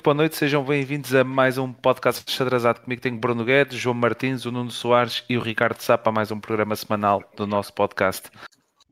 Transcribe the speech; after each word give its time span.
muito 0.00 0.04
boa 0.04 0.14
noite, 0.14 0.36
sejam 0.36 0.64
bem-vindos 0.64 1.14
a 1.14 1.22
mais 1.22 1.58
um 1.58 1.70
podcast 1.74 2.24
xadrezado. 2.32 2.80
Comigo 2.80 3.02
tenho 3.02 3.18
Bruno 3.18 3.44
Guedes, 3.44 3.78
João 3.78 3.92
Martins, 3.92 4.46
o 4.46 4.50
Nuno 4.50 4.70
Soares 4.70 5.22
e 5.28 5.36
o 5.36 5.42
Ricardo 5.42 5.78
Sapa, 5.78 6.10
mais 6.10 6.30
um 6.30 6.40
programa 6.40 6.74
semanal 6.74 7.22
do 7.36 7.46
nosso 7.46 7.70
podcast. 7.74 8.30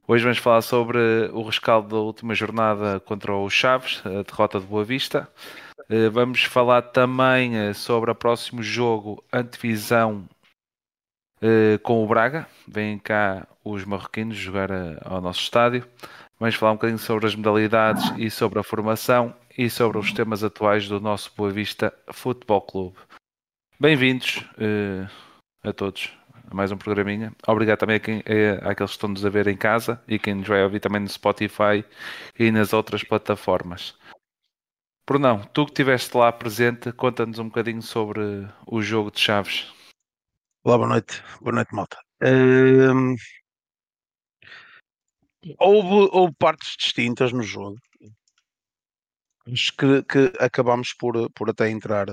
Hoje 0.06 0.22
vamos 0.22 0.36
falar 0.36 0.60
sobre 0.60 0.98
o 1.32 1.42
rescaldo 1.42 1.88
da 1.88 1.96
última 1.96 2.34
jornada 2.34 3.00
contra 3.00 3.34
o 3.34 3.48
Chaves, 3.48 4.02
a 4.04 4.22
derrota 4.22 4.60
de 4.60 4.66
Boa 4.66 4.84
Vista. 4.84 5.26
Eh, 5.88 6.10
vamos 6.10 6.42
falar 6.42 6.82
também 6.82 7.56
eh, 7.56 7.72
sobre 7.72 8.10
o 8.10 8.14
próximo 8.14 8.62
jogo, 8.62 9.24
antevisão 9.32 10.28
eh, 11.40 11.78
com 11.82 12.04
o 12.04 12.06
Braga. 12.06 12.46
Vêm 12.66 12.98
cá 12.98 13.48
os 13.64 13.82
marroquinos 13.82 14.36
jogar 14.36 14.68
ao 15.06 15.22
nosso 15.22 15.40
estádio. 15.40 15.88
Vamos 16.38 16.54
falar 16.54 16.72
um 16.72 16.76
bocadinho 16.76 16.98
sobre 16.98 17.26
as 17.26 17.34
modalidades 17.34 18.12
e 18.18 18.30
sobre 18.30 18.58
a 18.58 18.62
formação 18.62 19.34
e 19.58 19.68
sobre 19.68 19.98
os 19.98 20.12
temas 20.12 20.44
atuais 20.44 20.86
do 20.86 21.00
nosso 21.00 21.32
Boa 21.36 21.50
Vista 21.50 21.92
Futebol 22.12 22.62
Clube. 22.62 22.96
Bem-vindos 23.80 24.36
uh, 24.56 25.10
a 25.64 25.72
todos 25.72 26.16
a 26.48 26.54
mais 26.54 26.70
um 26.70 26.78
programinha. 26.78 27.34
Obrigado 27.44 27.80
também 27.80 27.96
a 27.96 28.00
quem, 28.00 28.18
a, 28.20 28.70
àqueles 28.70 28.92
que 28.92 28.96
estão-nos 28.96 29.26
a 29.26 29.28
ver 29.28 29.48
em 29.48 29.56
casa 29.56 30.00
e 30.06 30.16
quem 30.16 30.36
nos 30.36 30.46
vai 30.46 30.62
ouvir 30.62 30.78
também 30.78 31.00
no 31.00 31.08
Spotify 31.08 31.84
e 32.38 32.52
nas 32.52 32.72
outras 32.72 33.02
plataformas. 33.02 33.98
Brunão, 35.04 35.40
tu 35.52 35.64
que 35.64 35.72
estiveste 35.72 36.16
lá 36.16 36.30
presente, 36.30 36.92
conta-nos 36.92 37.40
um 37.40 37.46
bocadinho 37.46 37.82
sobre 37.82 38.20
o 38.64 38.80
jogo 38.80 39.10
de 39.10 39.18
Chaves. 39.18 39.74
Olá, 40.64 40.76
boa 40.76 40.88
noite. 40.88 41.20
Boa 41.40 41.56
noite, 41.56 41.74
malta. 41.74 41.98
Uh, 42.22 43.16
houve, 45.58 46.10
houve 46.12 46.34
partes 46.38 46.76
distintas 46.78 47.32
no 47.32 47.42
jogo 47.42 47.76
que, 49.76 50.02
que 50.04 50.32
acabámos 50.38 50.92
por, 50.94 51.30
por 51.32 51.50
até 51.50 51.70
entrar, 51.70 52.06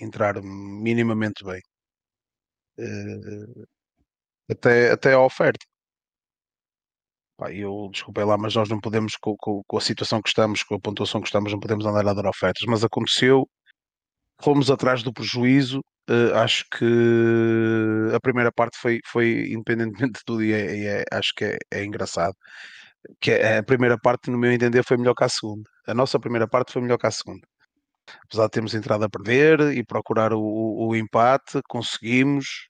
entrar 0.00 0.42
minimamente 0.42 1.44
bem. 1.44 1.60
Uh, 2.78 3.66
até, 4.50 4.92
até 4.92 5.12
a 5.14 5.20
oferta. 5.20 5.64
Pá, 7.36 7.52
eu 7.52 7.88
desculpei 7.90 8.24
lá, 8.24 8.36
mas 8.36 8.54
nós 8.54 8.68
não 8.68 8.80
podemos, 8.80 9.16
com, 9.16 9.34
com, 9.36 9.62
com, 9.66 9.76
a 9.78 9.80
situação 9.80 10.20
que 10.22 10.28
estamos, 10.28 10.62
com 10.62 10.74
a 10.74 10.80
pontuação 10.80 11.20
que 11.20 11.28
estamos, 11.28 11.52
não 11.52 11.60
podemos 11.60 11.86
andar 11.86 12.06
a 12.06 12.14
dar 12.14 12.26
ofertas. 12.26 12.62
Mas 12.66 12.84
aconteceu, 12.84 13.48
fomos 14.42 14.70
atrás 14.70 15.02
do 15.02 15.12
prejuízo. 15.12 15.80
Uh, 16.08 16.34
acho 16.36 16.64
que 16.76 16.84
a 18.14 18.20
primeira 18.20 18.50
parte 18.52 18.78
foi, 18.78 19.00
foi 19.06 19.52
independentemente 19.52 20.14
de 20.14 20.24
tudo, 20.24 20.42
e, 20.42 20.52
é, 20.52 21.02
é, 21.02 21.04
acho 21.12 21.32
que 21.36 21.44
é, 21.44 21.58
é 21.70 21.84
engraçado 21.84 22.34
que 23.20 23.30
é, 23.30 23.58
a 23.58 23.62
primeira 23.62 23.98
parte, 23.98 24.30
no 24.30 24.38
meu 24.38 24.52
entender, 24.52 24.84
foi 24.84 24.96
melhor 24.96 25.14
que 25.14 25.24
a 25.24 25.28
segunda. 25.28 25.68
A 25.90 25.94
nossa 25.94 26.18
primeira 26.18 26.48
parte 26.48 26.72
foi 26.72 26.82
melhor 26.82 26.98
que 26.98 27.06
a 27.06 27.10
segunda. 27.10 27.46
Apesar 28.24 28.44
de 28.46 28.50
termos 28.50 28.74
entrado 28.74 29.04
a 29.04 29.08
perder 29.08 29.60
e 29.72 29.84
procurar 29.84 30.32
o, 30.32 30.40
o 30.40 30.96
empate, 30.96 31.60
conseguimos. 31.68 32.68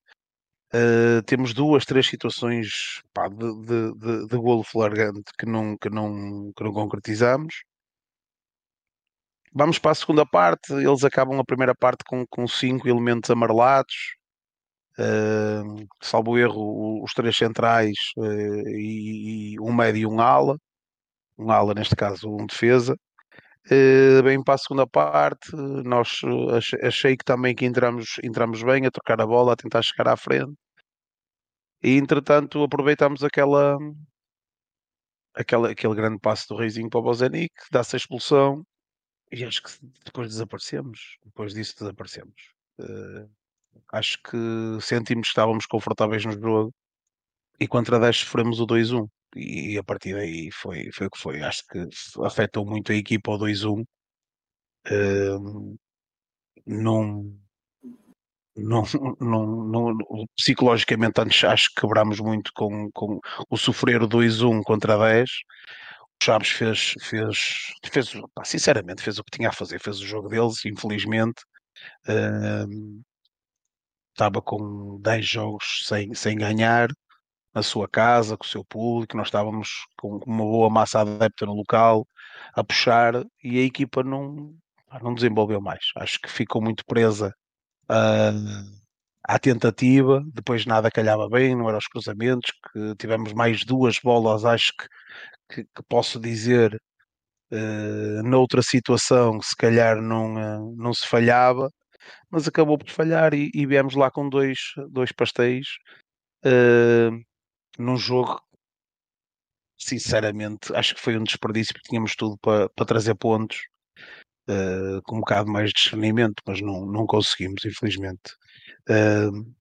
Uh, 0.72 1.20
temos 1.26 1.52
duas, 1.52 1.84
três 1.84 2.06
situações 2.06 3.02
pá, 3.12 3.28
de, 3.28 3.36
de, 3.36 3.92
de, 3.94 4.26
de 4.28 4.36
golo 4.36 4.62
flagrante 4.62 5.32
que 5.36 5.44
não, 5.44 5.76
que, 5.76 5.90
não, 5.90 6.52
que 6.56 6.62
não 6.62 6.72
concretizamos. 6.72 7.64
Vamos 9.52 9.80
para 9.80 9.90
a 9.90 9.94
segunda 9.96 10.24
parte, 10.24 10.72
eles 10.72 11.02
acabam 11.02 11.40
a 11.40 11.44
primeira 11.44 11.74
parte 11.74 12.04
com, 12.06 12.24
com 12.28 12.46
cinco 12.46 12.88
elementos 12.88 13.30
amarelados 13.30 14.14
uh, 15.00 15.88
salvo 16.00 16.38
erro, 16.38 17.02
os 17.02 17.12
três 17.12 17.36
centrais 17.36 17.96
uh, 18.16 18.68
e, 18.68 19.54
e, 19.54 19.60
um 19.60 19.72
médio 19.72 20.00
e 20.00 20.06
um 20.06 20.20
ala, 20.20 20.56
um 21.38 21.50
ala 21.50 21.74
neste 21.74 21.96
caso, 21.96 22.28
um 22.28 22.46
defesa. 22.46 22.96
Uh, 23.66 24.22
bem 24.22 24.42
para 24.42 24.54
a 24.54 24.58
segunda 24.58 24.86
parte, 24.86 25.54
nós 25.54 26.20
achei, 26.56 26.80
achei, 26.82 27.16
que 27.16 27.24
também 27.24 27.54
que 27.54 27.64
entramos, 27.66 28.18
entramos 28.24 28.62
bem 28.62 28.86
a 28.86 28.90
trocar 28.90 29.20
a 29.20 29.26
bola, 29.26 29.52
a 29.52 29.56
tentar 29.56 29.82
chegar 29.82 30.08
à 30.08 30.16
frente. 30.16 30.54
E 31.82 31.96
entretanto 31.96 32.62
aproveitamos 32.62 33.22
aquela, 33.22 33.78
aquela, 35.34 35.70
aquele 35.70 35.94
grande 35.94 36.18
passo 36.20 36.48
do 36.48 36.56
Reizinho 36.56 36.90
para 36.90 37.00
o 37.00 37.02
Bozenic, 37.02 37.52
dá-se 37.70 37.96
a 37.96 37.98
expulsão 37.98 38.64
e 39.32 39.44
acho 39.44 39.62
que 39.62 39.70
depois 40.04 40.28
desaparecemos. 40.28 41.18
Depois 41.24 41.54
disso 41.54 41.76
desaparecemos. 41.78 42.34
Uh, 42.78 43.30
acho 43.92 44.18
que 44.22 44.36
sentimos 44.80 45.28
que 45.28 45.32
estávamos 45.32 45.66
confortáveis 45.66 46.24
no 46.24 46.32
jogo 46.32 46.74
e 47.60 47.68
contra 47.68 48.00
10 48.00 48.18
sofremos 48.18 48.60
o 48.60 48.66
2-1 48.66 49.06
e 49.36 49.78
a 49.78 49.82
partir 49.84 50.14
daí 50.14 50.50
foi, 50.52 50.90
foi 50.92 51.06
o 51.06 51.10
que 51.10 51.18
foi. 51.18 51.42
Acho 51.42 51.64
que 51.68 51.86
afetou 52.24 52.64
muito 52.66 52.92
a 52.92 52.94
equipa 52.94 53.32
o 53.32 53.38
2-1. 53.38 53.84
Uh, 54.88 55.78
não, 56.66 57.38
não, 58.56 58.82
não, 59.20 59.46
não, 59.64 59.98
psicologicamente 60.36 61.20
antes 61.20 61.44
acho 61.44 61.68
que 61.74 61.80
quebramos 61.80 62.20
muito 62.20 62.50
com, 62.54 62.90
com 62.92 63.20
o 63.48 63.56
sofrer 63.56 64.02
o 64.02 64.08
2-1 64.08 64.62
contra 64.62 64.98
10. 64.98 65.30
O 66.22 66.24
Chaves 66.24 66.50
fez, 66.50 66.94
fez, 67.00 67.38
fez 67.92 68.12
pá, 68.34 68.44
sinceramente, 68.44 69.02
fez 69.02 69.18
o 69.18 69.24
que 69.24 69.36
tinha 69.36 69.48
a 69.50 69.52
fazer, 69.52 69.80
fez 69.80 70.00
o 70.00 70.06
jogo 70.06 70.28
deles, 70.28 70.64
infelizmente. 70.66 71.42
Uh, 72.08 73.00
estava 74.12 74.42
com 74.42 75.00
10 75.00 75.26
jogos 75.26 75.84
sem, 75.86 76.14
sem 76.14 76.36
ganhar 76.36 76.88
na 77.54 77.62
sua 77.62 77.88
casa, 77.88 78.36
com 78.36 78.44
o 78.44 78.48
seu 78.48 78.64
público, 78.64 79.16
nós 79.16 79.26
estávamos 79.28 79.68
com 79.96 80.18
uma 80.26 80.44
boa 80.44 80.70
massa 80.70 81.00
adepta 81.00 81.46
no 81.46 81.54
local 81.54 82.06
a 82.54 82.62
puxar 82.62 83.24
e 83.42 83.58
a 83.58 83.62
equipa 83.62 84.02
não, 84.02 84.54
não 85.02 85.14
desenvolveu 85.14 85.60
mais. 85.60 85.84
Acho 85.96 86.20
que 86.20 86.30
ficou 86.30 86.62
muito 86.62 86.84
presa 86.86 87.34
uh, 87.90 88.80
à 89.24 89.38
tentativa, 89.38 90.22
depois 90.32 90.64
nada 90.64 90.90
calhava 90.90 91.28
bem, 91.28 91.56
não 91.56 91.68
eram 91.68 91.78
os 91.78 91.88
cruzamentos, 91.88 92.52
que 92.72 92.94
tivemos 92.96 93.32
mais 93.32 93.64
duas 93.64 93.98
bolas, 94.02 94.44
acho 94.44 94.72
que, 94.76 94.86
que, 95.54 95.64
que 95.64 95.82
posso 95.88 96.20
dizer 96.20 96.80
uh, 97.52 98.22
noutra 98.22 98.62
situação, 98.62 99.40
se 99.42 99.56
calhar 99.56 100.00
não, 100.00 100.34
uh, 100.34 100.76
não 100.76 100.94
se 100.94 101.06
falhava, 101.06 101.68
mas 102.30 102.46
acabou 102.48 102.78
por 102.78 102.90
falhar 102.90 103.34
e, 103.34 103.50
e 103.54 103.66
viemos 103.66 103.94
lá 103.96 104.10
com 104.10 104.28
dois, 104.28 104.58
dois 104.88 105.12
pastéis 105.12 105.66
num 107.78 107.96
jogo 107.96 108.40
sinceramente 109.78 110.74
acho 110.74 110.94
que 110.94 111.00
foi 111.00 111.16
um 111.16 111.24
desperdício 111.24 111.72
porque 111.72 111.88
tínhamos 111.88 112.14
tudo 112.14 112.36
para, 112.38 112.68
para 112.70 112.86
trazer 112.86 113.14
pontos 113.14 113.62
uh, 114.48 115.02
com 115.04 115.16
um 115.16 115.20
bocado 115.20 115.50
mais 115.50 115.68
de 115.68 115.74
discernimento, 115.74 116.42
mas 116.46 116.60
não, 116.60 116.84
não 116.84 117.06
conseguimos, 117.06 117.64
infelizmente. 117.64 118.36
Uh, 118.88 119.54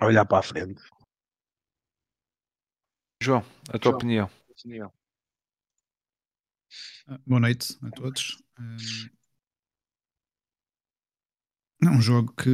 olhar 0.00 0.24
para 0.26 0.38
a 0.38 0.42
frente. 0.42 0.82
João, 3.22 3.44
a 3.68 3.78
tua 3.78 3.90
João, 3.90 3.96
opinião. 3.96 4.30
opinião. 4.50 4.92
Boa 7.26 7.40
noite 7.40 7.78
a 7.82 7.90
todos. 7.90 8.42
É 11.82 11.88
um 11.88 12.00
jogo 12.00 12.32
que, 12.34 12.50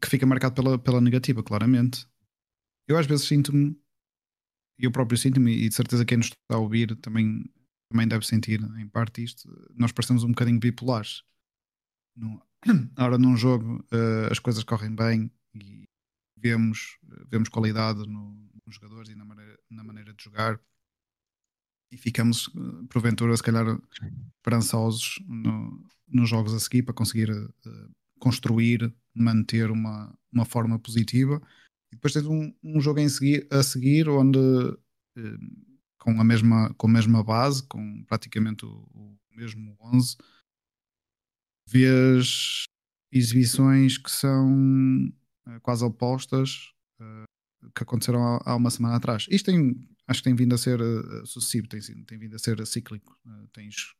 que 0.00 0.08
fica 0.08 0.26
marcado 0.26 0.54
pela, 0.54 0.78
pela 0.78 1.00
negativa, 1.00 1.42
claramente. 1.42 2.06
Eu 2.86 2.98
às 2.98 3.06
vezes 3.06 3.26
sinto-me, 3.26 3.76
eu 4.78 4.90
próprio 4.90 5.18
sinto-me, 5.18 5.52
e 5.52 5.68
de 5.68 5.74
certeza 5.74 6.04
quem 6.04 6.18
nos 6.18 6.26
está 6.26 6.56
a 6.56 6.58
ouvir 6.58 6.96
também, 6.96 7.44
também 7.90 8.08
deve 8.08 8.26
sentir 8.26 8.60
em 8.78 8.88
parte 8.88 9.22
isto, 9.22 9.48
nós 9.74 9.92
parecemos 9.92 10.24
um 10.24 10.28
bocadinho 10.28 10.58
bipolares. 10.58 11.22
No, 12.16 12.42
ora, 12.98 13.18
num 13.18 13.36
jogo 13.36 13.84
uh, 13.92 14.30
as 14.30 14.38
coisas 14.38 14.64
correm 14.64 14.94
bem 14.94 15.30
e 15.54 15.84
vemos, 16.36 16.98
vemos 17.28 17.48
qualidade 17.48 18.06
no, 18.06 18.50
nos 18.66 18.74
jogadores 18.74 19.10
e 19.10 19.14
na 19.14 19.24
maneira, 19.24 19.58
na 19.70 19.84
maneira 19.84 20.12
de 20.12 20.24
jogar 20.24 20.60
e 21.92 21.96
ficamos, 21.98 22.50
eh, 22.56 22.86
porventura, 22.88 23.36
se 23.36 23.42
calhar 23.42 23.78
esperançosos 24.38 25.22
no, 25.28 25.86
nos 26.08 26.28
jogos 26.28 26.54
a 26.54 26.58
seguir 26.58 26.82
para 26.82 26.94
conseguir 26.94 27.30
uh, 27.30 27.94
construir, 28.18 28.92
manter 29.14 29.70
uma, 29.70 30.16
uma 30.32 30.46
forma 30.46 30.78
positiva. 30.78 31.40
E 31.92 31.96
depois 31.96 32.14
tens 32.14 32.26
um, 32.26 32.52
um 32.64 32.80
jogo 32.80 33.00
em 33.00 33.08
seguir, 33.08 33.46
a 33.50 33.62
seguir 33.62 34.08
onde 34.08 34.38
eh, 35.18 35.38
com, 35.98 36.18
a 36.18 36.24
mesma, 36.24 36.72
com 36.74 36.86
a 36.86 36.90
mesma 36.90 37.22
base, 37.22 37.62
com 37.64 38.02
praticamente 38.04 38.64
o, 38.64 38.88
o 38.94 39.18
mesmo 39.30 39.76
11, 39.80 40.16
vês 41.68 42.64
exibições 43.12 43.98
que 43.98 44.10
são 44.10 45.12
eh, 45.46 45.60
quase 45.60 45.84
opostas 45.84 46.72
eh, 47.00 47.24
que 47.74 47.82
aconteceram 47.82 48.40
há, 48.44 48.56
uma 48.56 48.70
semana 48.70 48.96
atrás. 48.96 49.26
Isto 49.30 49.52
tem, 49.52 49.88
acho 50.06 50.20
que 50.20 50.24
tem 50.24 50.34
vindo 50.34 50.54
a 50.54 50.58
ser 50.58 50.80
uh, 50.80 51.26
sucessivo, 51.26 51.68
tem, 51.68 51.80
tem 52.04 52.18
vindo 52.18 52.34
a 52.34 52.38
ser 52.38 52.66
cíclico. 52.66 53.16
Uh, 53.24 53.46
tens 53.52 53.94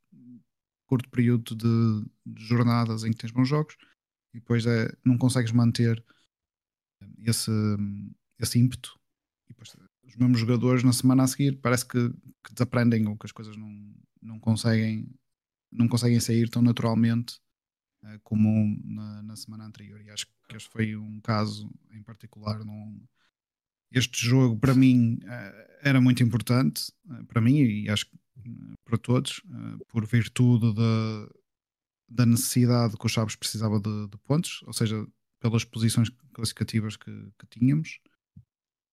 curto 0.87 1.09
período 1.11 1.55
de, 1.55 2.11
de, 2.27 2.45
jornadas 2.45 3.05
em 3.05 3.11
que 3.11 3.19
tens 3.19 3.31
bons 3.31 3.49
jogos 3.49 3.77
e 4.35 4.41
depois 4.41 4.67
é, 4.67 4.93
não 5.05 5.17
consegues 5.17 5.53
manter 5.53 6.05
esse, 7.19 7.51
esse 8.39 8.59
ímpeto. 8.59 8.99
E 9.49 9.53
depois, 9.53 9.77
os 10.05 10.17
mesmos 10.17 10.41
jogadores 10.41 10.83
na 10.83 10.93
semana 10.93 11.25
a 11.25 11.27
seguir 11.27 11.61
parece 11.61 11.87
que, 11.87 12.11
que 12.45 12.53
desaprendem 12.53 13.07
ou 13.07 13.17
que 13.17 13.27
as 13.27 13.33
coisas 13.33 13.57
não, 13.57 13.95
não 14.21 14.39
conseguem 14.39 15.09
não 15.73 15.89
conseguem 15.89 16.21
sair 16.21 16.49
tão 16.51 16.61
naturalmente 16.61 17.41
uh, 18.05 18.21
como 18.23 18.79
na, 18.85 19.23
na, 19.23 19.37
semana 19.37 19.65
anterior. 19.65 20.01
E 20.03 20.11
acho 20.11 20.27
que 20.27 20.57
este 20.57 20.69
foi 20.69 20.95
um 20.95 21.19
caso 21.21 21.71
em 21.91 22.03
particular. 22.03 22.63
Num, 22.63 23.03
este 23.91 24.25
jogo, 24.25 24.59
para 24.59 24.75
mim, 24.75 25.19
uh, 25.23 25.79
era 25.83 26.01
muito 26.01 26.23
importante, 26.23 26.93
uh, 27.07 27.25
para 27.25 27.41
mim 27.41 27.57
e 27.57 27.89
acho 27.89 28.07
que 28.07 28.19
para 28.85 28.99
todos, 28.99 29.41
por 29.89 30.05
virtude 30.05 30.75
da, 30.75 31.29
da 32.09 32.27
necessidade 32.27 32.97
que 32.97 33.07
o 33.07 33.09
Chaves 33.09 33.37
precisava 33.37 33.81
de, 33.81 34.09
de 34.09 34.19
pontos, 34.19 34.63
ou 34.67 34.73
seja, 34.73 35.07
pelas 35.43 35.65
posições 35.65 36.09
classificativas 36.33 36.97
que, 36.97 37.11
que 37.11 37.47
tínhamos 37.51 38.01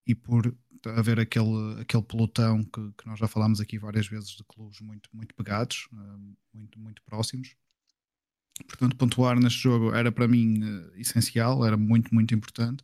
e 0.08 0.16
por 0.16 0.58
haver 0.86 1.20
aquele, 1.20 1.80
aquele 1.80 2.04
pelotão 2.04 2.64
que, 2.64 2.92
que, 2.98 3.06
nós 3.06 3.20
já 3.20 3.28
falámos 3.28 3.60
aqui 3.62 3.78
várias 3.78 4.08
vezes 4.08 4.30
de 4.30 4.44
clubes 4.44 4.82
muito, 4.82 5.08
muito 5.14 5.36
pegados, 5.36 5.88
uh, 5.94 6.36
muito, 6.54 6.80
muito 6.80 7.04
próximos. 7.04 7.56
Portanto, 8.68 8.96
pontuar 8.96 9.40
neste 9.40 9.60
jogo 9.60 9.94
era 9.94 10.12
para 10.12 10.28
mim 10.28 10.64
uh, 10.64 10.92
essencial, 10.96 11.64
era 11.64 11.78
muito, 11.78 12.14
muito 12.14 12.34
importante 12.34 12.84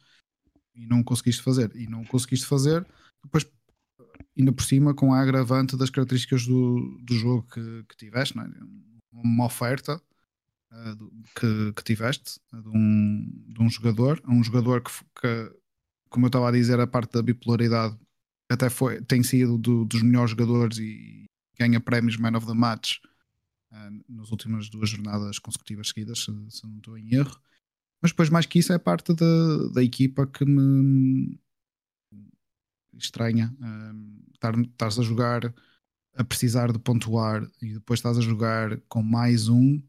e 0.76 0.86
não 0.86 1.04
conseguiste 1.04 1.42
fazer. 1.42 1.76
E 1.76 1.88
não 1.88 2.04
conseguiste 2.06 2.46
fazer, 2.46 2.86
depois, 3.24 3.50
ainda 4.38 4.52
por 4.52 4.64
cima, 4.64 4.94
com 4.94 5.14
a 5.14 5.22
agravante 5.22 5.76
das 5.76 5.90
características 5.90 6.46
do, 6.46 7.00
do 7.02 7.16
jogo 7.16 7.48
que, 7.52 7.84
que 7.90 7.98
tiveste, 7.98 8.38
é? 8.38 8.44
uma 9.12 9.46
oferta 9.46 10.00
uh, 10.72 11.24
que, 11.40 11.74
que, 11.74 11.84
tiveste 11.84 12.40
de 12.54 12.70
um, 12.70 13.45
de 13.56 13.64
um 13.64 13.70
jogador, 13.70 14.22
um 14.28 14.44
jogador 14.44 14.82
que, 14.82 14.92
que 15.20 15.56
como 16.10 16.26
eu 16.26 16.28
estava 16.28 16.50
a 16.50 16.52
dizer, 16.52 16.80
a 16.80 16.88
parte 16.88 17.14
da 17.14 17.22
bipolaridade 17.22 17.98
até 18.50 18.70
foi, 18.70 19.02
tem 19.02 19.24
sido 19.24 19.58
do, 19.58 19.86
dos 19.86 20.02
melhores 20.04 20.32
jogadores 20.32 20.78
e 20.78 21.26
ganha 21.58 21.80
prémios 21.80 22.18
Man 22.18 22.38
of 22.38 22.46
the 22.46 22.54
Match 22.54 22.98
uh, 23.72 24.04
nas 24.08 24.30
últimas 24.30 24.70
duas 24.70 24.90
jornadas 24.90 25.40
consecutivas 25.40 25.90
seguidas, 25.90 26.20
se, 26.20 26.32
se, 26.50 26.68
não 26.68 26.78
estou 26.78 26.98
em 26.98 27.16
erro. 27.16 27.36
Mas 28.02 28.12
depois, 28.12 28.30
mais 28.30 28.46
que 28.46 28.60
isso, 28.60 28.74
é 28.74 28.78
parte 28.78 29.14
da, 29.14 29.68
da 29.74 29.84
equipa 29.84 30.28
que 30.28 30.46
me 30.46 31.40
estranha. 32.94 33.56
Uh, 33.60 34.62
estás 34.62 35.00
a 35.00 35.02
jogar 35.02 35.54
a 36.14 36.24
precisar 36.24 36.72
de 36.72 36.80
pontuar 36.80 37.50
e 37.62 37.74
depois 37.74 38.00
estás 38.00 38.18
a 38.18 38.22
jogar 38.22 38.80
com 38.88 39.02
mais 39.02 39.50
um 39.50 39.82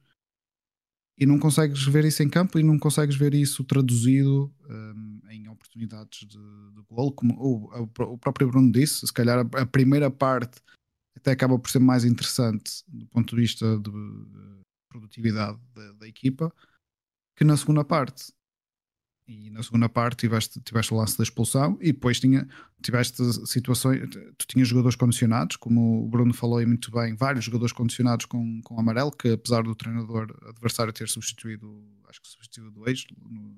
e 1.18 1.24
não 1.24 1.38
consegues 1.38 1.82
ver 1.84 2.04
isso 2.04 2.22
em 2.22 2.28
campo 2.28 2.58
e 2.58 2.62
não 2.62 2.78
consegues 2.78 3.16
ver 3.16 3.34
isso 3.34 3.64
traduzido 3.64 4.52
um, 4.68 5.20
em 5.30 5.48
oportunidades 5.48 6.20
de, 6.20 6.38
de 6.38 6.82
gol, 6.88 7.12
como 7.12 7.34
o, 7.34 7.82
o, 7.82 8.18
próprio 8.18 8.48
Bruno 8.48 8.70
disse, 8.70 9.06
se 9.06 9.12
calhar 9.12 9.38
a, 9.38 9.62
a, 9.62 9.66
primeira 9.66 10.10
parte 10.10 10.60
até 11.16 11.30
acaba 11.30 11.58
por 11.58 11.70
ser 11.70 11.78
mais 11.78 12.04
interessante 12.04 12.84
do 12.86 13.06
ponto 13.06 13.34
de 13.34 13.40
vista 13.40 13.78
de, 13.78 13.90
de 13.90 14.60
produtividade 14.90 15.58
da, 15.74 15.92
da, 15.92 16.06
equipa 16.06 16.52
que 17.36 17.44
na 17.44 17.56
segunda 17.56 17.84
parte. 17.84 18.32
E 19.28 19.50
na 19.50 19.60
segunda 19.60 19.88
parte 19.88 20.18
tiveste, 20.18 20.60
tiveste 20.60 20.94
o 20.94 20.96
lance 20.96 21.18
da 21.18 21.24
expulsão 21.24 21.76
e 21.80 21.92
depois 21.92 22.20
tinha, 22.20 22.46
tiveste 22.80 23.20
situações, 23.44 24.08
tu 24.38 24.46
tinhas 24.46 24.68
jogadores 24.68 24.94
condicionados, 24.94 25.56
como 25.56 26.04
o 26.04 26.08
Bruno 26.08 26.32
falou 26.32 26.62
e 26.62 26.66
muito 26.66 26.92
bem, 26.92 27.16
vários 27.16 27.44
jogadores 27.44 27.72
condicionados 27.72 28.24
com, 28.26 28.60
com 28.62 28.78
amarelo, 28.78 29.10
que 29.10 29.30
apesar 29.30 29.64
do 29.64 29.74
treinador 29.74 30.32
adversário 30.48 30.92
ter 30.92 31.08
substituído, 31.08 31.82
acho 32.08 32.22
que 32.22 32.28
substituiu 32.28 32.70
dois 32.70 33.04
no, 33.20 33.56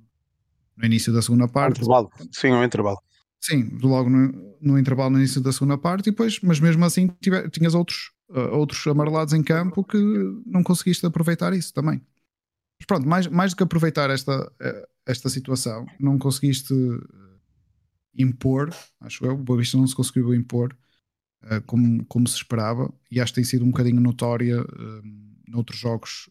no 0.74 0.86
início 0.86 1.12
da 1.12 1.20
segunda 1.20 1.46
parte. 1.46 1.76
Intervalo. 1.80 2.10
Sim, 2.32 2.52
o 2.52 2.64
intervalo. 2.64 2.98
Sim, 3.38 3.78
logo 3.82 4.08
no, 4.08 4.56
no, 4.60 4.78
intervalo 4.78 5.10
no 5.10 5.18
início 5.18 5.40
da 5.40 5.52
segunda 5.52 5.76
parte, 5.76 6.08
e 6.08 6.10
depois, 6.12 6.40
mas 6.42 6.58
mesmo 6.60 6.82
assim 6.84 7.08
tive, 7.20 7.48
tinhas 7.50 7.74
outros, 7.74 8.10
uh, 8.30 8.56
outros 8.56 8.86
amarelados 8.86 9.34
em 9.34 9.42
campo 9.42 9.84
que 9.84 9.98
não 10.46 10.62
conseguiste 10.62 11.04
aproveitar 11.04 11.52
isso 11.52 11.74
também. 11.74 12.00
Mas 12.78 12.86
pronto, 12.86 13.08
mais, 13.08 13.26
mais 13.26 13.52
do 13.52 13.56
que 13.56 13.62
aproveitar 13.62 14.10
esta, 14.10 14.46
uh, 14.46 14.88
esta 15.06 15.28
situação, 15.28 15.86
não 15.98 16.18
conseguiste 16.18 16.72
uh, 16.72 17.40
impor, 18.14 18.70
acho 19.00 19.24
eu, 19.24 19.34
o 19.34 19.42
Boavista 19.42 19.76
não 19.76 19.86
se 19.86 19.94
conseguiu 19.94 20.34
impor 20.34 20.76
uh, 21.44 21.60
como, 21.66 22.04
como 22.06 22.26
se 22.28 22.36
esperava, 22.36 22.92
e 23.10 23.20
acho 23.20 23.32
que 23.32 23.40
tem 23.40 23.44
sido 23.44 23.64
um 23.64 23.70
bocadinho 23.70 24.00
notória 24.00 24.64
noutros 25.48 25.78
jogos 25.78 26.28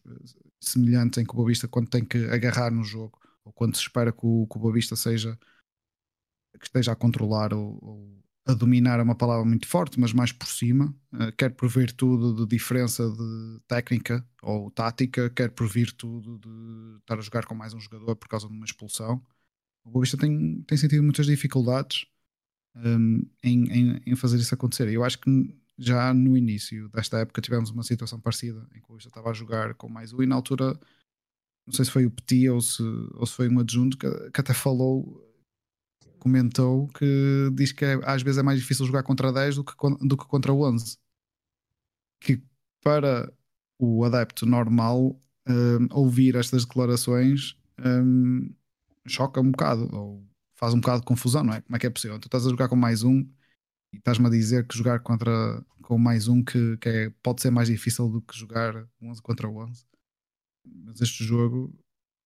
semelhantes 0.60 1.18
em 1.18 1.24
que 1.24 1.32
o 1.32 1.36
Boavista, 1.36 1.66
quando 1.68 1.88
tem 1.88 2.04
que 2.04 2.18
agarrar 2.26 2.70
no 2.70 2.84
jogo, 2.84 3.18
ou 3.44 3.52
quando 3.52 3.74
se 3.74 3.82
espera 3.82 4.12
que 4.12 4.20
o, 4.22 4.46
que 4.46 4.56
o 4.56 4.60
Boavista 4.60 4.94
seja 4.94 5.38
que 6.58 6.66
esteja 6.66 6.92
a 6.92 6.96
controlar 6.96 7.54
ou, 7.54 7.78
ou, 7.80 8.17
a 8.48 8.54
dominar 8.54 8.98
é 8.98 9.02
uma 9.02 9.14
palavra 9.14 9.44
muito 9.44 9.68
forte, 9.68 10.00
mas 10.00 10.12
mais 10.14 10.32
por 10.32 10.48
cima, 10.48 10.94
uh, 11.12 11.30
quer 11.36 11.50
por 11.50 11.68
virtude 11.68 12.34
de 12.40 12.46
diferença 12.46 13.06
de 13.10 13.60
técnica 13.68 14.26
ou 14.42 14.70
tática, 14.70 15.28
quer 15.28 15.50
por 15.50 15.68
virtude 15.68 16.38
de 16.38 16.96
estar 17.00 17.18
a 17.18 17.20
jogar 17.20 17.44
com 17.44 17.54
mais 17.54 17.74
um 17.74 17.80
jogador 17.80 18.16
por 18.16 18.26
causa 18.26 18.48
de 18.48 18.54
uma 18.54 18.64
expulsão. 18.64 19.22
O 19.84 19.90
Boavista 19.90 20.16
tem, 20.16 20.62
tem 20.62 20.78
sentido 20.78 21.02
muitas 21.02 21.26
dificuldades 21.26 22.06
um, 22.74 23.22
em, 23.44 23.64
em, 23.70 24.00
em, 24.06 24.16
fazer 24.16 24.38
isso 24.38 24.54
acontecer. 24.54 24.88
Eu 24.88 25.04
acho 25.04 25.18
que 25.20 25.30
já 25.78 26.14
no 26.14 26.34
início 26.34 26.88
desta 26.88 27.18
época 27.18 27.42
tivemos 27.42 27.68
uma 27.68 27.82
situação 27.82 28.18
parecida 28.18 28.66
em 28.74 28.80
que 28.80 28.84
o 28.84 28.88
Boavista 28.88 29.10
estava 29.10 29.28
a 29.30 29.34
jogar 29.34 29.74
com 29.74 29.90
mais 29.90 30.14
um 30.14 30.22
e 30.22 30.26
na 30.26 30.34
altura 30.34 30.78
não 31.66 31.74
sei 31.74 31.84
se 31.84 31.90
foi 31.90 32.06
o 32.06 32.10
Petit 32.10 32.48
ou 32.48 32.62
se, 32.62 32.82
ou 32.82 33.26
se 33.26 33.34
foi 33.34 33.46
um 33.46 33.60
adjunto 33.60 33.98
que, 33.98 34.08
que 34.30 34.40
até 34.40 34.54
falou 34.54 35.27
comentou 36.18 36.88
que 36.88 37.50
diz 37.54 37.72
que 37.72 37.84
é, 37.84 37.94
às 38.04 38.22
vezes 38.22 38.38
é 38.38 38.42
mais 38.42 38.58
difícil 38.60 38.86
jogar 38.86 39.02
contra 39.02 39.32
10 39.32 39.56
do 39.56 39.64
que, 39.64 39.74
do 40.06 40.16
que 40.16 40.26
contra 40.26 40.52
11. 40.52 40.98
Que 42.20 42.42
para 42.82 43.32
o 43.78 44.04
adepto 44.04 44.46
normal 44.46 45.18
um, 45.48 45.88
ouvir 45.92 46.36
estas 46.36 46.64
declarações 46.64 47.56
um, 47.84 48.52
choca 49.06 49.40
um 49.40 49.50
bocado 49.50 49.88
ou 49.94 50.26
faz 50.56 50.74
um 50.74 50.80
bocado 50.80 51.00
de 51.00 51.06
confusão, 51.06 51.44
não 51.44 51.54
é? 51.54 51.60
Como 51.60 51.76
é 51.76 51.78
que 51.78 51.86
é 51.86 51.90
possível? 51.90 52.18
Tu 52.18 52.26
estás 52.26 52.46
a 52.46 52.50
jogar 52.50 52.68
com 52.68 52.76
mais 52.76 53.02
um 53.04 53.20
e 53.92 53.96
estás-me 53.98 54.26
a 54.26 54.30
dizer 54.30 54.66
que 54.66 54.76
jogar 54.76 55.00
contra 55.00 55.64
com 55.82 55.96
mais 55.96 56.28
um 56.28 56.44
que, 56.44 56.76
que 56.78 56.88
é, 56.88 57.10
pode 57.22 57.40
ser 57.40 57.50
mais 57.50 57.68
difícil 57.68 58.08
do 58.10 58.20
que 58.20 58.36
jogar 58.36 58.86
11 59.00 59.22
contra 59.22 59.48
11. 59.48 59.86
Mas 60.84 61.00
este 61.00 61.24
jogo 61.24 61.74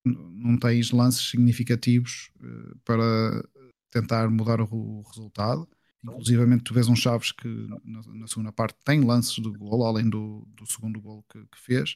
não 0.05 0.59
tens 0.59 0.90
lances 0.90 1.31
significativos 1.31 2.33
uh, 2.40 2.76
para 2.85 3.49
tentar 3.92 4.28
mudar 4.30 4.61
o, 4.61 5.02
resultado. 5.02 5.68
Inclusive, 6.02 6.61
tu 6.62 6.75
vês 6.75 6.88
um 6.88 6.96
Chaves 6.96 7.30
que 7.30 7.46
na, 7.84 8.00
na, 8.14 8.26
segunda 8.26 8.50
parte 8.50 8.76
tem 8.84 9.04
lances 9.04 9.34
de 9.34 9.50
gol, 9.50 9.87
além 9.87 10.08
do, 10.08 10.44
do 10.56 10.66
segundo 10.66 11.00
gol 11.00 11.25
que, 11.30 11.38
que, 11.46 11.61
fez. 11.61 11.94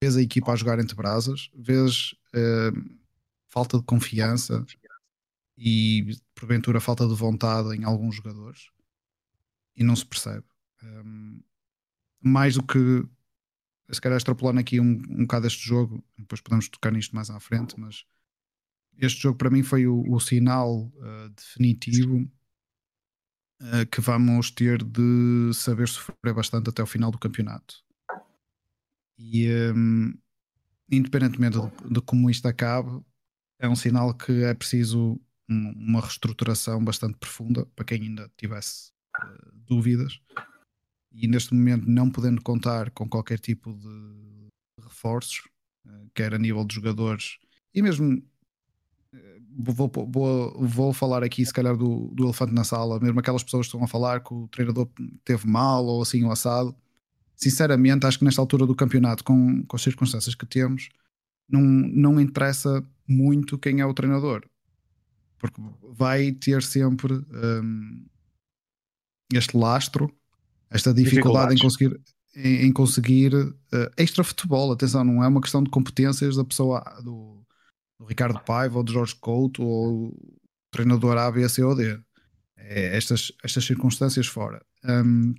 Vês 0.00 0.16
a 0.16 0.22
equipa 0.22 0.52
a 0.52 0.56
jogar 0.56 0.78
entre 0.78 0.94
brasas, 0.94 1.50
vês 1.52 2.14
eh, 2.32 2.70
falta 3.48 3.78
de 3.78 3.84
confiança 3.84 4.64
e, 5.56 6.16
porventura, 6.36 6.78
falta 6.78 7.08
de 7.08 7.14
vontade 7.14 7.74
em 7.76 7.82
alguns 7.82 8.14
jogadores 8.14 8.70
e 9.74 9.82
não 9.82 9.96
se 9.96 10.06
percebe. 10.06 10.44
Um, 10.84 11.40
mais 12.22 12.54
do 12.54 12.62
que 12.62 13.04
se 13.90 14.00
calhar 14.00 14.18
extrapolando 14.18 14.60
aqui 14.60 14.78
um, 14.78 15.02
um 15.08 15.22
bocado 15.22 15.48
este 15.48 15.66
jogo, 15.66 16.04
depois 16.16 16.40
podemos 16.40 16.68
tocar 16.68 16.92
nisto 16.92 17.14
mais 17.16 17.30
à 17.30 17.40
frente, 17.40 17.78
mas 17.78 18.04
este 18.98 19.22
jogo 19.22 19.38
para 19.38 19.50
mim 19.50 19.62
foi 19.62 19.86
o, 19.86 20.02
o 20.12 20.18
sinal 20.18 20.86
uh, 20.86 21.28
definitivo 21.34 22.28
uh, 23.62 23.86
que 23.90 24.00
vamos 24.00 24.50
ter 24.50 24.82
de 24.82 25.52
saber 25.54 25.88
sofrer 25.88 26.34
bastante 26.34 26.68
até 26.68 26.82
o 26.82 26.86
final 26.86 27.10
do 27.10 27.18
campeonato. 27.18 27.82
E 29.16 29.48
um, 29.74 30.12
independentemente 30.90 31.58
de, 31.58 31.94
de, 31.94 32.00
como 32.00 32.28
isto 32.28 32.46
acabe, 32.46 33.00
é 33.60 33.68
um 33.68 33.76
sinal 33.76 34.14
que 34.14 34.42
é 34.42 34.54
preciso 34.54 35.20
um, 35.48 35.70
uma 35.76 36.00
reestruturação 36.00 36.84
bastante 36.84 37.16
profunda 37.18 37.66
para 37.74 37.84
quem 37.84 38.02
ainda 38.02 38.30
tivesse 38.36 38.90
uh, 39.16 39.52
dúvidas. 39.52 40.20
E 41.12 41.26
neste 41.26 41.54
momento, 41.54 41.88
não 41.88 42.10
podendo 42.10 42.42
contar 42.42 42.90
com 42.90 43.08
qualquer 43.08 43.38
tipo 43.38 43.72
de 43.72 44.48
reforços, 44.82 45.48
quer 46.14 46.34
a 46.34 46.38
nível 46.38 46.64
de 46.64 46.74
jogadores 46.74 47.38
e 47.74 47.80
mesmo 47.80 48.22
vou, 49.56 49.90
vou, 50.08 50.66
vou 50.66 50.92
falar 50.92 51.22
aqui 51.22 51.44
se 51.44 51.52
calhar 51.52 51.76
do, 51.76 52.10
do 52.14 52.24
elefante 52.24 52.52
na 52.52 52.64
sala, 52.64 53.00
mesmo 53.00 53.18
aquelas 53.18 53.42
pessoas 53.42 53.66
que 53.66 53.68
estão 53.68 53.84
a 53.84 53.88
falar 53.88 54.20
que 54.20 54.32
o 54.32 54.48
treinador 54.48 54.88
teve 55.24 55.46
mal 55.46 55.84
ou 55.84 56.02
assim 56.02 56.24
ou 56.24 56.30
assado. 56.30 56.74
Sinceramente, 57.36 58.06
acho 58.06 58.18
que 58.18 58.24
nesta 58.24 58.40
altura 58.40 58.66
do 58.66 58.74
campeonato, 58.74 59.22
com, 59.22 59.64
com 59.64 59.76
as 59.76 59.82
circunstâncias 59.82 60.34
que 60.34 60.46
temos, 60.46 60.88
não, 61.48 61.60
não 61.60 62.20
interessa 62.20 62.84
muito 63.06 63.56
quem 63.58 63.80
é 63.80 63.86
o 63.86 63.94
treinador, 63.94 64.44
porque 65.38 65.60
vai 65.92 66.32
ter 66.32 66.62
sempre 66.62 67.14
um, 67.14 68.04
este 69.32 69.56
lastro, 69.56 70.12
esta 70.70 70.92
dificuldade 70.92 71.54
em 71.54 71.58
conseguir 71.58 71.98
em, 72.36 72.66
em 72.66 72.72
conseguir 72.72 73.34
uh, 73.34 73.56
extra 73.96 74.22
futebol. 74.22 74.70
Atenção, 74.70 75.02
não 75.02 75.24
é 75.24 75.28
uma 75.28 75.40
questão 75.40 75.62
de 75.62 75.70
competências 75.70 76.36
da 76.36 76.44
pessoa 76.44 76.80
do, 77.02 77.37
do 77.98 78.06
Ricardo 78.06 78.40
Paiva 78.44 78.78
ou 78.78 78.84
do 78.84 78.92
Jorge 78.92 79.14
Couto 79.16 79.62
ou 79.62 80.16
treinador 80.70 81.16
A, 81.16 81.30
B, 81.30 81.48
C 81.48 81.62
ou 81.62 81.74
D. 81.74 82.00
É 82.56 82.96
estas, 82.96 83.32
estas 83.42 83.64
circunstâncias 83.64 84.26
fora. 84.26 84.64
Um, 84.84 85.34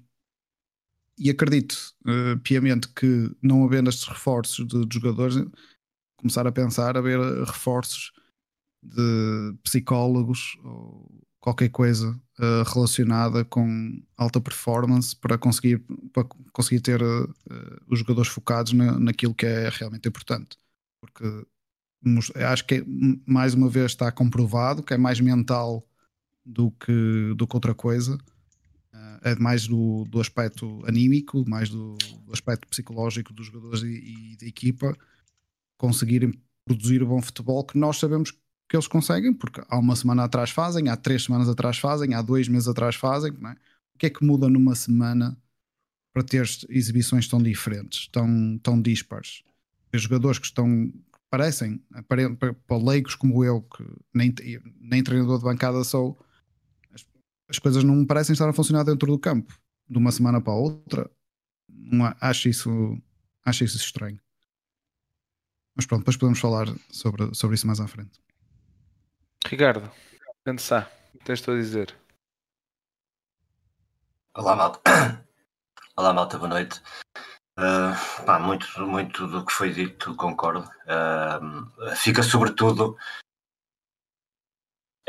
e 1.17 1.29
acredito 1.29 1.93
uh, 2.05 2.39
piamente 2.39 2.87
que, 2.89 3.29
não 3.41 3.65
havendo 3.65 3.89
estes 3.89 4.07
reforços 4.07 4.65
de, 4.65 4.85
de, 4.85 4.95
jogadores, 4.95 5.35
começar 6.17 6.47
a 6.47 6.51
pensar 6.51 6.97
a 6.97 7.01
ver 7.01 7.19
reforços 7.43 8.13
de 8.81 9.53
psicólogos 9.63 10.57
ou 10.63 11.11
qualquer 11.41 11.69
coisa 11.69 12.11
uh, 12.39 12.63
relacionada 12.73 13.43
com 13.45 14.01
alta 14.17 14.39
performance 14.39 15.15
para 15.15 15.37
conseguir, 15.37 15.79
para 16.13 16.25
conseguir 16.53 16.81
ter 16.81 17.01
uh, 17.01 17.35
os 17.87 17.99
jogadores 17.99 18.29
focados 18.29 18.71
na, 18.71 18.97
naquilo 18.97 19.35
que 19.35 19.45
é 19.45 19.69
realmente 19.69 20.07
importante. 20.07 20.57
Porque 21.01 21.45
acho 22.35 22.65
que 22.65 22.83
mais 23.25 23.53
uma 23.53 23.69
vez 23.69 23.91
está 23.91 24.11
comprovado 24.11 24.83
que 24.83 24.93
é 24.93 24.97
mais 24.97 25.19
mental 25.19 25.85
do 26.45 26.71
que, 26.71 27.33
do 27.35 27.47
que 27.47 27.55
outra 27.55 27.75
coisa. 27.75 28.15
Uh, 28.93 29.19
é 29.21 29.35
mais 29.35 29.67
do, 29.67 30.05
do 30.05 30.19
aspecto 30.19 30.83
anímico, 30.85 31.47
mais 31.47 31.69
do, 31.69 31.95
do 32.25 32.33
aspecto 32.33 32.67
psicológico 32.67 33.33
dos 33.33 33.47
jogadores 33.47 33.83
e, 33.83 34.33
e 34.33 34.37
da 34.37 34.47
equipa 34.47 34.95
conseguirem 35.77 36.33
produzir 36.65 37.01
o 37.03 37.07
bom 37.07 37.21
futebol 37.21 37.63
que 37.63 37.77
nós 37.77 37.97
sabemos 37.97 38.31
que 38.69 38.75
eles 38.75 38.87
conseguem, 38.87 39.33
porque 39.33 39.61
há 39.67 39.79
uma 39.79 39.95
semana 39.95 40.25
atrás 40.25 40.51
fazem, 40.51 40.89
há 40.89 40.95
três 40.95 41.23
semanas 41.23 41.49
atrás 41.49 41.79
fazem, 41.79 42.13
há 42.13 42.21
dois 42.21 42.47
meses 42.47 42.67
atrás 42.67 42.95
fazem. 42.95 43.31
É? 43.31 43.51
O 43.95 43.97
que 43.97 44.05
é 44.05 44.09
que 44.09 44.23
muda 44.23 44.47
numa 44.47 44.75
semana 44.75 45.35
para 46.13 46.23
ter 46.23 46.47
exibições 46.69 47.27
tão 47.27 47.41
diferentes, 47.41 48.07
tão, 48.09 48.59
tão 48.59 48.79
dispares? 48.79 49.43
Os 49.91 50.03
jogadores 50.03 50.37
que 50.37 50.45
estão 50.45 50.93
parecem, 51.29 51.83
para, 52.07 52.53
para 52.53 52.77
leigos 52.77 53.15
como 53.15 53.43
eu, 53.43 53.61
que 53.61 53.83
nem, 54.13 54.33
nem 54.79 55.03
treinador 55.03 55.37
de 55.37 55.43
bancada 55.43 55.83
sou, 55.83 56.19
as, 56.93 57.05
as, 57.47 57.59
coisas 57.59 57.83
não 57.83 57.95
me 57.95 58.07
parecem 58.07 58.33
estar 58.33 58.49
a 58.49 58.53
funcionar 58.53 58.83
dentro 58.83 59.11
do 59.11 59.19
campo 59.19 59.53
de 59.87 59.97
uma 59.97 60.11
semana 60.11 60.41
para 60.41 60.53
a 60.53 60.57
outra. 60.57 61.09
Não, 61.67 62.13
acho, 62.19 62.49
isso, 62.49 62.97
acho 63.45 63.63
isso 63.63 63.77
estranho. 63.77 64.19
Mas 65.75 65.85
pronto, 65.85 66.01
depois 66.01 66.17
podemos 66.17 66.39
falar 66.39 66.67
sobre, 66.91 67.33
sobre 67.33 67.55
isso 67.55 67.67
mais 67.67 67.79
à 67.79 67.87
frente. 67.87 68.19
Ricardo, 69.45 69.89
pensar, 70.43 70.91
tens 71.23 71.41
tu 71.41 71.51
a 71.51 71.55
dizer. 71.55 71.95
Olá, 74.35 74.55
malta. 74.55 74.79
Olá, 75.95 76.13
malta, 76.13 76.37
boa 76.37 76.49
noite. 76.49 76.81
Uh, 77.59 78.23
pá, 78.25 78.39
muito, 78.39 78.67
muito 78.87 79.27
do 79.27 79.45
que 79.45 79.51
foi 79.51 79.71
dito, 79.71 80.15
concordo. 80.15 80.61
Uh, 80.87 81.95
fica 81.95 82.23
sobretudo 82.23 82.97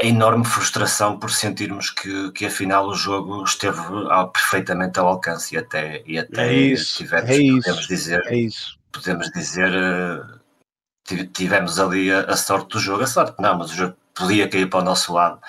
a 0.01 0.05
enorme 0.05 0.45
frustração 0.45 1.17
por 1.17 1.31
sentirmos 1.31 1.91
que, 1.91 2.33
que 2.33 2.47
afinal 2.47 2.89
o 2.89 2.95
jogo 2.95 3.45
esteve 3.45 3.79
ao, 4.11 4.33
perfeitamente 4.33 4.99
ao 4.99 5.07
alcance 5.07 5.55
e 5.55 5.59
até, 5.59 6.03
e 6.05 6.19
até 6.19 6.49
é 6.49 6.55
isso, 6.55 6.99
tivemos, 6.99 7.31
é 7.31 7.37
podemos 7.37 7.87
dizer, 7.87 8.27
é 8.27 8.37
isso. 8.37 8.79
podemos 8.91 9.31
dizer, 9.31 9.71
uh, 9.73 11.27
tivemos 11.33 11.79
ali 11.79 12.11
a, 12.11 12.23
a, 12.23 12.37
sorte 12.37 12.71
do 12.71 12.81
jogo, 12.81 13.05
a 13.05 13.07
sorte 13.07 13.41
não, 13.41 13.59
mas 13.59 13.71
o 13.71 13.75
jogo 13.75 13.97
podia 14.13 14.49
cair 14.49 14.69
para 14.69 14.81
o 14.81 14.85
nosso 14.85 15.13
lado 15.13 15.41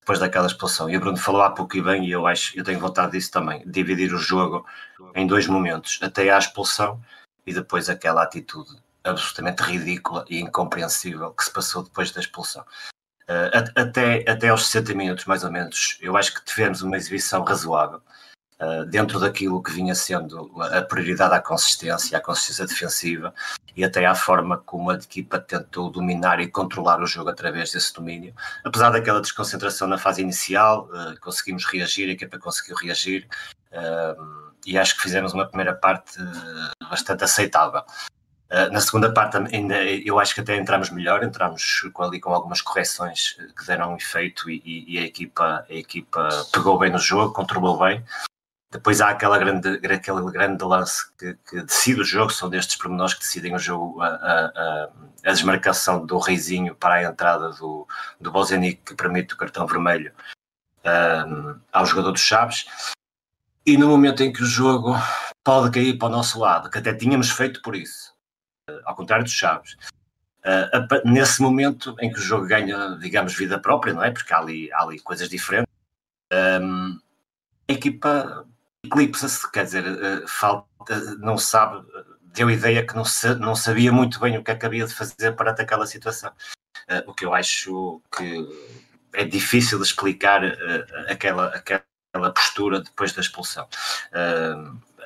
depois 0.00 0.18
daquela 0.18 0.46
expulsão. 0.46 0.88
E 0.88 0.96
o 0.96 1.00
Bruno 1.00 1.16
falou 1.16 1.42
há 1.42 1.50
pouco 1.50 1.76
e 1.76 1.82
bem, 1.82 2.06
e 2.06 2.10
eu 2.10 2.26
acho, 2.26 2.58
eu 2.58 2.64
tenho 2.64 2.80
vontade 2.80 3.12
disso 3.12 3.30
também, 3.30 3.62
dividir 3.66 4.12
o 4.12 4.18
jogo 4.18 4.66
em 5.14 5.26
dois 5.26 5.46
momentos, 5.46 5.98
até 6.02 6.30
à 6.30 6.38
expulsão 6.38 7.00
e 7.46 7.52
depois 7.52 7.88
aquela 7.88 8.22
atitude 8.22 8.76
absolutamente 9.04 9.62
ridícula 9.62 10.24
e 10.28 10.40
incompreensível 10.40 11.32
que 11.32 11.44
se 11.44 11.52
passou 11.52 11.82
depois 11.82 12.10
da 12.10 12.20
expulsão. 12.20 12.64
Uh, 13.28 13.70
até, 13.76 14.28
até 14.28 14.48
aos 14.48 14.66
60 14.66 14.94
minutos, 14.94 15.24
mais 15.24 15.44
ou 15.44 15.52
menos, 15.52 15.96
eu 16.00 16.16
acho 16.16 16.34
que 16.34 16.44
tivemos 16.44 16.82
uma 16.82 16.96
exibição 16.96 17.44
razoável. 17.44 18.02
Uh, 18.60 18.84
dentro 18.84 19.18
daquilo 19.18 19.62
que 19.62 19.72
vinha 19.72 19.94
sendo 19.94 20.52
a 20.60 20.82
prioridade 20.82 21.32
à 21.32 21.40
consistência, 21.40 22.18
à 22.18 22.20
consistência 22.20 22.66
defensiva 22.66 23.32
e 23.74 23.82
até 23.82 24.04
à 24.04 24.14
forma 24.14 24.58
como 24.58 24.90
a 24.90 24.96
equipa 24.96 25.38
tentou 25.38 25.90
dominar 25.90 26.40
e 26.40 26.46
controlar 26.46 27.00
o 27.00 27.06
jogo 27.06 27.30
através 27.30 27.72
desse 27.72 27.94
domínio. 27.94 28.34
Apesar 28.62 28.90
daquela 28.90 29.22
desconcentração 29.22 29.88
na 29.88 29.96
fase 29.96 30.20
inicial, 30.20 30.90
uh, 30.90 31.18
conseguimos 31.22 31.64
reagir, 31.64 32.10
a 32.10 32.12
equipa 32.12 32.38
conseguiu 32.38 32.76
reagir 32.76 33.26
uh, 33.72 34.52
e 34.66 34.76
acho 34.76 34.94
que 34.94 35.04
fizemos 35.04 35.32
uma 35.32 35.46
primeira 35.46 35.74
parte 35.74 36.18
bastante 36.90 37.24
aceitável. 37.24 37.82
na 38.70 38.80
segunda 38.80 39.10
parte 39.10 39.38
ainda 39.38 39.82
eu 39.82 40.18
acho 40.20 40.34
que 40.34 40.42
até 40.42 40.54
entramos 40.54 40.90
melhor, 40.90 41.24
entramos 41.24 41.80
ali 41.98 42.20
com 42.20 42.34
algumas 42.34 42.60
correções 42.60 43.38
que 43.56 43.66
deram 43.66 43.96
efeito 43.96 44.50
e, 44.50 44.60
e, 44.62 44.96
e 44.96 44.98
a, 44.98 45.02
equipa, 45.02 45.64
a 45.66 45.72
equipa 45.72 46.28
pegou 46.52 46.78
bem 46.78 46.90
no 46.90 46.98
jogo, 46.98 47.32
controlou 47.32 47.78
bem. 47.78 48.04
Depois 48.72 49.00
há 49.00 49.10
aquela 49.10 49.36
grande, 49.36 49.68
aquele 49.84 50.30
grande 50.30 50.62
lance 50.62 51.12
que, 51.16 51.34
que 51.48 51.62
decide 51.62 52.02
o 52.02 52.04
jogo, 52.04 52.30
são 52.30 52.48
destes 52.48 52.76
pormenores 52.76 53.14
que 53.14 53.20
decidem 53.20 53.54
o 53.54 53.58
jogo, 53.58 54.00
a, 54.00 54.06
a, 54.06 54.90
a, 55.24 55.32
desmarcação 55.32 56.06
do 56.06 56.18
Reizinho 56.18 56.76
para 56.76 56.94
a 56.94 57.02
entrada 57.02 57.50
do, 57.50 57.86
do 58.20 58.30
Bozenic, 58.30 58.82
que 58.84 58.94
permite 58.94 59.34
o 59.34 59.36
cartão 59.36 59.66
vermelho 59.66 60.12
um, 60.84 61.60
ao 61.72 61.84
jogador 61.84 62.12
dos 62.12 62.20
Chaves. 62.20 62.64
E 63.66 63.76
no 63.76 63.88
momento 63.88 64.22
em 64.22 64.32
que 64.32 64.42
o 64.42 64.46
jogo 64.46 64.94
pode 65.42 65.72
cair 65.72 65.98
para 65.98 66.06
o 66.06 66.12
nosso 66.12 66.38
lado, 66.38 66.70
que 66.70 66.78
até 66.78 66.94
tínhamos 66.94 67.28
feito 67.28 67.60
por 67.62 67.74
isso, 67.74 68.14
uh, 68.70 68.80
ao 68.84 68.94
contrário 68.94 69.24
dos 69.24 69.34
Chaves, 69.34 69.76
uh, 70.44 71.08
nesse 71.08 71.42
momento 71.42 71.96
em 71.98 72.12
que 72.12 72.20
o 72.20 72.22
jogo 72.22 72.46
ganha, 72.46 72.96
digamos, 73.00 73.34
vida 73.34 73.58
própria, 73.58 73.92
não 73.92 74.04
é? 74.04 74.12
Porque 74.12 74.32
há 74.32 74.38
ali, 74.38 74.72
há 74.72 74.84
ali 74.84 75.00
coisas 75.00 75.28
diferentes. 75.28 75.68
Um, 76.32 77.00
a 77.68 77.72
equipa 77.72 78.46
eclipsa-se, 78.84 79.50
quer 79.50 79.64
dizer, 79.64 79.84
eh, 79.86 80.24
falta, 80.26 81.00
não 81.18 81.36
sabe, 81.36 81.86
deu 82.22 82.50
ideia 82.50 82.86
que 82.86 82.94
não, 82.94 83.04
não 83.38 83.54
sabia 83.54 83.92
muito 83.92 84.18
bem 84.20 84.38
o 84.38 84.44
que 84.44 84.50
é 84.50 84.58
havia 84.62 84.86
de 84.86 84.94
fazer 84.94 85.32
para 85.36 85.50
aquela 85.50 85.86
situação. 85.86 86.32
Uh, 86.88 87.10
o 87.10 87.14
que 87.14 87.24
eu 87.24 87.34
acho 87.34 88.00
que 88.16 88.48
é 89.12 89.24
difícil 89.24 89.80
explicar 89.82 90.42
aquela, 91.08 91.48
aquela 91.48 92.32
postura 92.32 92.80
depois 92.80 93.12
da 93.12 93.20
expulsão. 93.20 93.68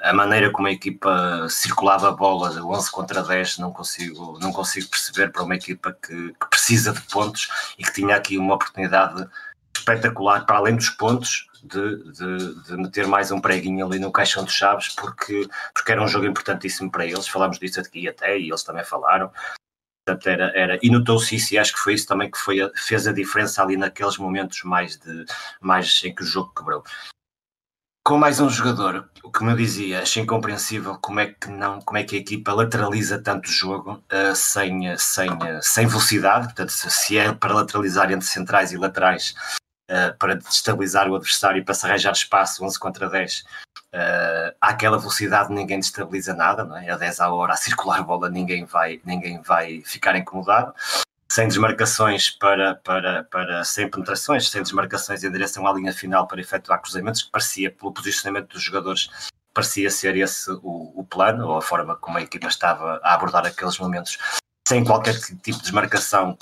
A 0.03 0.13
maneira 0.13 0.51
como 0.51 0.69
a 0.69 0.73
equipa 0.73 1.47
circulava 1.49 2.09
a 2.09 2.13
bola 2.13 2.51
de 2.51 2.61
11 2.61 2.91
contra 2.91 3.23
10 3.23 3.59
não 3.59 3.73
consigo, 3.73 4.39
não 4.39 4.53
consigo 4.53 4.89
perceber 4.89 5.33
para 5.33 5.43
uma 5.43 5.55
equipa 5.55 5.93
que, 5.95 6.35
que 6.35 6.51
precisa 6.51 6.93
de 6.93 7.01
pontos 7.03 7.49
e 7.79 7.85
que 7.85 7.93
tinha 7.93 8.15
aqui 8.15 8.37
uma 8.37 8.55
oportunidade 8.55 9.27
espetacular 9.85 10.47
para 10.47 10.57
além 10.57 10.77
dos 10.77 10.89
pontos 10.89 11.47
de, 11.63 12.13
de, 12.13 12.63
de, 12.63 12.77
meter 12.77 13.07
mais 13.07 13.31
um 13.31 13.41
preguinho 13.41 13.87
ali 13.87 13.99
no 13.99 14.11
caixão 14.11 14.45
de 14.45 14.53
chaves, 14.53 14.89
porque, 14.95 15.47
porque 15.73 15.93
era 15.93 16.03
um 16.03 16.09
jogo 16.09 16.27
importantíssimo 16.27 16.91
para 16.91 17.07
eles. 17.07 17.29
Falámos 17.29 17.59
disso 17.59 17.81
aqui 17.81 18.09
até, 18.09 18.39
e 18.39 18.49
eles 18.49 18.63
também 18.63 18.85
falaram. 18.85 19.31
Portanto, 20.07 20.27
era, 20.29 20.53
era, 20.55 20.79
e 20.83 20.91
notou-se 20.91 21.35
isso, 21.35 21.55
e 21.55 21.59
acho 21.59 21.73
que 21.73 21.79
foi 21.79 21.95
isso 21.95 22.07
também 22.07 22.31
que 22.31 22.39
foi 22.39 22.59
fez 22.75 23.07
a 23.07 23.13
diferença 23.13 23.63
ali 23.63 23.77
naqueles 23.77 24.19
momentos 24.19 24.63
mais, 24.63 24.99
de, 24.99 25.25
mais 25.61 26.03
em 26.05 26.15
que 26.15 26.23
o 26.23 26.27
jogo 26.27 26.53
quebrou. 26.55 26.85
Com 28.07 28.19
mais 28.19 28.39
um 28.39 28.51
jogador, 28.51 29.09
o 29.23 29.33
que 29.33 29.43
me 29.43 29.57
dizia, 29.57 30.03
achei 30.03 30.23
incompreensível 30.23 30.99
como 30.99 31.21
é 31.21 31.29
que 31.29 31.49
não, 31.49 31.81
como 31.81 31.97
é 31.97 32.05
que 32.05 32.17
a 32.17 32.19
equipa 32.19 32.53
lateraliza 32.53 33.19
tanto 33.19 33.47
o 33.47 33.51
jogo 33.51 33.93
uh, 34.13 34.37
sem, 34.37 34.95
sem, 34.99 35.31
sem 35.63 35.87
velocidade, 35.87 36.49
portanto, 36.49 36.69
se 36.69 37.17
é 37.17 37.33
para 37.33 37.55
lateralizar 37.55 38.13
entre 38.13 38.27
centrais 38.27 38.73
e 38.73 38.77
laterais, 38.77 39.35
uh, 39.91 40.17
para 40.19 40.37
destabilizar 40.37 41.09
o 41.09 41.17
adversário 41.17 41.61
e 41.61 41.65
para 41.65 41.75
se 41.75 41.87
arranjar 41.87 42.13
espaço 42.13 42.65
11 42.65 42.79
contra 42.79 43.09
10. 43.09 43.41
Uh, 43.41 43.45
eh, 43.93 44.55
àquela 44.61 44.99
velocidade 44.99 45.53
ninguém 45.53 45.79
destabiliza 45.79 46.35
nada, 46.35 46.65
não 46.65 46.77
é? 46.77 46.91
a 46.91 46.97
10 46.97 47.21
a 47.21 47.31
hora 47.33 47.53
a 47.53 47.57
circular 47.57 48.01
a 48.01 48.03
bola 48.03 48.29
ninguém 48.29 48.65
vai, 48.65 49.01
ninguém 49.05 49.41
vai 49.41 49.83
ficar 49.83 50.17
incomodado. 50.17 50.75
Sem 51.31 51.49
desmarcações 51.49 52.31
para, 52.31 52.77
para, 52.77 53.25
para 53.25 53.65
sem 53.65 53.89
penetrações, 53.89 54.49
sem 54.49 54.63
desmarcações 54.63 55.25
em 55.25 55.33
direção 55.33 55.67
à 55.67 55.73
linha 55.73 55.93
final 55.93 56.27
para 56.27 56.41
efetuar 56.41 56.81
cruzamentos, 56.81 57.23
que 57.23 57.31
parecia, 57.31 57.71
pelo 57.71 57.93
posicionamento 57.93 58.53
dos 58.53 58.63
jogadores, 58.63 59.09
parecia 59.53 59.91
ser 59.91 60.17
esse 60.17 60.51
o, 60.51 60.93
o, 60.95 61.05
plano, 61.05 61.49
ou 61.49 61.57
a 61.57 61.63
forma 61.63 61.97
como 61.97 62.19
a 62.19 62.23
equipa 62.23 62.49
estava 62.49 63.01
a 63.03 63.15
abordar 63.15 63.47
aqueles 63.47 63.79
momentos 63.79 64.19
sem 64.67 64.83
qualquer 64.83 65.15
tipo 65.21 65.59
de 65.59 65.63
desmarcação, 65.63 66.37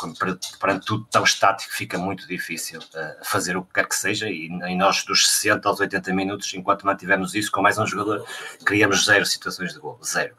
perante 0.61 0.87
tudo 0.87 1.05
tão 1.11 1.25
estático, 1.25 1.73
fica 1.73 1.99
muito 1.99 2.27
difícil 2.29 2.79
uh, 2.79 3.25
fazer 3.25 3.57
o 3.57 3.65
que 3.65 3.75
quer 3.75 3.89
que 3.89 3.97
seja. 3.97 4.29
E, 4.29 4.47
e, 4.47 4.77
nós, 4.77 5.05
dos 5.05 5.29
60 5.29 5.69
aos 5.69 5.81
80 5.81 6.13
minutos, 6.13 6.55
enquanto 6.55 6.87
mantivemos 6.87 7.35
isso 7.35 7.51
com 7.51 7.61
mais 7.61 7.79
um 7.79 7.87
jogador, 7.87 8.25
criamos 8.65 9.05
zero 9.05 9.27
situações 9.27 9.73
de 9.73 9.81
gol, 9.81 9.99
zero. 10.05 10.35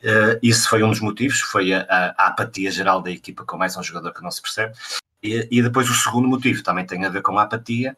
Uh, 0.00 0.38
isso 0.40 0.68
foi 0.68 0.84
um 0.84 0.90
dos 0.90 1.00
motivos, 1.00 1.40
foi 1.40 1.72
a, 1.72 1.80
a, 1.88 2.06
a, 2.10 2.26
apatia 2.28 2.70
geral 2.70 3.02
da 3.02 3.10
equipa 3.10 3.44
com 3.44 3.56
mais 3.56 3.76
um 3.76 3.82
jogador 3.82 4.14
que 4.14 4.22
não 4.22 4.30
se 4.30 4.40
percebe. 4.40 4.76
E, 5.20 5.48
e, 5.50 5.60
depois 5.60 5.90
o 5.90 5.94
segundo 5.94 6.28
motivo 6.28 6.62
também 6.62 6.86
tem 6.86 7.04
a 7.04 7.08
ver 7.08 7.22
com 7.22 7.36
a 7.36 7.42
apatia, 7.42 7.96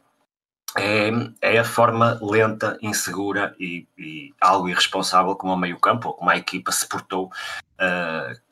é, 0.75 1.11
é 1.43 1.59
a 1.59 1.65
forma 1.65 2.19
lenta, 2.23 2.79
insegura 2.81 3.55
e, 3.61 3.87
e 3.99 4.33
algo 4.41 4.69
irresponsável 4.69 5.35
como 5.35 5.53
o 5.53 5.59
meio-campo 5.59 6.15
como 6.15 6.31
a 6.31 6.37
equipa 6.37 6.73
se 6.73 6.89
portou 6.89 7.27
uh, 7.27 8.50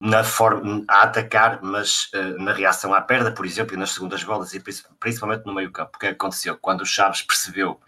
na 0.00 0.22
forma, 0.22 0.84
a 0.86 1.02
atacar, 1.02 1.60
mas 1.62 2.10
uh, 2.14 2.42
na 2.42 2.52
reação 2.52 2.94
à 2.94 3.00
perda, 3.00 3.32
por 3.32 3.44
exemplo, 3.44 3.74
e 3.74 3.76
nas 3.76 3.92
segundas 3.92 4.22
bolas, 4.22 4.54
e 4.54 4.62
principalmente 5.00 5.44
no 5.44 5.54
meio-campo. 5.54 5.96
O 5.96 5.98
que 5.98 6.06
é 6.06 6.10
aconteceu? 6.10 6.56
Quando 6.56 6.82
o 6.82 6.86
Chaves 6.86 7.22
percebeu 7.22 7.80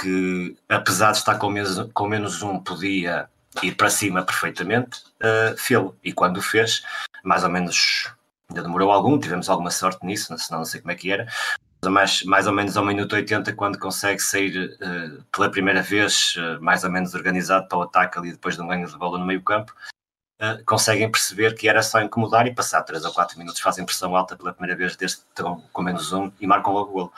que, 0.00 0.56
apesar 0.68 1.12
de 1.12 1.18
estar 1.18 1.36
com 1.36 1.50
menos, 1.50 1.90
com 1.92 2.08
menos 2.08 2.42
um, 2.42 2.58
podia 2.58 3.28
ir 3.62 3.74
para 3.76 3.90
cima 3.90 4.22
perfeitamente, 4.22 5.02
uh, 5.22 5.56
fê-lo. 5.56 5.96
E 6.02 6.12
quando 6.12 6.42
fez, 6.42 6.82
mais 7.22 7.44
ou 7.44 7.50
menos, 7.50 8.10
ainda 8.48 8.62
demorou 8.62 8.90
algum, 8.90 9.18
tivemos 9.18 9.48
alguma 9.48 9.70
sorte 9.70 10.04
nisso, 10.04 10.36
senão 10.38 10.60
não 10.60 10.64
sei 10.64 10.80
como 10.80 10.92
é 10.92 10.94
que 10.94 11.12
era, 11.12 11.28
mais, 11.88 12.22
mais 12.24 12.46
ou 12.46 12.52
menos 12.52 12.76
ao 12.76 12.84
minuto 12.84 13.14
80, 13.14 13.52
quando 13.54 13.78
consegue 13.78 14.20
sair 14.20 14.76
uh, 14.80 15.24
pela 15.32 15.50
primeira 15.50 15.80
vez, 15.80 16.34
uh, 16.36 16.62
mais 16.62 16.84
ou 16.84 16.90
menos 16.90 17.14
organizado 17.14 17.68
para 17.68 17.78
o 17.78 17.82
ataque 17.82 18.18
ali 18.18 18.32
depois 18.32 18.56
de 18.56 18.62
um 18.62 18.68
ganho 18.68 18.86
de 18.86 18.98
bola 18.98 19.18
no 19.18 19.24
meio 19.24 19.42
campo, 19.42 19.72
uh, 20.40 20.64
conseguem 20.64 21.10
perceber 21.10 21.54
que 21.54 21.68
era 21.68 21.82
só 21.82 22.00
incomodar 22.00 22.46
e 22.46 22.54
passar 22.54 22.82
3 22.82 23.04
ou 23.04 23.12
4 23.12 23.38
minutos 23.38 23.60
fazem 23.60 23.84
pressão 23.84 24.16
alta 24.16 24.36
pela 24.36 24.52
primeira 24.52 24.76
vez 24.76 24.96
desde 24.96 25.18
que 25.18 25.24
estão 25.28 25.62
com 25.72 25.82
menos 25.82 26.12
um 26.12 26.32
e 26.40 26.46
marcam 26.46 26.72
logo 26.72 26.90
o 26.90 26.92
golo. 26.92 27.12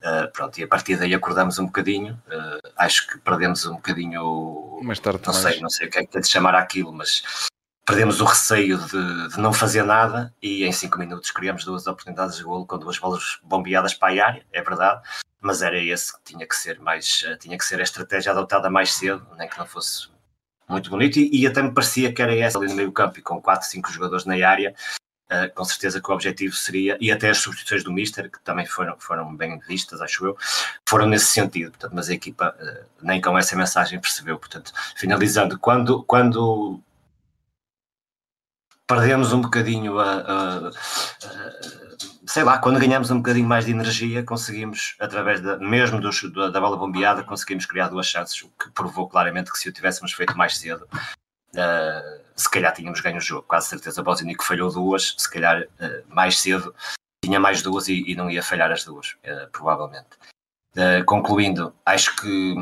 Uh, 0.00 0.30
pronto, 0.32 0.56
e 0.58 0.62
a 0.62 0.68
partir 0.68 0.96
daí 0.96 1.12
acordamos 1.12 1.58
um 1.58 1.66
bocadinho. 1.66 2.14
Uh, 2.28 2.70
acho 2.76 3.08
que 3.08 3.18
perdemos 3.18 3.66
um 3.66 3.74
bocadinho. 3.74 4.78
Mais 4.82 5.00
tarde, 5.00 5.20
não 5.26 5.32
mais. 5.32 5.44
sei, 5.44 5.60
não 5.60 5.70
sei 5.70 5.88
o 5.88 5.90
que 5.90 5.98
é 5.98 6.06
que 6.06 6.18
é 6.18 6.20
de 6.20 6.28
chamar 6.28 6.54
aquilo, 6.54 6.92
mas 6.92 7.48
perdemos 7.84 8.20
o 8.20 8.24
receio 8.24 8.78
de, 8.78 9.28
de, 9.28 9.40
não 9.40 9.52
fazer 9.52 9.82
nada 9.82 10.32
e 10.42 10.64
em 10.64 10.70
5 10.70 10.98
minutos 10.98 11.30
criamos 11.30 11.64
duas 11.64 11.86
oportunidades 11.86 12.36
de 12.36 12.44
golo 12.44 12.66
com 12.66 12.78
duas 12.78 12.98
bolas 12.98 13.38
bombeadas 13.42 13.94
para 13.94 14.22
a 14.22 14.26
área, 14.26 14.46
é 14.52 14.62
verdade, 14.62 15.00
mas 15.40 15.62
era 15.62 15.78
esse 15.78 16.12
que 16.12 16.22
tinha 16.22 16.46
que 16.46 16.54
ser 16.54 16.78
mais, 16.80 17.24
tinha 17.40 17.56
que 17.56 17.64
ser 17.64 17.80
a 17.80 17.82
estratégia 17.82 18.32
adotada 18.32 18.68
mais 18.68 18.92
cedo, 18.92 19.26
nem 19.38 19.48
que 19.48 19.58
não 19.58 19.64
fosse 19.64 20.10
muito 20.68 20.90
bonito, 20.90 21.18
e, 21.18 21.42
e 21.42 21.46
até 21.46 21.62
me 21.62 21.72
parecia 21.72 22.12
que 22.12 22.20
era 22.20 22.34
essa 22.36 22.58
ali 22.58 22.68
no 22.68 22.74
meio 22.74 22.92
campo 22.92 23.18
e 23.18 23.22
com 23.22 23.40
4, 23.40 23.68
5 23.68 23.90
jogadores 23.90 24.24
na 24.24 24.34
área, 24.46 24.74
Uh, 25.30 25.54
com 25.54 25.62
certeza 25.62 26.00
que 26.00 26.10
o 26.10 26.14
objetivo 26.14 26.56
seria, 26.56 26.96
e 26.98 27.12
até 27.12 27.28
as 27.28 27.36
substituições 27.36 27.84
do 27.84 27.92
Mister, 27.92 28.30
que 28.30 28.40
também 28.40 28.64
foram, 28.64 28.98
foram 28.98 29.36
bem 29.36 29.58
vistas, 29.58 30.00
acho 30.00 30.24
eu, 30.24 30.38
foram 30.88 31.04
nesse 31.06 31.26
sentido, 31.26 31.70
portanto, 31.72 31.92
mas 31.94 32.08
a 32.08 32.14
equipa 32.14 32.56
uh, 32.58 32.86
nem 33.02 33.20
com 33.20 33.36
essa 33.36 33.54
mensagem 33.54 34.00
percebeu. 34.00 34.38
Portanto, 34.38 34.72
finalizando, 34.96 35.58
quando, 35.58 36.02
quando 36.04 36.80
perdemos 38.88 39.32
um 39.32 39.42
bocadinho 39.42 40.00
a, 40.00 40.14
a, 40.14 40.68
a, 40.68 40.72
sei 42.26 42.42
lá, 42.42 42.58
quando 42.58 42.80
ganhamos 42.80 43.10
um 43.10 43.18
bocadinho 43.18 43.46
mais 43.46 43.66
de 43.66 43.70
energia, 43.70 44.24
conseguimos, 44.24 44.96
através 44.98 45.40
da, 45.40 45.58
mesmo 45.58 46.00
dos, 46.00 46.22
da, 46.32 46.48
da 46.48 46.60
bola 46.60 46.76
bombeada, 46.76 47.22
conseguimos 47.22 47.66
criar 47.66 47.88
duas 47.88 48.06
chances, 48.06 48.42
o 48.42 48.48
que 48.58 48.70
provou 48.70 49.08
claramente 49.08 49.52
que 49.52 49.58
se 49.58 49.68
o 49.68 49.72
tivéssemos 49.72 50.12
feito 50.12 50.36
mais 50.36 50.56
cedo, 50.56 50.88
Uh, 51.54 52.20
se 52.36 52.48
calhar 52.50 52.74
tínhamos 52.74 53.00
ganho 53.00 53.16
o 53.16 53.20
jogo, 53.20 53.46
quase 53.48 53.68
certeza. 53.68 54.00
O 54.00 54.04
Bosnick 54.04 54.44
falhou 54.44 54.70
duas, 54.70 55.14
se 55.16 55.30
calhar 55.30 55.62
uh, 55.62 56.04
mais 56.06 56.38
cedo 56.38 56.74
tinha 57.24 57.40
mais 57.40 57.62
duas 57.62 57.88
e, 57.88 58.04
e, 58.06 58.14
não 58.14 58.30
ia 58.30 58.42
falhar 58.42 58.70
as 58.70 58.84
duas, 58.84 59.16
uh, 59.24 59.50
provavelmente. 59.50 60.08
concluindo, 61.06 61.74
acho 61.84 62.14
que 62.16 62.54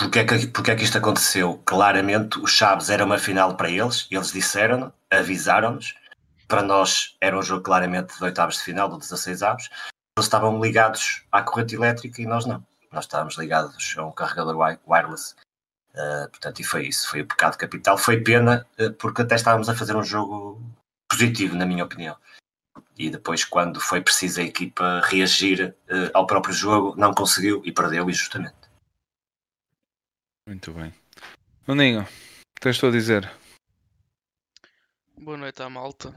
porque 0.00 0.18
é, 0.20 0.24
que, 0.24 0.70
é 0.70 0.76
que 0.76 0.84
isto 0.84 0.98
aconteceu? 0.98 1.60
Claramente, 1.64 2.38
o 2.38 2.46
Chaves 2.46 2.88
era 2.88 3.04
uma 3.04 3.18
final 3.18 3.54
para 3.54 3.70
eles, 3.70 4.08
eles 4.10 4.32
disseram, 4.32 4.92
avisaram-nos. 5.10 5.94
Para 6.48 6.62
nós 6.62 7.16
era 7.20 7.38
um 7.38 7.42
jogo 7.42 7.62
claramente 7.62 8.16
de 8.16 8.24
oitavos 8.24 8.56
de 8.56 8.62
final, 8.62 8.88
do 8.88 8.98
16 8.98 9.42
avos. 9.42 9.68
Eles 10.16 10.26
estavam 10.26 10.60
ligados 10.60 11.22
à 11.30 11.42
corrente 11.42 11.74
elétrica 11.74 12.20
e 12.20 12.26
nós 12.26 12.46
não. 12.46 12.64
Nós 12.90 13.04
estávamos 13.04 13.36
ligados 13.36 13.94
a 13.96 14.04
um 14.04 14.10
carregador 14.10 14.56
wireless 14.88 15.36
Uh, 15.94 16.30
portanto, 16.30 16.60
e 16.60 16.64
foi 16.64 16.86
isso, 16.86 17.08
foi 17.08 17.22
o 17.22 17.26
pecado 17.26 17.56
capital. 17.56 17.98
Foi 17.98 18.20
pena, 18.20 18.66
uh, 18.78 18.92
porque 18.94 19.22
até 19.22 19.34
estávamos 19.34 19.68
a 19.68 19.74
fazer 19.74 19.96
um 19.96 20.04
jogo 20.04 20.62
positivo, 21.10 21.56
na 21.56 21.66
minha 21.66 21.84
opinião. 21.84 22.16
E 22.96 23.10
depois, 23.10 23.44
quando 23.44 23.80
foi 23.80 24.00
preciso 24.00 24.40
a 24.40 24.44
equipa 24.44 25.00
reagir 25.04 25.74
uh, 25.90 26.10
ao 26.14 26.26
próprio 26.26 26.54
jogo, 26.54 26.94
não 26.96 27.12
conseguiu 27.12 27.60
e 27.64 27.72
perdeu 27.72 28.08
injustamente. 28.08 28.59
Muito 30.50 30.72
bem. 30.72 30.92
Nuninho, 31.64 32.02
o 32.02 32.04
que 32.04 32.60
tens 32.60 32.76
tu 32.76 32.86
a 32.86 32.90
dizer? 32.90 33.32
Boa 35.16 35.36
noite 35.36 35.62
à 35.62 35.70
malta. 35.70 36.12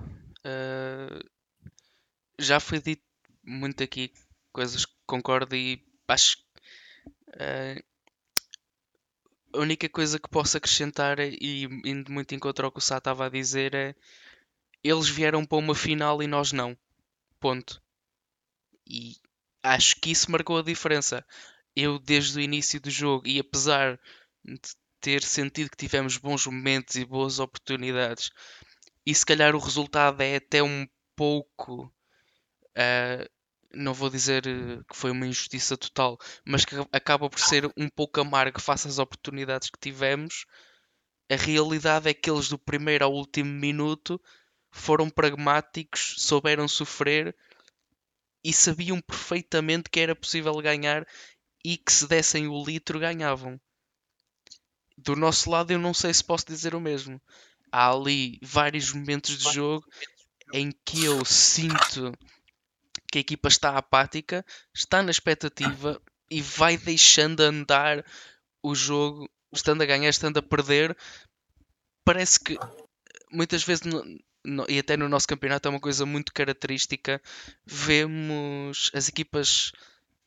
já 2.40 2.60
foi 2.60 2.82
dito 2.82 3.04
muito 3.44 3.84
aqui 3.84 4.12
coisas 4.52 4.88
que 4.88 4.94
concordo 5.06 5.56
e 5.56 5.86
acho 6.08 6.38
a 9.54 9.60
única 9.60 9.88
coisa 9.88 10.18
que 10.18 10.28
posso 10.28 10.58
acrescentar, 10.58 11.20
e 11.20 11.66
indo 11.86 12.12
muito 12.12 12.34
em 12.34 12.40
contra 12.40 12.66
ao 12.66 12.72
que 12.72 12.80
o 12.80 12.82
Sá 12.82 12.98
estava 12.98 13.28
a 13.28 13.30
dizer, 13.30 13.76
é 13.76 13.94
eles 14.84 15.08
vieram 15.08 15.46
para 15.46 15.60
uma 15.60 15.76
final 15.76 16.24
e 16.24 16.28
nós 16.28 16.52
não. 16.52 16.76
Ponto. 17.40 17.80
E 18.88 19.16
acho 19.62 19.96
que 20.02 20.10
isso 20.10 20.32
marcou 20.32 20.58
a 20.58 20.64
diferença. 20.64 21.24
Eu, 21.76 22.00
desde 22.00 22.40
o 22.40 22.42
início 22.42 22.82
do 22.82 22.90
jogo, 22.90 23.28
e 23.28 23.38
apesar 23.38 24.00
de 24.46 24.76
ter 25.02 25.24
sentido 25.24 25.70
que 25.70 25.78
tivemos 25.78 26.18
bons 26.18 26.46
momentos 26.48 26.96
e 26.96 27.06
boas 27.06 27.40
oportunidades, 27.40 28.30
e 29.06 29.14
se 29.14 29.26
calhar 29.26 29.56
o 29.56 29.60
resultado 29.60 30.22
é 30.22 30.38
até 30.38 30.64
um 30.64 30.88
pouco 31.16 31.94
uh, 32.78 33.30
não 33.74 33.94
vou 33.94 34.10
dizer 34.10 34.46
eh, 34.48 34.84
que 34.88 34.96
foi 34.96 35.12
uma 35.12 35.26
injustiça 35.26 35.76
total, 35.76 36.18
mas 36.46 36.64
que 36.64 36.76
acaba 36.92 37.30
por 37.30 37.40
ser 37.40 37.66
um 37.76 37.90
pouco 37.90 38.22
amargo 38.22 38.62
face 38.62 38.88
às 38.88 39.00
oportunidades 39.00 39.70
que 39.70 39.80
tivemos. 39.80 40.46
A 41.30 41.36
realidade 41.36 42.10
é 42.10 42.14
que 42.14 42.30
eles, 42.30 42.50
do 42.50 42.60
primeiro 42.60 43.06
ao 43.06 43.14
último 43.14 43.52
minuto, 43.52 44.22
foram 44.72 45.10
pragmáticos, 45.10 46.16
souberam 46.20 46.68
sofrer 46.68 47.36
e 48.44 48.54
sabiam 48.54 49.02
perfeitamente 49.02 49.90
que 49.90 50.00
era 50.00 50.16
possível 50.16 50.56
ganhar 50.58 51.08
e 51.66 51.78
que 51.78 51.92
se 51.92 52.08
dessem 52.08 52.48
o 52.48 52.64
litro 52.64 53.00
ganhavam. 53.00 53.60
Do 54.98 55.16
nosso 55.16 55.50
lado, 55.50 55.72
eu 55.72 55.80
não 55.80 55.94
sei 55.94 56.14
se 56.14 56.24
posso 56.24 56.46
dizer 56.46 56.76
o 56.76 56.82
mesmo. 56.82 57.22
Há 57.72 57.92
ali 57.92 58.40
vários 58.42 58.94
momentos 58.94 59.38
de 59.38 59.52
jogo 59.52 59.86
em 60.54 60.72
que 60.86 61.04
eu 61.04 61.26
sinto 61.26 62.12
que 63.12 63.18
a 63.18 63.22
equipa 63.22 63.48
está 63.48 63.78
apática, 63.78 64.46
está 64.74 65.02
na 65.02 65.12
expectativa 65.12 66.02
e 66.30 66.42
vai 66.42 66.78
deixando 66.78 67.42
andar 67.42 68.06
o 68.62 68.74
jogo, 68.74 69.30
estando 69.52 69.82
a 69.82 69.86
ganhar, 69.86 70.10
estando 70.10 70.38
a 70.38 70.44
perder. 70.44 70.96
Parece 72.06 72.40
que 72.40 72.58
muitas 73.32 73.64
vezes, 73.64 73.84
no, 73.84 74.04
no, 74.46 74.66
e 74.70 74.80
até 74.80 74.96
no 74.96 75.10
nosso 75.10 75.28
campeonato, 75.28 75.68
é 75.68 75.72
uma 75.72 75.80
coisa 75.80 76.06
muito 76.06 76.34
característica. 76.34 77.22
Vemos 77.66 78.92
as 78.94 79.08
equipas 79.08 79.72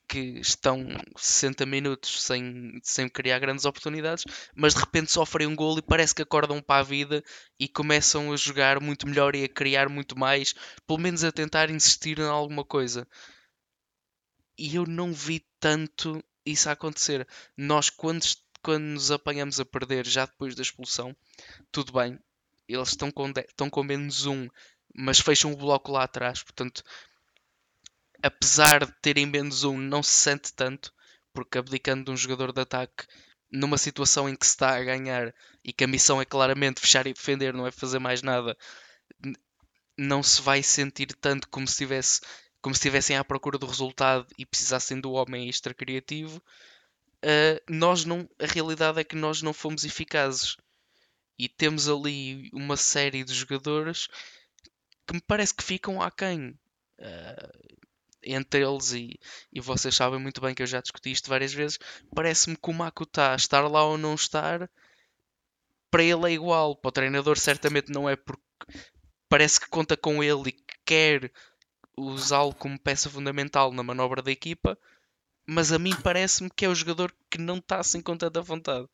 que 0.09 0.38
estão 0.40 0.87
60 1.16 1.66
minutos 1.66 2.23
sem, 2.23 2.79
sem 2.83 3.09
criar 3.09 3.38
grandes 3.38 3.64
oportunidades, 3.64 4.25
mas 4.55 4.75
de 4.75 4.81
repente 4.81 5.11
sofrem 5.11 5.47
um 5.47 5.57
gol 5.57 5.79
e 5.79 5.83
parece 5.83 6.14
que 6.14 6.23
acordam 6.23 6.62
para 6.62 6.81
a 6.81 6.85
vida 6.85 7.25
e 7.59 7.69
começam 7.69 8.33
a 8.33 8.37
jogar 8.37 8.81
muito 8.81 9.07
melhor 9.07 9.35
e 9.35 9.45
a 9.45 9.49
criar 9.49 9.88
muito 9.88 10.19
mais, 10.19 10.55
pelo 10.87 11.01
menos 11.01 11.25
a 11.25 11.33
tentar 11.33 11.71
insistir 11.71 12.19
em 12.19 12.29
alguma 12.29 12.64
coisa. 12.64 13.07
E 14.59 14.77
eu 14.77 14.87
não 14.87 15.12
vi 15.12 15.45
tanto 15.61 16.23
isso 16.45 16.71
acontecer. 16.71 17.27
Nós, 17.57 17.90
quando, 17.90 18.25
quando 18.62 18.85
nos 18.85 19.11
apanhamos 19.11 19.61
a 19.61 19.64
perder 19.64 20.07
já 20.07 20.25
depois 20.25 20.55
da 20.55 20.62
expulsão, 20.62 21.14
tudo 21.73 21.92
bem, 21.92 22.19
eles 22.69 22.88
estão 22.88 23.11
com, 23.11 23.29
estão 23.29 23.69
com 23.69 23.83
menos 23.83 24.25
um, 24.27 24.49
mas 24.95 25.21
fecham 25.21 25.53
o 25.53 25.57
bloco 25.57 25.92
lá 25.92 26.05
atrás, 26.05 26.42
portanto 26.42 26.83
apesar 28.23 28.85
de 28.85 28.93
terem 29.01 29.27
menos 29.27 29.65
um, 29.65 29.79
não 29.79 30.03
se 30.03 30.15
sente 30.15 30.53
tanto, 30.55 30.93
porque 31.33 31.59
abdicando 31.59 32.05
de 32.05 32.11
um 32.11 32.17
jogador 32.17 32.53
de 32.53 32.61
ataque 32.61 33.07
numa 33.51 33.79
situação 33.79 34.29
em 34.29 34.35
que 34.35 34.47
se 34.47 34.53
está 34.53 34.77
a 34.77 34.83
ganhar 34.83 35.35
e 35.65 35.73
que 35.73 35.85
a 35.85 35.89
missão 35.89 36.21
é 36.21 36.25
claramente 36.25 36.81
fechar 36.81 37.07
e 37.07 37.13
defender, 37.13 37.55
não 37.55 37.67
é 37.67 37.71
fazer 37.71 37.99
mais 37.99 38.23
nada, 38.23 38.57
não 39.97 40.23
se 40.23 40.43
vai 40.43 40.63
sentir 40.63 41.09
tanto 41.21 41.49
como 41.49 41.67
se 41.67 41.77
tivesse 41.77 42.21
como 42.61 42.75
se 42.75 42.81
estivessem 42.81 43.17
à 43.17 43.23
procura 43.23 43.59
do 43.59 43.67
resultado 43.67 44.27
e 44.37 44.45
precisassem 44.45 45.01
do 45.01 45.13
homem 45.13 45.49
extra 45.49 45.73
criativo. 45.73 46.43
Uh, 47.25 47.63
nós 47.69 48.05
não, 48.05 48.29
a 48.41 48.47
realidade 48.47 48.99
é 48.99 49.05
que 49.05 49.15
nós 49.15 49.41
não 49.41 49.53
fomos 49.53 49.85
eficazes 49.85 50.57
e 51.39 51.49
temos 51.49 51.89
ali 51.89 52.51
uma 52.53 52.77
série 52.77 53.23
de 53.23 53.33
jogadores 53.33 54.09
que 55.07 55.15
me 55.15 55.21
parece 55.21 55.55
que 55.55 55.63
ficam 55.63 56.03
aquém. 56.03 56.59
Uh, 56.99 57.86
entre 58.27 58.62
eles, 58.62 58.93
e, 58.93 59.19
e 59.53 59.61
vocês 59.61 59.95
sabem 59.95 60.19
muito 60.19 60.41
bem 60.41 60.55
que 60.55 60.62
eu 60.62 60.67
já 60.67 60.81
discuti 60.81 61.11
isto 61.11 61.29
várias 61.29 61.53
vezes, 61.53 61.79
parece-me 62.15 62.57
que 62.57 62.71
o 62.71 62.75
Makuta 62.75 63.35
estar 63.35 63.67
lá 63.69 63.85
ou 63.85 63.97
não 63.97 64.15
estar, 64.15 64.71
para 65.91 66.03
ele 66.03 66.27
é 66.27 66.33
igual. 66.33 66.77
Para 66.77 66.89
o 66.89 66.93
treinador, 66.93 67.39
certamente 67.39 67.93
não 67.93 68.09
é 68.09 68.17
porque 68.17 68.43
parece 69.29 69.61
que 69.61 69.69
conta 69.69 69.97
com 69.97 70.23
ele 70.23 70.51
e 70.51 70.53
que 70.53 70.75
quer 70.85 71.33
usá-lo 71.97 72.55
como 72.55 72.79
peça 72.79 73.09
fundamental 73.09 73.73
na 73.73 73.83
manobra 73.83 74.23
da 74.23 74.31
equipa, 74.31 74.79
mas 75.47 75.73
a 75.73 75.79
mim 75.79 75.95
parece-me 76.03 76.51
que 76.51 76.65
é 76.65 76.69
o 76.69 76.75
jogador 76.75 77.15
que 77.31 77.39
não 77.39 77.59
está 77.59 77.79
assim 77.81 78.01
com 78.03 78.17
tanta 78.17 78.43
vontade. 78.43 78.87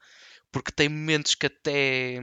Porque 0.51 0.71
tem 0.71 0.88
momentos 0.88 1.35
que 1.35 1.47
até 1.47 2.21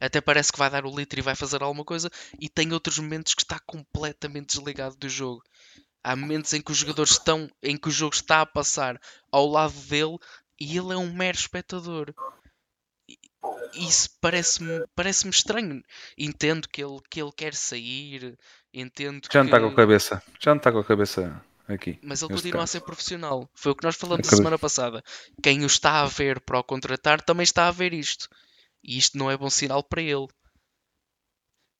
até 0.00 0.20
parece 0.20 0.50
que 0.50 0.58
vai 0.58 0.70
dar 0.70 0.86
o 0.86 0.96
litro 0.96 1.20
e 1.20 1.22
vai 1.22 1.36
fazer 1.36 1.62
alguma 1.62 1.84
coisa, 1.84 2.10
e 2.40 2.48
tem 2.48 2.72
outros 2.72 2.98
momentos 2.98 3.34
que 3.34 3.42
está 3.42 3.60
completamente 3.60 4.56
desligado 4.56 4.96
do 4.96 5.08
jogo. 5.08 5.42
Há 6.02 6.16
momentos 6.16 6.52
em 6.54 6.62
que 6.62 6.72
os 6.72 6.78
jogadores 6.78 7.12
estão, 7.12 7.48
em 7.62 7.76
que 7.76 7.88
o 7.88 7.92
jogo 7.92 8.14
está 8.14 8.40
a 8.40 8.46
passar 8.46 9.00
ao 9.30 9.46
lado 9.46 9.74
dele 9.88 10.18
e 10.58 10.76
ele 10.76 10.92
é 10.92 10.96
um 10.96 11.12
mero 11.12 11.36
espectador. 11.36 12.14
Isso 13.74 14.10
parece-me 14.20 14.84
parece 14.94 15.28
estranho. 15.28 15.82
Entendo 16.16 16.68
que 16.68 16.82
ele, 16.82 16.98
que 17.10 17.22
ele 17.22 17.32
quer 17.34 17.54
sair, 17.54 18.38
entendo 18.72 19.28
Já 19.32 19.42
não 19.42 19.50
que... 19.50 19.56
está 19.56 19.60
com 19.60 19.72
a 19.72 19.76
cabeça. 19.76 20.22
Já 20.38 20.50
não 20.50 20.58
está 20.58 20.72
com 20.72 20.78
a 20.78 20.84
cabeça 20.84 21.42
aqui. 21.68 21.98
Mas 22.02 22.22
ele 22.22 22.32
continua 22.32 22.60
a 22.60 22.62
caso. 22.62 22.72
ser 22.72 22.80
profissional. 22.80 23.48
Foi 23.54 23.72
o 23.72 23.74
que 23.74 23.84
nós 23.84 23.96
falamos 23.96 24.20
a 24.20 24.28
Acredito. 24.28 24.36
semana 24.36 24.58
passada. 24.58 25.02
Quem 25.42 25.62
o 25.62 25.66
está 25.66 26.02
a 26.02 26.06
ver 26.06 26.40
para 26.40 26.58
o 26.58 26.64
contratar 26.64 27.20
também 27.22 27.44
está 27.44 27.68
a 27.68 27.72
ver 27.72 27.92
isto. 27.94 28.28
E 28.82 28.98
isto 28.98 29.16
não 29.16 29.30
é 29.30 29.36
bom 29.36 29.50
sinal 29.50 29.82
para 29.82 30.02
ele. 30.02 30.26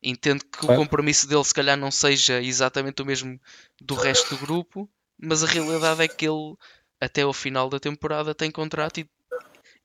Entendo 0.02 0.44
que 0.44 0.58
Claro. 0.58 0.74
o 0.74 0.84
compromisso 0.84 1.26
dele 1.28 1.44
se 1.44 1.54
calhar 1.54 1.76
não 1.76 1.90
seja 1.90 2.40
exatamente 2.42 3.02
o 3.02 3.06
mesmo 3.06 3.38
do 3.80 3.94
resto 3.94 4.34
do 4.36 4.46
grupo, 4.46 4.90
mas 5.18 5.42
a 5.42 5.46
realidade 5.46 6.02
é 6.02 6.08
que 6.08 6.26
ele 6.26 6.54
até 7.00 7.22
ao 7.22 7.32
final 7.32 7.68
da 7.68 7.80
temporada 7.80 8.34
tem 8.34 8.50
contrato 8.50 9.00
e, 9.00 9.10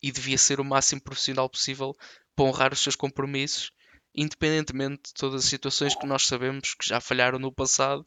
e 0.01 0.11
devia 0.11 0.37
ser 0.37 0.59
o 0.59 0.65
máximo 0.65 1.01
profissional 1.01 1.49
possível 1.49 1.95
para 2.35 2.45
honrar 2.45 2.73
os 2.73 2.79
seus 2.81 2.95
compromissos, 2.95 3.71
independentemente 4.15 5.03
de 5.09 5.13
todas 5.13 5.43
as 5.43 5.49
situações 5.49 5.95
que 5.95 6.07
nós 6.07 6.25
sabemos 6.27 6.73
que 6.75 6.87
já 6.87 7.01
falharam 7.01 7.39
no 7.39 7.51
passado. 7.51 8.05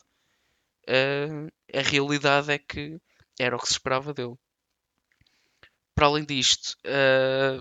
eh, 0.88 1.29
a 1.75 1.83
realidade 1.83 2.53
é 2.53 2.59
que 2.59 2.99
era 3.38 3.57
o 3.57 3.61
que 3.61 3.66
se 3.68 3.75
esperava 3.75 4.14
dele. 4.14 4.35
Para 5.94 6.07
além 6.07 6.25
disto, 6.25 6.77
eh, 6.85 7.59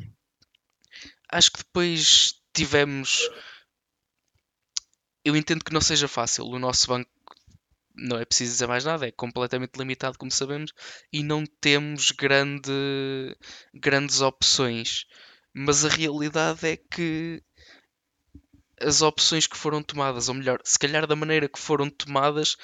acho 1.30 1.52
que 1.52 1.60
depois 1.60 2.36
tivemos. 2.54 3.30
Eu 5.28 5.36
entendo 5.36 5.66
que 5.66 5.74
não 5.74 5.82
seja 5.82 6.08
fácil. 6.08 6.46
O 6.46 6.58
nosso 6.58 6.88
banco 6.88 7.10
não 7.94 8.18
é 8.18 8.24
preciso 8.24 8.54
dizer 8.54 8.66
mais 8.66 8.86
nada, 8.86 9.06
é 9.06 9.12
completamente 9.12 9.76
limitado, 9.76 10.18
como 10.18 10.32
sabemos, 10.32 10.72
e 11.12 11.22
não 11.22 11.46
temos 11.46 12.12
grande, 12.12 12.72
grandes 13.74 14.22
opções. 14.22 15.06
Mas 15.54 15.84
a 15.84 15.90
realidade 15.90 16.66
é 16.66 16.78
que 16.78 17.44
as 18.80 19.02
opções 19.02 19.46
que 19.46 19.58
foram 19.58 19.84
tomadas, 19.84 20.30
ou 20.30 20.36
melhor, 20.36 20.62
se 20.64 20.80
calhar 20.80 21.06
da 21.06 21.16
maneira 21.16 21.50
que 21.50 21.60
foram 21.60 21.90
tomadas, 21.90 22.56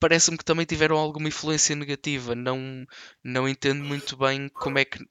parece-me 0.00 0.38
que 0.38 0.46
também 0.46 0.64
tiveram 0.64 0.96
alguma 0.96 1.28
influência 1.28 1.76
negativa. 1.76 2.34
Não, 2.34 2.86
não 3.22 3.46
entendo 3.46 3.84
muito 3.84 4.16
bem 4.16 4.48
como 4.48 4.78
é 4.78 4.86
que 4.86 5.06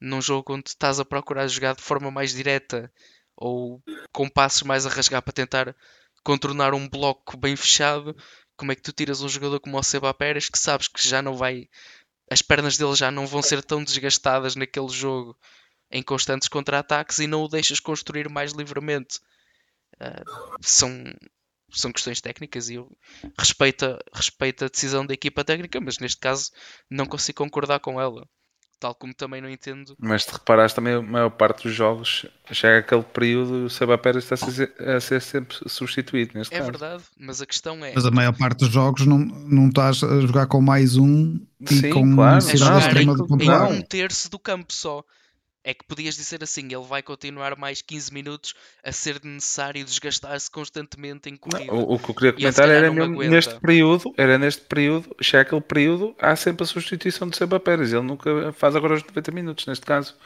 num 0.00 0.20
jogo 0.20 0.52
onde 0.54 0.70
estás 0.70 0.98
a 0.98 1.04
procurar 1.04 1.46
jogar 1.46 1.76
de 1.76 1.82
forma 1.82 2.10
mais 2.10 2.32
direta 2.32 2.92
ou 3.36 3.82
com 4.12 4.28
passos 4.28 4.62
mais 4.62 4.86
a 4.86 4.90
rasgar 4.90 5.22
para 5.22 5.32
tentar 5.32 5.76
contornar 6.24 6.74
um 6.74 6.88
bloco 6.88 7.36
bem 7.36 7.56
fechado, 7.56 8.16
como 8.56 8.72
é 8.72 8.76
que 8.76 8.82
tu 8.82 8.92
tiras 8.92 9.22
um 9.22 9.28
jogador 9.28 9.60
como 9.60 9.78
o 9.78 9.82
Seba 9.82 10.14
Pérez 10.14 10.48
que 10.48 10.58
sabes 10.58 10.88
que 10.88 11.06
já 11.06 11.20
não 11.20 11.36
vai 11.36 11.68
as 12.30 12.40
pernas 12.42 12.78
dele 12.78 12.94
já 12.94 13.10
não 13.10 13.26
vão 13.26 13.42
ser 13.42 13.62
tão 13.62 13.84
desgastadas 13.84 14.56
naquele 14.56 14.88
jogo 14.88 15.36
em 15.90 16.02
constantes 16.02 16.48
contra-ataques 16.48 17.18
e 17.18 17.26
não 17.26 17.42
o 17.42 17.48
deixas 17.48 17.78
construir 17.78 18.28
mais 18.28 18.52
livremente. 18.52 19.20
Ah, 20.00 20.22
são, 20.62 20.90
são 21.70 21.92
questões 21.92 22.20
técnicas 22.20 22.70
e 22.70 22.74
eu 22.74 22.90
respeito, 23.38 23.98
respeito 24.14 24.64
a 24.64 24.68
decisão 24.68 25.04
da 25.04 25.12
equipa 25.12 25.44
técnica, 25.44 25.80
mas 25.80 25.98
neste 25.98 26.18
caso 26.18 26.50
não 26.88 27.06
consigo 27.06 27.38
concordar 27.38 27.80
com 27.80 28.00
ela. 28.00 28.26
Tal 28.82 28.96
como 28.96 29.14
também 29.14 29.40
não 29.40 29.48
entendo. 29.48 29.94
Mas 30.00 30.26
te 30.26 30.32
reparaste 30.32 30.74
também, 30.74 30.94
a 30.94 31.00
maior 31.00 31.30
parte 31.30 31.62
dos 31.62 31.72
jogos 31.72 32.26
chega 32.50 32.78
aquele 32.80 33.04
período 33.04 33.58
e 33.58 33.64
o 33.66 33.70
Seba 33.70 33.96
Pérez 33.96 34.24
está 34.28 34.34
a 34.34 34.50
ser, 34.50 34.74
a 34.96 34.98
ser 35.00 35.22
sempre 35.22 35.56
substituído. 35.68 36.32
Neste 36.34 36.52
É 36.52 36.58
caso. 36.58 36.70
verdade, 36.72 37.04
mas 37.16 37.40
a 37.40 37.46
questão 37.46 37.84
é. 37.84 37.92
Mas 37.94 38.04
a 38.04 38.10
maior 38.10 38.36
parte 38.36 38.58
dos 38.58 38.70
jogos 38.70 39.06
não, 39.06 39.18
não 39.18 39.68
estás 39.68 40.02
a 40.02 40.20
jogar 40.22 40.48
com 40.48 40.60
mais 40.60 40.96
um 40.96 41.38
e 41.60 41.74
Sim, 41.76 41.90
com 41.90 42.14
claro. 42.16 42.44
é 42.44 43.02
em- 43.02 43.08
em 43.08 43.16
pontuar. 43.16 43.70
um 43.70 43.80
terço 43.82 44.28
do 44.28 44.38
campo 44.40 44.72
só. 44.72 45.04
É 45.64 45.72
que 45.72 45.84
podias 45.84 46.16
dizer 46.16 46.42
assim, 46.42 46.64
ele 46.66 46.84
vai 46.84 47.02
continuar 47.02 47.56
mais 47.56 47.80
15 47.80 48.12
minutos 48.12 48.54
a 48.82 48.90
ser 48.90 49.22
necessário 49.24 49.84
desgastar-se 49.84 50.50
constantemente 50.50 51.28
em 51.28 51.32
Não, 51.32 51.38
corrida. 51.38 51.72
o, 51.72 51.94
o 51.94 51.98
que 52.00 52.10
eu 52.10 52.14
queria 52.14 52.32
comentar 52.32 52.68
era 52.68 52.88
não 52.88 52.94
mesmo 52.94 53.22
neste 53.22 53.60
período, 53.60 54.12
era 54.16 54.36
neste 54.38 54.62
período, 54.62 55.14
chega 55.20 55.42
aquele 55.42 55.60
período, 55.60 56.16
há 56.18 56.34
sempre 56.34 56.64
a 56.64 56.66
substituição 56.66 57.28
de 57.28 57.36
Seba 57.36 57.60
Pérez. 57.60 57.92
Ele 57.92 58.02
nunca 58.02 58.52
faz 58.54 58.74
agora 58.74 58.94
os 58.94 59.04
90 59.04 59.30
minutos, 59.30 59.66
neste 59.66 59.86
caso. 59.86 60.16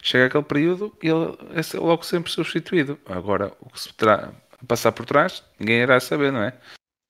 Chega 0.00 0.26
aquele 0.26 0.44
período 0.44 0.96
e 1.02 1.08
ele 1.08 1.36
é 1.54 1.76
logo 1.78 2.04
sempre 2.04 2.30
substituído. 2.30 2.96
Agora, 3.06 3.52
o 3.60 3.70
que 3.70 3.80
se 3.80 3.92
terá 3.94 4.32
a 4.62 4.66
passar 4.66 4.92
por 4.92 5.06
trás, 5.06 5.42
ninguém 5.58 5.78
irá 5.80 5.98
saber, 5.98 6.30
não 6.30 6.42
é? 6.42 6.56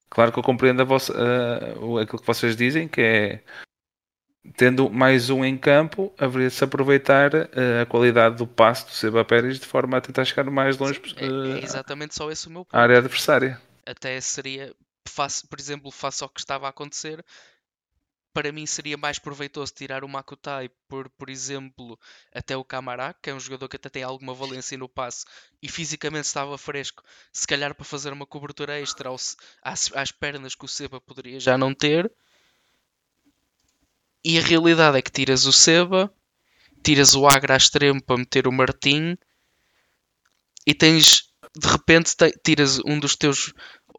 Claro 0.08 0.32
que 0.32 0.38
eu 0.38 0.42
compreendo 0.44 0.80
a 0.80 0.84
vossa, 0.84 1.12
o- 1.80 1.98
aquilo 1.98 2.20
que 2.20 2.26
vocês 2.26 2.56
dizem, 2.56 2.86
que 2.88 3.00
é 3.00 3.42
tendo 4.56 4.90
mais 4.90 5.30
um 5.30 5.44
em 5.44 5.56
campo, 5.56 6.12
haveria 6.18 6.48
de 6.48 6.54
se 6.54 6.64
aproveitar 6.64 7.34
ah, 7.34 7.82
a 7.82 7.86
qualidade 7.86 8.36
do 8.36 8.46
passe 8.46 8.84
do 8.84 8.92
Seba 8.92 9.24
Pérez 9.24 9.58
de 9.58 9.66
forma 9.66 9.96
a 9.96 10.00
tentar 10.00 10.24
chegar 10.24 10.48
o 10.48 10.52
mais 10.52 10.76
longe 10.78 11.00
É, 11.16 11.24
é 11.24 11.28
ah, 11.28 11.58
exatamente 11.62 12.14
só 12.14 12.30
esse 12.30 12.46
o 12.46 12.50
meu 12.50 12.62
à 12.62 12.64
ponto. 12.64 12.76
área 12.78 12.98
adversária. 12.98 13.60
Até 13.86 14.20
seria, 14.20 14.74
face, 15.06 15.46
por 15.46 15.58
exemplo, 15.58 15.90
face 15.90 16.22
ao 16.22 16.28
que 16.28 16.40
estava 16.40 16.66
a 16.66 16.70
acontecer, 16.70 17.24
para 18.34 18.50
mim 18.50 18.66
seria 18.66 18.96
mais 18.96 19.18
proveitoso 19.18 19.72
tirar 19.72 20.02
o 20.02 20.08
Makutai 20.08 20.68
por, 20.88 21.08
por 21.10 21.30
exemplo, 21.30 21.98
até 22.34 22.56
o 22.56 22.64
Camará, 22.64 23.14
que 23.14 23.30
é 23.30 23.34
um 23.34 23.38
jogador 23.38 23.68
que 23.68 23.76
até 23.76 23.88
tem 23.88 24.02
alguma 24.02 24.34
valência 24.34 24.76
no 24.76 24.88
passe 24.88 25.24
e 25.62 25.68
fisicamente 25.68 26.24
estava 26.24 26.58
fresco, 26.58 27.02
se 27.32 27.46
calhar 27.46 27.74
para 27.74 27.84
fazer 27.84 28.12
uma 28.12 28.26
cobertura 28.26 28.80
extra 28.80 29.08
ao 29.08 29.14
às, 29.14 29.90
às 29.94 30.10
pernas 30.10 30.54
que 30.54 30.64
o 30.64 30.68
Seba 30.68 31.00
poderia 31.00 31.38
já 31.38 31.56
não 31.56 31.72
ter. 31.72 32.10
E 34.24 34.38
a 34.38 34.42
realidade 34.42 34.96
é 34.98 35.02
que 35.02 35.10
tiras 35.10 35.44
o 35.46 35.52
Seba, 35.52 36.12
tiras 36.82 37.14
o 37.14 37.26
Agra 37.26 37.54
a 37.54 37.56
extremo 37.56 38.02
para 38.02 38.16
meter 38.18 38.46
o 38.48 38.52
Martim 38.52 39.16
e 40.66 40.74
tens 40.74 41.24
de 41.56 41.68
repente 41.68 42.16
te- 42.16 42.32
tiras 42.44 42.78
um 42.86 42.98
dos 42.98 43.14
teus, 43.16 43.52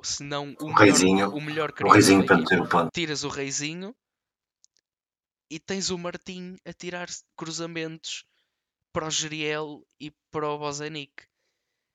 se 0.03 0.23
não 0.23 0.55
o, 0.59 0.65
melhor, 0.65 0.79
Reizinho. 0.79 1.29
o 1.29 1.41
melhor 1.41 1.73
O 1.83 1.89
Reizinho 1.89 2.25
para 2.25 2.37
meter 2.37 2.59
o 2.61 2.67
ponto. 2.67 2.89
tiras 2.93 3.23
o 3.23 3.29
Reizinho 3.29 3.95
e 5.49 5.59
tens 5.59 5.89
o 5.91 5.97
Martim 5.97 6.57
a 6.65 6.73
tirar 6.73 7.07
cruzamentos 7.37 8.25
para 8.91 9.07
o 9.07 9.11
Geriel 9.11 9.85
e 9.99 10.11
para 10.31 10.49
o 10.49 10.57
Bozanic. 10.57 11.11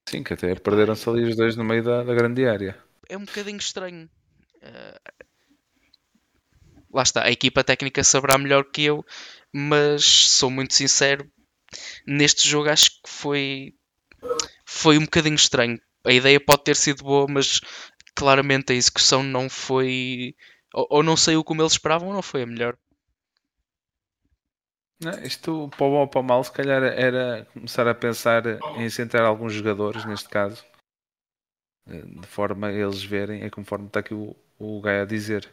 Sim, 0.09 0.23
que 0.23 0.35
até 0.35 0.55
perderam-se 0.55 1.09
ali 1.09 1.25
os 1.25 1.37
dois 1.37 1.57
no 1.57 1.65
meio 1.65 1.83
da, 1.83 2.03
da 2.05 2.15
grande 2.15 2.47
área. 2.47 2.81
É 3.09 3.17
um 3.17 3.25
bocadinho 3.25 3.59
estranho. 3.59 4.09
Eh, 4.63 5.01
lá 6.93 7.03
está, 7.03 7.25
a 7.25 7.31
equipa 7.31 7.65
técnica 7.65 8.03
saberá 8.05 8.39
melhor 8.39 8.65
que 8.65 8.85
eu, 8.85 9.05
mas 9.53 10.05
sou 10.05 10.51
muito 10.51 10.75
sincero, 10.75 11.31
neste 12.07 12.49
jogo 12.49 12.69
acho 12.69 12.91
que 13.03 13.09
foi 13.09 13.75
foi 14.65 14.99
um 14.99 15.05
bocadinho 15.05 15.35
estranho. 15.35 15.81
A 16.05 16.13
ideia 16.13 16.41
pode 16.41 16.65
ter 16.65 16.77
sido 16.77 17.05
boa, 17.05 17.27
mas 17.29 17.61
claramente 18.15 18.73
a 18.73 18.77
execução 18.77 19.23
não 19.23 19.49
foi 19.49 20.35
ou, 20.73 20.87
ou 20.91 21.03
não 21.03 21.17
saiu 21.17 21.45
como 21.45 21.63
eles 21.63 21.73
esperavam 21.73 22.09
ou 22.09 22.15
não 22.15 22.23
foi 22.23 22.43
a 22.43 22.47
melhor. 22.47 22.77
Não, 25.03 25.13
isto, 25.23 25.71
para 25.77 25.87
o 25.87 25.91
bom 25.91 26.01
ou 26.01 26.09
para 26.09 26.21
o 26.21 26.23
mal, 26.23 26.45
se 26.45 26.53
calhar 26.53 26.83
era 26.83 27.47
começar 27.55 27.89
a 27.89 27.95
pensar 27.95 28.43
em 28.77 28.89
centrar 28.91 29.25
alguns 29.25 29.55
jogadores, 29.55 30.05
neste 30.05 30.29
caso, 30.29 30.63
de 31.87 32.27
forma 32.27 32.67
a 32.69 32.73
eles 32.73 33.03
verem, 33.03 33.43
é 33.43 33.49
conforme 33.49 33.87
está 33.87 34.01
aqui 34.01 34.13
o, 34.13 34.37
o 34.59 34.81
Gaia 34.83 35.03
a 35.03 35.07
dizer. 35.07 35.51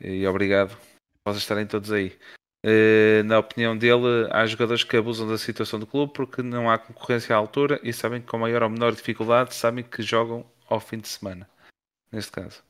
E 0.00 0.26
obrigado 0.26 0.76
por 0.76 1.32
vocês 1.32 1.42
estarem 1.42 1.66
todos 1.66 1.90
aí. 1.92 2.16
Eh, 2.64 3.22
Na 3.24 3.38
opinião 3.38 3.76
dele, 3.76 4.28
há 4.30 4.46
jogadores 4.46 4.82
que 4.84 4.96
abusam 4.96 5.28
da 5.28 5.38
situação 5.38 5.78
do 5.78 5.86
clube 5.86 6.12
porque 6.12 6.42
não 6.42 6.70
há 6.70 6.78
concorrência 6.78 7.34
à 7.34 7.38
altura 7.38 7.80
e 7.82 7.92
sabem 7.92 8.20
que 8.20 8.26
com 8.26 8.38
maior 8.38 8.62
ou 8.62 8.70
menor 8.70 8.92
dificuldade 8.92 9.54
sabem 9.54 9.84
que 9.84 10.02
jogam 10.02 10.44
ao 10.68 10.80
fim 10.80 10.98
de 10.98 11.08
semana. 11.08 11.48
Neste 12.12 12.32
caso. 12.32 12.62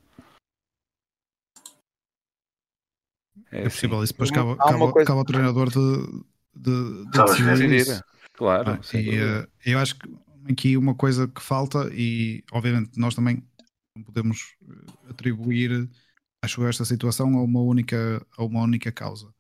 É 3.51 3.59
assim. 3.61 3.65
possível 3.71 4.03
isso. 4.03 4.13
Depois 4.13 4.31
cabe, 4.31 4.47
uma 4.51 4.57
cabe- 4.57 4.93
coisa- 4.93 5.07
cabe 5.07 5.19
ao 5.19 5.25
treinador 5.25 5.69
de, 5.71 6.25
de, 6.55 7.05
de 7.11 7.25
decidir 7.25 7.73
isso. 7.73 8.03
Claro. 8.33 8.73
Ah, 8.73 8.97
e, 8.97 9.11
eh, 9.19 9.47
eu 9.65 9.79
acho 9.79 9.99
que 9.99 10.09
aqui 10.51 10.77
uma 10.77 10.95
coisa 10.95 11.27
que 11.29 11.41
falta, 11.41 11.89
e 11.93 12.43
obviamente 12.53 12.99
nós 12.99 13.15
também 13.15 13.43
não 13.97 14.03
podemos 14.05 14.55
eh, 14.69 15.11
atribuir, 15.11 15.89
acho 16.47 16.65
esta 16.67 16.85
situação 16.87 17.37
a 17.39 17.43
uma 17.45 17.61
única, 17.61 18.27
a 18.39 18.45
uma 18.45 18.63
única 18.63 18.93
causa. 18.93 19.35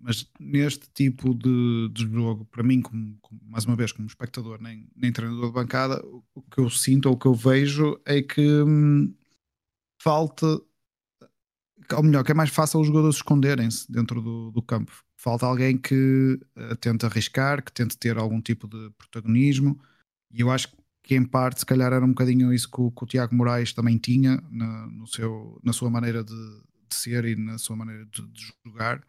Mas 0.00 0.30
neste 0.40 0.88
tipo 0.94 1.34
de, 1.34 1.88
de 1.90 2.04
jogo, 2.12 2.44
para 2.46 2.62
mim, 2.62 2.82
como, 2.82 3.18
como- 3.22 3.40
mais 3.46 3.64
uma 3.66 3.76
vez, 3.76 3.92
como 3.92 4.06
espectador, 4.08 4.60
nem, 4.62 4.88
nem 4.96 5.12
treinador 5.12 5.46
de 5.48 5.52
bancada, 5.54 6.04
o- 6.06 6.24
o 6.34 6.42
que 6.42 6.60
eu 6.60 6.70
sinto 6.70 7.06
ou 7.08 7.14
o 7.14 7.18
que 7.18 7.26
eu 7.26 7.34
vejo 7.34 8.00
é 8.06 8.22
que 8.22 8.40
hum, 8.64 9.14
falta, 10.02 10.60
ou 11.96 12.02
melhor, 12.02 12.24
que 12.24 12.32
é 12.32 12.34
mais 12.34 12.50
fácil 12.50 12.80
os 12.80 12.86
jogadores 12.86 13.16
esconderem-se 13.16 13.90
dentro 13.90 14.20
do, 14.22 14.50
do 14.50 14.62
campo. 14.62 14.92
Falta 15.16 15.46
alguém 15.46 15.76
que 15.78 16.38
uh, 16.56 16.76
tente 16.80 17.06
arriscar, 17.06 17.62
que 17.62 17.72
tente 17.72 17.96
ter 17.98 18.16
algum 18.18 18.40
tipo 18.40 18.66
de 18.68 18.90
protagonismo, 18.98 19.78
e 20.32 20.40
eu 20.40 20.50
acho 20.50 20.68
que 20.70 20.76
em 21.10 21.24
parte, 21.24 21.60
se 21.60 21.66
calhar, 21.66 21.92
era 21.92 22.04
um 22.04 22.10
bocadinho 22.10 22.52
isso 22.52 22.70
que 22.70 22.80
o, 22.80 22.90
que 22.90 23.04
o 23.04 23.06
Tiago 23.06 23.34
Moraes 23.34 23.72
também 23.72 23.98
tinha 23.98 24.42
na, 24.50 24.86
no 24.86 25.06
seu, 25.06 25.60
na 25.62 25.72
sua 25.72 25.90
maneira 25.90 26.24
de, 26.24 26.34
de 26.34 26.94
ser 26.94 27.24
e 27.24 27.36
na 27.36 27.58
sua 27.58 27.76
maneira 27.76 28.06
de, 28.06 28.22
de 28.28 28.52
jogar 28.64 29.04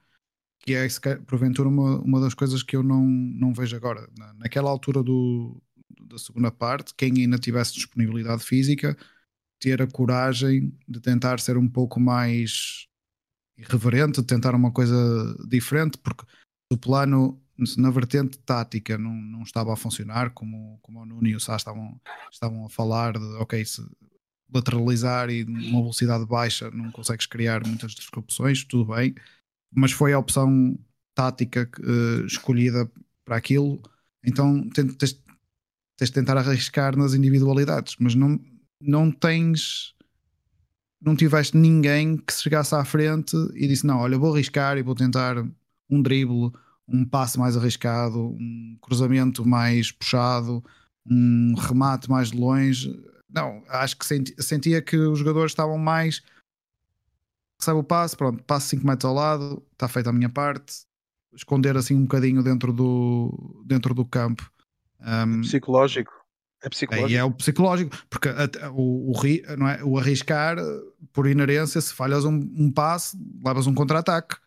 que 0.66 0.74
é 0.74 0.88
porventura 1.28 1.70
uma, 1.70 2.00
uma 2.00 2.20
das 2.20 2.34
coisas 2.34 2.64
que 2.64 2.76
eu 2.76 2.82
não, 2.82 3.06
não 3.06 3.54
vejo 3.54 3.76
agora. 3.76 4.10
Na, 4.18 4.34
naquela 4.34 4.70
altura 4.70 5.04
do, 5.04 5.62
da 6.08 6.18
segunda 6.18 6.50
parte, 6.50 6.96
quem 6.96 7.14
ainda 7.20 7.38
tivesse 7.38 7.76
disponibilidade 7.76 8.44
física, 8.44 8.98
ter 9.60 9.80
a 9.80 9.88
coragem 9.88 10.76
de 10.88 11.00
tentar 11.00 11.40
ser 11.40 11.56
um 11.56 11.70
pouco 11.70 12.00
mais 12.00 12.88
irreverente, 13.56 14.22
de 14.22 14.28
tentar 14.28 14.56
uma 14.56 14.72
coisa 14.72 14.96
diferente, 15.48 16.00
porque 16.00 16.26
o 16.72 16.78
plano 16.78 17.40
na 17.78 17.90
vertente 17.90 18.38
tática 18.40 18.98
não, 18.98 19.14
não 19.14 19.44
estava 19.44 19.74
a 19.74 19.78
funcionar, 19.78 20.32
como, 20.32 20.78
como 20.82 21.02
o 21.02 21.06
Nuno 21.06 21.28
e 21.28 21.36
o 21.36 21.40
Sá 21.40 21.56
estavam, 21.56 22.00
estavam 22.32 22.66
a 22.66 22.70
falar 22.70 23.14
de 23.18 23.26
ok, 23.36 23.64
se 23.66 23.86
lateralizar 24.54 25.30
e 25.30 25.44
uma 25.44 25.82
velocidade 25.82 26.26
baixa 26.26 26.70
não 26.72 26.92
consegues 26.92 27.26
criar 27.26 27.66
muitas 27.66 27.94
disrupções, 27.94 28.64
tudo 28.64 28.94
bem, 28.94 29.16
mas 29.74 29.92
foi 29.92 30.14
a 30.14 30.20
opção 30.20 30.78
tática 31.14 31.70
uh, 31.80 32.26
escolhida 32.26 32.92
para 33.24 33.38
aquilo, 33.38 33.82
então 34.24 34.68
tens, 34.70 34.96
tens 35.98 36.10
de 36.10 36.14
tentar 36.14 36.38
arriscar 36.38 36.96
nas 36.96 37.14
individualidades, 37.14 37.96
mas 38.00 38.16
não, 38.16 38.40
não 38.82 39.12
tens 39.12 39.96
não 41.06 41.16
tiveste 41.16 41.56
ninguém 41.56 42.18
que 42.18 42.34
se 42.34 42.42
chegasse 42.42 42.74
à 42.74 42.84
frente 42.84 43.36
e 43.54 43.68
disse: 43.68 43.86
Não, 43.86 44.00
olha, 44.00 44.18
vou 44.18 44.34
arriscar 44.34 44.76
e 44.78 44.82
vou 44.82 44.96
tentar 44.96 45.38
um 45.88 46.02
drible, 46.02 46.52
um 46.88 47.06
passe 47.06 47.40
mais 47.40 47.58
arriscado, 47.58 48.20
um 48.20 48.78
cruzamento 48.82 49.46
mais 49.46 49.92
puxado, 49.92 50.64
um 51.06 51.54
remate 51.58 52.10
mais 52.10 52.32
de 52.32 52.38
longe. 52.38 52.92
Não, 53.30 53.64
acho 53.68 53.98
que 53.98 54.06
senti, 54.06 54.36
sentia 54.42 54.82
que 54.82 54.98
os 54.98 55.20
jogadores 55.20 55.52
estavam 55.52 55.78
mais. 55.78 56.22
Recebe 57.60 57.80
o 57.80 57.84
passe, 57.84 58.16
pronto, 58.16 58.44
passo 58.44 58.68
5 58.70 58.86
metros 58.86 59.06
ao 59.06 59.14
lado, 59.14 59.64
está 59.72 59.88
feita 59.88 60.10
a 60.10 60.14
minha 60.14 60.30
parte. 60.30 60.86
Esconder 61.34 61.76
assim 61.76 61.96
um 61.96 62.04
bocadinho 62.04 62.42
dentro 62.44 62.72
do, 62.72 63.64
dentro 63.66 63.94
do 63.94 64.06
campo 64.06 64.50
um, 65.06 65.42
psicológico. 65.42 66.12
É 66.64 66.70
psicológico. 66.70 67.10
Aí 67.10 67.16
é 67.16 67.24
o 67.24 67.32
psicológico, 67.32 67.96
porque 68.10 68.30
o, 68.74 69.12
o, 69.12 69.56
não 69.58 69.68
é, 69.68 69.84
o 69.84 69.98
arriscar, 69.98 70.58
por 71.14 71.28
inerência, 71.28 71.80
se 71.80 71.94
falhas 71.94 72.26
um, 72.26 72.36
um 72.56 72.72
passe, 72.72 73.18
levas 73.44 73.68
um 73.68 73.74
contra-ataque. 73.74 74.38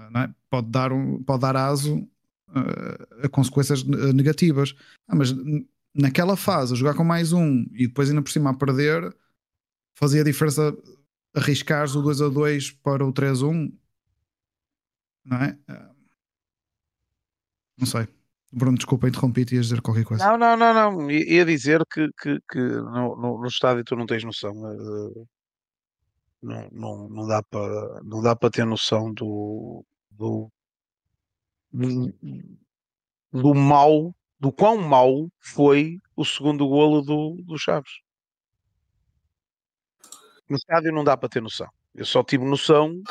É? 0.00 0.30
Pode, 0.50 0.68
dar 0.68 0.92
um, 0.92 1.22
pode 1.22 1.40
dar 1.40 1.56
aso 1.56 1.98
uh, 2.48 3.24
a 3.24 3.28
consequências 3.28 3.82
negativas. 3.82 4.74
Ah, 5.06 5.16
mas 5.16 5.34
naquela 5.94 6.36
fase, 6.36 6.76
jogar 6.76 6.94
com 6.94 7.04
mais 7.04 7.32
um 7.32 7.66
e 7.72 7.86
depois 7.86 8.08
ainda 8.08 8.22
por 8.22 8.30
cima 8.30 8.50
a 8.50 8.54
perder, 8.54 9.14
fazia 9.94 10.24
diferença 10.24 10.76
arriscares 11.34 11.94
o 11.94 12.02
2 12.02 12.22
a 12.22 12.28
2 12.28 12.70
para 12.72 13.04
o 13.04 13.12
3 13.12 13.42
a 13.42 13.46
1. 13.46 13.78
Não 15.24 15.36
é? 15.36 15.58
Ah, 15.68 15.94
não 17.78 17.86
sei. 17.86 18.08
Bruno, 18.50 18.78
desculpa, 18.78 19.08
interrompi-te, 19.08 19.54
ias 19.54 19.66
dizer 19.66 19.82
qualquer 19.82 20.04
coisa. 20.04 20.24
Não, 20.24 20.38
não, 20.38 20.56
não, 20.56 20.72
não. 20.72 21.10
Ia 21.10 21.44
dizer 21.44 21.84
que, 21.92 22.08
que, 22.20 22.38
que 22.50 22.58
no, 22.58 23.14
no, 23.16 23.40
no 23.40 23.46
estádio 23.46 23.84
tu 23.84 23.94
não 23.94 24.06
tens 24.06 24.24
noção. 24.24 24.54
Não, 26.40 26.68
não, 26.70 27.08
não 27.08 27.26
dá 27.26 27.42
para 27.42 28.02
não 28.02 28.22
dá 28.22 28.36
para 28.36 28.50
ter 28.50 28.64
noção 28.64 29.12
do, 29.12 29.84
do, 30.10 30.50
do, 33.32 33.54
mal, 33.54 34.14
do 34.38 34.52
quão 34.52 34.78
mau 34.78 35.28
foi 35.40 35.98
o 36.14 36.24
segundo 36.24 36.68
golo 36.68 37.02
do, 37.02 37.42
do 37.42 37.58
Chaves. 37.58 38.00
No 40.48 40.56
estádio 40.56 40.92
não 40.92 41.02
dá 41.02 41.16
para 41.16 41.28
ter 41.28 41.42
noção. 41.42 41.68
Eu 41.94 42.06
só 42.06 42.22
tive 42.22 42.44
noção 42.44 43.02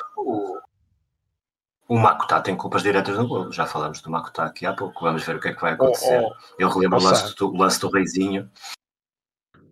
o 1.88 1.98
Makutá 1.98 2.42
tem 2.42 2.56
culpas 2.56 2.84
diretas 2.84 3.18
no 3.18 3.28
golo, 3.28 3.52
já 3.52 3.66
falamos 3.66 4.02
do 4.02 4.10
Makutá 4.10 4.46
aqui 4.46 4.66
há 4.66 4.74
pouco, 4.74 5.06
vamos 5.06 5.24
ver 5.24 5.38
o 5.38 5.40
que 5.40 5.48
é 5.48 5.54
que 5.54 5.62
vai 5.62 5.72
acontecer. 5.72 6.22
Oh, 6.22 6.30
oh, 6.30 6.56
Eu 6.60 6.68
relembro 6.70 6.98
oh, 6.98 7.02
o, 7.02 7.04
lance 7.04 7.36
do, 7.36 7.50
o 7.50 7.58
lance 7.58 7.80
do 7.80 7.90
Reizinho. 7.90 8.52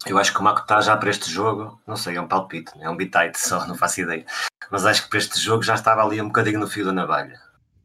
Eu 0.06 0.18
acho 0.18 0.34
que 0.34 0.40
o 0.40 0.44
Makutá 0.44 0.82
já 0.82 0.96
para 0.98 1.10
este 1.10 1.32
jogo, 1.32 1.82
não 1.88 1.96
sei, 1.96 2.16
é 2.16 2.22
um 2.22 2.28
palpite, 2.28 2.72
é 2.80 2.90
um 2.90 2.96
bitite 2.96 3.40
só, 3.40 3.66
não 3.66 3.76
faço 3.76 4.02
ideia. 4.02 4.26
Mas 4.72 4.86
acho 4.86 5.04
que 5.04 5.10
para 5.10 5.20
este 5.20 5.40
jogo 5.40 5.64
já 5.64 5.76
estava 5.76 6.04
ali 6.04 6.22
um 6.22 6.28
bocadinho 6.28 6.60
no 6.60 6.68
fio 6.68 6.86
da 6.86 6.92
navalha. 6.92 7.40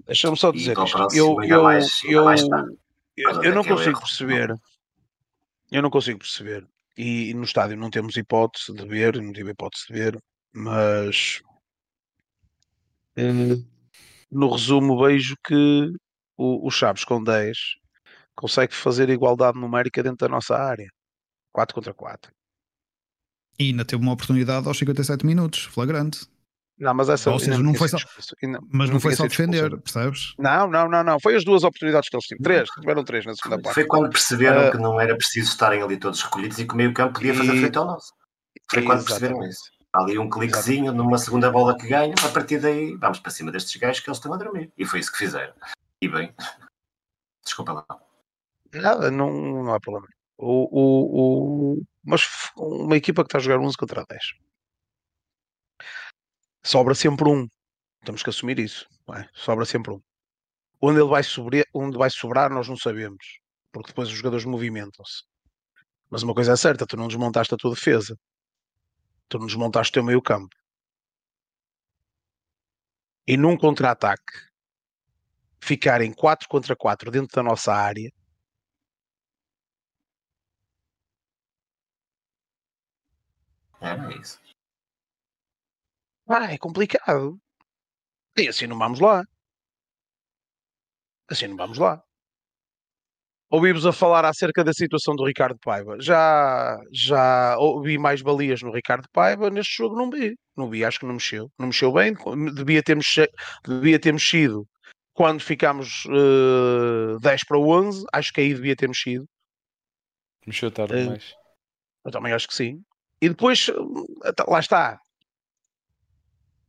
Deixa-me 0.06 0.36
só 0.36 0.50
dizer 0.50 0.76
isto. 0.76 1.08
Eu, 1.14 1.42
eu, 1.42 1.62
mais, 1.62 2.02
eu, 2.04 2.24
mais 2.24 2.42
eu, 3.16 3.42
eu 3.42 3.54
não 3.54 3.64
consigo 3.64 3.90
erro. 3.90 4.00
perceber. 4.00 4.54
Eu 5.70 5.82
não 5.82 5.90
consigo 5.90 6.18
perceber. 6.18 6.66
E, 6.96 7.30
e 7.30 7.34
no 7.34 7.44
estádio 7.44 7.76
não 7.76 7.90
temos 7.90 8.16
hipótese 8.16 8.74
de 8.74 8.86
ver, 8.86 9.20
não 9.20 9.32
tive 9.32 9.52
hipótese 9.52 9.86
de 9.88 9.92
ver, 9.94 10.18
mas. 10.52 11.42
Hum, 13.16 13.64
no 14.30 14.50
resumo 14.50 14.98
vejo 15.00 15.36
que 15.44 15.92
o, 16.36 16.66
o 16.66 16.70
Chaves 16.70 17.04
com 17.04 17.22
10 17.22 17.56
consegue 18.34 18.74
fazer 18.74 19.08
igualdade 19.10 19.58
numérica 19.58 20.02
dentro 20.02 20.26
da 20.26 20.28
nossa 20.28 20.56
área. 20.56 20.88
4 21.52 21.74
contra 21.74 21.94
4. 21.94 22.32
E 23.58 23.64
ainda 23.64 23.84
teve 23.84 24.02
uma 24.02 24.12
oportunidade 24.12 24.66
aos 24.66 24.78
57 24.78 25.24
minutos, 25.26 25.64
flagrante. 25.64 26.26
Não, 26.78 26.94
mas 26.94 27.10
essa 27.10 27.30
Ou 27.30 27.38
seja, 27.38 27.58
não, 27.58 27.74
foi 27.74 27.88
só, 27.88 27.98
mas 28.72 28.88
não, 28.88 28.94
não 28.94 29.00
foi 29.00 29.14
só 29.14 29.24
defender, 29.24 29.78
percebes? 29.82 30.32
Não, 30.38 30.66
não, 30.66 30.88
não, 30.88 31.04
não. 31.04 31.20
Foi 31.20 31.36
as 31.36 31.44
duas 31.44 31.62
oportunidades 31.62 32.08
que 32.08 32.16
eles 32.16 32.24
tiveram. 32.24 32.42
Três, 32.42 32.70
tiveram 32.70 33.04
três 33.04 33.26
na 33.26 33.34
segunda 33.34 33.60
parte. 33.60 33.74
Foi 33.74 33.84
quando 33.84 34.08
perceberam 34.08 34.66
uh, 34.66 34.70
que 34.70 34.78
não 34.78 34.98
era 34.98 35.14
preciso 35.14 35.50
estarem 35.50 35.82
ali 35.82 35.98
todos 35.98 36.22
recolhidos 36.22 36.58
e 36.58 36.66
que 36.66 36.72
o 36.72 36.76
meio 36.76 36.94
campo 36.94 37.14
podia 37.14 37.34
fazer 37.34 37.54
e... 37.54 37.60
frente 37.60 37.76
ao 37.76 37.84
nosso. 37.84 38.14
Foi 38.70 38.82
quando 38.82 39.04
perceberam 39.04 39.42
isso 39.44 39.70
ali 39.92 40.18
um 40.18 40.30
cliquezinho 40.30 40.92
numa 40.92 41.18
segunda 41.18 41.50
bola 41.50 41.76
que 41.76 41.88
ganha, 41.88 42.14
a 42.24 42.28
partir 42.28 42.60
daí 42.60 42.96
vamos 42.96 43.18
para 43.18 43.30
cima 43.30 43.50
destes 43.50 43.76
gajos 43.76 44.00
que 44.00 44.08
eles 44.08 44.18
estão 44.18 44.32
a 44.32 44.36
dormir. 44.36 44.72
E 44.78 44.84
foi 44.84 45.00
isso 45.00 45.12
que 45.12 45.18
fizeram. 45.18 45.52
E 46.00 46.08
bem, 46.08 46.32
desculpa 47.44 47.72
lá. 47.72 47.86
Nada, 48.72 49.10
não, 49.10 49.30
não 49.64 49.74
há 49.74 49.80
problema. 49.80 50.06
O, 50.42 50.68
o, 50.80 51.74
o, 51.74 51.82
mas 52.02 52.22
uma 52.56 52.96
equipa 52.96 53.22
que 53.22 53.28
está 53.28 53.38
a 53.38 53.40
jogar 53.40 53.58
11 53.58 53.76
contra 53.76 54.04
10 54.08 54.22
sobra 56.62 56.94
sempre 56.94 57.28
um. 57.28 57.46
Temos 58.04 58.22
que 58.22 58.30
assumir 58.30 58.58
isso. 58.58 58.86
É? 59.14 59.28
Sobra 59.34 59.64
sempre 59.66 59.92
um. 59.92 60.00
Onde 60.80 61.00
ele 61.00 61.08
vai, 61.08 61.22
sobre, 61.22 61.64
onde 61.74 61.98
vai 61.98 62.08
sobrar, 62.08 62.50
nós 62.50 62.68
não 62.68 62.76
sabemos. 62.76 63.38
Porque 63.72 63.88
depois 63.88 64.08
os 64.08 64.14
jogadores 64.14 64.46
movimentam-se. 64.46 65.24
Mas 66.08 66.22
uma 66.22 66.34
coisa 66.34 66.52
é 66.52 66.56
certa, 66.56 66.86
tu 66.86 66.96
não 66.96 67.08
desmontaste 67.08 67.54
a 67.54 67.56
tua 67.56 67.74
defesa 67.74 68.16
tu 69.30 69.38
não 69.38 69.46
desmontaste 69.46 69.92
o 69.92 69.94
teu 69.94 70.04
meio 70.04 70.20
campo. 70.20 70.54
E 73.26 73.36
num 73.36 73.56
contra-ataque, 73.56 74.32
ficarem 75.62 76.12
4 76.12 76.48
contra 76.48 76.74
4 76.74 77.10
dentro 77.12 77.36
da 77.36 77.42
nossa 77.42 77.72
área, 77.72 78.10
É 83.80 84.18
isso. 84.18 84.40
Ah, 86.28 86.52
é 86.52 86.58
complicado. 86.58 87.38
E 88.36 88.48
assim 88.48 88.66
não 88.66 88.78
vamos 88.78 89.00
lá. 89.00 89.24
Assim 91.28 91.46
não 91.48 91.56
vamos 91.56 91.78
lá 91.78 92.02
ouvimos 93.50 93.84
a 93.84 93.92
falar 93.92 94.24
acerca 94.24 94.62
da 94.62 94.72
situação 94.72 95.14
do 95.16 95.26
Ricardo 95.26 95.58
Paiva. 95.58 95.96
Já, 96.00 96.78
já 96.92 97.58
ouvi 97.58 97.98
mais 97.98 98.22
balias 98.22 98.62
no 98.62 98.72
Ricardo 98.72 99.08
Paiva, 99.12 99.50
neste 99.50 99.76
jogo 99.76 99.96
não 99.96 100.08
vi. 100.08 100.36
Não 100.56 100.70
vi, 100.70 100.84
acho 100.84 101.00
que 101.00 101.06
não 101.06 101.14
mexeu. 101.14 101.50
Não 101.58 101.66
mexeu 101.66 101.92
bem, 101.92 102.14
devia 102.54 102.82
ter, 102.82 102.94
mexe, 102.94 103.28
devia 103.66 103.98
ter 103.98 104.12
mexido 104.12 104.66
quando 105.12 105.42
ficámos 105.42 106.04
uh, 106.06 107.16
eh, 107.16 107.20
10 107.20 107.44
para 107.44 107.58
11, 107.58 108.04
acho 108.12 108.32
que 108.32 108.40
aí 108.40 108.54
devia 108.54 108.76
ter 108.76 108.86
mexido. 108.86 109.26
Mexeu 110.46 110.70
tarde 110.70 110.94
uh, 110.94 111.06
mais. 111.06 111.34
Eu 112.04 112.12
também 112.12 112.32
acho 112.32 112.48
que 112.48 112.54
sim. 112.54 112.80
E 113.20 113.28
depois, 113.28 113.68
eh, 113.68 114.44
lá 114.48 114.60
está, 114.60 114.98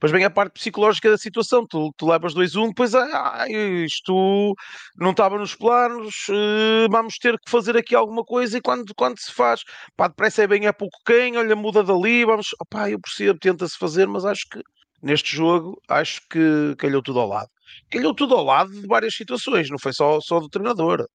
depois 0.02 0.12
vem 0.12 0.26
a 0.26 0.32
parte 0.32 0.54
psicológica 0.54 1.12
da 1.12 1.18
situação. 1.18 1.64
Tu, 1.68 1.94
tu 1.96 2.08
levas 2.08 2.34
2-1, 2.34 2.70
depois 2.70 2.96
ah, 2.96 3.46
isto 3.86 4.56
não 4.98 5.12
estava 5.12 5.38
nos 5.38 5.54
planos, 5.54 6.28
uh, 6.28 6.90
vamos 6.90 7.20
ter 7.20 7.38
que 7.40 7.52
fazer 7.52 7.78
aqui 7.78 7.94
alguma 7.94 8.24
coisa. 8.24 8.58
E 8.58 8.62
quando, 8.62 8.96
quando 8.96 9.20
se 9.20 9.32
faz, 9.32 9.64
pá, 9.96 10.08
depressa 10.08 10.42
é 10.42 10.48
bem 10.48 10.66
é 10.66 10.72
pouco 10.72 10.98
quem, 11.06 11.38
olha, 11.38 11.56
muda 11.56 11.84
dali, 11.84 12.26
vamos, 12.26 12.48
opá, 12.60 12.90
eu 12.90 13.00
percebo, 13.00 13.38
tenta-se 13.38 13.78
fazer, 13.78 14.08
mas 14.08 14.26
acho 14.26 14.50
que 14.50 14.60
neste 15.04 15.36
jogo, 15.36 15.80
acho 15.88 16.22
que 16.28 16.76
calhou 16.80 17.04
tudo 17.04 17.20
ao 17.20 17.28
lado. 17.28 17.50
Calhou 17.92 18.16
tudo 18.16 18.36
ao 18.36 18.44
lado 18.44 18.72
de 18.72 18.88
várias 18.88 19.14
situações, 19.14 19.70
não 19.70 19.78
foi 19.78 19.94
só, 19.94 20.20
só 20.20 20.40
do 20.40 20.50
treinador. 20.50 21.08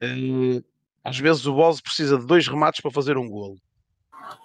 Uh, 0.00 0.62
às 1.04 1.18
vezes 1.18 1.46
o 1.46 1.54
Bozo 1.54 1.82
precisa 1.82 2.18
de 2.18 2.26
dois 2.26 2.46
remates 2.48 2.80
para 2.80 2.90
fazer 2.90 3.16
um 3.16 3.28
golo. 3.28 3.58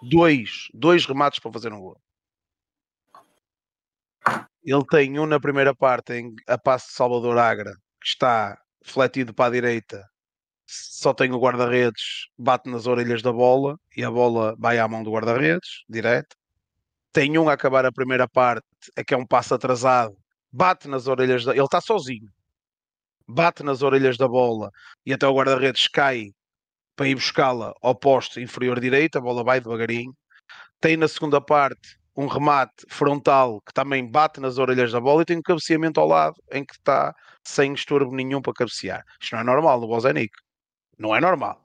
dois, 0.01 0.67
dois 0.73 1.05
remates 1.05 1.39
para 1.39 1.51
fazer 1.51 1.73
um 1.73 1.79
gol. 1.79 2.01
Ele 4.63 4.85
tem 4.89 5.19
um 5.19 5.25
na 5.25 5.39
primeira 5.39 5.75
parte 5.75 6.13
em 6.13 6.33
a 6.47 6.57
passe 6.57 6.87
de 6.87 6.93
Salvador 6.93 7.37
Agra, 7.37 7.73
que 8.01 8.07
está 8.07 8.57
fletido 8.83 9.33
para 9.33 9.47
a 9.47 9.51
direita, 9.51 10.03
só 10.65 11.13
tem 11.13 11.31
o 11.31 11.39
guarda-redes, 11.39 12.27
bate 12.37 12.69
nas 12.69 12.87
orelhas 12.87 13.21
da 13.21 13.31
bola 13.31 13.77
e 13.95 14.03
a 14.03 14.09
bola 14.11 14.55
vai 14.57 14.79
à 14.79 14.87
mão 14.87 15.03
do 15.03 15.11
guarda-redes, 15.11 15.83
direto. 15.89 16.35
Tem 17.11 17.37
um 17.37 17.49
a 17.49 17.53
acabar 17.53 17.85
a 17.85 17.91
primeira 17.91 18.27
parte, 18.27 18.65
é 18.95 19.03
que 19.03 19.13
é 19.13 19.17
um 19.17 19.25
passo 19.25 19.53
atrasado, 19.53 20.15
bate 20.51 20.87
nas 20.87 21.07
orelhas 21.07 21.45
da. 21.45 21.51
Ele 21.53 21.63
está 21.63 21.81
sozinho, 21.81 22.29
bate 23.27 23.63
nas 23.63 23.81
orelhas 23.81 24.17
da 24.17 24.27
bola 24.27 24.71
e 25.05 25.13
até 25.13 25.27
o 25.27 25.35
guarda-redes 25.35 25.87
cai 25.87 26.31
para 26.95 27.07
ir 27.07 27.15
buscá-la 27.15 27.73
ao 27.81 27.95
poste 27.95 28.41
inferior 28.41 28.79
direito, 28.79 29.17
a 29.17 29.21
bola 29.21 29.43
vai 29.43 29.59
devagarinho. 29.61 30.15
Tem 30.79 30.97
na 30.97 31.07
segunda 31.07 31.41
parte 31.41 31.97
um 32.15 32.27
remate 32.27 32.85
frontal 32.89 33.61
que 33.61 33.73
também 33.73 34.09
bate 34.09 34.39
nas 34.39 34.57
orelhas 34.57 34.91
da 34.91 34.99
bola 35.01 35.23
e 35.23 35.25
tem 35.25 35.37
um 35.37 35.41
cabeceamento 35.41 35.99
ao 35.99 36.07
lado 36.07 36.35
em 36.51 36.63
que 36.65 36.73
está 36.73 37.13
sem 37.43 37.73
estorbo 37.73 38.15
nenhum 38.15 38.41
para 38.41 38.53
cabecear. 38.53 39.03
Isto 39.21 39.33
não 39.33 39.41
é 39.41 39.43
normal 39.43 39.79
no 39.81 39.87
Bozenic. 39.87 40.31
Não 40.97 41.15
é 41.15 41.21
normal. 41.21 41.63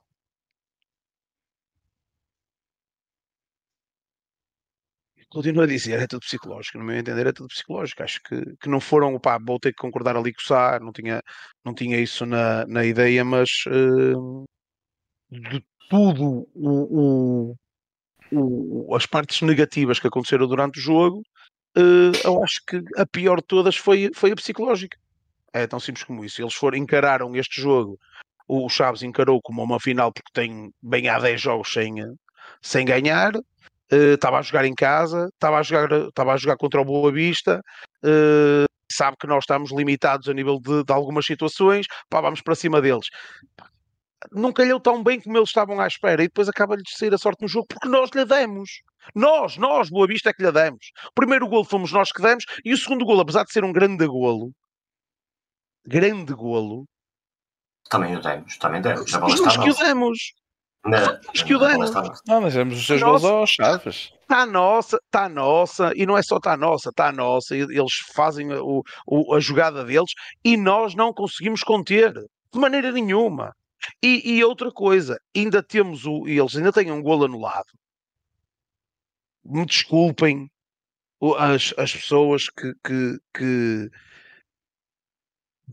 Continuo 5.31 5.61
a 5.63 5.67
dizer, 5.67 5.99
é 5.99 6.07
tudo 6.07 6.21
psicológico. 6.21 6.79
No 6.79 6.83
meu 6.85 6.97
entender, 6.97 7.27
é 7.27 7.31
tudo 7.31 7.49
psicológico. 7.49 8.01
Acho 8.01 8.19
que, 8.23 8.55
que 8.57 8.67
não 8.69 8.79
foram, 8.81 9.19
pá, 9.19 9.37
vou 9.39 9.59
ter 9.59 9.71
que 9.71 9.77
concordar 9.77 10.15
ali 10.17 10.33
com 10.33 10.41
o 10.41 10.43
Sá, 10.43 10.79
não 10.79 10.91
tinha, 10.91 11.21
não 11.63 11.73
tinha 11.73 11.99
isso 11.99 12.25
na, 12.25 12.65
na 12.65 12.83
ideia, 12.83 13.23
mas 13.23 13.49
uh, 13.67 14.43
de 15.31 15.63
tudo 15.89 16.47
o, 16.53 17.53
o, 17.53 17.55
o, 18.31 18.95
as 18.95 19.05
partes 19.05 19.41
negativas 19.41 19.99
que 19.99 20.07
aconteceram 20.07 20.47
durante 20.47 20.79
o 20.79 20.81
jogo, 20.81 21.23
uh, 21.77 22.11
eu 22.23 22.43
acho 22.43 22.61
que 22.65 22.81
a 22.97 23.05
pior 23.05 23.37
de 23.37 23.47
todas 23.47 23.75
foi, 23.75 24.11
foi 24.13 24.31
a 24.31 24.35
psicológica. 24.35 24.97
É 25.51 25.65
tão 25.65 25.79
simples 25.79 26.03
como 26.03 26.23
isso. 26.23 26.41
Eles 26.41 26.53
foram, 26.53 26.77
encararam 26.77 27.35
este 27.35 27.59
jogo, 27.59 27.99
o 28.47 28.69
Chaves 28.69 29.03
encarou 29.03 29.41
como 29.41 29.63
uma 29.63 29.79
final 29.79 30.11
porque 30.11 30.31
tem 30.33 30.71
bem 30.81 31.07
há 31.07 31.19
10 31.19 31.41
jogos 31.41 31.71
sem, 31.71 31.95
sem 32.61 32.85
ganhar. 32.85 33.33
Estava 33.91 34.37
uh, 34.37 34.39
a 34.39 34.41
jogar 34.43 34.65
em 34.65 34.75
casa, 34.75 35.29
estava 35.33 35.57
a 35.57 35.63
jogar, 35.63 35.89
a 35.93 36.37
jogar 36.37 36.57
contra 36.57 36.81
o 36.81 36.85
Boa 36.85 37.11
Vista. 37.11 37.61
Uh, 38.03 38.65
sabe 38.91 39.17
que 39.19 39.27
nós 39.27 39.43
estamos 39.43 39.71
limitados 39.71 40.27
a 40.29 40.33
nível 40.33 40.59
de, 40.59 40.83
de 40.83 40.93
algumas 40.93 41.25
situações, 41.25 41.87
pá, 42.09 42.21
vamos 42.21 42.41
para 42.41 42.55
cima 42.55 42.81
deles 42.81 43.07
não 44.31 44.51
calhou 44.51 44.79
tão 44.79 45.03
bem 45.03 45.19
como 45.19 45.37
eles 45.37 45.49
estavam 45.49 45.79
à 45.79 45.87
espera 45.87 46.23
e 46.23 46.27
depois 46.27 46.49
acaba-lhe 46.49 46.83
de 46.83 46.91
sair 46.91 47.13
a 47.13 47.17
sorte 47.17 47.41
no 47.41 47.47
jogo 47.47 47.67
porque 47.67 47.87
nós 47.87 48.09
lhe 48.11 48.25
demos. 48.25 48.81
Nós, 49.15 49.57
nós, 49.57 49.89
Boa 49.89 50.07
Vista 50.07 50.29
é 50.29 50.33
que 50.33 50.43
lhe 50.43 50.51
demos. 50.51 50.91
O 51.07 51.13
primeiro 51.13 51.47
golo 51.47 51.63
fomos 51.63 51.91
nós 51.91 52.11
que 52.11 52.21
demos 52.21 52.45
e 52.63 52.73
o 52.73 52.77
segundo 52.77 53.05
golo, 53.05 53.21
apesar 53.21 53.43
de 53.43 53.51
ser 53.51 53.63
um 53.63 53.71
grande 53.71 54.05
golo, 54.05 54.51
grande 55.85 56.33
golo. 56.33 56.85
Também 57.89 58.15
o 58.15 58.21
demos, 58.21 58.57
também 58.57 58.81
demos. 58.81 59.11
Nós 59.11 59.57
que 59.57 59.69
o 59.69 59.75
demos. 59.75 60.33
Não, 60.85 61.19
que 61.45 61.55
o 61.55 61.59
demos. 61.59 61.91
Não, 62.25 62.41
mas 62.41 62.53
demos 62.53 62.79
os 62.79 62.85
seus 62.85 63.01
gols 63.01 63.23
aos 63.23 63.49
Chaves. 63.49 64.11
Está 64.21 64.45
nossa, 64.45 64.97
está 65.05 65.27
nossa, 65.27 65.91
e 65.95 66.05
não 66.05 66.17
é 66.17 66.21
só 66.21 66.37
está 66.37 66.55
nossa, 66.55 66.89
está 66.89 67.11
nossa. 67.11 67.55
Eles 67.55 67.95
fazem 68.13 68.53
o, 68.53 68.83
o, 69.07 69.33
a 69.33 69.39
jogada 69.39 69.83
deles 69.83 70.11
e 70.43 70.55
nós 70.55 70.93
não 70.95 71.11
conseguimos 71.11 71.63
conter 71.63 72.13
de 72.13 72.59
maneira 72.59 72.91
nenhuma. 72.91 73.53
E, 74.03 74.37
e, 74.37 74.43
outra 74.43 74.71
coisa, 74.71 75.19
ainda 75.35 75.63
temos 75.63 76.05
o. 76.05 76.27
Eles 76.27 76.55
ainda 76.55 76.71
têm 76.71 76.91
um 76.91 77.01
golo 77.01 77.25
anulado. 77.25 77.71
Me 79.43 79.65
desculpem 79.65 80.49
as, 81.37 81.73
as 81.77 81.93
pessoas 81.93 82.49
que, 82.49 82.73
que, 82.83 83.19
que, 83.33 83.89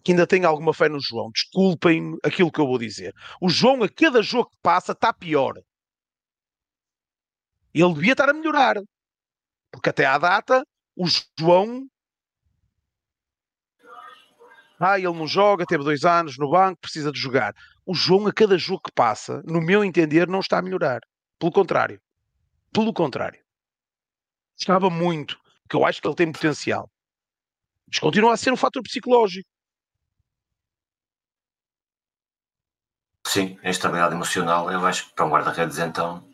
que 0.05 0.13
ainda 0.13 0.27
têm 0.27 0.45
alguma 0.45 0.73
fé 0.73 0.89
no 0.89 1.01
João. 1.01 1.31
Desculpem 1.31 2.17
aquilo 2.25 2.51
que 2.51 2.61
eu 2.61 2.67
vou 2.67 2.79
dizer. 2.79 3.15
O 3.41 3.49
João, 3.49 3.83
a 3.83 3.89
cada 3.89 4.23
jogo 4.23 4.51
que 4.51 4.59
passa, 4.63 4.93
está 4.93 5.13
pior. 5.13 5.55
Ele 7.75 7.95
devia 7.95 8.13
estar 8.13 8.29
a 8.29 8.33
melhorar. 8.33 8.77
Porque 9.71 9.91
até 9.91 10.07
à 10.07 10.17
data, 10.17 10.65
o 10.97 11.07
João 11.39 11.87
ah, 14.79 14.99
ele 14.99 15.13
não 15.13 15.27
joga, 15.27 15.65
teve 15.65 15.83
dois 15.83 16.05
anos 16.05 16.37
no 16.39 16.51
banco, 16.51 16.81
precisa 16.81 17.11
de 17.11 17.19
jogar. 17.19 17.55
O 17.85 17.95
João, 17.95 18.27
a 18.27 18.33
cada 18.33 18.59
jogo 18.59 18.83
que 18.85 18.93
passa, 18.93 19.43
no 19.45 19.61
meu 19.61 19.85
entender, 19.85 20.29
não 20.29 20.41
está 20.41 20.59
a 20.59 20.63
melhorar. 20.63 21.01
Pelo 21.39 21.53
contrário. 21.53 22.01
Pelo 22.73 22.93
contrário. 22.93 23.41
Estava 24.57 24.91
muito, 24.91 25.39
que 25.69 25.77
eu 25.77 25.85
acho 25.85 26.01
que 26.01 26.09
ele 26.09 26.15
tem 26.15 26.33
potencial. 26.33 26.91
Mas 27.87 27.99
continua 27.99 28.35
a 28.35 28.37
ser 28.37 28.53
um 28.53 28.57
fator 28.57 28.83
psicológico. 28.83 29.49
Sim, 33.27 33.59
a 33.63 33.69
instabilidade 33.69 34.15
emocional, 34.15 34.71
eu 34.71 34.87
acho 34.87 35.09
que 35.09 35.15
para 35.15 35.27
um 35.27 35.31
guarda-redes, 35.31 35.79
então, 35.79 36.29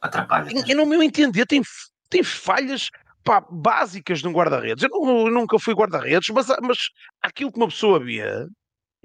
atrapalha. 0.00 0.50
E, 0.50 0.74
no 0.74 0.86
meu 0.86 1.02
entender, 1.02 1.46
tem, 1.46 1.62
tem 2.08 2.22
falhas 2.22 2.90
pá, 3.24 3.44
básicas 3.50 4.20
de 4.20 4.28
um 4.28 4.32
guarda-redes. 4.32 4.84
Eu, 4.84 4.90
eu, 4.92 5.30
nunca 5.30 5.58
fui 5.58 5.74
guarda-redes, 5.74 6.28
mas, 6.30 6.48
mas 6.62 6.78
aquilo 7.22 7.52
que 7.52 7.58
uma 7.58 7.68
pessoa 7.68 7.98
via, 8.00 8.48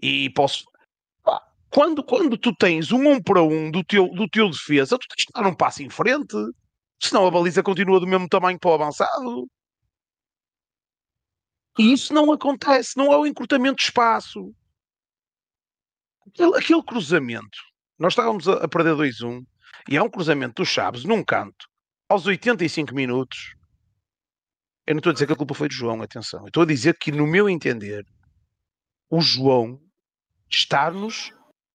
e 0.02 0.30
posso. 0.32 0.66
Pá, 1.24 1.42
quando, 1.70 2.04
quando 2.04 2.38
tu 2.38 2.56
tens 2.56 2.92
um 2.92 3.08
um 3.10 3.22
para 3.22 3.42
um 3.44 3.72
do 3.72 3.84
teu, 3.84 4.10
do 4.10 4.28
teu 4.30 4.50
defesa, 4.50 4.98
tu 4.98 5.08
tens 5.08 5.26
que 5.26 5.34
dar 5.34 5.48
um 5.48 5.56
passo 5.56 5.84
em 5.84 5.90
frente. 5.90 6.36
Senão 7.02 7.28
a 7.28 7.32
baliza 7.32 7.62
continua 7.62 8.00
do 8.00 8.08
mesmo 8.08 8.28
tamanho 8.28 8.60
para 8.60 8.72
o 8.72 8.74
avançado. 8.74 9.48
E 11.78 11.92
isso 11.92 12.14
não 12.14 12.32
acontece, 12.32 12.98
não 12.98 13.12
é 13.12 13.18
o 13.18 13.26
encurtamento 13.26 13.76
de 13.76 13.84
espaço. 13.84 14.54
Aquele, 16.28 16.58
aquele 16.58 16.84
cruzamento, 16.84 17.60
nós 18.00 18.14
estávamos 18.14 18.48
a, 18.48 18.64
a 18.64 18.68
perder 18.68 18.96
2-1, 18.96 19.44
e 19.90 19.98
é 19.98 20.02
um 20.02 20.10
cruzamento 20.10 20.64
dos 20.64 20.70
Chaves 20.70 21.04
num 21.04 21.24
canto, 21.24 21.68
aos 22.08 22.26
85 22.26 22.96
minutos, 22.96 23.56
eu 24.88 24.94
não 24.94 25.00
estou 25.00 25.10
a 25.10 25.14
dizer 25.14 25.26
que 25.26 25.34
a 25.34 25.36
culpa 25.36 25.56
foi 25.56 25.68
do 25.68 25.74
João, 25.74 26.02
atenção. 26.02 26.42
Eu 26.42 26.48
estou 26.48 26.64
a 26.64 26.66
dizer 26.66 26.98
que, 27.00 27.12
no 27.12 27.26
meu 27.26 27.50
entender, 27.50 28.06
o 29.10 29.20
João 29.20 29.80
está-nos 30.50 31.32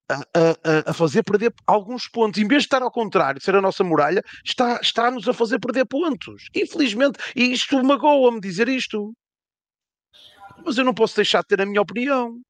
a, 0.09 0.15
a, 0.15 0.91
a, 0.91 0.95
fazer 0.95 1.25
perder 1.25 1.53
alguns 1.67 2.09
pontos. 2.09 2.41
Em 2.41 2.47
vez 2.47 2.63
de 2.63 2.67
estar 2.67 2.83
ao 2.83 2.91
contrário, 2.91 3.43
ser 3.43 3.55
a 3.55 3.61
nossa 3.61 3.83
muralha, 3.83 4.23
está, 4.45 4.81
está-nos 4.81 5.29
a 5.29 5.35
fazer 5.35 5.59
perder 5.59 5.87
pontos. 5.87 6.49
Infelizmente. 6.55 7.19
E 7.35 7.53
isto 7.53 7.83
magoa-me 7.83 8.41
dizer 8.41 8.69
isto. 8.69 9.13
Mas 10.65 10.79
eu 10.79 10.85
não 10.85 10.95
posso 10.95 11.17
deixar 11.17 11.41
de 11.41 11.49
ter 11.49 11.61
a 11.61 11.67
minha 11.67 11.81
opinião. 11.81 12.41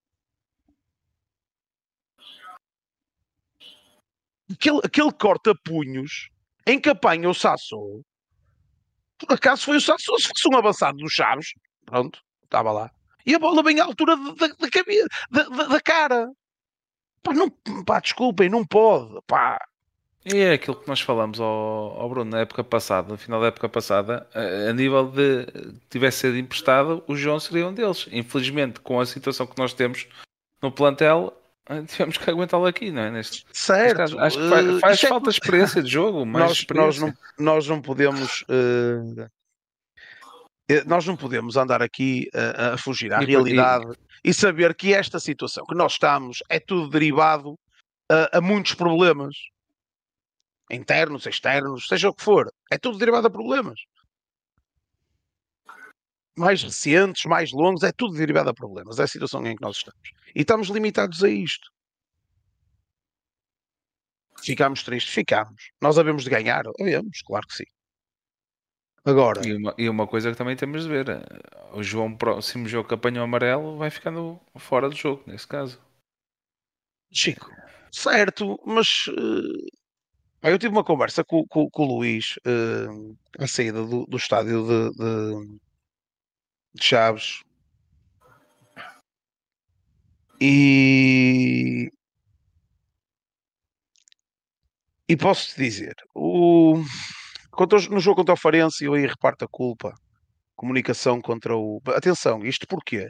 Aquele, 4.52 4.80
aquele 4.84 5.12
corta-punhos 5.12 6.28
em 6.66 6.78
que 6.78 6.90
apanha 6.90 7.30
o 7.30 7.34
Sassou 7.34 8.02
por 9.26 9.34
acaso 9.34 9.64
foi 9.64 9.76
o 9.76 9.80
Santos, 9.80 10.04
se 10.04 10.28
fosse 10.28 10.48
um 10.52 10.56
avançado 10.56 10.98
dos 10.98 11.12
Chaves, 11.12 11.52
pronto, 11.84 12.20
estava 12.44 12.72
lá. 12.72 12.90
E 13.24 13.34
a 13.34 13.38
bola 13.38 13.62
bem 13.62 13.80
à 13.80 13.84
altura 13.84 14.16
da, 14.16 14.46
da, 14.46 14.70
cabeça, 14.70 15.06
da, 15.30 15.42
da, 15.44 15.64
da 15.64 15.80
cara. 15.80 16.30
Pá, 17.22 17.32
não, 17.34 17.50
pá, 17.84 18.00
desculpem, 18.00 18.48
não 18.48 18.64
pode. 18.64 19.20
Pá. 19.26 19.58
E 20.24 20.36
é 20.38 20.52
aquilo 20.52 20.76
que 20.76 20.88
nós 20.88 21.00
falamos 21.00 21.40
ao, 21.40 21.46
ao 22.00 22.08
Bruno 22.08 22.30
na 22.30 22.40
época 22.40 22.62
passada, 22.62 23.08
no 23.08 23.16
final 23.16 23.40
da 23.40 23.46
época 23.46 23.68
passada, 23.68 24.28
a, 24.34 24.70
a 24.70 24.72
nível 24.72 25.06
de 25.10 25.46
tivesse 25.88 26.18
sido 26.18 26.36
emprestado, 26.36 27.02
o 27.06 27.16
João 27.16 27.40
seria 27.40 27.66
um 27.66 27.72
deles. 27.72 28.06
Infelizmente, 28.12 28.80
com 28.80 29.00
a 29.00 29.06
situação 29.06 29.46
que 29.46 29.58
nós 29.58 29.72
temos 29.72 30.06
no 30.62 30.70
plantel, 30.70 31.39
tivemos 31.86 32.18
que 32.18 32.30
aguentá-lo 32.30 32.66
aqui, 32.66 32.90
não 32.90 33.02
é? 33.02 33.10
Neste, 33.10 33.44
certo. 33.52 33.98
Neste 33.98 34.18
acho 34.18 34.38
que 34.38 34.48
faz, 34.48 34.66
uh, 34.66 34.80
faz 34.80 35.00
falta 35.00 35.28
é... 35.28 35.32
experiência 35.32 35.82
de 35.82 35.88
jogo, 35.88 36.24
nós, 36.26 36.66
nós, 36.74 36.98
não, 36.98 37.14
nós 37.38 37.66
não 37.66 37.80
podemos. 37.80 38.42
Uh, 38.42 39.28
nós 40.86 41.04
não 41.04 41.16
podemos 41.16 41.56
andar 41.56 41.82
aqui 41.82 42.30
uh, 42.32 42.74
a 42.74 42.78
fugir 42.78 43.12
à 43.12 43.20
e, 43.22 43.26
realidade 43.26 43.92
e... 44.22 44.30
e... 44.30 44.34
saber 44.34 44.72
que 44.74 44.94
esta 44.94 45.18
situação 45.18 45.64
que 45.64 45.74
nós 45.74 45.92
estamos 45.92 46.42
é 46.48 46.60
tudo 46.60 46.88
derivado 46.88 47.58
a 48.32 48.40
muitos 48.40 48.74
problemas 48.74 49.36
internos, 50.68 51.26
externos, 51.26 51.86
seja 51.86 52.08
o 52.08 52.14
que 52.14 52.24
for. 52.24 52.52
É 52.68 52.76
tudo 52.76 52.98
derivado 52.98 53.28
a 53.28 53.30
problemas 53.30 53.80
mais 56.40 56.62
recentes, 56.62 57.24
mais 57.26 57.52
longos, 57.52 57.82
é 57.82 57.92
tudo 57.92 58.16
derivado 58.16 58.50
a 58.50 58.54
problemas. 58.54 58.98
É 58.98 59.04
a 59.04 59.06
situação 59.06 59.44
em 59.46 59.54
que 59.54 59.62
nós 59.62 59.76
estamos. 59.76 60.10
E 60.34 60.40
estamos 60.40 60.68
limitados 60.68 61.22
a 61.22 61.28
isto. 61.28 61.70
Ficámos 64.42 64.82
tristes? 64.82 65.12
Ficámos. 65.12 65.70
Nós 65.80 65.98
havemos 65.98 66.24
de 66.24 66.30
ganhar? 66.30 66.64
Havemos, 66.80 67.20
claro 67.22 67.46
que 67.46 67.56
sim. 67.56 67.64
Agora. 69.04 69.46
E 69.46 69.54
uma, 69.54 69.74
e 69.78 69.88
uma, 69.88 70.06
coisa 70.06 70.30
que 70.30 70.36
também 70.36 70.56
temos 70.56 70.82
de 70.82 70.88
ver: 70.88 71.08
eh, 71.08 71.22
o 71.72 71.82
João, 71.82 72.14
próximo 72.16 72.68
jogo 72.68 72.88
que 72.88 72.94
apanhou 72.94 73.24
amarelo, 73.24 73.76
vai 73.76 73.90
ficando 73.90 74.40
fora 74.56 74.88
do 74.88 74.96
jogo, 74.96 75.22
nesse 75.26 75.46
caso. 75.46 75.80
Chico, 77.12 77.50
certo, 77.90 78.60
mas 78.64 78.86
uh, 79.08 80.48
eu 80.48 80.58
tive 80.58 80.72
uma 80.72 80.84
conversa 80.84 81.24
com, 81.24 81.44
com- 81.48 81.68
com 81.68 81.82
o 81.84 81.98
Luís 81.98 82.36
uh, 82.46 83.16
à 83.38 83.48
saída 83.48 83.84
do, 83.84 84.06
do 84.06 84.16
estádio 84.16 84.64
de, 84.64 84.90
de- 84.96 85.58
de 86.74 86.84
Chaves 86.84 87.42
e 90.40 91.90
e 95.08 95.16
posso 95.16 95.48
te 95.48 95.62
dizer 95.62 95.94
o, 96.14 96.82
contra 97.50 97.78
no 97.88 98.00
jogo 98.00 98.16
contra 98.16 98.34
o 98.34 98.36
Farense 98.36 98.84
eu 98.84 98.94
aí 98.94 99.06
reparto 99.06 99.44
a 99.44 99.48
culpa 99.48 99.92
comunicação 100.56 101.20
contra 101.20 101.56
o 101.56 101.80
atenção, 101.88 102.44
isto 102.44 102.66
porquê? 102.66 103.08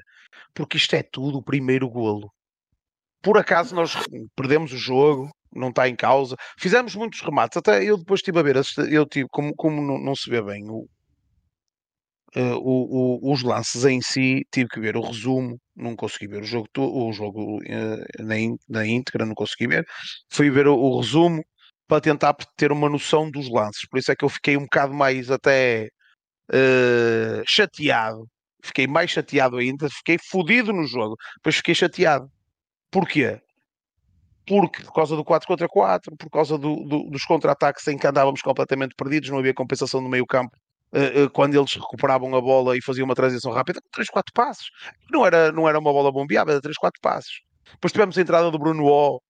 porque 0.55 0.77
isto 0.77 0.95
é 0.97 1.03
tudo 1.03 1.39
o 1.39 1.43
primeiro 1.43 1.89
golo 1.89 2.33
por 3.23 3.39
acaso 3.39 3.75
nós 3.75 3.95
perdemos 4.37 4.73
o 4.73 4.79
jogo 4.79 5.31
não 5.53 5.69
está 5.71 5.89
em 5.89 5.97
causa. 5.97 6.37
Fizemos 6.59 6.95
muitos 6.95 7.21
remates, 7.21 7.57
até 7.57 7.83
eu 7.83 7.99
depois 7.99 8.21
estive 8.21 8.39
a 8.39 8.43
ver, 8.43 8.57
eu 8.89 9.07
tive, 9.07 9.29
como, 9.31 9.55
como 9.55 9.83
não, 9.83 9.99
não 9.99 10.15
se 10.15 10.31
vê 10.31 10.41
bem 10.41 10.65
o, 10.69 10.89
eh, 12.35 12.53
o- 12.55 13.19
o- 13.29 13.33
os 13.33 13.43
lances 13.43 13.85
em 13.85 14.01
si, 14.03 14.47
tive 14.53 14.69
que 14.69 14.81
ver 14.81 14.97
o 14.97 15.01
resumo, 15.03 15.61
não 15.77 15.97
consegui 15.97 16.29
ver 16.29 16.43
o 16.43 16.45
jogo, 16.47 16.69
o 16.79 17.13
jogo 17.13 17.59
eh, 17.67 18.23
na, 18.23 18.39
ín- 18.39 18.57
na 18.69 18.87
íntegra, 18.87 19.27
não 19.27 19.35
consegui 19.35 19.67
ver. 19.69 19.87
Fui 20.31 20.51
ver 20.51 20.67
o, 20.69 20.75
o 20.77 21.01
resumo 21.01 21.45
para 21.89 22.01
tentar 22.01 22.35
ter 22.57 22.73
uma 22.73 22.89
noção 22.89 23.31
dos 23.31 23.49
lances, 23.51 23.87
por 23.89 23.99
isso 23.99 24.13
é 24.13 24.17
que 24.17 24.25
eu 24.25 24.29
fiquei 24.29 24.57
um 24.57 24.63
bocado 24.63 24.95
mais 24.95 25.31
até 25.31 25.89
eh, 26.53 27.43
chateado. 27.47 28.29
Fiquei 28.63 28.87
mais 28.87 29.11
chateado 29.11 29.57
ainda, 29.59 29.89
fiquei 29.91 30.19
fodido 30.31 30.73
no 30.73 30.87
jogo, 30.87 31.17
depois 31.37 31.57
fiquei 31.57 31.75
chateado. 31.75 32.31
Porquê? 32.91 33.41
porque 34.47 34.83
por 34.83 34.93
causa 34.93 35.15
do 35.17 35.25
4 35.25 35.47
contra 35.47 35.69
4, 35.69 36.17
por 36.17 36.31
causa 36.31 36.59
do- 36.59 36.85
do- 36.85 37.09
dos 37.11 37.25
contra-ataques 37.25 37.87
em 37.89 37.97
que 37.99 38.07
andávamos 38.07 38.43
completamente 38.43 38.95
perdidos, 38.97 39.31
não 39.31 39.39
havia 39.39 39.55
compensação 39.55 40.01
no 40.01 40.09
meio 40.09 40.27
campo. 40.27 40.57
Eh, 40.93 41.23
eh, 41.23 41.29
quando 41.33 41.55
eles 41.55 41.73
recuperavam 41.75 42.35
a 42.35 42.41
bola 42.41 42.77
e 42.77 42.83
faziam 42.83 43.05
uma 43.05 43.15
transição 43.15 43.53
rápida, 43.53 43.81
3, 43.93 44.09
4 44.09 44.33
passos. 44.33 44.71
Não 45.11 45.25
era, 45.25 45.53
não 45.53 45.69
era 45.69 45.79
uma 45.79 45.93
bola 45.93 46.11
bombeada, 46.11 46.53
era 46.53 46.61
3, 46.61 46.77
4 46.77 47.01
passos. 47.01 47.41
Depois 47.73 47.93
tivemos 47.93 48.19
a 48.19 48.21
entrada 48.21 48.51
do 48.51 48.59
Bruno 48.59 48.85
O, 48.85 49.21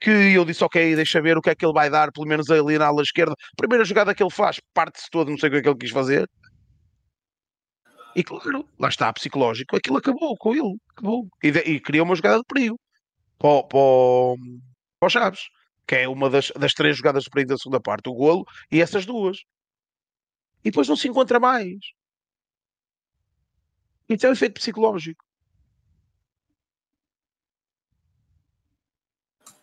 que 0.00 0.10
eu 0.10 0.44
disse, 0.44 0.62
ok, 0.62 0.94
deixa 0.94 1.22
ver 1.22 1.38
o 1.38 1.42
que 1.42 1.50
é 1.50 1.54
que 1.54 1.64
ele 1.64 1.72
vai 1.72 1.88
dar, 1.88 2.12
pelo 2.12 2.26
menos 2.26 2.50
ali 2.50 2.78
na 2.78 2.86
ala 2.86 3.02
esquerda. 3.02 3.34
Primeira 3.56 3.84
jogada 3.84 4.14
que 4.14 4.22
ele 4.22 4.30
faz, 4.30 4.60
parte-se 4.74 5.08
todo, 5.10 5.30
não 5.30 5.38
sei 5.38 5.48
o 5.48 5.52
que 5.52 5.58
é 5.58 5.62
que 5.62 5.68
ele 5.68 5.78
quis 5.78 5.90
fazer. 5.90 6.28
E 8.14 8.24
claro, 8.24 8.66
lá 8.78 8.88
está, 8.88 9.12
psicológico, 9.12 9.76
aquilo 9.76 9.98
acabou 9.98 10.36
com 10.38 10.54
ele, 10.54 10.76
acabou. 10.90 11.28
E, 11.42 11.48
e 11.48 11.80
criou 11.80 12.04
uma 12.06 12.16
jogada 12.16 12.38
de 12.38 12.44
perigo 12.44 12.78
para, 13.38 13.62
para, 13.64 13.78
para 14.98 15.06
o 15.06 15.10
Chaves, 15.10 15.40
que 15.86 15.96
é 15.96 16.08
uma 16.08 16.30
das, 16.30 16.50
das 16.58 16.72
três 16.72 16.96
jogadas 16.96 17.24
de 17.24 17.30
perigo 17.30 17.50
da 17.50 17.58
segunda 17.58 17.80
parte, 17.80 18.08
o 18.08 18.14
golo 18.14 18.44
e 18.70 18.80
essas 18.80 19.04
duas. 19.04 19.38
E 20.66 20.70
depois 20.70 20.88
não 20.88 20.96
se 20.96 21.06
encontra 21.06 21.38
mais. 21.38 21.78
Então 24.08 24.26
é 24.26 24.30
um 24.32 24.34
efeito 24.34 24.54
psicológico. 24.54 25.24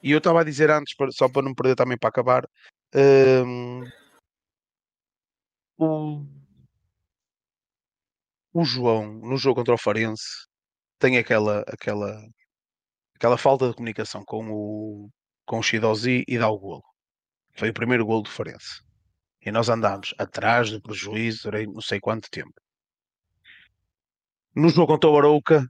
E 0.01 0.11
eu 0.11 0.19
estava 0.19 0.39
a 0.39 0.43
dizer 0.45 0.69
antes, 0.71 0.95
só 1.11 1.27
para 1.27 1.41
não 1.41 1.53
perder 1.53 1.75
também 1.75 1.97
para 1.97 2.07
acabar, 2.07 2.47
hum, 2.95 3.83
o, 5.77 6.25
o 8.53 8.63
João, 8.63 9.13
no 9.13 9.35
jogo 9.35 9.55
contra 9.55 9.73
o 9.73 9.77
Farense, 9.77 10.47
tem 10.99 11.17
aquela, 11.17 11.65
aquela, 11.67 12.25
aquela 13.15 13.37
falta 13.37 13.67
de 13.67 13.75
comunicação 13.75 14.23
com 14.25 14.49
o, 14.49 15.09
com 15.45 15.59
o 15.59 15.63
Shidozi 15.63 16.23
e 16.29 16.37
dá 16.37 16.49
o 16.49 16.57
golo. 16.57 16.83
Foi 17.57 17.71
o 17.71 17.73
primeiro 17.73 18.05
golo 18.05 18.21
do 18.21 18.29
Farense. 18.29 18.92
E 19.45 19.51
nós 19.51 19.69
andámos 19.69 20.13
atrás 20.17 20.71
do 20.71 20.81
prejuízo 20.81 21.43
durante 21.43 21.73
não 21.73 21.81
sei 21.81 21.99
quanto 21.99 22.29
tempo. 22.29 22.53
No 24.55 24.69
jogo 24.69 24.93
contra 24.93 25.09
o 25.09 25.17
Arouca, 25.17 25.67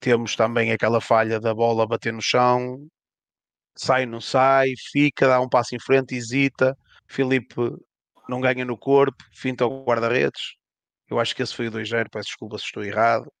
temos 0.00 0.36
também 0.36 0.70
aquela 0.72 1.00
falha 1.00 1.40
da 1.40 1.52
bola 1.54 1.86
bater 1.86 2.12
no 2.12 2.22
chão, 2.22 2.88
sai, 3.76 4.06
não 4.06 4.20
sai, 4.20 4.68
fica, 4.92 5.28
dá 5.28 5.40
um 5.40 5.48
passo 5.48 5.74
em 5.74 5.80
frente, 5.80 6.14
hesita. 6.14 6.76
Filipe 7.06 7.54
não 8.28 8.40
ganha 8.40 8.64
no 8.64 8.76
corpo, 8.76 9.16
finta 9.32 9.66
o 9.66 9.84
guarda-redes. 9.84 10.56
Eu 11.08 11.18
acho 11.18 11.34
que 11.34 11.42
esse 11.42 11.54
foi 11.54 11.68
o 11.68 11.70
2-0, 11.72 12.08
peço 12.10 12.28
desculpa 12.28 12.58
se 12.58 12.64
estou 12.64 12.84
errado. 12.84 13.32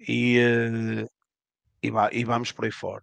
E, 0.00 0.38
eh, 0.38 1.06
e, 1.82 1.88
e 2.20 2.24
vamos 2.24 2.52
por 2.52 2.64
aí 2.64 2.70
fora. 2.72 3.02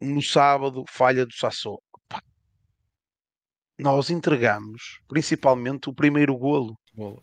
No 0.00 0.22
sábado, 0.22 0.84
falha 0.88 1.26
do 1.26 1.32
Sassou. 1.34 1.82
Nós 3.82 4.10
entregamos 4.10 5.00
principalmente 5.08 5.88
o 5.88 5.94
primeiro 5.94 6.36
golo. 6.36 6.78
Golo. 6.94 7.22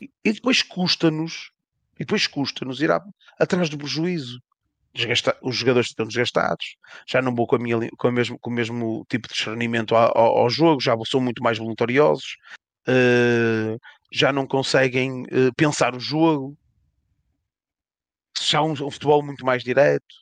E, 0.00 0.10
e 0.24 0.32
depois 0.32 0.62
custa-nos, 0.62 1.50
e 1.96 2.00
depois 2.00 2.26
custa-nos 2.26 2.80
ir 2.80 2.90
à- 2.90 3.04
atrás 3.38 3.68
do 3.68 3.78
prejuízo. 3.78 4.40
Desgasta- 4.94 5.36
os 5.42 5.56
jogadores 5.56 5.88
estão 5.90 6.06
desgastados, 6.06 6.76
já 7.06 7.20
não 7.20 7.34
vou 7.34 7.46
com, 7.46 7.56
a 7.56 7.58
minha 7.58 7.76
com, 7.98 8.08
a 8.08 8.12
mesmo, 8.12 8.38
com 8.38 8.48
o 8.48 8.52
mesmo 8.52 9.04
tipo 9.10 9.28
de 9.28 9.34
discernimento 9.34 9.94
ao, 9.94 10.16
ao- 10.16 10.38
ao 10.38 10.50
jogo, 10.50 10.80
já 10.80 10.96
são 11.06 11.20
muito 11.20 11.42
mais 11.42 11.58
voluntariosos, 11.58 12.36
eh, 12.88 13.76
já 14.10 14.32
não 14.32 14.46
conseguem 14.46 15.24
eh, 15.30 15.50
pensar 15.54 15.94
o 15.94 16.00
jogo, 16.00 16.56
já 18.40 18.62
um, 18.62 18.72
um 18.72 18.90
futebol 18.90 19.22
muito 19.22 19.44
mais 19.44 19.62
direto. 19.62 20.14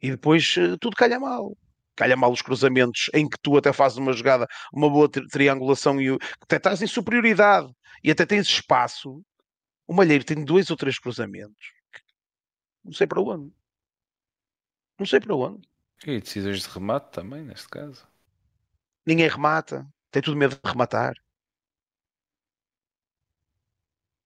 E 0.00 0.10
depois 0.10 0.54
eh, 0.58 0.76
tudo 0.80 0.96
calha 0.96 1.20
mal. 1.20 1.56
Calha 1.94 2.16
mal 2.16 2.32
os 2.32 2.40
cruzamentos 2.42 3.10
em 3.12 3.28
que 3.28 3.36
tu 3.42 3.56
até 3.56 3.72
fazes 3.72 3.98
uma 3.98 4.12
jogada, 4.12 4.46
uma 4.72 4.88
boa 4.88 5.10
tri- 5.10 5.26
triangulação 5.28 6.00
e 6.00 6.16
até 6.40 6.56
estás 6.56 6.80
em 6.80 6.86
superioridade 6.86 7.70
e 8.02 8.10
até 8.10 8.24
tens 8.24 8.46
espaço. 8.46 9.22
O 9.86 9.92
Malheiro 9.92 10.24
tem 10.24 10.44
dois 10.44 10.70
ou 10.70 10.76
três 10.76 10.98
cruzamentos. 10.98 11.72
Não 12.84 12.92
sei 12.92 13.06
para 13.06 13.20
onde. 13.20 13.52
Não 14.98 15.06
sei 15.06 15.20
para 15.20 15.34
onde. 15.34 15.68
E 16.06 16.20
decisões 16.20 16.62
de 16.62 16.68
remate 16.68 17.12
também, 17.12 17.42
neste 17.42 17.68
caso. 17.68 18.06
Ninguém 19.06 19.28
remata. 19.28 19.86
Tem 20.10 20.22
tudo 20.22 20.36
medo 20.36 20.54
de 20.54 20.70
rematar. 20.70 21.14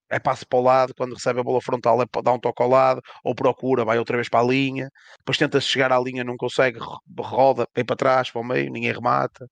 É 0.09 0.19
passo 0.21 0.47
para 0.47 0.59
o 0.59 0.63
lado, 0.63 0.95
quando 0.95 1.15
recebe 1.15 1.41
a 1.41 1.43
bola 1.43 1.61
frontal 1.61 2.01
é 2.03 2.07
dar 2.23 2.33
um 2.33 2.39
toque 2.39 2.63
ao 2.63 2.69
lado, 2.69 3.01
ou 3.25 3.35
procura, 3.35 3.85
vai 3.85 3.99
outra 3.99 4.17
vez 4.17 4.29
para 4.29 4.41
a 4.41 4.47
linha, 4.47 4.89
depois 5.19 5.37
tenta 5.39 5.61
chegar 5.61 5.91
à 5.93 5.99
linha, 5.99 6.23
não 6.25 6.37
consegue, 6.37 6.79
ro- 6.79 7.01
roda, 7.19 7.67
vem 7.75 7.85
para 7.85 7.97
trás, 7.97 8.31
para 8.31 8.41
o 8.41 8.45
meio, 8.45 8.71
ninguém 8.71 8.93
remata. 8.93 9.47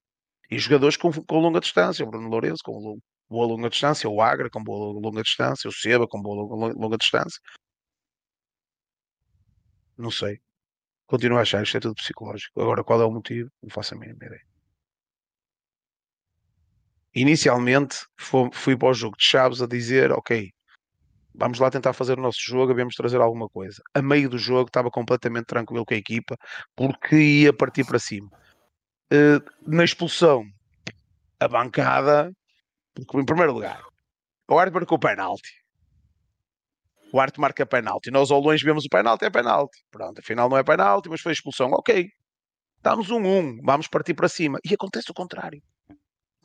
E 0.50 0.58
jogadores 0.58 0.96
com, 0.96 1.10
com 1.12 1.38
longa 1.40 1.60
distância, 1.60 2.04
o 2.04 2.08
Bruno 2.10 2.28
Lourenço 2.28 2.62
com 2.64 2.98
boa 3.28 3.46
longa 3.46 3.68
distância, 3.70 4.08
o 4.08 4.20
Agra 4.22 4.48
com 4.50 4.62
boa 4.62 4.92
longa 5.00 5.22
distância, 5.22 5.68
o 5.68 5.72
Seba 5.72 6.06
com 6.06 6.20
boa 6.22 6.36
longa, 6.44 6.74
longa 6.78 6.96
distância. 6.98 7.40
Não 9.96 10.10
sei. 10.10 10.40
Continuo 11.06 11.38
a 11.38 11.42
achar 11.42 11.62
isto 11.62 11.76
é 11.76 11.80
tudo 11.80 11.94
psicológico. 11.96 12.60
Agora, 12.60 12.84
qual 12.84 13.00
é 13.02 13.04
o 13.04 13.10
motivo? 13.10 13.50
Não 13.62 13.70
faço 13.70 13.94
a 13.94 13.98
mínima 13.98 14.24
ideia. 14.26 14.53
Inicialmente, 17.14 17.96
fo- 18.18 18.50
fui 18.52 18.76
para 18.76 18.88
o 18.88 18.94
jogo 18.94 19.16
de 19.16 19.24
Chaves 19.24 19.62
a 19.62 19.66
dizer: 19.66 20.12
Ok, 20.12 20.50
vamos 21.34 21.58
lá 21.58 21.70
tentar 21.70 21.92
fazer 21.92 22.18
o 22.18 22.22
nosso 22.22 22.40
jogo, 22.40 22.68
devemos 22.68 22.94
trazer 22.94 23.20
alguma 23.20 23.48
coisa. 23.48 23.82
A 23.94 24.02
meio 24.02 24.28
do 24.30 24.38
jogo, 24.38 24.68
estava 24.68 24.90
completamente 24.90 25.46
tranquilo 25.46 25.84
com 25.86 25.94
a 25.94 25.96
equipa, 25.96 26.36
porque 26.76 27.16
ia 27.16 27.52
partir 27.52 27.84
para 27.86 27.98
cima. 27.98 28.28
Eh, 29.12 29.40
na 29.66 29.84
expulsão, 29.84 30.44
a 31.40 31.48
bancada, 31.48 32.32
porque, 32.94 33.18
em 33.18 33.24
primeiro 33.24 33.52
lugar, 33.52 33.82
o 34.48 34.58
árbitro 34.58 34.80
marcou 34.80 34.96
o 34.98 35.00
penalti. 35.00 35.50
O 37.12 37.20
árbitro 37.20 37.40
marca 37.40 37.64
penalti. 37.64 38.10
Nós 38.10 38.30
ao 38.30 38.40
longe 38.40 38.64
vemos 38.64 38.84
o 38.84 38.88
penalti, 38.88 39.24
é 39.24 39.30
penalti. 39.30 39.78
Pronto, 39.90 40.18
afinal 40.18 40.48
não 40.48 40.58
é 40.58 40.64
penalti, 40.64 41.08
mas 41.08 41.20
foi 41.20 41.32
expulsão. 41.32 41.70
Ok, 41.72 42.08
damos 42.82 43.10
um 43.10 43.18
1, 43.24 43.60
vamos 43.62 43.88
partir 43.88 44.14
para 44.14 44.28
cima. 44.28 44.58
E 44.64 44.74
acontece 44.74 45.10
o 45.10 45.14
contrário. 45.14 45.62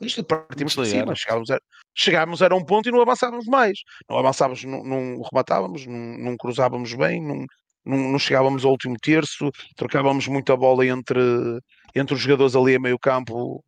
Isto 0.00 0.24
partimos 0.24 0.74
para 0.74 0.84
cima, 0.86 1.14
chegávamos 1.14 1.50
a, 1.50 1.60
chegávamos 1.94 2.42
a 2.42 2.54
um 2.54 2.64
ponto 2.64 2.88
e 2.88 2.92
não 2.92 3.02
avançávamos 3.02 3.46
mais. 3.46 3.80
Não 4.08 4.18
avançávamos, 4.18 4.64
não, 4.64 4.82
não 4.82 5.22
rematávamos, 5.22 5.86
não, 5.86 6.18
não 6.18 6.36
cruzávamos 6.36 6.94
bem, 6.94 7.22
não, 7.22 7.44
não, 7.84 8.18
chegávamos 8.18 8.64
ao 8.64 8.70
último 8.70 8.96
terço, 8.98 9.50
trocávamos 9.76 10.26
muita 10.26 10.56
bola 10.56 10.86
entre, 10.86 11.20
entre 11.94 12.14
os 12.14 12.20
jogadores 12.20 12.56
ali 12.56 12.76
a 12.76 12.80
meio 12.80 12.98
campo, 12.98 13.62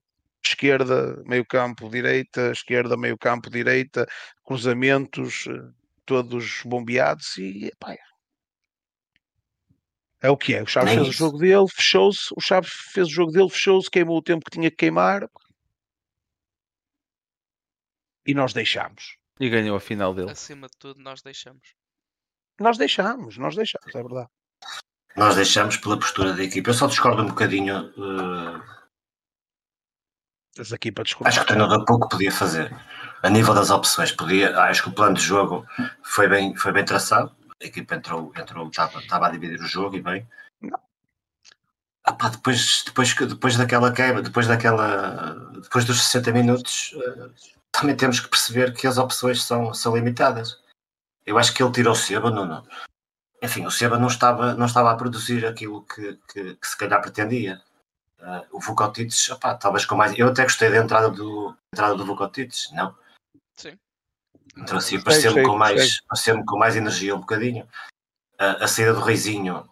esquerda, 0.45 1.22
meio 1.26 1.45
campo, 1.45 1.91
direita, 1.91 2.51
esquerda, 2.51 2.97
meio 2.97 3.18
campo, 3.18 3.51
direita, 3.51 4.07
cruzamentos, 4.45 5.45
eh, 5.49 5.70
todos 6.07 6.62
bombeados 6.64 7.37
e 7.37 7.66
epá, 7.66 7.97
é 10.22 10.30
o 10.30 10.37
que 10.37 10.55
é. 10.55 10.62
O 10.62 10.66
Chaves 10.66 10.95
Nem 10.95 11.05
fez 11.05 11.14
o 11.14 11.18
jogo 11.18 11.39
dele, 11.39 11.66
fechou-se, 11.68 12.33
o 12.37 12.41
Chaves 12.41 12.70
fez 12.93 13.09
o 13.09 13.11
jogo 13.11 13.33
dele, 13.33 13.51
fechou-se, 13.51 13.91
queimou 13.91 14.16
o 14.16 14.22
tempo 14.22 14.45
que 14.45 14.53
tinha 14.53 14.70
que 14.70 14.76
queimar 14.76 15.28
e 18.27 18.35
nós 18.35 18.53
deixámos. 18.53 19.16
E 19.41 19.49
ganhou 19.49 19.77
a 19.77 19.81
final 19.81 20.14
dele. 20.14 20.31
Acima 20.31 20.68
de 20.68 20.77
tudo, 20.79 21.01
nós 21.01 21.23
deixamos. 21.23 21.75
Nós 22.61 22.79
deixámos, 22.79 23.37
nós 23.39 23.57
deixámos, 23.57 23.95
é 23.95 24.03
verdade. 24.03 24.29
nós 25.16 25.35
deixamos 25.35 25.77
pela 25.77 25.99
postura 25.99 26.33
da 26.33 26.45
equipa. 26.45 26.70
Eu 26.70 26.75
só 26.75 26.87
discordo 26.87 27.23
um 27.23 27.29
bocadinho. 27.29 27.91
Uh, 27.97 28.62
aqui 30.73 30.93
para 30.93 31.05
discordar. 31.05 31.31
Acho 31.31 31.41
que 31.41 31.45
o 31.45 31.47
treinador 31.47 31.85
pouco 31.85 32.09
podia 32.09 32.31
fazer. 32.31 32.70
A 33.23 33.31
nível 33.31 33.55
das 33.55 33.70
opções, 33.70 34.12
podia, 34.12 34.57
acho 34.62 34.83
que 34.83 34.89
o 34.91 34.93
plano 34.93 35.16
de 35.16 35.23
jogo 35.23 35.66
foi 36.03 36.29
bem, 36.29 36.55
foi 36.57 36.73
bem 36.73 36.85
traçado. 36.85 37.35
A 37.62 37.66
equipa 37.66 37.95
entrou, 37.95 38.33
entrou 38.37 38.68
estava, 38.68 38.99
estava 38.99 39.27
a 39.29 39.31
dividir 39.31 39.61
o 39.61 39.66
jogo 39.66 39.97
e 39.97 40.03
bem. 40.03 40.29
Ah, 42.05 42.12
pá, 42.12 42.29
depois, 42.29 42.83
depois, 42.85 43.14
depois 43.14 43.57
daquela 43.57 43.93
quebra, 43.93 44.23
depois 44.23 44.47
daquela. 44.49 45.35
Depois 45.62 45.85
dos 45.85 46.03
60 46.03 46.33
minutos, 46.33 46.93
uh, 46.95 47.33
também 47.73 47.97
temos 47.97 48.20
que 48.20 48.29
perceber 48.29 48.75
que 48.75 48.87
as 48.87 48.99
opções 48.99 49.43
são, 49.43 49.73
são 49.75 49.97
limitadas. 49.97 50.61
Eu 51.25 51.39
acho 51.39 51.55
que 51.55 51.62
ele 51.62 51.73
tirou 51.73 51.93
o 51.93 51.97
Seba, 51.97 52.31
não, 52.31 52.64
enfim, 53.43 53.66
o 53.66 53.70
Seba 53.70 53.99
não 53.99 54.07
estava, 54.07 54.55
não 54.55 54.66
estava 54.66 54.93
a 54.93 54.97
produzir 54.97 55.45
aquilo 55.45 55.83
que, 55.83 56.16
que, 56.33 56.55
que 56.55 56.66
se 56.66 56.79
calhar 56.79 57.03
pretendia. 57.03 57.61
Uh, 58.20 58.57
o 58.57 58.61
Vukotics, 58.61 59.31
talvez 59.59 59.85
com 59.85 59.97
mais. 59.97 60.16
Eu 60.16 60.29
até 60.29 60.45
gostei 60.45 60.70
da 60.70 60.77
entrada 60.77 61.11
do, 61.11 61.57
entrada 61.75 61.97
do 61.97 62.07
Vukotics, 62.07 62.70
não? 62.73 62.97
Sim. 63.57 63.77
Então, 64.57 64.79
assim, 64.79 65.03
pareceu-me 65.03 65.43
com, 65.43 65.59
mais, 65.59 66.01
pareceu 66.03 66.45
com 66.45 66.57
mais 66.57 66.77
energia 66.77 67.16
um 67.16 67.20
bocadinho. 67.20 67.64
Uh, 68.35 68.62
a 68.62 68.68
saída 68.68 68.95
do 68.95 69.01
Reizinho, 69.01 69.68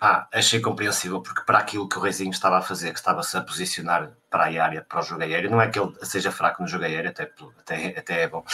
pá, 0.00 0.28
achei 0.32 0.60
compreensível, 0.60 1.20
porque 1.22 1.42
para 1.42 1.58
aquilo 1.58 1.88
que 1.88 1.98
o 1.98 2.00
Reizinho 2.00 2.30
estava 2.30 2.58
a 2.58 2.62
fazer, 2.62 2.92
que 2.92 2.98
estava-se 2.98 3.36
a 3.36 3.42
posicionar 3.42 4.10
para 4.30 4.44
a 4.44 4.64
área, 4.64 4.82
para 4.82 5.00
o 5.00 5.02
jogo 5.02 5.22
aéreo, 5.22 5.50
não 5.50 5.60
é 5.60 5.68
que 5.70 5.78
ele 5.78 5.94
seja 6.02 6.32
fraco 6.32 6.62
no 6.62 6.68
jogo 6.68 6.84
aéreo, 6.84 7.10
até, 7.10 7.30
até, 7.58 7.98
até 7.98 8.22
é 8.22 8.28
bom, 8.28 8.44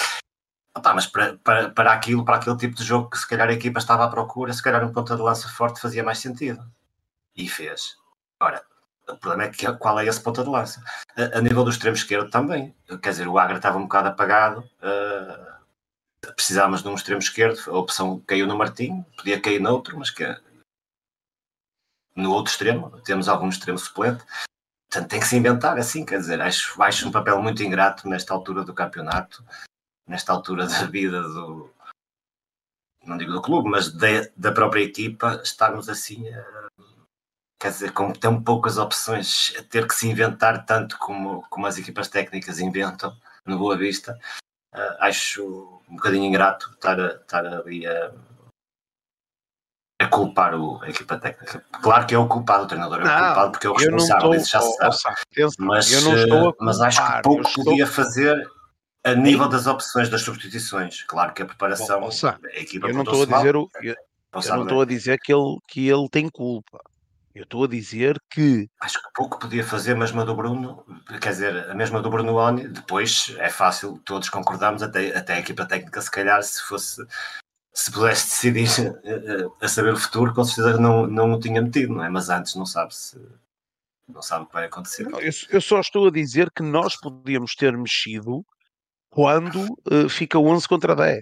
Opa, 0.76 0.92
mas 0.92 1.06
para, 1.06 1.38
para, 1.38 1.70
para 1.70 1.92
aquilo, 1.92 2.22
para 2.22 2.36
aquele 2.36 2.56
tipo 2.58 2.74
de 2.74 2.84
jogo 2.84 3.08
que 3.08 3.16
se 3.16 3.26
calhar 3.26 3.48
a 3.48 3.52
equipa 3.52 3.78
estava 3.78 4.04
à 4.04 4.08
procura, 4.08 4.52
se 4.52 4.62
calhar 4.62 4.84
um 4.84 4.92
ponta 4.92 5.16
de 5.16 5.22
lança 5.22 5.48
forte 5.48 5.80
fazia 5.80 6.04
mais 6.04 6.18
sentido. 6.18 6.62
E 7.34 7.48
fez. 7.48 7.96
Ora, 8.38 8.62
o 9.08 9.16
problema 9.16 9.44
é 9.44 9.48
que 9.48 9.72
qual 9.78 9.98
é 9.98 10.04
esse 10.04 10.20
ponta 10.20 10.44
de 10.44 10.50
lança? 10.50 10.84
A, 11.16 11.38
a 11.38 11.40
nível 11.40 11.64
do 11.64 11.70
extremo 11.70 11.96
esquerdo 11.96 12.28
também. 12.28 12.76
Quer 13.02 13.10
dizer, 13.10 13.26
o 13.26 13.38
Agra 13.38 13.56
estava 13.56 13.78
um 13.78 13.84
bocado 13.84 14.08
apagado. 14.08 14.60
Uh, 14.82 16.32
precisávamos 16.34 16.82
de 16.82 16.88
um 16.88 16.94
extremo 16.94 17.20
esquerdo. 17.20 17.58
A 17.68 17.78
opção 17.78 18.22
caiu 18.26 18.46
no 18.46 18.58
Martim, 18.58 19.02
podia 19.16 19.40
cair 19.40 19.60
noutro, 19.60 19.98
mas 19.98 20.10
que 20.10 20.24
no 22.16 22.32
outro 22.32 22.50
extremo, 22.50 22.90
temos 23.02 23.28
algum 23.28 23.48
extremo 23.48 23.78
suplente. 23.78 24.24
Portanto, 24.90 25.10
tem 25.10 25.20
que 25.20 25.26
se 25.26 25.36
inventar 25.36 25.78
assim, 25.78 26.04
quer 26.04 26.18
dizer, 26.18 26.40
acho, 26.40 26.82
acho 26.82 27.08
um 27.08 27.12
papel 27.12 27.40
muito 27.42 27.62
ingrato 27.62 28.08
nesta 28.08 28.32
altura 28.32 28.64
do 28.64 28.74
campeonato 28.74 29.44
nesta 30.06 30.32
altura 30.32 30.66
da 30.66 30.84
vida 30.84 31.22
do 31.22 31.70
não 33.04 33.16
digo 33.16 33.32
do 33.32 33.42
clube, 33.42 33.68
mas 33.70 33.92
da, 33.92 34.08
da 34.36 34.50
própria 34.50 34.82
equipa, 34.82 35.40
estarmos 35.44 35.88
assim 35.88 36.28
a, 36.28 36.66
quer 37.60 37.70
dizer, 37.70 37.92
com 37.92 38.12
tão 38.12 38.42
poucas 38.42 38.78
opções, 38.78 39.54
a 39.56 39.62
ter 39.62 39.86
que 39.86 39.94
se 39.94 40.08
inventar 40.08 40.66
tanto 40.66 40.98
como, 40.98 41.42
como 41.48 41.66
as 41.66 41.78
equipas 41.78 42.08
técnicas 42.08 42.58
inventam 42.58 43.16
no 43.44 43.58
Boa 43.58 43.76
Vista, 43.76 44.18
uh, 44.74 44.96
acho 44.98 45.80
um 45.88 45.94
bocadinho 45.94 46.24
ingrato 46.24 46.68
estar, 46.72 46.98
estar 46.98 47.46
ali 47.46 47.86
a, 47.86 48.12
a 50.06 50.08
culpar 50.08 50.54
o, 50.54 50.80
a 50.82 50.88
equipa 50.88 51.18
técnica. 51.18 51.62
Claro 51.82 52.06
que 52.06 52.14
é 52.14 52.18
o 52.18 52.26
culpado, 52.26 52.64
o 52.64 52.66
treinador 52.66 53.00
é 53.00 53.04
o 53.04 53.06
não, 53.06 53.26
culpado 53.26 53.52
porque 53.52 53.66
é 53.66 53.70
o 53.70 53.74
responsável, 53.74 54.34
isso 54.34 54.50
já 54.50 54.60
se 54.60 54.76
sabe. 54.76 55.16
Mas, 55.58 55.90
mas 56.60 56.80
acho 56.80 57.06
que 57.06 57.22
pouco 57.22 57.42
podia 57.54 57.84
estou... 57.84 58.04
fazer 58.04 58.50
a 59.04 59.14
nível 59.14 59.48
das 59.48 59.66
opções 59.66 60.08
das 60.08 60.22
substituições, 60.22 61.02
claro 61.04 61.32
que 61.32 61.42
a 61.42 61.46
preparação, 61.46 62.00
Bom, 62.00 62.08
a 62.08 62.58
equipa 62.58 62.88
eu 62.88 62.94
não 62.94 63.02
estou 63.02 63.22
a 63.22 63.26
dizer 63.26 63.56
o, 63.56 63.68
eu, 63.80 63.94
eu 63.94 64.56
não 64.56 64.62
estou 64.64 64.80
a 64.80 64.84
dizer 64.84 65.18
que 65.22 65.32
ele, 65.32 65.56
que 65.68 65.88
ele 65.88 66.08
tem 66.10 66.28
culpa. 66.28 66.80
Eu 67.36 67.42
estou 67.42 67.64
a 67.64 67.68
dizer 67.68 68.18
que. 68.30 68.66
Acho 68.80 68.98
que 68.98 69.08
pouco 69.14 69.38
podia 69.38 69.62
fazer 69.62 69.92
a 69.92 69.96
mesma 69.96 70.24
do 70.24 70.34
Bruno, 70.34 70.82
quer 71.20 71.28
dizer, 71.28 71.70
a 71.70 71.74
mesma 71.74 72.00
do 72.00 72.08
Bruno 72.08 72.34
Oni. 72.36 72.66
Depois 72.66 73.36
é 73.38 73.50
fácil, 73.50 74.00
todos 74.06 74.30
concordamos, 74.30 74.82
até, 74.82 75.14
até 75.14 75.34
a 75.34 75.40
equipa 75.40 75.66
técnica, 75.66 76.00
se 76.00 76.10
calhar, 76.10 76.42
se 76.42 76.62
fosse. 76.62 77.06
Se 77.76 77.92
pudesse 77.92 78.24
decidir 78.30 78.66
a, 79.60 79.64
a 79.66 79.68
saber 79.68 79.92
o 79.92 79.98
futuro, 79.98 80.32
com 80.32 80.42
certeza 80.42 80.80
não, 80.80 81.06
não 81.06 81.32
o 81.34 81.38
tinha 81.38 81.60
metido, 81.60 81.92
não 81.92 82.02
é? 82.02 82.08
Mas 82.08 82.30
antes 82.30 82.54
não 82.54 82.64
sabe 82.64 82.96
se. 82.96 83.20
Não 84.08 84.22
sabe 84.22 84.44
o 84.44 84.46
que 84.46 84.54
vai 84.54 84.64
acontecer. 84.64 85.06
Não, 85.06 85.20
eu, 85.20 85.30
eu 85.50 85.60
só 85.60 85.78
estou 85.80 86.06
a 86.06 86.10
dizer 86.10 86.50
que 86.52 86.62
nós 86.62 86.96
podíamos 86.96 87.54
ter 87.54 87.76
mexido 87.76 88.46
quando 89.10 89.62
uh, 89.92 90.08
fica 90.08 90.38
11 90.38 90.66
contra 90.66 90.96
10. 90.96 91.20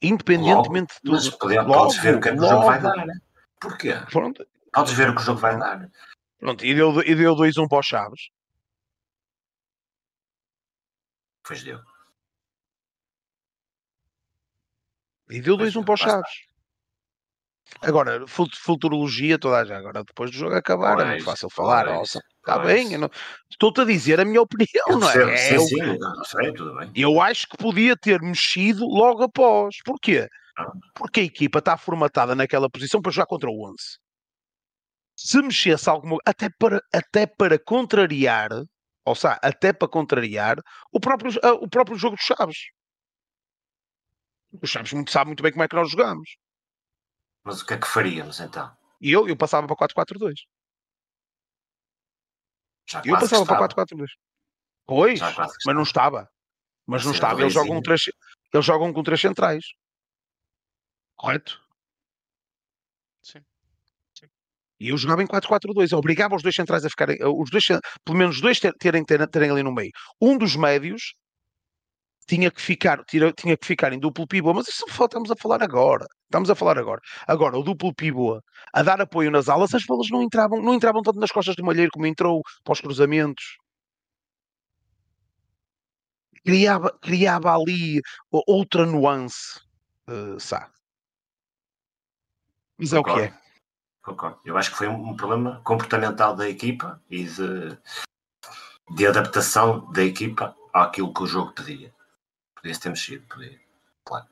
Independentemente 0.00 0.94
logo, 1.04 1.18
de 1.18 1.30
tudo. 1.32 1.46
Mas 1.46 1.56
logo, 1.56 1.72
podes 1.74 1.98
ver 1.98 2.16
o 2.16 2.20
que 2.20 2.28
é 2.30 2.32
que 2.32 2.38
o 2.38 2.48
jogo 2.48 2.64
vai 2.64 2.80
dar, 2.80 3.06
né? 3.06 3.14
Porquê? 3.60 3.92
Pronto. 4.10 4.46
Podes 4.72 4.94
ver 4.94 5.10
o 5.10 5.14
que 5.14 5.20
o 5.20 5.24
jogo 5.24 5.40
vai 5.40 5.58
dar. 5.58 5.86
Pronto, 6.38 6.64
e 6.64 6.74
deu 6.74 6.92
2-1 6.92 7.04
e 7.04 7.14
deu 7.14 7.64
um 7.64 7.68
para 7.68 7.80
os 7.80 7.86
Chaves. 7.86 8.30
Pois 11.46 11.62
deu. 11.62 11.78
E 15.30 15.40
deu 15.40 15.56
2-1 15.56 15.76
um 15.76 15.84
para 15.84 15.94
os 15.94 16.00
Chaves. 16.00 16.50
Agora, 17.82 18.24
futurologia, 18.26 19.38
toda 19.38 19.58
a 19.58 19.64
gente. 19.64 19.76
Agora, 19.76 20.04
depois 20.04 20.30
do 20.30 20.36
jogo 20.36 20.54
acabar, 20.54 20.98
é 21.00 21.04
muito 21.04 21.24
fácil 21.24 21.48
falar. 21.48 21.86
Está 22.02 22.58
bem, 22.58 22.98
não... 22.98 23.08
estou-te 23.50 23.80
a 23.80 23.84
dizer 23.84 24.20
a 24.20 24.24
minha 24.24 24.42
opinião, 24.42 24.84
eu 24.88 24.98
não 24.98 25.08
é? 25.08 25.36
Sim, 25.36 25.54
é 25.54 25.58
sim, 25.58 25.80
eu... 25.80 25.98
não 25.98 26.24
sei, 26.24 26.52
tudo 26.52 26.76
bem. 26.76 26.90
Eu 26.94 27.20
acho 27.20 27.46
que 27.48 27.56
podia 27.56 27.96
ter 27.96 28.20
mexido 28.20 28.84
logo 28.86 29.22
após. 29.22 29.76
Porquê? 29.84 30.26
Ah. 30.58 30.70
Porque 30.94 31.20
a 31.20 31.24
equipa 31.24 31.60
está 31.60 31.76
formatada 31.76 32.34
naquela 32.34 32.68
posição 32.68 33.00
para 33.00 33.12
jogar 33.12 33.26
contra 33.26 33.48
o 33.48 33.70
11. 33.70 33.76
Se 35.16 35.40
mexesse 35.40 35.88
alguma 35.88 36.18
até 36.26 36.48
para, 36.58 36.80
até 36.92 37.26
para 37.26 37.58
contrariar, 37.58 38.50
ou 39.04 39.14
seja, 39.14 39.38
até 39.42 39.72
para 39.72 39.88
contrariar 39.88 40.56
o 40.92 40.98
próprio, 40.98 41.30
o 41.60 41.68
próprio 41.68 41.96
jogo 41.96 42.16
dos 42.16 42.24
Chaves. 42.24 42.56
Os 44.60 44.68
Chaves 44.68 44.92
muito, 44.92 45.10
sabe 45.10 45.28
muito 45.28 45.42
bem 45.42 45.52
como 45.52 45.62
é 45.62 45.68
que 45.68 45.76
nós 45.76 45.90
jogamos. 45.90 46.36
Mas 47.44 47.62
o 47.62 47.66
que 47.66 47.74
é 47.74 47.78
que 47.78 47.86
faríamos 47.86 48.40
então? 48.40 48.70
E 49.00 49.10
eu, 49.10 49.28
eu 49.28 49.36
passava 49.36 49.66
para 49.66 49.76
4-4-2. 49.76 50.34
Eu 53.04 53.18
passava 53.18 53.46
para 53.46 53.68
4-4-2. 53.68 54.06
Pois, 54.86 55.20
mas 55.20 55.74
não 55.74 55.82
estava. 55.82 56.28
Mas 56.86 57.04
não 57.04 57.12
estava. 57.12 57.40
Eles 57.40 57.54
jogam, 57.54 57.76
com 57.76 57.82
três, 57.82 58.02
eles 58.52 58.66
jogam 58.66 58.92
com 58.92 59.02
três 59.02 59.20
centrais. 59.20 59.64
Correto? 61.16 61.62
Sim. 63.22 63.40
E 64.80 64.88
eu 64.88 64.96
jogava 64.96 65.22
em 65.22 65.26
4-4-2. 65.26 65.96
Obrigava 65.96 66.34
os 66.34 66.42
dois 66.42 66.54
centrais 66.54 66.84
a 66.84 66.90
ficarem. 66.90 67.18
Os 67.22 67.50
dois, 67.50 67.66
pelo 68.04 68.18
menos 68.18 68.36
os 68.36 68.42
dois 68.42 68.58
terem, 68.58 69.04
terem, 69.04 69.28
terem 69.28 69.50
ali 69.50 69.62
no 69.62 69.72
meio. 69.72 69.92
Um 70.20 70.36
dos 70.36 70.56
médios 70.56 71.14
tinha 72.26 72.50
que 72.50 72.60
ficar, 72.60 73.04
tinha, 73.04 73.32
tinha 73.32 73.56
que 73.56 73.66
ficar 73.66 73.92
em 73.92 73.98
duplo 73.98 74.26
pivô, 74.26 74.54
mas 74.54 74.68
isso 74.68 74.84
estamos 74.88 75.30
a 75.30 75.36
falar 75.36 75.62
agora. 75.62 76.06
Estamos 76.24 76.48
a 76.48 76.54
falar 76.54 76.78
agora. 76.78 77.00
Agora, 77.26 77.58
o 77.58 77.62
duplo 77.62 77.92
pivô 77.94 78.40
a 78.72 78.82
dar 78.82 79.00
apoio 79.00 79.30
nas 79.30 79.48
alas, 79.48 79.74
as 79.74 79.84
bolas 79.84 80.08
não 80.10 80.22
entravam, 80.22 80.62
não 80.62 80.74
entravam 80.74 81.02
tanto 81.02 81.18
nas 81.18 81.32
costas 81.32 81.56
do 81.56 81.64
Malheiro 81.64 81.90
como 81.92 82.06
entrou 82.06 82.42
para 82.62 82.72
os 82.72 82.80
cruzamentos. 82.80 83.58
Criava, 86.44 86.96
criava 87.02 87.54
ali 87.54 88.00
outra 88.30 88.86
nuance, 88.86 89.60
uh, 90.08 90.38
sabe? 90.40 90.72
Mas 92.78 92.92
é 92.92 92.98
o 92.98 93.04
que 93.04 93.20
é. 93.20 93.34
Concordo. 94.02 94.40
Eu 94.44 94.56
acho 94.56 94.70
que 94.70 94.78
foi 94.78 94.88
um 94.88 95.14
problema 95.14 95.60
comportamental 95.62 96.34
da 96.34 96.48
equipa 96.48 97.02
e 97.10 97.24
de, 97.24 97.78
de 98.94 99.06
adaptação 99.06 99.90
da 99.92 100.02
equipa 100.02 100.56
àquilo 100.72 101.12
que 101.12 101.22
o 101.22 101.26
jogo 101.26 101.52
pedia. 101.52 101.92
Podia-se 102.60 102.80
ter 102.80 102.90
mexido, 102.90 103.26
podia. 103.26 103.58
Claro. 104.04 104.28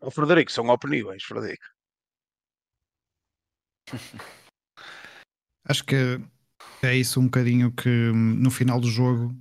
O 0.00 0.10
Frederico, 0.10 0.50
são 0.50 0.68
opiniões, 0.68 1.22
Frederico. 1.22 1.64
Acho 5.64 5.84
que 5.84 6.20
é 6.82 6.94
isso 6.94 7.20
um 7.20 7.24
bocadinho 7.24 7.72
que 7.72 7.88
no 7.88 8.50
final 8.50 8.80
do 8.80 8.88
jogo 8.88 9.32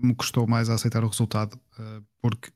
me 0.00 0.14
custou 0.14 0.46
mais 0.46 0.68
a 0.68 0.74
aceitar 0.74 1.02
o 1.02 1.08
resultado, 1.08 1.58
eh, 1.78 2.02
porque 2.20 2.52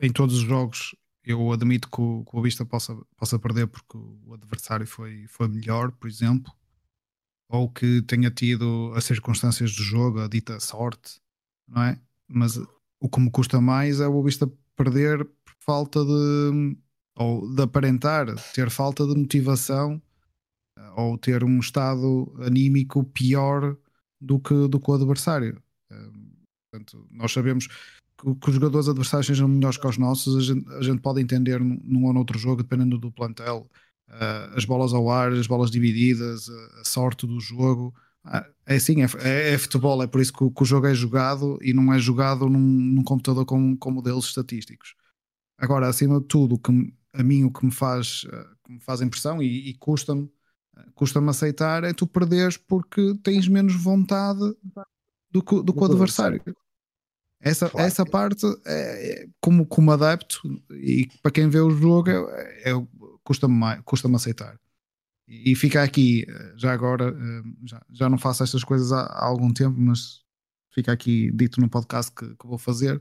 em 0.00 0.12
todos 0.12 0.36
os 0.36 0.42
jogos 0.42 0.94
eu 1.24 1.52
admito 1.52 1.88
que 1.88 2.00
o, 2.00 2.24
que 2.24 2.36
o 2.36 2.42
Vista 2.42 2.66
possa, 2.66 2.94
possa 3.16 3.38
perder 3.38 3.68
porque 3.68 3.96
o 3.96 4.34
adversário 4.34 4.86
foi, 4.86 5.26
foi 5.28 5.48
melhor, 5.48 5.92
por 5.92 6.08
exemplo, 6.08 6.52
ou 7.48 7.70
que 7.70 8.02
tenha 8.02 8.30
tido 8.30 8.92
as 8.94 9.04
circunstâncias 9.04 9.74
do 9.74 9.82
jogo, 9.82 10.20
a 10.20 10.28
dita 10.28 10.58
sorte, 10.58 11.20
não 11.66 11.82
é? 11.82 12.00
Mas 12.28 12.58
o 13.02 13.08
que 13.08 13.20
me 13.20 13.30
custa 13.30 13.60
mais 13.60 14.00
é 14.00 14.06
o 14.06 14.12
Boa 14.12 14.24
Vista 14.24 14.50
perder 14.76 15.24
por 15.24 15.54
falta 15.60 16.04
de. 16.04 16.76
ou 17.16 17.52
de 17.54 17.62
aparentar 17.62 18.26
ter 18.54 18.70
falta 18.70 19.04
de 19.04 19.14
motivação 19.14 20.00
ou 20.96 21.18
ter 21.18 21.42
um 21.42 21.58
estado 21.58 22.32
anímico 22.40 23.04
pior 23.04 23.76
do 24.20 24.38
que, 24.38 24.68
do 24.68 24.78
que 24.78 24.90
o 24.90 24.94
adversário. 24.94 25.60
Portanto, 26.70 27.06
nós 27.10 27.32
sabemos 27.32 27.66
que, 27.66 28.34
que, 28.34 28.48
os 28.48 28.54
jogadores 28.54 28.88
adversários 28.88 29.26
sejam 29.26 29.48
melhores 29.48 29.76
que 29.76 29.86
os 29.86 29.98
nossos, 29.98 30.36
a 30.36 30.40
gente, 30.40 30.68
a 30.70 30.82
gente 30.82 31.00
pode 31.00 31.20
entender 31.20 31.60
num 31.60 32.06
ou 32.06 32.12
noutro 32.12 32.38
jogo, 32.38 32.62
dependendo 32.62 32.98
do 32.98 33.10
plantel. 33.10 33.68
uh, 34.08 34.56
as 34.56 34.64
bolas 34.64 34.94
ao 34.94 35.10
ar, 35.10 35.32
as 35.32 35.46
bolas 35.46 35.70
divididas, 35.70 36.48
a, 36.48 36.80
a 36.80 36.84
sorte 36.84 37.26
do 37.26 37.40
jogo. 37.40 37.94
Uh, 38.24 38.52
é 38.66 38.76
assim, 38.76 39.02
é, 39.02 39.06
é, 39.20 39.54
é, 39.54 39.58
futebol, 39.58 40.02
é 40.02 40.06
por 40.06 40.20
isso 40.20 40.32
que 40.32 40.44
o, 40.44 40.50
que 40.50 40.62
o, 40.62 40.66
jogo 40.66 40.86
é 40.86 40.94
jogado 40.94 41.58
e 41.60 41.72
não 41.72 41.92
é 41.92 41.98
jogado 41.98 42.48
num, 42.48 42.58
num 42.58 43.02
computador 43.02 43.44
com, 43.44 43.76
com, 43.76 43.90
modelos 43.90 44.26
estatísticos. 44.26 44.94
Agora, 45.58 45.88
acima 45.88 46.20
de 46.20 46.26
tudo, 46.26 46.58
que, 46.58 46.94
a 47.12 47.22
mim 47.22 47.44
o 47.44 47.52
que 47.52 47.64
me 47.64 47.72
faz, 47.72 48.24
uh, 48.24 48.56
que 48.64 48.72
me 48.72 48.80
faz 48.80 49.00
impressão 49.00 49.42
e, 49.42 49.70
e 49.70 49.74
custa-me 49.74 50.30
custa-me 50.94 51.28
aceitar 51.28 51.84
é 51.84 51.92
tu 51.92 52.06
perderes 52.06 52.56
porque 52.56 53.14
tens 53.22 53.46
menos 53.48 53.74
vontade 53.74 54.40
do 55.30 55.42
que, 55.42 55.62
do 55.62 55.72
que 55.72 55.78
o 55.78 55.84
adversário. 55.84 56.42
Essa, 57.40 57.68
claro. 57.68 57.86
essa 57.86 58.06
parte, 58.06 58.46
é, 58.64 59.22
é, 59.24 59.28
como, 59.40 59.66
como 59.66 59.90
adepto, 59.90 60.40
e 60.70 61.08
para 61.20 61.32
quem 61.32 61.48
vê 61.48 61.58
o 61.58 61.70
jogo, 61.70 62.08
é, 62.08 62.70
é, 62.70 62.86
custa-me 63.24 63.82
custa 63.82 64.08
aceitar. 64.14 64.60
E, 65.28 65.54
fica 65.54 65.82
aqui, 65.82 66.26
eh, 66.28 66.52
já 66.56 66.72
agora, 66.72 67.08
eh, 67.08 67.42
já, 67.64 67.82
já 67.90 68.08
não 68.08 68.18
faço 68.18 68.42
estas 68.42 68.64
coisas 68.64 68.92
há, 68.92 69.02
há 69.02 69.24
algum 69.24 69.52
tempo, 69.52 69.78
mas 69.78 70.22
fica 70.70 70.92
aqui 70.92 71.30
dito 71.32 71.60
no 71.60 71.70
podcast 71.70 72.12
que, 72.12 72.34
que 72.36 72.46
vou 72.46 72.58
fazer, 72.58 73.00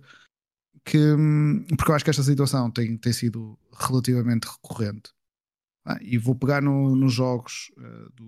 que, 0.85 0.97
hum, 0.97 1.65
porque 1.77 1.91
eu 1.91 1.95
acho 1.95 2.03
que 2.03 2.09
esta 2.09 2.23
situação 2.23 2.69
tem, 2.71 2.97
tem 2.97 3.13
sido 3.13 3.57
relativamente 3.73 4.45
recorrente. 4.45 5.11
Ah, 5.85 5.97
e 6.01 6.17
vou 6.17 6.35
pegar 6.35 6.61
no, 6.61 6.95
nos 6.95 7.11
jogos 7.11 7.71
uh, 7.77 8.11
do, 8.13 8.25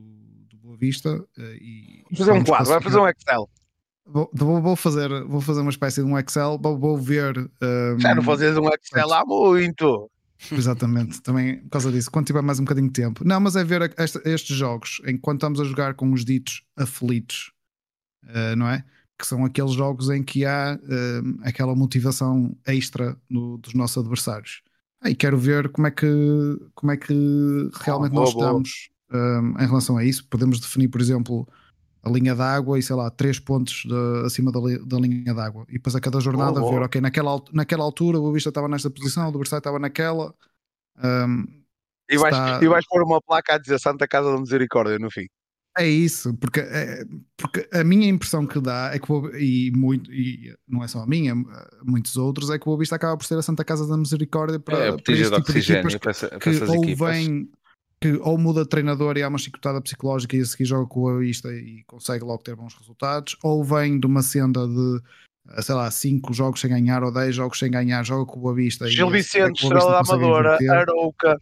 do 0.49 0.57
Boa 0.57 0.75
Vista 0.75 1.17
uh, 1.17 1.41
e. 1.61 2.03
Vou 2.09 2.17
fazer 2.17 2.31
um 2.31 2.43
quadro, 2.43 2.69
vai 2.69 2.81
fazer 2.81 2.99
um 2.99 3.07
Excel. 3.07 3.49
Vou, 4.05 4.29
vou, 4.33 4.75
fazer, 4.75 5.23
vou 5.25 5.39
fazer 5.39 5.61
uma 5.61 5.69
espécie 5.69 6.03
de 6.03 6.09
um 6.09 6.17
Excel, 6.17 6.59
vou, 6.61 6.77
vou 6.77 6.97
ver. 6.97 7.37
Um, 7.37 7.99
Já 7.99 8.15
não 8.15 8.23
fazes 8.23 8.57
um 8.57 8.67
Excel 8.69 9.13
há 9.13 9.23
muito. 9.23 10.09
Exatamente, 10.51 11.21
também 11.21 11.59
por 11.61 11.69
causa 11.69 11.91
disso, 11.91 12.11
quando 12.11 12.27
tiver 12.27 12.41
mais 12.41 12.59
um 12.59 12.63
bocadinho 12.63 12.87
de 12.87 12.93
tempo. 12.93 13.23
Não, 13.25 13.39
mas 13.39 13.55
é 13.55 13.63
ver 13.63 13.93
esta, 13.97 14.21
estes 14.25 14.55
jogos, 14.55 15.01
enquanto 15.05 15.39
estamos 15.39 15.59
a 15.59 15.63
jogar 15.63 15.93
com 15.93 16.11
os 16.11 16.25
ditos 16.25 16.63
aflitos, 16.75 17.51
uh, 18.25 18.55
não 18.55 18.67
é? 18.67 18.83
Que 19.17 19.27
são 19.27 19.45
aqueles 19.45 19.73
jogos 19.73 20.09
em 20.09 20.23
que 20.23 20.45
há 20.45 20.77
uh, 20.81 21.39
aquela 21.43 21.75
motivação 21.75 22.55
extra 22.67 23.17
no, 23.29 23.57
dos 23.57 23.73
nossos 23.73 23.97
adversários. 23.97 24.61
Ah, 25.01 25.09
e 25.09 25.15
quero 25.15 25.37
ver 25.37 25.69
como 25.69 25.87
é 25.87 25.91
que, 25.91 26.07
como 26.73 26.91
é 26.91 26.97
que 26.97 27.13
realmente 27.81 28.13
oh, 28.13 28.15
boa, 28.15 28.25
nós 28.25 28.29
estamos 28.29 28.89
um, 29.11 29.61
em 29.61 29.67
relação 29.67 29.97
a 29.97 30.05
isso. 30.05 30.25
Podemos 30.29 30.59
definir, 30.59 30.87
por 30.87 31.01
exemplo, 31.01 31.47
a 32.03 32.09
linha 32.09 32.35
d'água 32.35 32.77
e 32.77 32.83
sei 32.83 32.95
lá, 32.95 33.09
três 33.09 33.39
pontos 33.39 33.83
de, 33.85 34.25
acima 34.25 34.51
da, 34.51 34.59
da 34.59 34.99
linha 34.99 35.33
d'água. 35.33 35.65
E 35.69 35.73
depois 35.73 35.95
a 35.95 36.01
cada 36.01 36.19
jornada 36.19 36.61
oh, 36.61 36.69
ver, 36.69 36.81
ok, 36.81 36.99
naquela, 36.99 37.41
naquela 37.53 37.83
altura 37.83 38.19
o 38.19 38.33
Vista 38.33 38.49
estava 38.49 38.67
nesta 38.67 38.89
posição, 38.89 39.25
o 39.25 39.29
adversário 39.29 39.61
estava 39.61 39.79
naquela. 39.79 40.33
Um, 41.01 41.45
e, 42.09 42.17
vais, 42.17 42.35
está... 42.35 42.61
e 42.61 42.67
vais 42.67 42.85
pôr 42.85 43.01
uma 43.03 43.21
placa 43.21 43.55
a 43.55 43.57
dizer 43.57 43.79
Santa 43.79 44.05
Casa 44.05 44.31
da 44.31 44.39
Misericórdia 44.39 44.99
no 44.99 45.09
fim. 45.09 45.27
É 45.75 45.87
isso, 45.87 46.35
porque, 46.35 46.59
é, 46.59 47.03
porque 47.35 47.67
a 47.73 47.83
minha 47.83 48.07
impressão 48.07 48.45
que 48.45 48.59
dá 48.59 48.91
é 48.93 48.99
que 48.99 49.11
o, 49.11 49.35
e, 49.35 49.71
muito, 49.71 50.11
e 50.11 50.53
não 50.67 50.83
é 50.83 50.87
só 50.87 50.99
a 50.99 51.07
minha, 51.07 51.33
muitos 51.83 52.15
outros, 52.15 52.51
é 52.51 52.59
que 52.59 52.63
o 52.63 52.65
Boa 52.65 52.77
Vista 52.77 52.95
acaba 52.95 53.17
por 53.17 53.25
ser 53.25 53.39
a 53.39 53.41
Santa 53.41 53.63
Casa 53.63 53.87
da 53.87 53.97
Misericórdia 53.97 54.59
para, 54.59 54.77
é, 54.77 54.91
para 54.91 55.13
este 55.13 55.35
tipo 55.35 55.51
de 55.51 55.59
equipas 55.59 55.95
para 55.95 56.11
essa, 56.11 56.29
que, 56.29 56.59
que 56.59 56.63
ou 56.65 56.83
equipas. 56.83 57.15
vem 57.15 57.49
que 58.03 58.19
ou 58.21 58.37
muda 58.37 58.63
de 58.63 58.69
treinador 58.69 59.17
e 59.17 59.23
há 59.23 59.29
uma 59.29 59.37
chicotada 59.37 59.79
psicológica 59.79 60.35
e 60.35 60.41
a 60.41 60.45
seguir 60.45 60.65
joga 60.65 60.87
com 60.87 60.99
o 60.99 61.03
Boa 61.03 61.19
Vista 61.19 61.47
e 61.53 61.83
consegue 61.87 62.25
logo 62.25 62.43
ter 62.43 62.53
bons 62.53 62.73
resultados, 62.75 63.37
ou 63.41 63.63
vem 63.63 63.97
de 63.97 64.05
uma 64.05 64.21
senda 64.21 64.67
de 64.67 65.01
sei 65.61 65.75
lá, 65.75 65.89
5 65.89 66.33
jogos 66.33 66.61
sem 66.61 66.69
ganhar 66.69 67.03
ou 67.03 67.13
10 67.13 67.35
jogos 67.35 67.59
sem 67.59 67.69
ganhar, 67.69 68.03
joga 68.03 68.25
com 68.25 68.39
o 68.39 68.41
Boa 68.41 68.55
Vista. 68.55 68.87
Gil 68.87 69.09
Vicente, 69.09 69.63
Estrela 69.63 69.91
da 69.91 69.99
Amadora, 69.99 70.57
Arouca, 70.69 71.39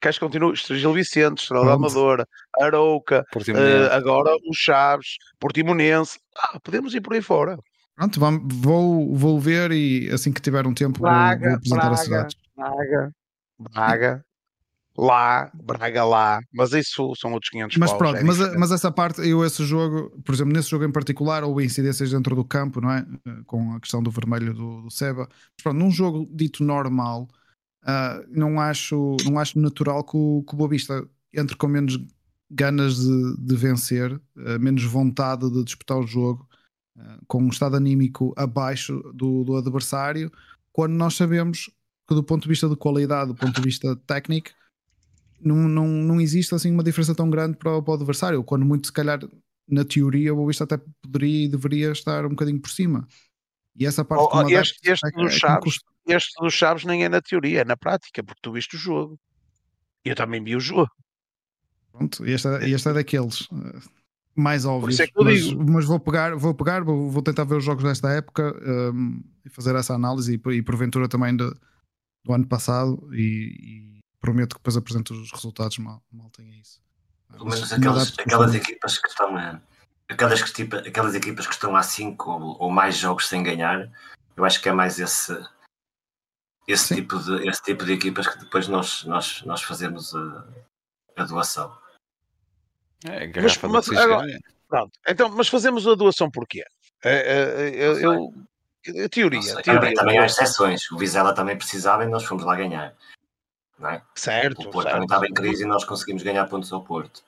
Queres 0.00 0.16
que 0.16 0.24
continue? 0.24 0.54
Gil 0.54 0.92
Vicente, 0.92 1.42
Estrela 1.42 1.66
da 1.66 1.74
Amadora, 1.74 2.26
Arouca, 2.60 3.24
uh, 3.34 3.92
agora 3.92 4.30
o 4.46 4.54
Chaves, 4.54 5.16
Portimonense. 5.38 6.18
Ah, 6.36 6.60
podemos 6.60 6.94
ir 6.94 7.00
por 7.00 7.14
aí 7.14 7.22
fora. 7.22 7.58
Pronto, 7.96 8.20
vamos, 8.20 8.54
vou, 8.54 9.14
vou 9.14 9.40
ver 9.40 9.72
e 9.72 10.08
assim 10.10 10.32
que 10.32 10.40
tiver 10.40 10.66
um 10.66 10.72
tempo 10.72 11.00
Braga, 11.00 11.40
vou, 11.40 11.48
vou 11.48 11.56
apresentar 11.56 11.80
Braga, 11.80 11.94
as 11.94 12.00
cidades. 12.00 12.36
Braga, 12.56 13.12
Braga, 13.58 14.24
lá, 14.98 15.50
Braga 15.54 16.04
lá, 16.04 16.40
mas 16.52 16.72
isso 16.72 17.14
são 17.14 17.32
outros 17.32 17.50
500 17.50 17.76
Mas 17.78 17.90
paus, 17.90 17.98
pronto, 17.98 18.16
é 18.16 18.24
mas, 18.24 18.38
mas 18.56 18.72
essa 18.72 18.90
parte, 18.90 19.20
eu 19.20 19.44
esse 19.44 19.64
jogo, 19.64 20.10
por 20.24 20.34
exemplo, 20.34 20.52
nesse 20.52 20.68
jogo 20.68 20.84
em 20.84 20.90
particular, 20.90 21.44
houve 21.44 21.64
incidências 21.64 22.10
dentro 22.10 22.34
do 22.34 22.44
campo, 22.44 22.80
não 22.80 22.90
é? 22.90 23.06
Eh, 23.26 23.36
com 23.46 23.74
a 23.74 23.80
questão 23.80 24.02
do 24.02 24.10
vermelho 24.10 24.52
do, 24.52 24.82
do 24.82 24.90
Seba. 24.90 25.28
Mas 25.30 25.62
pronto, 25.62 25.78
num 25.78 25.90
jogo 25.90 26.28
dito 26.32 26.64
normal, 26.64 27.28
Uh, 27.88 28.20
não, 28.28 28.60
acho, 28.60 29.16
não 29.24 29.38
acho 29.38 29.58
natural 29.58 30.04
que 30.04 30.16
o, 30.16 30.44
que 30.46 30.52
o 30.52 30.56
Boa 30.58 30.68
Vista 30.68 31.08
entre 31.32 31.56
com 31.56 31.68
menos 31.68 31.98
ganas 32.50 32.96
de, 32.96 33.36
de 33.38 33.56
vencer, 33.56 34.12
uh, 34.12 34.60
menos 34.60 34.84
vontade 34.84 35.50
de 35.50 35.64
disputar 35.64 35.96
o 35.96 36.06
jogo, 36.06 36.46
uh, 36.96 37.24
com 37.26 37.42
um 37.42 37.48
estado 37.48 37.76
anímico 37.76 38.34
abaixo 38.36 39.00
do, 39.14 39.44
do, 39.44 39.56
adversário, 39.56 40.30
quando 40.70 40.92
nós 40.92 41.14
sabemos 41.14 41.70
que, 42.06 42.14
do 42.14 42.22
ponto 42.22 42.42
de 42.42 42.48
vista 42.48 42.68
de 42.68 42.76
qualidade, 42.76 43.28
do 43.28 43.34
ponto 43.34 43.54
de 43.54 43.62
vista 43.62 43.96
técnico, 44.06 44.50
não, 45.40 45.56
não, 45.68 45.86
não 45.86 46.20
existe 46.20 46.54
assim 46.54 46.72
uma 46.72 46.82
diferença 46.82 47.14
tão 47.14 47.30
grande 47.30 47.56
para 47.56 47.76
o, 47.76 47.82
para 47.82 47.92
o 47.92 47.94
adversário. 47.94 48.44
Quando 48.44 48.64
muito, 48.64 48.86
se 48.86 48.92
calhar, 48.92 49.20
na 49.68 49.84
teoria, 49.84 50.32
o 50.32 50.36
Boa 50.36 50.48
Vista 50.48 50.64
até 50.64 50.78
poderia 51.02 51.44
e 51.44 51.48
deveria 51.48 51.92
estar 51.92 52.24
um 52.26 52.30
bocadinho 52.30 52.60
por 52.60 52.70
cima. 52.70 53.06
E 53.76 53.86
essa 53.86 54.04
parte 54.04 54.24
oh, 54.24 54.30
oh 54.32 54.48
este, 54.48 54.90
este 54.90 55.06
é, 55.06 55.10
dos 55.10 55.34
é 55.34 55.38
Chaves, 55.38 55.80
este 56.06 56.40
dos 56.40 56.52
Chaves 56.52 56.84
nem 56.84 57.04
é 57.04 57.08
na 57.08 57.20
teoria, 57.20 57.60
é 57.60 57.64
na 57.64 57.76
prática, 57.76 58.24
porque 58.24 58.40
tu 58.42 58.52
viste 58.52 58.74
o 58.74 58.78
jogo. 58.78 59.18
E 60.04 60.08
eu 60.08 60.16
também 60.16 60.42
vi 60.42 60.56
o 60.56 60.60
jogo. 60.60 60.90
Pronto, 61.92 62.24
este, 62.26 62.48
é, 62.48 62.68
este 62.68 62.88
é 62.88 62.92
daqueles 62.92 63.42
uh, 63.42 63.80
mais 64.34 64.64
óbvios. 64.64 64.98
É 64.98 65.06
mas, 65.16 65.52
mas, 65.52 65.84
vou 65.84 66.00
pegar, 66.00 66.34
vou 66.36 66.54
pegar, 66.54 66.82
vou, 66.82 67.10
vou, 67.10 67.22
tentar 67.22 67.44
ver 67.44 67.56
os 67.56 67.64
jogos 67.64 67.84
desta 67.84 68.10
época 68.10 68.54
um, 68.92 69.22
e 69.44 69.50
fazer 69.50 69.74
essa 69.76 69.94
análise 69.94 70.34
e, 70.34 70.50
e 70.54 70.62
porventura 70.62 71.08
também 71.08 71.36
de, 71.36 71.48
do 72.24 72.32
ano 72.32 72.46
passado 72.46 73.08
e, 73.12 73.97
e, 73.97 73.97
prometo 74.20 74.54
que 74.54 74.60
depois 74.60 74.76
apresento 74.76 75.14
os 75.14 75.32
resultados 75.32 75.78
mal, 75.78 76.02
mal 76.12 76.30
tenha 76.30 76.56
isso. 76.60 76.80
Pelo 77.30 77.46
menos 77.46 77.72
aquelas, 77.72 78.14
aquelas 78.18 78.54
equipas 78.54 78.98
que 78.98 79.08
estão 79.08 79.36
aquelas, 80.08 80.42
que, 80.42 80.52
tipo, 80.52 80.76
aquelas 80.76 81.14
equipas 81.14 81.46
que 81.46 81.52
estão 81.52 81.76
há 81.76 81.82
5 81.82 82.30
ou, 82.30 82.62
ou, 82.62 82.70
mais 82.70 82.96
jogos 82.96 83.28
sem 83.28 83.42
ganhar, 83.42 83.90
eu 84.36 84.44
acho 84.44 84.60
que 84.60 84.68
é 84.68 84.72
mais 84.72 84.98
esse, 84.98 85.38
esse, 86.66 86.94
tipo, 86.94 87.18
de, 87.18 87.48
esse 87.48 87.62
tipo 87.62 87.84
de 87.84 87.92
equipas 87.92 88.26
que 88.26 88.38
depois 88.38 88.66
nós, 88.68 89.04
nós, 89.04 89.42
nós 89.44 89.62
fazemos 89.62 90.14
a, 90.14 90.46
a 91.16 91.24
doação. 91.24 91.76
É, 93.04 93.26
mas, 93.40 93.58
mas, 93.58 93.88
agora, 93.90 94.26
pronto, 94.66 94.98
então, 95.06 95.28
mas 95.30 95.48
fazemos 95.48 95.86
a 95.86 95.94
doação 95.94 96.30
porquê? 96.30 96.64
É, 97.04 97.14
é, 97.14 97.68
eu, 97.74 98.00
eu, 98.00 98.34
eu, 98.84 99.08
teoria, 99.08 99.40
teoria. 99.40 99.62
Também, 99.62 99.94
também 99.94 100.18
há 100.18 100.26
exceções. 100.26 100.90
O 100.90 100.98
Vizela 100.98 101.32
também 101.32 101.56
precisava 101.56 102.04
e 102.04 102.08
nós 102.08 102.24
fomos 102.24 102.44
lá 102.44 102.56
ganhar. 102.56 102.96
Não 103.78 103.90
é? 103.90 104.02
Certo. 104.14 104.68
O 104.68 104.70
Porto 104.70 104.82
certo. 104.82 104.92
também 104.92 105.04
estava 105.04 105.26
em 105.26 105.32
crise 105.32 105.62
e 105.62 105.66
nós 105.66 105.84
conseguimos 105.84 106.22
ganhar 106.22 106.46
pontos 106.46 106.72
ao 106.72 106.82
Porto. 106.82 107.22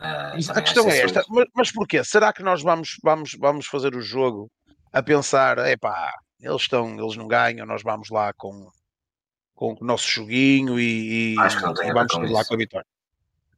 Uh, 0.00 0.50
a 0.50 0.62
questão 0.62 0.88
é 0.90 0.98
esta, 0.98 1.24
mas, 1.28 1.46
mas 1.54 1.72
porquê? 1.72 2.02
Será 2.02 2.32
que 2.32 2.42
nós 2.42 2.60
vamos, 2.60 2.96
vamos, 3.02 3.36
vamos 3.38 3.66
fazer 3.66 3.94
o 3.94 4.00
jogo 4.00 4.50
a 4.92 5.02
pensar, 5.02 5.58
epá, 5.58 6.12
eles 6.40 6.62
estão, 6.62 6.98
eles 6.98 7.16
não 7.16 7.28
ganham, 7.28 7.64
nós 7.64 7.82
vamos 7.82 8.10
lá 8.10 8.32
com, 8.32 8.68
com 9.54 9.76
o 9.80 9.84
nosso 9.84 10.08
joguinho 10.08 10.78
e, 10.78 10.82
e, 10.82 11.32
e 11.34 11.36
vamos 11.36 12.30
lá 12.30 12.40
isso. 12.40 12.48
com 12.48 12.54
a 12.54 12.58
vitória. 12.58 12.86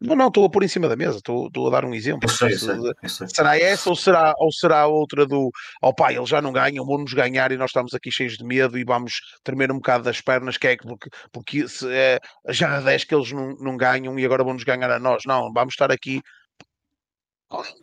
Não, 0.06 0.16
não, 0.16 0.28
estou 0.28 0.44
a 0.44 0.50
pôr 0.50 0.62
em 0.62 0.68
cima 0.68 0.88
da 0.88 0.96
mesa, 0.96 1.18
estou, 1.18 1.46
estou 1.46 1.66
a 1.66 1.70
dar 1.70 1.84
um 1.84 1.94
exemplo. 1.94 2.20
Eu 2.22 2.28
sei, 2.28 2.52
eu 2.52 2.58
sei, 2.58 2.76
eu 3.02 3.08
sei. 3.08 3.28
Será 3.28 3.58
essa 3.58 3.90
ou 3.90 3.96
será, 3.96 4.34
ou 4.38 4.52
será 4.52 4.86
outra 4.86 5.26
do 5.26 5.50
oh 5.82 5.94
pai, 5.94 6.16
eles 6.16 6.28
já 6.28 6.40
não 6.40 6.52
ganham, 6.52 6.84
vão-nos 6.84 7.12
ganhar 7.12 7.52
e 7.52 7.56
nós 7.56 7.70
estamos 7.70 7.94
aqui 7.94 8.10
cheios 8.10 8.36
de 8.36 8.44
medo 8.44 8.78
e 8.78 8.84
vamos 8.84 9.20
tremer 9.42 9.72
um 9.72 9.76
bocado 9.76 10.04
das 10.04 10.20
pernas, 10.20 10.56
que 10.56 10.68
é 10.68 10.76
porque, 10.76 11.08
porque 11.32 11.68
se, 11.68 11.86
é, 11.90 12.20
já 12.48 12.76
há 12.76 12.80
10 12.80 13.04
que 13.04 13.14
eles 13.14 13.32
não, 13.32 13.54
não 13.56 13.76
ganham 13.76 14.18
e 14.18 14.24
agora 14.24 14.44
vão-nos 14.44 14.64
ganhar 14.64 14.90
a 14.90 14.98
nós. 14.98 15.22
Não, 15.26 15.52
vamos 15.52 15.74
estar 15.74 15.90
aqui. 15.90 16.20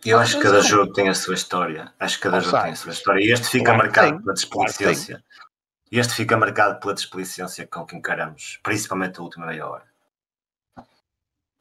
Eu 0.04 0.18
acho 0.18 0.36
que 0.36 0.42
cada 0.42 0.60
jogo 0.60 0.92
tem 0.92 1.08
a 1.08 1.14
sua 1.14 1.34
história. 1.34 1.92
Acho 1.98 2.16
que 2.16 2.22
cada 2.24 2.40
jogo 2.40 2.62
tem 2.62 2.72
a 2.72 2.76
sua 2.76 2.92
história. 2.92 3.24
E 3.24 3.32
este 3.32 3.48
fica 3.48 3.64
claro 3.64 3.78
marcado 3.78 4.20
pela 4.20 4.34
desplicência. 4.34 5.14
Claro 5.14 5.42
este 5.92 6.14
fica 6.14 6.38
marcado 6.38 6.80
pela 6.80 6.94
desplicência 6.94 7.66
com 7.66 7.84
que 7.84 7.94
encaramos, 7.94 8.58
principalmente 8.62 9.20
a 9.20 9.22
última 9.22 9.44
meia 9.44 9.68
hora. 9.68 9.91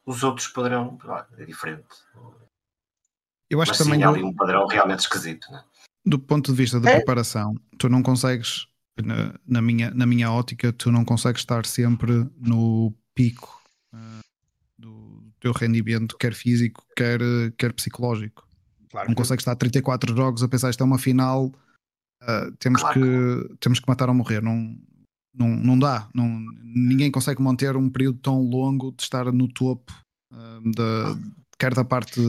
Os 0.05 0.23
outros 0.23 0.47
poderão, 0.47 0.97
é 1.37 1.45
diferente. 1.45 1.85
Eu 3.49 3.61
acho 3.61 3.71
Mas 3.71 3.77
que 3.77 3.83
também 3.83 3.99
sim, 3.99 4.05
há 4.05 4.09
ali 4.09 4.23
um 4.23 4.33
padrão 4.33 4.65
realmente 4.65 5.01
esquisito. 5.01 5.51
Né? 5.51 5.63
Do 6.05 6.17
ponto 6.17 6.51
de 6.51 6.57
vista 6.57 6.79
da 6.79 6.89
é? 6.89 6.95
preparação, 6.95 7.55
tu 7.77 7.89
não 7.89 8.01
consegues, 8.01 8.67
na, 8.97 9.33
na, 9.45 9.61
minha, 9.61 9.91
na 9.91 10.05
minha 10.05 10.31
ótica, 10.31 10.71
tu 10.71 10.91
não 10.91 11.05
consegues 11.05 11.41
estar 11.41 11.65
sempre 11.65 12.27
no 12.37 12.93
pico 13.13 13.61
uh, 13.93 14.21
do 14.77 15.31
teu 15.39 15.51
rendimento, 15.51 16.17
quer 16.17 16.33
físico, 16.33 16.85
quer, 16.95 17.19
quer 17.57 17.73
psicológico. 17.73 18.47
Claro 18.89 19.07
não 19.07 19.15
consegues 19.15 19.41
estar 19.41 19.55
34 19.55 20.15
jogos 20.15 20.43
a 20.43 20.47
pensar 20.47 20.69
isto 20.69 20.81
é 20.81 20.85
uma 20.85 20.97
final, 20.97 21.45
uh, 21.45 22.51
temos, 22.59 22.81
claro. 22.81 22.99
que, 22.99 23.55
temos 23.59 23.79
que 23.79 23.87
matar 23.87 24.09
ou 24.09 24.15
morrer. 24.15 24.41
Não, 24.41 24.77
Não, 25.33 25.47
não 25.49 25.79
dá. 25.79 26.09
Não, 26.13 26.27
ninguém 26.63 27.09
consegue 27.09 27.41
manter 27.41 27.75
um 27.75 27.89
período 27.89 28.19
tão 28.19 28.41
longo 28.41 28.91
de 28.91 29.03
estar 29.03 29.31
no 29.31 29.47
topo 29.47 29.93
uh, 30.31 30.71
da, 30.71 31.17
quer 31.57 31.73
da 31.73 31.85
parte 31.85 32.19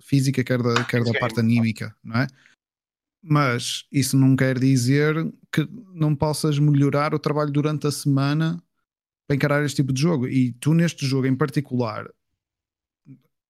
física, 0.00 0.42
quer 0.42 0.62
da, 0.62 0.84
quer 0.84 1.04
da 1.04 1.18
parte 1.18 1.40
anímica, 1.40 1.94
não 2.02 2.20
é? 2.20 2.26
Mas 3.22 3.84
isso 3.92 4.16
não 4.16 4.34
quer 4.34 4.58
dizer 4.58 5.14
que 5.52 5.68
não 5.94 6.16
possas 6.16 6.58
melhorar 6.58 7.14
o 7.14 7.18
trabalho 7.18 7.52
durante 7.52 7.86
a 7.86 7.90
semana 7.90 8.62
para 9.26 9.36
encarar 9.36 9.64
este 9.64 9.76
tipo 9.76 9.92
de 9.92 10.00
jogo. 10.00 10.26
E 10.26 10.52
tu, 10.52 10.72
neste 10.72 11.04
jogo 11.06 11.26
em 11.26 11.36
particular, 11.36 12.08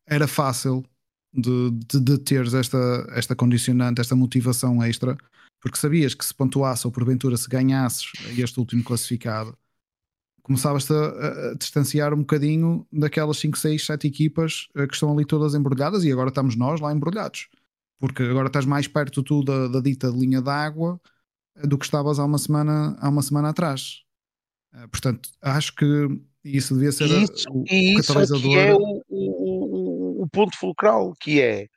era 0.07 0.27
fácil 0.27 0.85
de, 1.33 1.71
de, 1.71 2.01
de 2.01 2.19
teres 2.19 2.53
esta, 2.53 3.07
esta 3.11 3.37
condicionante, 3.37 4.01
esta 4.01 4.17
motivação 4.17 4.83
extra, 4.83 5.17
porque 5.61 5.79
sabias 5.79 6.15
que 6.15 6.25
se 6.25 6.35
pontuasse 6.35 6.87
ou 6.87 6.93
porventura 6.93 7.37
se 7.37 7.49
ganhasses 7.49 8.11
este 8.37 8.59
último 8.59 8.83
classificado, 8.83 9.57
começavas-te 10.43 10.93
a, 10.93 11.51
a, 11.51 11.55
distanciar 11.55 12.13
um 12.13 12.21
bocadinho 12.21 12.87
daquelas 12.93 13.39
5, 13.39 13.57
6, 13.57 13.87
7 13.87 14.07
equipas 14.07 14.69
eh, 14.75 14.87
que 14.87 14.95
estão 14.95 15.13
ali 15.13 15.25
todas 15.25 15.55
embrulhadas 15.55 16.03
e 16.03 16.11
agora 16.11 16.31
estamos 16.31 16.57
nós 16.57 16.81
lá 16.81 16.93
embrulhados. 16.93 17.49
Porque 17.99 18.23
agora 18.23 18.49
estás 18.49 18.65
mais 18.65 18.89
perto 18.89 19.23
tu 19.23 19.45
da, 19.45 19.69
da 19.69 19.81
dita 19.81 20.09
linha 20.09 20.41
d'água 20.41 21.01
eh, 21.57 21.67
do 21.67 21.79
que 21.79 21.85
estavas 21.85 22.19
há 22.19 22.25
uma 22.25 22.39
semana, 22.39 22.97
há 22.99 23.09
uma 23.09 23.23
semana 23.23 23.51
atrás. 23.51 24.03
Uh, 24.75 24.89
portanto, 24.89 25.31
acho 25.43 25.75
que 25.75 25.87
isso 26.45 26.75
devia 26.75 26.93
ser 26.93 27.07
isso, 27.07 27.49
o, 27.51 27.65
e 27.71 27.95
o 27.95 28.01
isso 28.01 28.09
catalisador. 28.09 28.57
é 28.57 28.75
o, 28.75 29.03
o, 29.09 30.23
o, 30.23 30.29
ponto 30.31 30.57
fulcral, 30.57 31.15
que 31.21 31.41
é 31.41 31.69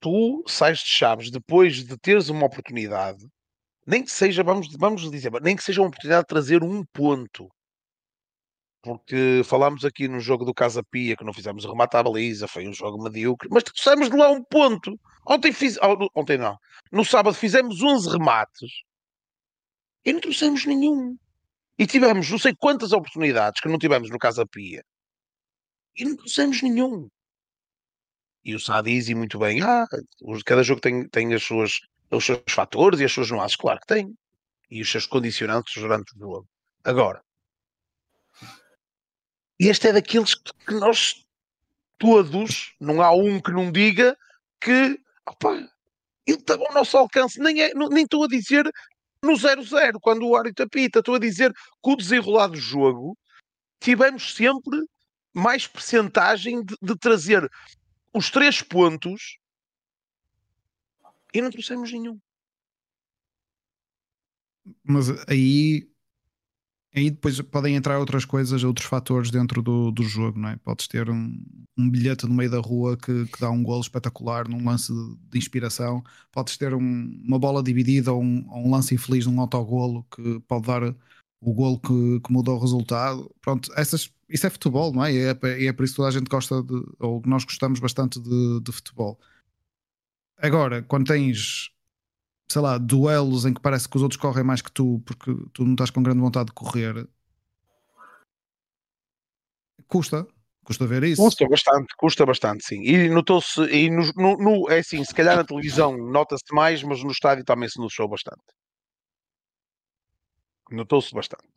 tu 0.00 0.44
sais 0.46 0.78
de 0.78 0.86
chaves 0.86 1.30
depois 1.30 1.84
de 1.84 1.96
teres 1.98 2.28
uma 2.28 2.46
oportunidade, 2.46 3.26
nem 3.86 4.02
que 4.04 4.10
seja, 4.10 4.42
vamos, 4.42 4.68
vamos 4.78 5.10
dizer, 5.10 5.32
nem 5.42 5.56
que 5.56 5.62
seja 5.62 5.80
uma 5.80 5.88
oportunidade 5.88 6.22
de 6.22 6.28
trazer 6.28 6.62
um 6.62 6.84
ponto. 6.92 7.48
Porque 8.82 9.42
falámos 9.44 9.84
aqui 9.84 10.06
no 10.06 10.20
jogo 10.20 10.44
do 10.44 10.54
Casa 10.54 10.82
Pia 10.84 11.16
que 11.16 11.24
não 11.24 11.32
fizemos 11.32 11.64
o 11.64 11.70
remate 11.70 11.96
à 11.96 12.02
baliza, 12.02 12.46
foi 12.46 12.68
um 12.68 12.72
jogo 12.72 13.02
medíocre, 13.02 13.48
mas 13.50 13.64
trouxemos 13.64 14.08
de 14.08 14.16
lá 14.16 14.30
um 14.30 14.42
ponto. 14.44 14.98
Ontem 15.26 15.52
fiz, 15.52 15.76
ontem 16.14 16.38
não, 16.38 16.56
no 16.92 17.04
sábado 17.04 17.34
fizemos 17.34 17.82
11 17.82 18.10
remates 18.10 18.70
e 20.04 20.12
não 20.12 20.20
trouxemos 20.20 20.64
nenhum. 20.64 21.16
E 21.78 21.86
tivemos 21.86 22.30
não 22.30 22.38
sei 22.38 22.54
quantas 22.56 22.92
oportunidades 22.92 23.60
que 23.60 23.68
não 23.68 23.78
tivemos 23.78 24.10
no 24.10 24.18
Casa 24.18 24.46
Pia 24.46 24.82
e 25.98 26.04
não 26.04 26.16
trouxemos 26.16 26.62
nenhum. 26.62 27.08
E 28.44 28.54
o 28.54 28.60
Sá 28.60 28.80
diz 28.80 29.08
e 29.08 29.14
muito 29.14 29.38
bem: 29.38 29.62
ah, 29.62 29.86
cada 30.44 30.62
jogo 30.62 30.80
tem, 30.80 31.08
tem 31.08 31.34
as 31.34 31.42
suas, 31.42 31.80
os 32.10 32.24
seus 32.24 32.42
fatores 32.48 33.00
e 33.00 33.04
as 33.04 33.12
suas 33.12 33.30
nuances. 33.30 33.56
Claro 33.56 33.80
que 33.80 33.86
tem. 33.86 34.14
E 34.70 34.80
os 34.82 34.90
seus 34.90 35.06
condicionantes 35.06 35.74
durante 35.80 36.14
o 36.14 36.18
jogo. 36.18 36.48
Agora, 36.84 37.22
este 39.58 39.88
é 39.88 39.92
daqueles 39.92 40.34
que 40.34 40.74
nós 40.74 41.24
todos, 41.98 42.74
não 42.80 43.02
há 43.02 43.12
um 43.12 43.40
que 43.40 43.50
não 43.50 43.72
diga 43.72 44.16
que 44.60 44.98
opa, 45.26 45.54
ele 46.26 46.38
estava 46.38 46.64
ao 46.66 46.74
nosso 46.74 46.96
alcance. 46.96 47.40
Nem, 47.40 47.62
é, 47.62 47.72
nem 47.74 48.04
estou 48.04 48.24
a 48.24 48.28
dizer 48.28 48.70
no 49.22 49.32
0-0, 49.32 49.98
quando 50.00 50.26
o 50.26 50.36
árbitro 50.36 50.64
apita, 50.64 51.00
estou 51.00 51.16
a 51.16 51.18
dizer 51.18 51.52
que 51.52 51.90
o 51.90 51.96
desenrolar 51.96 52.48
do 52.48 52.56
jogo 52.56 53.16
tivemos 53.80 54.34
sempre 54.34 54.78
mais 55.34 55.66
percentagem 55.66 56.64
de, 56.64 56.76
de 56.80 56.96
trazer 56.96 57.48
os 58.12 58.30
três 58.30 58.62
pontos 58.62 59.38
e 61.32 61.40
não 61.40 61.50
trouxemos 61.50 61.92
nenhum. 61.92 62.18
Mas 64.84 65.08
aí 65.28 65.88
aí 66.94 67.10
depois 67.10 67.40
podem 67.42 67.76
entrar 67.76 67.98
outras 67.98 68.24
coisas, 68.24 68.64
outros 68.64 68.86
fatores 68.86 69.30
dentro 69.30 69.62
do, 69.62 69.90
do 69.90 70.02
jogo, 70.02 70.38
não 70.38 70.48
é? 70.48 70.56
Podes 70.56 70.88
ter 70.88 71.08
um, 71.10 71.38
um 71.76 71.88
bilhete 71.88 72.26
no 72.26 72.34
meio 72.34 72.50
da 72.50 72.58
rua 72.58 72.96
que, 72.96 73.26
que 73.26 73.40
dá 73.40 73.50
um 73.50 73.62
golo 73.62 73.80
espetacular 73.80 74.48
num 74.48 74.64
lance 74.64 74.92
de, 74.92 75.16
de 75.30 75.38
inspiração, 75.38 76.02
podes 76.32 76.56
ter 76.56 76.74
um, 76.74 77.22
uma 77.24 77.38
bola 77.38 77.62
dividida 77.62 78.12
ou 78.12 78.22
um, 78.22 78.46
um, 78.50 78.70
lance 78.70 78.94
infeliz 78.94 79.26
num 79.26 79.40
autogolo 79.40 80.04
que 80.14 80.40
pode 80.40 80.66
dar 80.66 80.94
o 81.40 81.52
golo 81.52 81.78
que, 81.80 82.20
que 82.20 82.32
muda 82.32 82.50
o 82.50 82.58
resultado. 82.58 83.34
Pronto, 83.40 83.70
essas, 83.76 84.12
isso 84.28 84.46
é 84.46 84.50
futebol, 84.50 84.92
não 84.92 85.04
é? 85.04 85.12
E 85.12 85.18
é, 85.18 85.66
é, 85.66 85.72
por 85.72 85.84
isso 85.84 85.94
que 85.94 85.96
toda 85.96 86.08
a 86.08 86.12
gente 86.12 86.28
gosta 86.28 86.62
de, 86.62 86.74
ou 86.98 87.22
nós 87.26 87.44
gostamos 87.44 87.80
bastante 87.80 88.20
de, 88.20 88.60
de 88.60 88.72
futebol. 88.72 89.18
Agora, 90.36 90.82
quando 90.82 91.06
tens 91.06 91.70
sei 92.50 92.62
lá, 92.62 92.78
duelos 92.78 93.44
em 93.44 93.52
que 93.52 93.60
parece 93.60 93.88
que 93.88 93.96
os 93.96 94.02
outros 94.02 94.20
correm 94.20 94.42
mais 94.42 94.62
que 94.62 94.72
tu 94.72 95.02
porque 95.04 95.34
tu 95.52 95.64
não 95.64 95.72
estás 95.72 95.90
com 95.90 96.02
grande 96.02 96.20
vontade 96.20 96.46
de 96.46 96.52
correr, 96.52 97.06
custa. 99.86 100.26
Custa 100.64 100.86
ver 100.86 101.02
isso. 101.04 101.22
Custa 101.22 101.48
bastante, 101.48 101.94
custa 101.96 102.26
bastante, 102.26 102.62
sim. 102.62 102.82
E 102.82 103.08
notou-se, 103.08 103.62
e 103.62 103.88
no, 103.88 104.02
no, 104.14 104.36
no, 104.36 104.70
é 104.70 104.80
assim, 104.80 105.02
se 105.02 105.14
calhar 105.14 105.34
na 105.34 105.42
televisão 105.42 105.96
nota-se 105.96 106.44
mais, 106.52 106.82
mas 106.82 107.02
no 107.02 107.10
estádio 107.10 107.42
também 107.42 107.70
se 107.70 107.78
notou 107.78 108.06
bastante. 108.06 108.42
Notou-se 110.70 111.14
bastante. 111.14 111.48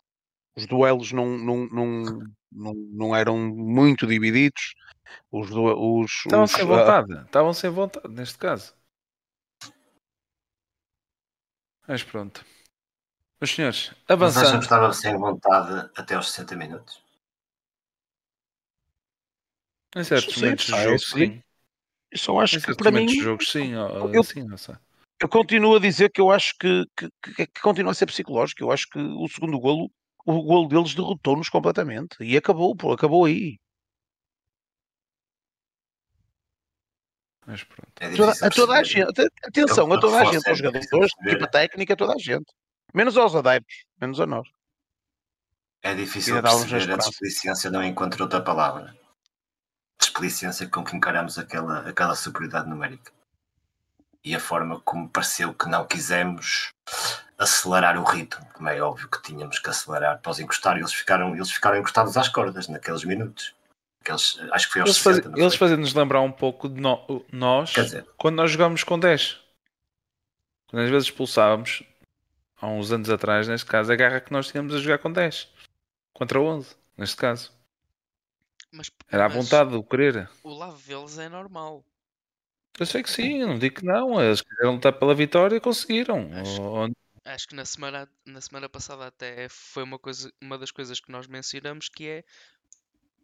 Os 0.55 0.66
duelos 0.66 1.12
não, 1.12 1.38
não, 1.38 1.68
não, 1.68 2.03
não, 2.51 2.74
não 2.74 3.16
eram 3.16 3.38
muito 3.38 4.05
divididos. 4.05 4.74
Os, 5.32 5.49
os, 5.51 6.12
estavam 6.26 6.43
os, 6.45 6.51
sem 6.51 6.66
vontade, 6.66 7.22
estavam 7.26 7.53
sem 7.53 7.70
vontade 7.70 8.07
neste 8.14 8.38
caso. 8.38 8.74
Mas 11.88 12.03
pronto. 12.03 12.45
Meus 13.39 13.51
senhores, 13.51 13.91
avançando. 14.07 14.36
Mas 14.36 14.38
acham 14.38 14.59
que 14.59 14.66
estava 14.66 14.93
sem 14.93 15.18
vontade 15.18 15.89
até 15.95 16.16
aos 16.16 16.32
60 16.32 16.55
minutos? 16.55 17.03
Em 19.95 20.03
certos 20.03 20.38
momentos 20.38 20.68
do 20.68 20.78
jogo, 20.78 20.99
sim. 20.99 21.43
Eu 22.12 22.18
só 22.18 22.39
acho 22.39 22.57
em 22.57 22.62
que 22.62 22.76
para 22.76 22.91
mim. 22.91 23.07
jogos, 23.09 23.51
sim, 23.51 23.74
eu, 23.74 24.24
sim, 24.24 24.43
não 24.43 24.57
sei. 24.57 24.76
Eu 25.22 25.30
continuo 25.30 25.76
a 25.76 25.80
dizer 25.80 26.10
que 26.10 26.20
eu 26.20 26.32
acho 26.32 26.56
que, 26.60 26.84
que, 26.98 27.08
que, 27.22 27.48
que 27.48 27.62
continua 27.62 27.92
a 27.92 27.94
ser 27.94 28.08
psicológico. 28.08 28.64
Eu 28.64 28.72
acho 28.72 28.88
que 28.90 28.98
o 28.98 29.28
segundo 29.28 29.60
golo, 29.60 29.92
o 30.26 30.42
golo 30.42 30.68
deles 30.68 30.96
derrotou-nos 30.96 31.48
completamente. 31.48 32.16
E 32.22 32.36
acabou, 32.36 32.76
pô, 32.76 32.92
acabou 32.92 33.26
aí. 33.26 33.60
Mas 37.46 37.64
pronto. 37.64 37.92
É 38.00 38.16
toda, 38.16 38.32
a 38.32 38.50
toda 38.50 38.80
a 38.80 38.84
gente, 38.84 39.04
atenção, 39.44 39.94
a 39.94 40.00
toda 40.00 40.22
a 40.22 40.26
gente, 40.26 40.50
aos 40.50 40.58
jogadores, 40.58 41.12
equipa 41.24 41.48
técnica, 41.48 41.94
a 41.94 41.98
toda 41.98 42.14
a 42.14 42.18
gente. 42.18 42.52
Menos 42.92 43.16
aos 43.16 43.36
adeptos, 43.36 43.86
menos 44.00 44.20
a 44.20 44.26
nós. 44.26 44.48
É 45.84 45.94
difícil 45.94 46.42
perceber 46.42 46.94
a 46.94 46.98
desplicência, 46.98 47.70
não 47.70 47.84
encontro 47.84 48.24
outra 48.24 48.42
palavra. 48.42 48.96
Desplicência 50.00 50.68
com 50.68 50.84
que 50.84 50.96
encaramos 50.96 51.38
aquela, 51.38 51.88
aquela 51.88 52.16
superioridade 52.16 52.68
numérica. 52.68 53.12
E 54.24 54.36
a 54.36 54.40
forma 54.40 54.80
como 54.82 55.10
pareceu 55.10 55.54
que 55.54 55.68
não 55.68 55.86
quisemos 55.86 56.72
acelerar 57.38 57.98
o 57.98 58.04
ritmo, 58.04 58.46
como 58.54 58.70
é 58.70 58.80
óbvio 58.82 59.10
que 59.10 59.22
tínhamos 59.24 59.58
que 59.58 59.70
acelerar 59.70 60.20
para 60.20 60.32
os 60.32 60.40
encostar, 60.40 60.78
e 60.78 60.82
eles 60.82 60.94
ficaram, 60.94 61.36
eles 61.36 61.52
ficaram 61.52 61.78
encostados 61.78 62.16
às 62.16 62.30
cordas 62.30 62.68
naqueles 62.68 63.04
minutos. 63.04 63.56
Aqueles, 64.02 64.40
acho 64.52 64.68
que 64.68 64.74
foi 64.74 64.82
aos 64.82 64.90
eles 64.90 64.98
60, 65.02 65.30
faz, 65.30 65.42
Eles 65.42 65.56
fazem-nos 65.56 65.94
lembrar 65.94 66.22
um 66.22 66.32
pouco 66.32 66.70
de 66.70 66.80
no, 66.80 67.26
nós 67.32 67.72
dizer, 67.72 68.06
quando 68.18 68.36
nós 68.36 68.52
jogávamos 68.52 68.84
com 68.84 69.00
10. 69.00 69.40
Quando 70.68 70.84
às 70.84 70.90
vezes 70.90 71.08
expulsávamos, 71.08 71.84
há 72.60 72.68
uns 72.68 72.92
anos 72.92 73.10
atrás, 73.10 73.48
neste 73.48 73.66
caso, 73.66 73.92
a 73.92 73.96
garra 73.96 74.22
que 74.22 74.32
nós 74.32 74.48
tínhamos 74.48 74.74
a 74.74 74.80
jogar 74.80 75.00
com 75.00 75.12
10 75.12 75.48
contra 76.14 76.40
11, 76.40 76.76
neste 76.98 77.18
caso. 77.18 77.52
Mas, 78.72 78.90
Era 79.10 79.26
à 79.26 79.28
vontade 79.28 79.72
do 79.72 79.84
querer. 79.84 80.30
O 80.44 80.54
lado 80.54 80.78
deles 80.88 81.18
é 81.18 81.28
normal. 81.28 81.84
Eu 82.80 82.86
sei 82.86 83.04
que 83.04 83.10
sim, 83.10 83.40
não 83.40 83.60
digo 83.60 83.76
que 83.76 83.86
não. 83.86 84.22
Eles 84.22 84.42
quiseram 84.42 84.76
lutar 84.76 84.94
pela 84.94 85.16
vitória 85.16 85.56
e 85.56 85.62
conseguiram. 85.62 86.30
Acho, 86.34 86.62
acho 87.26 87.48
que 87.48 87.56
na 87.56 87.66
semana, 87.66 88.10
na 88.26 88.42
semana 88.42 88.70
passada 88.70 89.06
até 89.06 89.48
foi 89.50 89.84
uma, 89.84 90.00
coisa, 90.00 90.32
uma 90.42 90.58
das 90.58 90.72
coisas 90.72 91.00
que 91.00 91.12
nós 91.12 91.28
mencionamos 91.28 91.90
que 91.90 92.08
é 92.08 92.24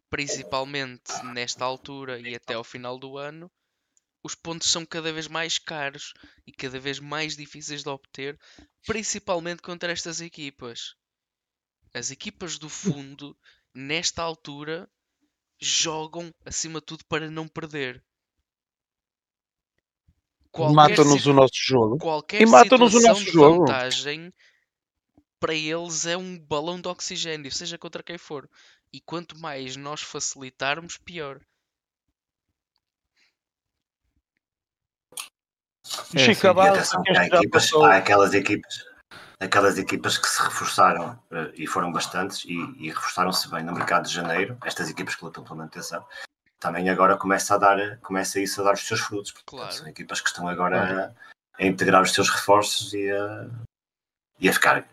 principalmente 0.10 1.12
nesta 1.34 1.66
altura 1.66 2.20
e 2.20 2.36
até 2.36 2.54
ao 2.54 2.64
final 2.64 2.98
do 2.98 3.18
ano, 3.18 3.52
os 4.24 4.36
pontos 4.36 4.70
são 4.70 4.86
cada 4.86 5.12
vez 5.12 5.28
mais 5.28 5.58
caros 5.58 6.14
e 6.46 6.52
cada 6.52 6.80
vez 6.80 7.00
mais 7.00 7.36
difíceis 7.36 7.84
de 7.84 7.90
obter, 7.90 8.40
principalmente 8.86 9.62
contra 9.62 9.92
estas 9.92 10.22
equipas. 10.22 10.96
As 11.94 12.12
equipas 12.12 12.58
do 12.58 12.70
fundo, 12.70 13.38
nesta 13.74 14.22
altura, 14.22 14.90
jogam 15.60 16.34
acima 16.46 16.80
de 16.80 16.86
tudo 16.86 17.06
para 17.06 17.30
não 17.30 17.48
perder. 17.48 18.04
Matam-nos 20.56 21.26
o 21.26 21.34
nosso 21.34 21.56
jogo. 21.56 21.98
Qualquer 21.98 22.42
e 22.42 22.46
matam-nos 22.46 22.94
o 22.94 23.02
nosso 23.02 23.24
jogo. 23.24 23.66
vantagem 23.66 24.34
para 25.40 25.54
eles 25.54 26.06
é 26.06 26.18
um 26.18 26.38
balão 26.38 26.82
de 26.82 26.88
oxigênio, 26.88 27.52
seja 27.52 27.78
contra 27.78 28.02
quem 28.02 28.18
for. 28.18 28.50
E 28.92 29.00
quanto 29.00 29.38
mais 29.38 29.76
nós 29.76 30.02
facilitarmos, 30.02 30.98
pior. 30.98 31.40
É, 36.16 36.20
Chico, 36.20 36.48
há, 36.48 37.26
equipas, 37.26 37.74
há 37.74 37.98
aquelas 37.98 38.34
equipas 38.34 38.86
aquelas 39.40 39.78
equipas 39.78 40.18
que 40.18 40.28
se 40.28 40.42
reforçaram 40.42 41.12
uh, 41.32 41.52
e 41.54 41.68
foram 41.68 41.92
bastantes 41.92 42.44
e, 42.46 42.54
e 42.80 42.88
reforçaram-se 42.90 43.50
bem 43.50 43.64
no 43.64 43.74
mercado 43.74 44.08
de 44.08 44.14
janeiro, 44.14 44.58
estas 44.66 44.90
equipas 44.90 45.16
que 45.16 45.24
lutam 45.24 45.44
pela 45.44 45.58
manutenção, 45.58 46.04
também 46.60 46.90
agora 46.90 47.18
começa 47.18 47.56
a 47.56 47.58
dar, 47.58 47.98
começa 48.00 48.40
isso 48.40 48.62
a 48.62 48.64
dar 48.66 48.74
os 48.74 48.86
seus 48.86 49.00
frutos. 49.00 49.32
Claro. 49.46 49.72
São 49.72 49.88
equipas 49.88 50.22
que 50.22 50.30
estão 50.30 50.48
agora 50.48 51.14
a, 51.58 51.64
a, 51.64 51.66
integrar 51.66 52.02
os 52.02 52.14
seus 52.14 52.30
reforços 52.30 52.94
e 52.94 53.12
a, 53.12 53.48
e 54.40 54.50
a 54.50 54.54
ficar 54.54 54.86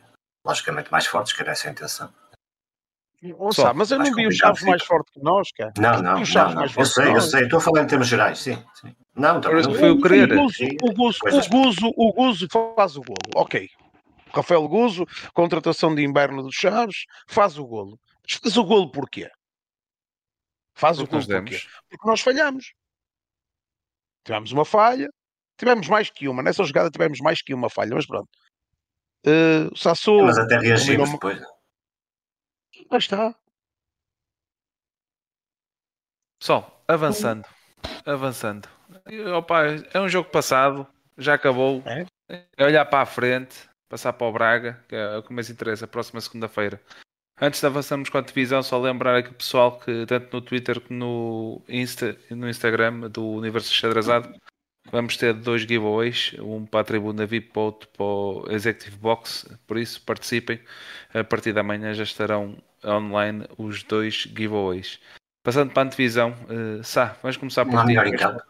logicamente 0.46 0.92
mais 0.92 1.06
fortes, 1.06 1.32
que 1.32 1.42
era 1.42 1.52
essa 1.52 1.68
a 1.68 1.72
intenção. 1.72 2.12
Ouça, 3.38 3.72
mas 3.72 3.90
eu 3.90 3.98
não 3.98 4.14
vi 4.14 4.26
o 4.26 4.32
Chaves 4.32 4.62
mais 4.62 4.84
forte 4.84 5.10
que 5.12 5.22
nós, 5.22 5.50
cara. 5.52 5.72
Não, 5.78 6.02
não, 6.02 6.20
não, 6.20 6.54
não. 6.54 6.64
eu 6.76 6.84
sei, 6.84 7.14
eu 7.14 7.20
sei, 7.22 7.44
estou 7.44 7.58
a 7.58 7.62
falar 7.62 7.82
em 7.82 7.86
termos 7.86 8.06
gerais, 8.06 8.38
sim. 8.38 8.62
sim. 8.74 8.94
Não, 9.16 9.40
também 9.40 9.62
não 9.62 9.74
foi 9.74 9.90
o 9.90 10.00
querer. 10.00 10.30
O 10.32 10.42
Guzo, 10.42 10.64
o, 10.82 10.92
Guzo, 10.92 11.18
o, 11.24 11.48
Guzo, 11.48 11.92
o 11.96 12.12
Guzo 12.12 12.48
faz 12.76 12.96
o 12.96 13.00
golo, 13.00 13.16
ok. 13.34 13.70
Rafael 14.30 14.68
Guzo, 14.68 15.06
contratação 15.32 15.94
de 15.94 16.02
inverno 16.02 16.42
dos 16.42 16.54
Chaves, 16.54 17.06
faz 17.26 17.56
o 17.56 17.64
golo. 17.64 17.98
Faz 18.28 18.56
o 18.58 18.64
golo 18.64 18.90
porquê? 18.90 19.30
Faz 20.74 20.98
Porque 20.98 21.16
o 21.16 21.18
golo 21.18 21.26
porquê? 21.26 21.58
Porque 21.88 22.08
nós 22.08 22.20
falhamos. 22.20 22.74
Tivemos 24.24 24.52
uma 24.52 24.64
falha, 24.64 25.08
tivemos 25.56 25.88
mais 25.88 26.10
que 26.10 26.28
uma. 26.28 26.42
Nessa 26.42 26.64
jogada 26.64 26.90
tivemos 26.90 27.20
mais 27.20 27.42
que 27.42 27.54
uma 27.54 27.70
falha, 27.70 27.94
mas 27.94 28.06
pronto. 28.06 28.28
Uh, 29.26 29.72
o 29.72 29.76
Sassou. 29.76 30.24
Mas 30.24 30.38
até 30.38 30.58
reagimos 30.58 31.10
depois. 31.10 31.40
Lá 32.90 32.98
está. 32.98 33.34
Pessoal, 36.38 36.84
avançando. 36.88 37.46
Avançando. 38.04 38.68
Opa, 39.36 39.62
é 39.92 40.00
um 40.00 40.08
jogo 40.08 40.28
passado, 40.28 40.86
já 41.16 41.34
acabou. 41.34 41.82
É? 41.86 42.06
é 42.56 42.64
olhar 42.64 42.84
para 42.84 43.02
a 43.02 43.06
frente, 43.06 43.68
passar 43.88 44.12
para 44.12 44.26
o 44.26 44.32
Braga, 44.32 44.84
que 44.88 44.94
é 44.94 45.16
o 45.16 45.22
que 45.22 45.32
mais 45.32 45.48
interessa, 45.48 45.86
próxima 45.86 46.20
segunda-feira. 46.20 46.80
Antes 47.40 47.60
de 47.60 47.66
avançarmos 47.66 48.08
com 48.08 48.18
a 48.18 48.20
divisão, 48.20 48.62
só 48.62 48.78
lembrar 48.80 49.16
aqui 49.16 49.30
o 49.30 49.34
pessoal 49.34 49.78
que 49.78 50.06
tanto 50.06 50.36
no 50.36 50.40
Twitter 50.40 50.80
como 50.80 50.98
no, 50.98 51.62
Insta, 51.68 52.16
no 52.30 52.48
Instagram 52.48 53.10
do 53.10 53.26
Universo 53.26 53.74
Xadrezado 53.74 54.32
vamos 54.90 55.16
ter 55.16 55.34
dois 55.34 55.62
giveaways, 55.62 56.34
um 56.38 56.64
para 56.64 56.80
a 56.80 56.84
tribuna 56.84 57.26
VIP 57.26 57.50
e 57.54 57.58
outro 57.58 57.88
para 57.88 58.04
o 58.04 58.46
Executive 58.48 58.96
Box, 58.96 59.48
por 59.66 59.78
isso 59.78 60.00
participem. 60.02 60.60
A 61.12 61.24
partir 61.24 61.52
da 61.52 61.62
manhã 61.62 61.92
já 61.94 62.02
estarão 62.02 62.56
online 62.84 63.46
os 63.58 63.82
dois 63.82 64.14
giveaways. 64.14 65.00
Passando 65.42 65.72
para 65.72 65.88
a 65.88 65.90
divisão, 65.90 66.34
uh, 66.48 66.82
Sá, 66.82 67.16
vamos 67.22 67.36
começar 67.36 67.64
por 67.64 67.74
Não 67.74 67.84
melhor 67.84 68.06
em 68.06 68.16
campo. 68.16 68.42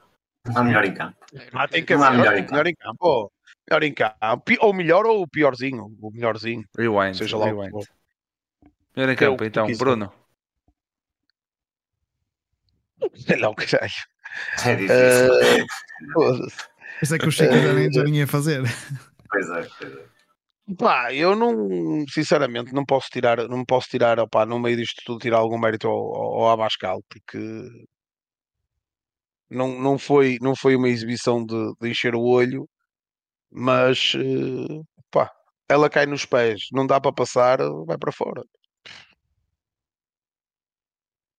Não 0.47 0.65
melhor 0.65 0.85
em 0.85 0.95
campo. 0.95 1.17
Ah, 1.53 1.67
tem 1.67 1.85
que 1.85 1.95
haver 1.95 2.19
melhor, 2.19 2.35
melhor 2.35 2.67
em 2.67 2.75
campo. 2.75 2.99
Ou, 3.01 3.33
melhor 3.69 3.83
em 3.83 3.95
campo. 3.95 4.17
Ou 4.61 4.73
melhor 4.75 5.07
ou 5.07 5.23
o 5.23 5.27
piorzinho. 5.27 5.97
O 6.01 6.11
melhorzinho. 6.11 6.65
Rewind. 6.77 7.17
Seja 7.17 7.37
lá 7.37 7.47
rewind. 7.47 7.73
Melhor 8.97 9.13
em 9.13 9.17
campo, 9.17 9.45
então, 9.45 9.67
Bruno. 9.77 10.13
Sei 13.17 13.37
lá 13.39 13.51
o 13.51 13.55
que 13.55 13.67
caralho. 13.67 13.93
É 14.67 14.75
difícil. 14.75 15.67
Uh, 16.17 16.47
Isso 17.01 17.15
é 17.15 17.19
que 17.19 17.29
o 17.29 17.31
Chico 17.31 17.55
já 17.55 17.73
nem, 17.73 17.93
já 17.93 18.05
ia 18.05 18.27
fazer. 18.27 18.63
Pois 19.31 19.49
é, 19.49 19.69
pois 19.79 19.93
é. 19.95 20.15
Pá, 20.79 21.13
eu 21.13 21.37
não, 21.37 22.05
sinceramente, 22.09 22.73
não 22.73 22.85
posso 22.85 23.09
tirar, 23.11 23.47
não 23.49 23.65
posso 23.65 23.89
tirar, 23.89 24.19
opá, 24.19 24.47
no 24.47 24.59
meio 24.59 24.77
disto 24.79 25.03
tudo, 25.05 25.21
tirar 25.21 25.39
algum 25.39 25.59
mérito 25.59 25.87
ao, 25.87 26.15
ao 26.15 26.51
Abascal, 26.51 27.03
porque 27.09 27.39
não, 29.51 29.79
não, 29.79 29.99
foi, 29.99 30.39
não 30.41 30.57
foi 30.57 30.75
uma 30.75 30.89
exibição 30.89 31.45
de, 31.45 31.75
de 31.81 31.91
encher 31.91 32.15
o 32.15 32.23
olho, 32.23 32.69
mas 33.51 34.15
uh, 34.15 34.85
pá, 35.11 35.31
ela 35.69 35.91
cai 35.91 36.07
nos 36.07 36.25
pés, 36.27 36.63
não 36.73 36.87
dá 36.87 37.01
para 37.01 37.13
passar, 37.13 37.59
vai 37.87 37.99
para 37.99 38.13
fora. 38.13 38.43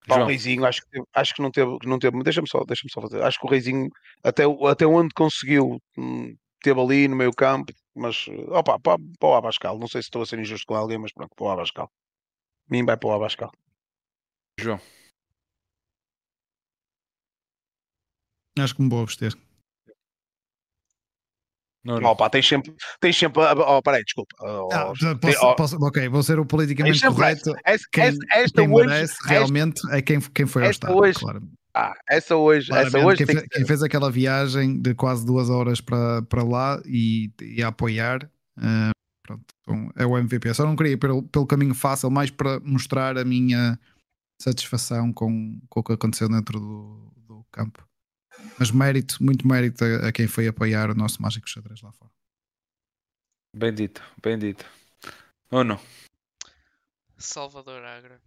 Pá, 0.07 0.23
o 0.23 0.25
Reizinho, 0.25 0.65
acho 0.65 0.81
que, 0.81 1.01
acho 1.13 1.33
que 1.33 1.41
não 1.41 1.51
teve, 1.51 1.77
não 1.85 1.99
teve 1.99 2.23
deixa-me 2.23 2.47
só, 2.47 2.63
deixa 2.63 2.83
só 2.89 3.01
fazer. 3.01 3.23
Acho 3.23 3.39
que 3.39 3.45
o 3.45 3.49
Reizinho, 3.49 3.89
até, 4.23 4.43
até 4.69 4.85
onde 4.85 5.13
conseguiu, 5.13 5.79
hum, 5.97 6.35
teve 6.61 6.79
ali 6.79 7.07
no 7.07 7.15
meio 7.15 7.31
campo, 7.31 7.73
mas 7.95 8.27
opa, 8.49 8.79
para, 8.79 8.97
para 9.19 9.29
o 9.29 9.35
Abascal. 9.35 9.79
Não 9.79 9.87
sei 9.87 10.01
se 10.01 10.07
estou 10.07 10.21
a 10.21 10.25
ser 10.25 10.39
injusto 10.39 10.65
com 10.67 10.75
alguém, 10.75 10.97
mas 10.97 11.11
pronto, 11.13 11.33
para 11.35 11.45
o 11.45 11.49
Abascal. 11.49 11.89
Mim 12.69 12.85
vai 12.85 12.97
para 12.97 13.09
o 13.09 13.13
Abascal. 13.13 13.51
João. 14.59 14.79
Acho 18.57 18.75
que 18.75 18.81
me 18.81 18.89
vou 18.89 19.03
abster. 19.03 19.33
Não, 21.85 21.99
não. 21.99 22.09
Opa, 22.09 22.27
tens 22.31 22.47
sempre, 22.47 22.73
tens 22.99 23.15
sempre, 23.15 23.43
oh, 23.43 23.81
peraí, 23.83 24.03
desculpa. 24.03 24.35
Oh, 24.41 24.69
ah, 24.73 24.91
posso, 25.21 25.45
oh, 25.45 25.55
posso, 25.55 25.77
ok, 25.79 26.09
vou 26.09 26.23
ser 26.23 26.39
o 26.39 26.45
politicamente 26.45 27.05
correto. 27.05 27.53
Esta, 27.63 27.87
quem, 27.91 28.17
esta 28.31 28.61
quem 28.61 28.73
hoje, 28.73 28.87
merece 28.87 29.15
realmente 29.25 29.77
esta, 29.85 29.97
é 29.97 30.01
quem, 30.01 30.19
quem 30.19 30.47
foi 30.47 30.65
ao 30.65 30.71
estádio, 30.71 30.97
hoje, 30.97 31.19
claro. 31.19 31.43
Ah, 31.75 31.93
essa 32.09 32.35
hoje, 32.35 32.73
essa 32.73 32.97
hoje 32.97 33.23
quem, 33.23 33.35
fez, 33.35 33.47
quem, 33.51 33.65
fez, 33.65 33.83
aquela 33.83 34.09
viagem 34.09 34.81
de 34.81 34.95
quase 34.95 35.23
duas 35.25 35.49
horas 35.49 35.79
para, 35.79 36.23
para 36.23 36.43
lá 36.43 36.81
e, 36.85 37.29
e 37.39 37.61
a 37.61 37.67
apoiar, 37.67 38.23
uh, 38.57 38.91
pronto, 39.21 39.43
então 39.61 39.91
é 39.95 40.05
o 40.07 40.17
MVP. 40.17 40.49
Eu 40.49 40.55
só 40.55 40.65
não 40.65 40.75
queria 40.75 40.93
ir 40.93 40.97
pelo, 40.97 41.21
pelo 41.21 41.45
caminho 41.45 41.75
fácil, 41.75 42.09
mais 42.09 42.31
para 42.31 42.59
mostrar 42.61 43.17
a 43.17 43.25
minha 43.25 43.77
satisfação 44.41 45.13
com, 45.13 45.59
com 45.69 45.81
o 45.81 45.83
que 45.83 45.93
aconteceu 45.93 46.29
dentro 46.29 46.59
do, 46.59 47.13
do 47.27 47.45
campo. 47.51 47.85
Mas 48.59 48.71
mérito, 48.71 49.23
muito 49.23 49.47
mérito 49.47 49.83
a, 49.83 50.07
a, 50.07 50.11
quem 50.11 50.27
foi 50.27 50.47
apoiar 50.47 50.89
o 50.89 50.95
nosso 50.95 51.21
mágico 51.21 51.49
xadrez 51.49 51.81
lá 51.81 51.91
fora. 51.91 52.11
Bendito, 53.53 54.01
bendito. 54.21 54.65
Ou 55.51 55.63
não? 55.63 55.79
Salvador 57.17 57.83
Agra. 57.83 58.21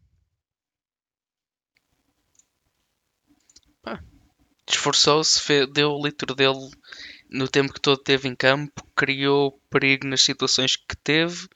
Esforçou-se, 4.68 5.66
deu 5.66 5.92
o 5.92 6.06
litro 6.06 6.34
dele 6.34 6.70
no 7.30 7.48
tempo 7.48 7.72
que 7.72 7.80
todo 7.80 8.02
teve 8.02 8.28
em 8.28 8.34
campo, 8.34 8.86
criou 8.94 9.58
perigo 9.70 10.06
nas 10.06 10.22
situações 10.22 10.76
que 10.76 10.96
teve. 10.96 11.48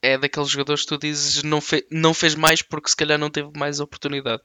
É 0.00 0.18
daqueles 0.18 0.50
jogadores 0.50 0.82
que 0.82 0.88
tu 0.88 0.98
dizes 0.98 1.42
não, 1.42 1.60
fe 1.60 1.86
não 1.90 2.12
fez 2.14 2.34
mais 2.34 2.62
porque 2.62 2.88
se 2.88 2.96
calhar 2.96 3.18
não 3.18 3.30
teve 3.30 3.50
mais 3.56 3.80
oportunidade. 3.80 4.42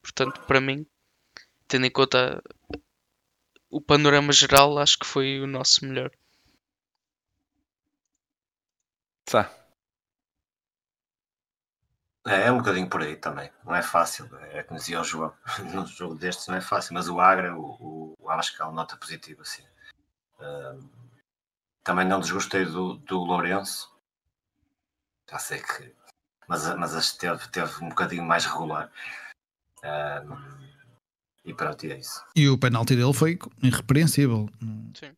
Portanto, 0.00 0.40
para 0.46 0.60
mim, 0.60 0.86
tendo 1.72 1.86
em 1.86 1.90
conta 1.90 2.42
o 3.70 3.80
panorama 3.80 4.30
geral, 4.30 4.78
acho 4.78 4.98
que 4.98 5.06
foi 5.06 5.40
o 5.40 5.46
nosso 5.46 5.86
melhor. 5.86 6.10
Tá. 9.24 9.50
É, 12.26 12.48
é 12.48 12.52
um 12.52 12.58
bocadinho 12.58 12.90
por 12.90 13.00
aí 13.00 13.16
também. 13.16 13.50
Não 13.64 13.74
é 13.74 13.82
fácil. 13.82 14.28
É 14.50 14.62
como 14.62 14.78
dizia 14.78 15.00
o 15.00 15.04
João. 15.04 15.34
Num 15.72 15.86
jogo 15.86 16.14
destes 16.14 16.46
não 16.48 16.56
é 16.56 16.60
fácil. 16.60 16.92
Mas 16.92 17.08
o 17.08 17.18
Agra, 17.18 17.56
o, 17.56 18.14
o 18.20 18.28
Abascal, 18.28 18.70
nota 18.70 18.94
positiva, 18.98 19.40
assim. 19.40 19.62
Uh, 20.38 20.90
também 21.82 22.06
não 22.06 22.20
desgostei 22.20 22.66
do, 22.66 22.98
do 22.98 23.18
Lourenço. 23.20 23.90
Já 25.30 25.38
sei 25.38 25.62
que. 25.62 25.96
Mas, 26.46 26.68
mas 26.76 27.12
teve, 27.14 27.48
teve 27.48 27.82
um 27.82 27.88
bocadinho 27.88 28.24
mais 28.24 28.44
regular. 28.44 28.92
Uh, 29.78 30.71
e 31.44 31.52
pronto, 31.52 31.84
e 31.84 31.92
é 31.92 31.98
isso. 31.98 32.24
E 32.36 32.48
o 32.48 32.58
penalti 32.58 32.94
dele 32.94 33.12
foi 33.12 33.38
irrepreensível. 33.62 34.48
Sim. 34.94 35.14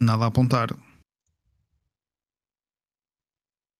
Nada 0.00 0.24
a 0.24 0.28
apontar. 0.28 0.68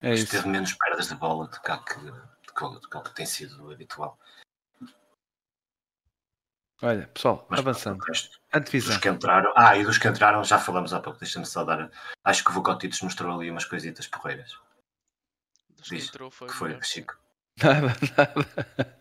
É 0.01 0.15
isso. 0.15 0.31
Teve 0.31 0.49
menos 0.49 0.73
perdas 0.75 1.09
de 1.09 1.15
bola 1.15 1.47
do 1.47 1.61
que, 1.61 1.79
que, 1.79 2.01
do 2.01 2.55
que, 2.55 2.89
do 2.89 3.03
que 3.03 3.15
tem 3.15 3.25
sido 3.25 3.71
habitual. 3.71 4.19
Olha, 6.85 7.07
pessoal, 7.07 7.47
Mas, 7.49 7.61
avançando. 7.61 8.05
Antevisão. 8.53 8.95
Dos 8.95 9.03
que 9.03 9.09
entraram, 9.09 9.53
ah, 9.57 9.79
e 9.79 9.85
dos 9.85 9.99
que 9.99 10.09
entraram 10.09 10.43
já 10.43 10.59
falamos 10.59 10.93
há 10.93 11.01
pouco, 11.01 11.21
deixa-me 11.21 11.47
só 11.47 11.65
dar. 11.65 11.89
Acho 12.25 12.43
que 12.43 12.51
o 12.51 12.53
Vocotitos 12.53 13.01
mostrou 13.03 13.39
ali 13.39 13.49
umas 13.49 13.65
coisitas 13.65 14.09
porreiras. 14.09 14.59
Dos 15.77 15.89
que 15.89 15.97
entrou 15.97 16.29
foi, 16.29 16.49
que 16.49 16.55
foi 16.55 16.83
Chico. 16.83 17.17
Nada, 17.63 17.95
nada. 18.19 18.99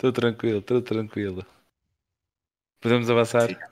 Estou 0.00 0.12
tranquilo, 0.12 0.60
estou 0.60 0.80
tranquilo. 0.80 1.46
Podemos 2.80 3.10
avançar? 3.10 3.48
Siga, 3.48 3.70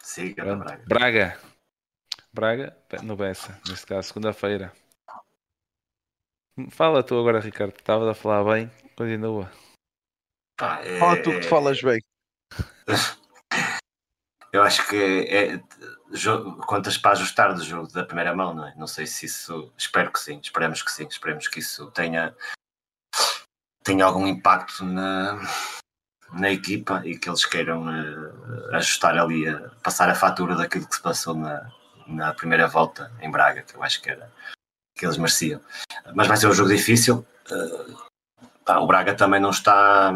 Siga 0.00 0.54
Braga. 0.54 0.84
Braga. 0.86 1.40
Braga, 2.32 2.76
no 3.02 3.16
Bessa, 3.16 3.60
neste 3.68 3.84
caso, 3.84 4.06
segunda-feira. 4.06 4.72
Fala 6.70 7.02
tu 7.02 7.18
agora, 7.18 7.40
Ricardo. 7.40 7.74
Estavas 7.74 8.06
a 8.06 8.14
falar 8.14 8.44
bem, 8.54 8.70
continua. 8.96 9.50
Ah, 10.60 10.80
é... 10.80 11.00
Fala 11.00 11.20
tu 11.20 11.30
que 11.32 11.40
te 11.40 11.48
falas 11.48 11.82
bem. 11.82 12.00
Eu 14.52 14.62
acho 14.62 14.88
que 14.88 14.94
é, 14.94 15.56
é 15.56 15.62
contas 16.68 16.96
para 16.96 17.10
ajustar 17.10 17.52
do 17.52 17.64
jogo 17.64 17.92
da 17.92 18.06
primeira 18.06 18.32
mão, 18.32 18.54
não 18.54 18.68
é? 18.68 18.74
Não 18.76 18.86
sei 18.86 19.08
se 19.08 19.26
isso. 19.26 19.72
Espero 19.76 20.12
que 20.12 20.20
sim, 20.20 20.38
esperemos 20.40 20.84
que 20.84 20.92
sim, 20.92 21.08
esperemos 21.08 21.48
que 21.48 21.58
isso 21.58 21.90
tenha 21.90 22.32
tenha 23.84 24.04
algum 24.06 24.26
impacto 24.26 24.84
na, 24.84 25.38
na 26.32 26.50
equipa 26.50 27.02
e 27.04 27.16
que 27.18 27.28
eles 27.28 27.44
queiram 27.44 27.86
uh, 27.86 28.74
ajustar 28.74 29.16
ali, 29.16 29.46
a, 29.46 29.70
passar 29.82 30.08
a 30.08 30.14
fatura 30.14 30.56
daquilo 30.56 30.88
que 30.88 30.96
se 30.96 31.02
passou 31.02 31.34
na, 31.34 31.70
na 32.06 32.32
primeira 32.32 32.66
volta 32.66 33.12
em 33.20 33.30
Braga, 33.30 33.62
que 33.62 33.76
eu 33.76 33.82
acho 33.82 34.00
que 34.00 34.10
era 34.10 34.32
que 34.96 35.04
eles 35.04 35.18
mereciam. 35.18 35.60
Mas 36.14 36.26
vai 36.26 36.36
ser 36.36 36.46
um 36.46 36.54
jogo 36.54 36.70
difícil. 36.70 37.26
Uh, 37.50 37.96
pá, 38.64 38.78
o 38.78 38.86
Braga 38.86 39.14
também 39.14 39.40
não 39.40 39.50
está 39.50 40.10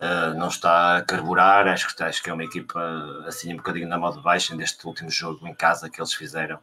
uh, 0.00 0.34
não 0.36 0.48
está 0.48 0.98
a 0.98 1.02
carburar. 1.02 1.66
Acho 1.66 1.94
que, 1.94 2.02
acho 2.02 2.22
que 2.22 2.30
é 2.30 2.32
uma 2.32 2.44
equipa 2.44 2.80
assim 3.26 3.52
um 3.52 3.56
bocadinho 3.56 3.88
na 3.88 3.98
moda 3.98 4.20
baixa 4.20 4.54
deste 4.56 4.86
último 4.86 5.10
jogo 5.10 5.46
em 5.48 5.54
casa 5.54 5.90
que 5.90 6.00
eles 6.00 6.14
fizeram. 6.14 6.58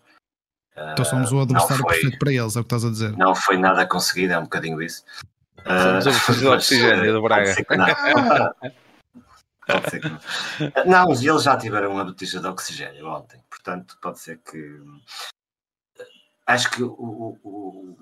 Então 0.93 1.03
somos 1.03 1.31
o 1.33 1.41
adversário 1.41 1.83
foi, 1.83 1.93
perfeito 1.93 2.17
para 2.17 2.31
eles, 2.31 2.55
é 2.55 2.59
o 2.59 2.63
que 2.63 2.67
estás 2.67 2.85
a 2.85 2.89
dizer. 2.89 3.17
Não 3.17 3.35
foi 3.35 3.57
nada 3.57 3.85
conseguido, 3.85 4.33
é 4.33 4.39
um 4.39 4.43
bocadinho 4.43 4.81
isso. 4.81 5.03
Somos 6.01 6.41
uh, 6.41 6.47
o 6.47 6.53
oxigênio 6.53 7.13
do 7.13 7.21
Braga. 7.21 7.53
Pode 9.67 9.89
ser 9.89 9.99
que 9.99 10.09
não. 10.09 10.19
Não, 10.85 11.07
mas 11.07 11.23
eles 11.23 11.43
já 11.43 11.55
tiveram 11.57 11.91
uma 11.91 12.03
botija 12.03 12.39
de 12.39 12.47
oxigênio 12.47 13.07
ontem, 13.07 13.39
portanto, 13.49 13.97
pode 14.01 14.19
ser 14.19 14.39
que. 14.39 14.81
Acho 16.45 16.71
que 16.71 16.83
o, 16.83 17.37
o, 17.43 17.97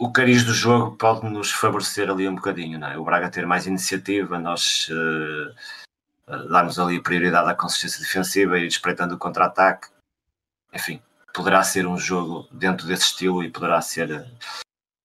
o 0.00 0.10
cariz 0.10 0.44
do 0.44 0.54
jogo 0.54 0.96
pode 0.96 1.28
nos 1.28 1.52
favorecer 1.52 2.10
ali 2.10 2.26
um 2.26 2.34
bocadinho, 2.34 2.78
não 2.78 2.88
é? 2.88 2.98
O 2.98 3.04
Braga 3.04 3.30
ter 3.30 3.46
mais 3.46 3.66
iniciativa, 3.66 4.38
nós 4.38 4.88
uh, 4.88 5.54
darmos 6.48 6.78
ali 6.78 7.00
prioridade 7.02 7.50
à 7.50 7.54
consistência 7.54 8.00
defensiva 8.00 8.58
e 8.58 8.66
espreitando 8.66 9.14
o 9.14 9.18
contra-ataque. 9.18 9.88
Enfim, 10.72 11.02
poderá 11.34 11.62
ser 11.62 11.86
um 11.86 11.98
jogo 11.98 12.48
dentro 12.50 12.86
desse 12.86 13.04
estilo 13.04 13.44
e 13.44 13.50
poderá 13.50 13.80
ser. 13.80 14.26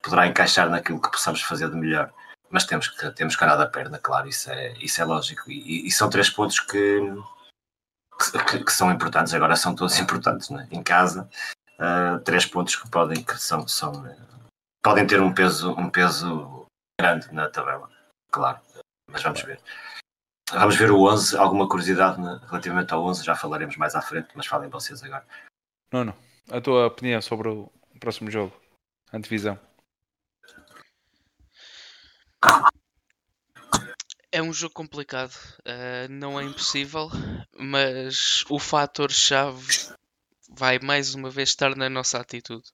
Poderá 0.06 0.28
encaixar 0.28 0.70
naquilo 0.70 1.02
que 1.02 1.12
possamos 1.12 1.42
fazer 1.42 1.70
de 1.70 1.76
melhor 1.76 2.14
mas 2.50 2.66
temos 2.66 2.88
que 2.88 3.12
temos 3.12 3.36
que 3.36 3.44
andar 3.44 3.58
da 3.58 3.68
perna, 3.68 4.00
claro, 4.00 4.28
isso 4.28 4.50
é, 4.50 4.74
isso 4.80 5.02
é 5.02 5.06
lógico. 5.06 5.52
E, 5.52 5.88
e 5.88 5.92
são 5.92 6.10
três 6.10 6.30
pontos 6.30 6.60
que, 6.60 7.02
que, 8.50 8.64
que, 8.64 8.72
são 8.72 8.92
importantes, 8.92 9.34
agora 9.34 9.56
são 9.56 9.76
todos 9.76 9.98
importantes, 10.00 10.50
né? 10.50 10.68
em 10.72 10.82
casa, 10.82 11.30
uh, 11.80 12.20
três 12.24 12.46
pontos 12.46 12.76
que 12.76 12.90
podem, 12.90 13.24
que 13.24 13.38
são, 13.38 13.68
são, 13.68 13.92
podem 14.84 15.06
ter 15.06 15.22
um 15.22 15.34
peso, 15.34 15.74
um 15.74 15.90
peso 15.90 16.66
grande 17.00 17.30
na 17.34 17.50
tabela, 17.50 17.90
claro, 18.32 18.60
mas 19.12 19.22
vamos 19.22 19.42
ver. 19.42 19.60
Vamos 20.52 20.78
ver 20.78 20.92
o 20.92 21.02
11, 21.12 21.38
alguma 21.38 21.68
curiosidade 21.68 22.22
relativamente 22.48 22.94
ao 22.94 23.04
11, 23.04 23.26
já 23.26 23.36
falaremos 23.36 23.76
mais 23.78 23.96
à 23.96 24.02
frente, 24.02 24.30
mas 24.36 24.46
falem 24.46 24.70
vocês 24.70 25.04
agora. 25.04 25.26
Não. 25.92 26.16
A 26.52 26.62
tua 26.62 26.86
opinião 26.86 27.20
sobre 27.20 27.50
o 27.50 27.72
próximo 28.00 28.30
jogo, 28.30 28.56
antevisão. 29.12 29.60
É 34.32 34.42
um 34.42 34.52
jogo 34.52 34.74
complicado, 34.74 35.34
uh, 35.62 36.12
não 36.12 36.40
é 36.40 36.44
impossível, 36.44 37.10
mas 37.58 38.44
o 38.50 38.60
fator-chave 38.60 39.66
vai 40.50 40.78
mais 40.80 41.16
uma 41.16 41.30
vez 41.30 41.50
estar 41.50 41.76
na 41.76 41.90
nossa 41.90 42.20
atitude. 42.20 42.70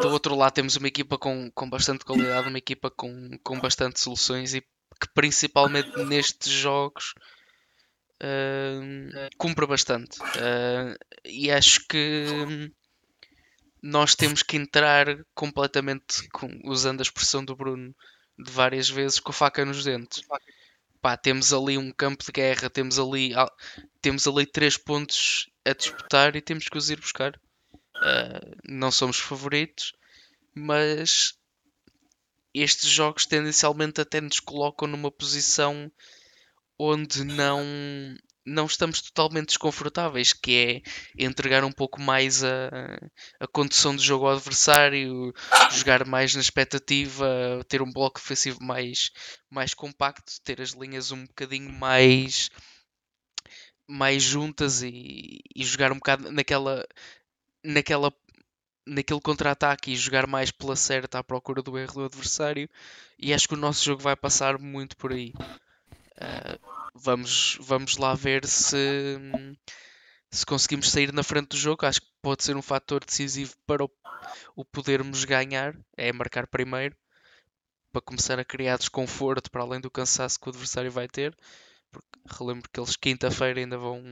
Do 0.00 0.08
outro 0.10 0.34
lado 0.34 0.52
temos 0.52 0.76
uma 0.76 0.88
equipa 0.88 1.16
com, 1.16 1.50
com 1.52 1.70
bastante 1.70 2.04
qualidade, 2.04 2.48
uma 2.48 2.58
equipa 2.58 2.90
com, 2.90 3.30
com 3.42 3.60
bastante 3.60 4.00
soluções 4.00 4.54
e 4.54 4.60
que 4.60 5.08
principalmente 5.14 5.90
nestes 6.04 6.52
jogos 6.52 7.14
uh, 8.22 9.28
cumpre 9.36 9.66
bastante. 9.66 10.20
Uh, 10.20 10.96
e 11.24 11.50
acho 11.50 11.86
que 11.86 12.70
nós 13.82 14.14
temos 14.14 14.42
que 14.42 14.56
entrar 14.56 15.06
completamente, 15.34 16.28
com, 16.28 16.48
usando 16.64 17.00
a 17.00 17.02
expressão 17.02 17.44
do 17.44 17.56
Bruno 17.56 17.94
de 18.38 18.50
várias 18.50 18.88
vezes, 18.88 19.18
com 19.18 19.30
a 19.30 19.34
faca 19.34 19.64
nos 19.64 19.84
dentes. 19.84 20.22
Pá, 21.00 21.16
temos 21.16 21.52
ali 21.52 21.76
um 21.76 21.90
campo 21.90 22.24
de 22.24 22.30
guerra, 22.30 22.70
temos 22.70 22.98
ali, 22.98 23.32
temos 24.00 24.26
ali 24.28 24.46
três 24.46 24.76
pontos 24.76 25.50
a 25.64 25.72
disputar 25.72 26.36
e 26.36 26.40
temos 26.40 26.68
que 26.68 26.78
os 26.78 26.90
ir 26.90 27.00
buscar. 27.00 27.34
Uh, 27.96 28.56
não 28.64 28.92
somos 28.92 29.18
favoritos, 29.18 29.92
mas 30.54 31.36
estes 32.54 32.88
jogos 32.88 33.26
tendencialmente 33.26 34.00
até 34.00 34.20
nos 34.20 34.38
colocam 34.38 34.86
numa 34.86 35.10
posição 35.10 35.90
onde 36.78 37.24
não 37.24 37.60
não 38.44 38.66
estamos 38.66 39.00
totalmente 39.02 39.48
desconfortáveis, 39.48 40.32
que 40.32 40.82
é 41.16 41.24
entregar 41.24 41.64
um 41.64 41.72
pouco 41.72 42.00
mais 42.00 42.42
a, 42.42 42.68
a 43.40 43.46
condução 43.46 43.94
do 43.94 44.02
jogo 44.02 44.26
ao 44.26 44.36
adversário, 44.36 45.32
jogar 45.70 46.06
mais 46.06 46.34
na 46.34 46.40
expectativa, 46.40 47.26
ter 47.68 47.82
um 47.82 47.92
bloco 47.92 48.18
ofensivo 48.18 48.62
mais, 48.62 49.10
mais 49.50 49.74
compacto, 49.74 50.40
ter 50.42 50.60
as 50.60 50.70
linhas 50.70 51.12
um 51.12 51.24
bocadinho 51.24 51.70
mais 51.72 52.50
mais 53.86 54.22
juntas 54.22 54.82
e, 54.82 55.40
e 55.54 55.64
jogar 55.64 55.92
um 55.92 55.96
bocado 55.96 56.30
naquela 56.32 56.86
naquela 57.64 58.12
naquele 58.86 59.20
contra-ataque 59.20 59.92
e 59.92 59.96
jogar 59.96 60.26
mais 60.26 60.50
pela 60.50 60.76
certa 60.76 61.18
à 61.18 61.24
procura 61.24 61.62
do 61.62 61.78
erro 61.78 61.94
do 61.94 62.04
adversário 62.06 62.68
e 63.18 63.32
acho 63.32 63.48
que 63.48 63.54
o 63.54 63.58
nosso 63.58 63.84
jogo 63.84 64.02
vai 64.02 64.16
passar 64.16 64.58
muito 64.58 64.96
por 64.96 65.12
aí. 65.12 65.32
Vamos, 66.94 67.58
vamos 67.60 67.96
lá 67.96 68.14
ver 68.14 68.46
se, 68.46 69.18
se 70.30 70.46
conseguimos 70.46 70.90
sair 70.90 71.12
na 71.12 71.22
frente 71.22 71.48
do 71.48 71.56
jogo. 71.56 71.86
Acho 71.86 72.00
que 72.00 72.08
pode 72.20 72.44
ser 72.44 72.56
um 72.56 72.62
fator 72.62 73.04
decisivo 73.04 73.54
para 73.66 73.84
o, 73.84 73.90
o 74.54 74.64
podermos 74.64 75.24
ganhar, 75.24 75.76
é 75.96 76.12
marcar 76.12 76.46
primeiro, 76.46 76.96
para 77.92 78.02
começar 78.02 78.38
a 78.38 78.44
criar 78.44 78.78
desconforto 78.78 79.50
para 79.50 79.62
além 79.62 79.80
do 79.80 79.90
cansaço 79.90 80.38
que 80.38 80.48
o 80.48 80.50
adversário 80.50 80.90
vai 80.90 81.08
ter. 81.08 81.36
Porque 81.90 82.08
relembro 82.38 82.70
que 82.72 82.80
eles 82.80 82.96
quinta-feira 82.96 83.60
ainda 83.60 83.76
vão 83.76 84.02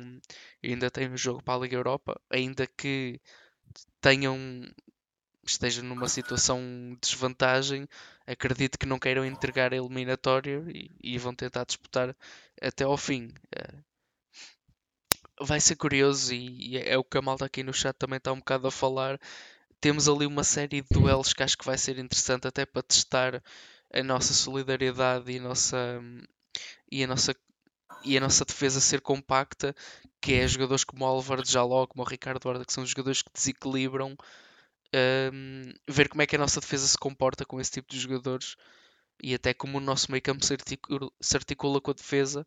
ainda 0.63 0.91
têm 0.91 1.11
um 1.11 1.17
jogo 1.17 1.43
para 1.43 1.55
a 1.55 1.63
Liga 1.63 1.77
Europa, 1.77 2.21
ainda 2.31 2.67
que 2.67 3.19
tenham 4.01 4.37
esteja 5.45 5.83
numa 5.83 6.09
situação 6.09 6.61
de 6.95 7.01
desvantagem, 7.01 7.89
acredito 8.31 8.79
que 8.79 8.87
não 8.87 8.99
queiram 8.99 9.25
entregar 9.25 9.73
a 9.73 9.77
eliminatória 9.77 10.65
e, 10.69 10.91
e 11.03 11.19
vão 11.19 11.35
tentar 11.35 11.65
disputar 11.65 12.17
até 12.61 12.85
ao 12.85 12.97
fim. 12.97 13.33
Eh, 13.57 13.79
vai 15.41 15.61
ser 15.61 15.77
curioso 15.77 16.35
e, 16.35 16.75
e 16.75 16.79
é 16.79 16.97
o 16.97 17.05
que 17.05 17.19
a 17.19 17.23
malta 17.23 17.47
aqui 17.47 17.63
no 17.63 17.73
chat 17.73 17.97
também 17.97 18.19
está 18.19 18.33
um 18.33 18.39
bocado 18.39 18.69
a 18.69 18.71
falar. 18.71 19.19
Temos 19.81 20.09
ali 20.09 20.27
uma 20.27 20.45
série 20.45 20.83
de 20.83 20.89
duelos 20.91 21.33
que 21.33 21.43
acho 21.43 21.57
que 21.59 21.65
vai 21.65 21.79
ser 21.79 21.99
interessante 21.99 22.47
até 22.47 22.67
para 22.67 22.83
testar 22.83 23.43
a 23.93 24.03
nossa 24.03 24.33
solidariedade 24.35 25.33
e 25.33 25.39
a 25.39 25.43
nossa, 25.43 26.01
e 26.91 27.03
a 27.03 27.07
nossa, 27.07 27.35
e 28.05 28.17
a 28.17 28.21
nossa 28.21 28.45
defesa 28.45 28.81
ser 28.81 29.01
compacta, 29.01 29.75
que 30.21 30.35
é 30.35 30.47
jogadores 30.47 30.85
como 30.85 31.05
o 31.05 31.09
Álvaro 31.09 31.43
de 31.43 31.51
Jaló, 31.51 31.87
como 31.87 32.05
o 32.05 32.07
Ricardo 32.09 32.49
Arda, 32.49 32.65
que 32.65 32.73
são 32.73 32.87
jogadores 32.87 33.23
que 33.23 33.31
desequilibram 33.33 34.17
um, 34.95 35.73
ver 35.89 36.09
como 36.09 36.23
é 36.23 36.27
que 36.27 36.37
a 36.37 36.39
nossa 36.39 36.61
defesa 36.61 36.87
se 36.87 36.99
comporta 36.99 37.45
com 37.45 37.61
esse 37.61 37.71
tipo 37.71 37.91
de 37.91 37.99
jogadores 37.99 38.57
e 39.23 39.35
até 39.35 39.53
como 39.55 39.79
o 39.79 39.81
nosso 39.81 40.11
meio 40.11 40.23
campo 40.23 40.45
se 40.45 40.53
articula, 40.55 41.11
se 41.21 41.37
articula 41.37 41.81
com 41.81 41.91
a 41.91 41.95
defesa 41.95 42.47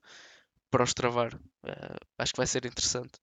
para 0.69 0.83
os 0.83 0.93
travar. 0.93 1.33
Uh, 1.35 1.97
acho 2.17 2.33
que 2.33 2.37
vai 2.37 2.47
ser 2.47 2.65
interessante. 2.65 3.19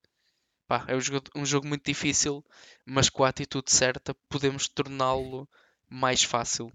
Pá, 0.67 0.85
é 0.87 0.95
um 0.95 1.01
jogo, 1.01 1.27
um 1.35 1.45
jogo 1.45 1.67
muito 1.67 1.85
difícil, 1.85 2.45
mas 2.87 3.11
com 3.11 3.25
a 3.25 3.29
atitude 3.29 3.71
certa 3.73 4.15
podemos 4.29 4.69
torná-lo 4.69 5.49
mais 5.89 6.23
fácil. 6.23 6.73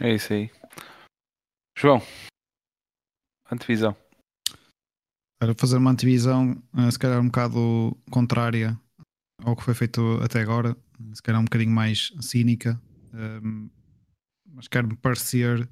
É 0.00 0.14
isso 0.14 0.32
aí. 0.32 0.50
João, 1.76 2.00
antevisão. 3.50 3.96
Para 5.40 5.54
fazer 5.54 5.78
uma 5.78 5.90
antivisão, 5.90 6.62
eh, 6.76 6.90
se 6.90 6.98
calhar 6.98 7.18
um 7.18 7.24
bocado 7.26 7.96
contrária 8.10 8.78
ao 9.42 9.56
que 9.56 9.64
foi 9.64 9.74
feito 9.74 10.20
até 10.22 10.40
agora, 10.42 10.76
se 11.14 11.22
calhar 11.22 11.40
um 11.40 11.44
bocadinho 11.44 11.70
mais 11.72 12.12
cínica, 12.20 12.80
ehm, 13.14 13.70
mas 14.54 14.68
quero-me 14.68 14.96
parecer. 14.96 15.68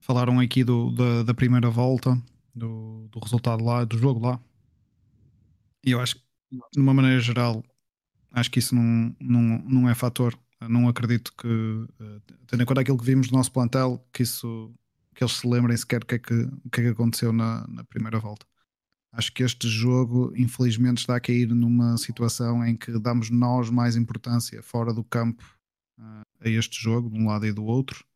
Falaram 0.00 0.38
aqui 0.40 0.64
do, 0.64 0.92
da, 0.92 1.24
da 1.24 1.34
primeira 1.34 1.68
volta, 1.68 2.16
do, 2.54 3.08
do 3.10 3.18
resultado 3.20 3.64
lá, 3.64 3.84
do 3.84 3.98
jogo 3.98 4.20
lá. 4.26 4.40
E 5.84 5.90
eu 5.90 6.00
acho 6.00 6.16
que, 6.16 6.22
de 6.74 6.80
uma 6.80 6.94
maneira 6.94 7.20
geral, 7.20 7.64
acho 8.32 8.50
que 8.50 8.60
isso 8.60 8.74
não, 8.74 9.16
não, 9.20 9.42
não 9.66 9.90
é 9.90 9.94
fator. 9.94 10.38
Não 10.68 10.88
acredito 10.88 11.32
que, 11.36 11.48
eh, 12.00 12.20
tendo 12.46 12.62
em 12.62 12.66
conta 12.66 12.82
aquilo 12.82 12.98
que 12.98 13.04
vimos 13.04 13.28
do 13.28 13.36
nosso 13.36 13.52
plantel, 13.52 14.04
que 14.12 14.22
isso 14.22 14.72
que 15.14 15.22
eles 15.22 15.34
se 15.34 15.46
lembrem 15.46 15.76
sequer 15.76 16.02
o 16.02 16.06
que 16.06 16.14
é 16.14 16.18
que, 16.18 16.46
que, 16.72 16.80
é 16.80 16.84
que 16.84 16.88
aconteceu 16.88 17.32
na, 17.32 17.66
na 17.68 17.84
primeira 17.84 18.18
volta. 18.18 18.46
Acho 19.12 19.30
que 19.32 19.42
este 19.42 19.68
jogo, 19.68 20.32
infelizmente, 20.34 20.98
está 20.98 21.16
a 21.16 21.20
cair 21.20 21.48
numa 21.48 21.98
situação 21.98 22.64
em 22.64 22.74
que 22.74 22.98
damos 22.98 23.28
nós 23.28 23.68
mais 23.68 23.94
importância 23.94 24.62
fora 24.62 24.92
do 24.92 25.04
campo 25.04 25.44
uh, 25.98 26.22
a 26.40 26.48
este 26.48 26.82
jogo, 26.82 27.10
de 27.10 27.18
um 27.18 27.26
lado 27.26 27.46
e 27.46 27.52
do 27.52 27.62
outro, 27.62 28.06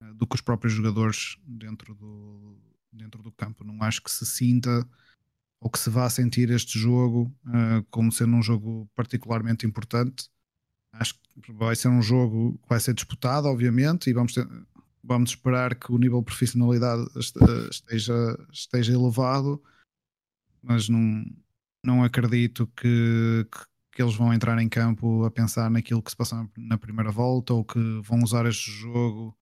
uh, 0.00 0.14
do 0.14 0.26
que 0.28 0.36
os 0.36 0.40
próprios 0.40 0.72
jogadores 0.72 1.36
dentro 1.44 1.96
do, 1.96 2.56
dentro 2.92 3.20
do 3.24 3.32
campo. 3.32 3.64
Não 3.64 3.82
acho 3.82 4.02
que 4.02 4.10
se 4.10 4.24
sinta 4.24 4.88
ou 5.60 5.68
que 5.68 5.80
se 5.80 5.90
vá 5.90 6.08
sentir 6.08 6.48
este 6.50 6.78
jogo 6.78 7.34
uh, 7.46 7.84
como 7.90 8.12
sendo 8.12 8.36
um 8.36 8.42
jogo 8.42 8.88
particularmente 8.94 9.66
importante. 9.66 10.30
Acho 10.92 11.14
que 11.42 11.52
vai 11.52 11.74
ser 11.74 11.88
um 11.88 12.02
jogo 12.02 12.58
que 12.62 12.68
vai 12.68 12.78
ser 12.78 12.94
disputado, 12.94 13.48
obviamente, 13.48 14.08
e 14.08 14.12
vamos 14.12 14.32
ter, 14.32 14.46
vamos 15.02 15.30
esperar 15.30 15.74
que 15.74 15.92
o 15.92 15.98
nível 15.98 16.20
de 16.20 16.26
profissionalidade 16.26 17.06
esteja, 17.16 18.46
esteja 18.52 18.92
elevado, 18.92 19.62
mas 20.62 20.88
não, 20.88 21.24
não 21.84 22.04
acredito 22.04 22.66
que, 22.76 23.46
que, 23.50 23.64
que, 23.92 24.02
eles 24.02 24.14
vão 24.14 24.32
entrar 24.32 24.60
em 24.60 24.68
campo 24.68 25.24
a 25.24 25.30
pensar 25.30 25.70
naquilo 25.70 26.02
que 26.02 26.10
se 26.10 26.16
passou 26.16 26.48
na 26.56 26.78
primeira 26.78 27.10
volta 27.10 27.54
ou 27.54 27.64
que 27.64 27.78
vão 28.02 28.22
usar 28.22 28.46
este 28.46 28.70
jogo 28.70 29.36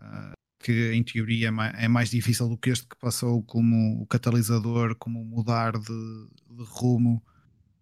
uh, 0.00 0.32
que 0.58 0.92
em 0.92 1.02
teoria 1.04 1.48
é 1.74 1.88
mais 1.88 2.10
difícil 2.10 2.48
do 2.48 2.58
que 2.58 2.70
este 2.70 2.86
que 2.86 2.96
passou 2.96 3.42
como 3.44 4.02
o 4.02 4.06
catalisador, 4.06 4.96
como 4.96 5.24
mudar 5.24 5.78
de, 5.78 6.28
de 6.50 6.64
rumo 6.64 7.22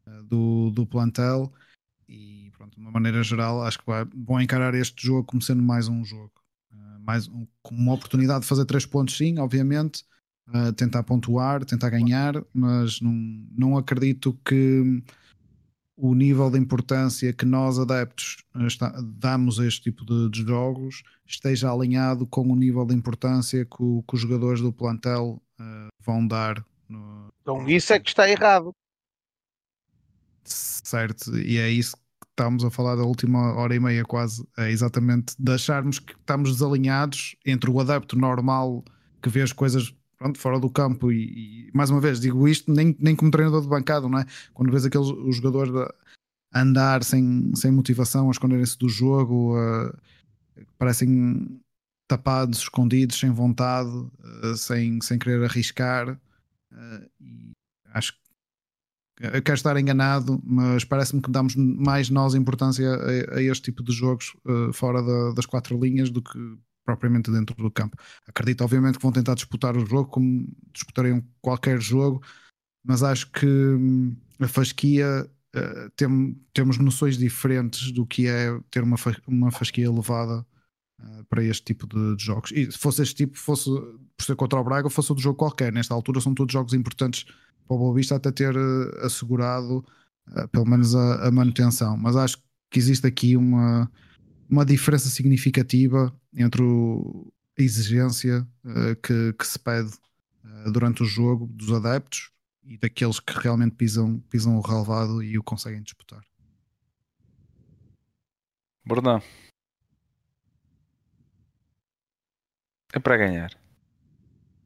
uh, 0.06 0.22
do, 0.24 0.70
do 0.70 0.86
plantel. 0.86 1.52
E 2.06 2.50
pronto, 2.54 2.74
de 2.74 2.80
uma 2.80 2.90
maneira 2.90 3.22
geral 3.22 3.62
acho 3.62 3.78
que 3.78 3.86
vai, 3.86 4.04
vão 4.04 4.38
encarar 4.38 4.74
este 4.74 5.06
jogo 5.06 5.24
como 5.24 5.40
sendo 5.40 5.62
mais 5.62 5.88
um 5.88 6.04
jogo 6.04 6.43
mais 7.04 7.28
um, 7.28 7.46
uma 7.70 7.92
oportunidade 7.92 8.40
de 8.40 8.46
fazer 8.46 8.64
três 8.64 8.86
pontos 8.86 9.16
sim, 9.16 9.38
obviamente 9.38 10.04
uh, 10.48 10.72
tentar 10.72 11.02
pontuar, 11.02 11.64
tentar 11.64 11.90
ganhar, 11.90 12.34
mas 12.52 13.00
não, 13.00 13.12
não 13.56 13.76
acredito 13.76 14.38
que 14.44 15.02
o 15.96 16.14
nível 16.14 16.50
de 16.50 16.58
importância 16.58 17.32
que 17.32 17.44
nós 17.44 17.78
adeptos 17.78 18.44
está, 18.66 18.92
damos 19.00 19.60
a 19.60 19.66
este 19.66 19.82
tipo 19.82 20.04
de, 20.04 20.28
de, 20.30 20.42
jogos 20.42 21.02
esteja 21.24 21.70
alinhado 21.70 22.26
com 22.26 22.42
o 22.42 22.56
nível 22.56 22.84
de 22.84 22.94
importância 22.94 23.64
que, 23.64 23.82
o, 23.82 24.02
que 24.02 24.14
os 24.14 24.20
jogadores 24.20 24.60
do 24.60 24.72
plantel 24.72 25.40
uh, 25.60 25.88
vão 26.00 26.26
dar. 26.26 26.64
No... 26.88 27.32
Então 27.42 27.68
isso 27.68 27.92
é 27.92 28.00
que 28.00 28.08
está 28.08 28.28
errado. 28.28 28.74
Certo, 30.42 31.36
e 31.38 31.58
é 31.58 31.70
isso 31.70 31.96
que 32.34 32.42
estamos 32.42 32.64
a 32.64 32.70
falar 32.70 32.96
da 32.96 33.04
última 33.04 33.54
hora 33.54 33.74
e 33.74 33.80
meia 33.80 34.04
quase, 34.04 34.46
é 34.58 34.70
exatamente 34.70 35.34
de 35.38 35.52
acharmos 35.52 35.98
que 35.98 36.12
estamos 36.12 36.52
desalinhados 36.52 37.36
entre 37.46 37.70
o 37.70 37.80
adepto 37.80 38.18
normal 38.18 38.84
que 39.22 39.28
vê 39.28 39.40
as 39.42 39.52
coisas 39.52 39.94
pronto, 40.18 40.38
fora 40.38 40.58
do 40.58 40.68
campo 40.68 41.12
e, 41.12 41.68
e, 41.68 41.70
mais 41.72 41.90
uma 41.90 42.00
vez 42.00 42.20
digo 42.20 42.48
isto 42.48 42.72
nem, 42.72 42.96
nem 42.98 43.14
como 43.14 43.30
treinador 43.30 43.62
de 43.62 43.68
bancada, 43.68 44.08
não 44.08 44.18
é? 44.18 44.26
Quando 44.52 44.70
vês 44.70 44.84
aqueles 44.84 45.08
os 45.08 45.36
jogadores 45.36 45.72
a 46.52 46.60
andar 46.60 47.04
sem, 47.04 47.52
sem 47.54 47.70
motivação, 47.70 48.28
a 48.28 48.32
esconderem-se 48.32 48.78
do 48.78 48.88
jogo, 48.88 49.56
uh, 49.58 49.96
parecem 50.78 51.60
tapados, 52.06 52.58
escondidos, 52.60 53.18
sem 53.18 53.30
vontade, 53.30 53.90
uh, 53.90 54.56
sem, 54.56 55.00
sem 55.00 55.18
querer 55.18 55.44
arriscar. 55.44 56.10
Uh, 56.72 57.10
e 57.20 57.52
acho 57.92 58.12
que 58.12 58.23
eu 59.20 59.42
quero 59.42 59.56
estar 59.56 59.76
enganado, 59.76 60.40
mas 60.44 60.84
parece-me 60.84 61.22
que 61.22 61.30
damos 61.30 61.54
mais 61.56 62.10
nós 62.10 62.34
importância 62.34 62.88
a, 62.94 63.36
a 63.36 63.42
este 63.42 63.64
tipo 63.70 63.82
de 63.82 63.92
jogos 63.92 64.32
fora 64.72 65.02
da, 65.02 65.32
das 65.32 65.46
quatro 65.46 65.78
linhas 65.78 66.10
do 66.10 66.20
que 66.20 66.38
propriamente 66.84 67.30
dentro 67.30 67.56
do 67.56 67.70
campo. 67.70 67.96
Acredito, 68.28 68.62
obviamente, 68.62 68.98
que 68.98 69.02
vão 69.02 69.12
tentar 69.12 69.34
disputar 69.34 69.76
o 69.76 69.86
jogo 69.86 70.06
como 70.10 70.46
disputariam 70.72 71.24
qualquer 71.40 71.80
jogo, 71.80 72.22
mas 72.84 73.02
acho 73.02 73.30
que 73.32 73.46
hum, 73.46 74.14
a 74.38 74.46
fasquia 74.46 75.28
uh, 75.56 75.90
tem, 75.96 76.38
temos 76.52 76.78
noções 76.78 77.16
diferentes 77.16 77.90
do 77.90 78.06
que 78.06 78.28
é 78.28 78.58
ter 78.70 78.82
uma, 78.82 78.96
uma 79.26 79.50
fasquia 79.50 79.86
elevada 79.86 80.46
uh, 81.00 81.24
para 81.28 81.42
este 81.42 81.64
tipo 81.64 81.86
de, 81.86 82.16
de, 82.16 82.22
jogos. 82.22 82.52
E 82.52 82.70
se 82.70 82.78
fosse 82.78 83.02
este 83.02 83.14
tipo, 83.14 83.38
fosse 83.38 83.70
por 83.70 84.24
ser 84.24 84.36
contra 84.36 84.60
o 84.60 84.64
Braga, 84.64 84.90
fosse 84.90 85.10
outro 85.10 85.24
jogo 85.24 85.38
qualquer. 85.38 85.72
Nesta 85.72 85.94
altura 85.94 86.20
são 86.20 86.34
todos 86.34 86.52
jogos 86.52 86.74
importantes 86.74 87.24
para 87.66 87.76
o 87.76 87.78
Boa 87.78 87.94
Vista 87.94 88.16
até 88.16 88.30
ter 88.30 88.56
uh, 88.56 89.06
assegurado 89.06 89.84
pelo 90.50 90.64
menos 90.64 90.94
a, 90.94 91.28
a 91.28 91.30
manutenção. 91.30 91.98
Mas 91.98 92.16
acho 92.16 92.38
que 92.70 92.78
existe 92.78 93.06
aqui 93.06 93.36
uma 93.36 93.90
uma 94.48 94.64
diferença 94.64 95.08
significativa 95.08 96.14
entre 96.34 96.62
o, 96.62 97.32
a 97.58 97.62
exigência 97.62 98.46
uh, 98.64 98.96
que, 99.02 99.32
que, 99.32 99.46
se 99.46 99.58
pede 99.58 99.90
uh, 100.44 100.72
durante 100.72 101.02
o 101.02 101.06
jogo 101.06 101.46
dos 101.46 101.72
adeptos 101.72 102.30
e 102.62 102.78
daqueles 102.78 103.20
que 103.20 103.32
realmente 103.38 103.74
pisam, 103.74 104.18
pisam 104.30 104.56
o 104.56 104.60
relevado 104.60 105.22
e 105.22 105.38
o 105.38 105.42
conseguem 105.42 105.82
disputar. 105.82 106.22
Bruno. 108.86 109.22
É 112.92 112.98
para 112.98 113.16
ganhar. 113.16 113.63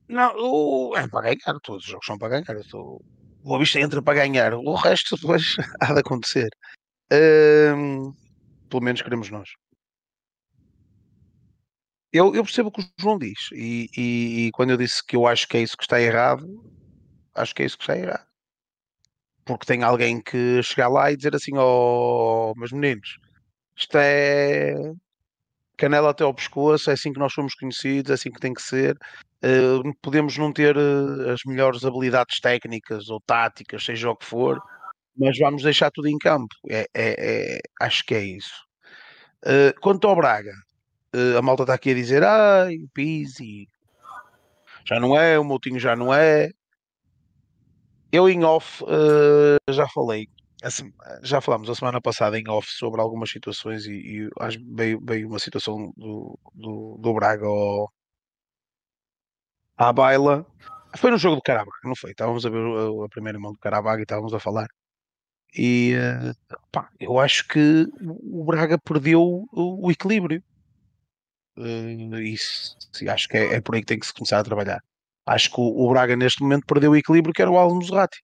Não, 0.09 0.97
é 0.97 1.07
para 1.09 1.35
ganhar. 1.35 1.61
Todos 1.63 1.85
os 1.85 1.91
jogos 1.91 2.07
são 2.07 2.19
para 2.19 2.41
ganhar. 2.41 2.61
O 2.75 3.01
Boa 3.43 3.59
Vista 3.59 3.81
entra 3.81 4.03
para 4.03 4.27
ganhar. 4.27 4.55
O 4.55 4.75
resto 4.75 5.17
depois 5.21 5.57
há 5.81 5.93
de 5.93 6.01
acontecer. 6.01 6.49
pelo 7.09 8.83
menos 8.83 9.03
queremos 9.03 9.31
nós. 9.31 9.49
Eu, 12.13 12.35
eu 12.35 12.43
percebo 12.43 12.71
o 12.71 12.73
que 12.73 12.81
o 12.81 12.91
João 12.99 13.19
diz, 13.19 13.51
e, 13.53 13.87
e, 13.95 14.47
e 14.47 14.51
quando 14.53 14.71
eu 14.71 14.79
disse 14.79 15.05
que 15.05 15.15
eu 15.15 15.27
acho 15.27 15.47
que 15.47 15.59
é 15.59 15.63
isso 15.63 15.77
que 15.77 15.85
está 15.85 16.01
errado, 16.01 16.43
acho 17.35 17.55
que 17.55 17.63
é 17.63 17.67
isso 17.67 17.77
que 17.77 17.83
está 17.85 17.99
errado. 17.99 18.27
Porque 19.45 19.67
tem 19.67 19.83
alguém 19.83 20.21
que 20.21 20.63
chegar 20.63 20.89
lá 20.89 21.13
e 21.13 21.17
dizer 21.17 21.35
assim: 21.35 21.53
Oh, 21.57 22.55
meus 22.57 22.73
meninos, 22.73 23.19
isto 23.77 23.97
é 23.99 24.75
canela 25.77 26.11
até 26.11 26.25
ao 26.25 26.35
pescoço, 26.35 26.91
é 26.91 26.95
assim 26.95 27.13
que 27.13 27.21
nós 27.21 27.33
somos 27.33 27.55
conhecidos, 27.55 28.11
é 28.11 28.15
assim 28.15 28.31
que 28.31 28.41
tem 28.41 28.53
que 28.55 28.63
ser. 28.63 28.97
Podemos 30.03 30.37
não 30.37 30.53
ter 30.53 30.77
uh, 30.77 31.31
as 31.31 31.41
melhores 31.47 31.85
habilidades 31.85 32.41
técnicas 32.41 33.09
ou 33.09 33.21
táticas, 33.21 33.85
seja 33.85 34.11
o 34.11 34.17
que 34.17 34.25
for, 34.25 34.61
mas 35.17 35.39
vamos 35.39 35.63
deixar 35.63 35.91
tudo 35.91 36.09
em 36.09 36.19
campo. 36.19 36.55
É, 36.69 36.87
é, 36.95 37.57
é 37.57 37.59
acho 37.81 38.05
que 38.05 38.15
é 38.15 38.25
isso. 38.25 38.55
Uh, 39.45 39.79
quanto 39.81 40.09
ao 40.09 40.17
Braga, 40.17 40.53
uh, 41.15 41.39
a 41.39 41.43
malta 41.43 41.63
está 41.63 41.75
aqui 41.75 41.91
a 41.91 41.95
dizer, 41.95 42.25
ai, 42.25 42.77
o 42.77 42.89
Pizzi 42.93 43.69
já 44.85 44.99
não 44.99 45.19
é, 45.19 45.39
o 45.39 45.45
Moutinho 45.45 45.79
já 45.79 45.95
não 45.95 46.13
é. 46.13 46.51
Eu 48.11 48.29
em 48.29 48.43
off 48.43 48.83
já 49.69 49.87
falei, 49.89 50.29
já 51.23 51.43
falámos 51.43 51.69
a 51.69 51.75
semana 51.75 52.01
passada 52.01 52.39
em 52.39 52.49
off 52.49 52.67
sobre 52.71 53.03
algumas 53.03 53.31
situações 53.31 53.85
e, 53.85 53.93
e 53.93 54.31
veio, 54.75 54.99
veio 55.05 55.29
uma 55.29 55.39
situação 55.39 55.93
do, 55.95 56.39
do, 56.55 56.97
do 56.99 57.13
Braga 57.13 57.47
ao, 57.47 57.93
à 59.79 59.93
baila. 59.93 60.45
Foi 60.97 61.11
no 61.11 61.19
jogo 61.19 61.37
do 61.37 61.43
Carabag, 61.43 61.71
não 61.85 61.95
foi? 61.95 62.11
Estávamos 62.11 62.45
a 62.45 62.51
ver 62.51 62.59
a, 62.59 63.09
primeira 63.09 63.39
mão 63.39 63.53
do 63.53 63.59
Carabag 63.59 64.01
e 64.01 64.03
estávamos 64.03 64.35
a 64.35 64.41
falar. 64.41 64.69
E 65.57 65.95
uh, 65.97 66.59
pá, 66.73 66.91
eu 66.99 67.19
acho 67.19 67.47
que 67.49 67.87
o 68.01 68.45
Braga 68.45 68.79
perdeu 68.79 69.47
o, 69.53 69.91
equilíbrio. 69.91 70.43
Isso 72.23 72.77
acho 73.09 73.29
que 73.29 73.37
é, 73.37 73.55
é, 73.55 73.61
por 73.61 73.75
aí 73.75 73.81
que 73.81 73.87
tem 73.87 73.99
que 73.99 74.07
se 74.07 74.13
começar 74.13 74.39
a 74.41 74.45
trabalhar. 74.45 74.83
Acho 75.27 75.51
que 75.51 75.61
o, 75.61 75.89
Braga 75.91 76.17
neste 76.17 76.43
momento 76.43 76.67
perdeu 76.67 76.93
o 76.93 76.97
equilíbrio 76.97 77.35
que 77.35 77.43
era 77.43 77.51
o 77.51 77.59
Alves 77.59 77.79
Musrati. 77.79 78.19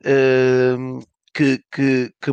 Uh, 0.00 1.00
que, 1.32 1.58
que, 1.72 2.12
que, 2.20 2.32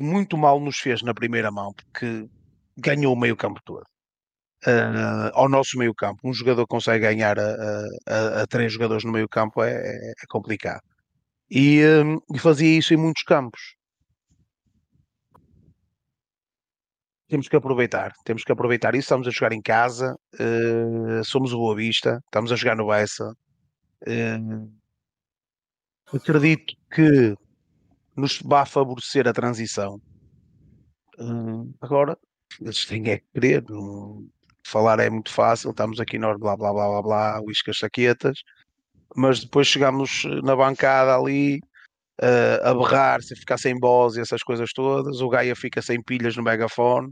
muito 0.00 0.36
mal 0.36 0.60
nos 0.60 0.78
fez 0.78 1.02
na 1.02 1.14
primeira 1.14 1.50
mão, 1.50 1.72
porque 1.72 2.28
ganhou 2.76 3.14
o 3.14 3.18
meio 3.18 3.36
campo 3.36 3.60
todo. 3.64 3.84
Uh, 4.64 5.30
ao 5.32 5.48
nosso 5.48 5.76
meio 5.76 5.94
campo, 5.94 6.20
um 6.24 6.32
jogador 6.32 6.66
consegue 6.66 7.04
ganhar 7.04 7.38
a, 7.38 7.84
a, 8.06 8.42
a 8.42 8.46
três 8.46 8.72
jogadores 8.72 9.04
no 9.04 9.10
meio 9.10 9.28
campo 9.28 9.62
é, 9.62 9.72
é, 9.72 10.10
é 10.10 10.26
complicado. 10.28 10.82
E, 11.50 11.80
e 12.32 12.38
fazia 12.38 12.78
isso 12.78 12.94
em 12.94 12.96
muitos 12.96 13.24
campos. 13.24 13.60
temos 17.32 17.48
que 17.48 17.56
aproveitar, 17.56 18.12
temos 18.26 18.44
que 18.44 18.52
aproveitar 18.52 18.94
isso. 18.94 19.06
Estamos 19.06 19.26
a 19.26 19.30
jogar 19.30 19.54
em 19.54 19.62
casa, 19.62 20.14
uh, 20.34 21.24
somos 21.24 21.54
o 21.54 21.56
Boa 21.56 21.74
Vista, 21.74 22.20
estamos 22.26 22.52
a 22.52 22.56
jogar 22.56 22.76
no 22.76 22.88
Bessa. 22.88 23.32
Uh, 24.06 24.70
acredito 26.14 26.74
que 26.90 27.34
nos 28.14 28.38
vai 28.42 28.66
favorecer 28.66 29.26
a 29.26 29.32
transição. 29.32 29.98
Uh, 31.18 31.72
agora, 31.80 32.18
eles 32.60 32.84
têm 32.84 33.08
é 33.08 33.16
que 33.16 33.24
querer. 33.32 33.64
Falar 34.66 35.00
é 35.00 35.10
muito 35.10 35.30
fácil, 35.32 35.70
estamos 35.70 36.00
aqui 36.00 36.18
nós, 36.18 36.38
blá 36.38 36.56
blá 36.56 36.72
blá 36.72 36.88
blá 36.88 37.02
blá, 37.02 37.40
uíscas 37.42 37.78
saquetas, 37.78 38.38
mas 39.16 39.40
depois 39.40 39.66
chegamos 39.68 40.24
na 40.42 40.56
bancada 40.56 41.16
ali. 41.16 41.60
Uh, 42.22 42.60
a 42.62 42.74
berrar, 42.74 43.20
se 43.22 43.34
ficar 43.34 43.58
sem 43.58 43.76
voz 43.80 44.16
e 44.16 44.20
essas 44.20 44.42
coisas 44.44 44.70
todas, 44.72 45.20
o 45.20 45.28
Gaia 45.28 45.56
fica 45.56 45.82
sem 45.82 46.00
pilhas 46.00 46.36
no 46.36 46.42
megafone, 46.42 47.10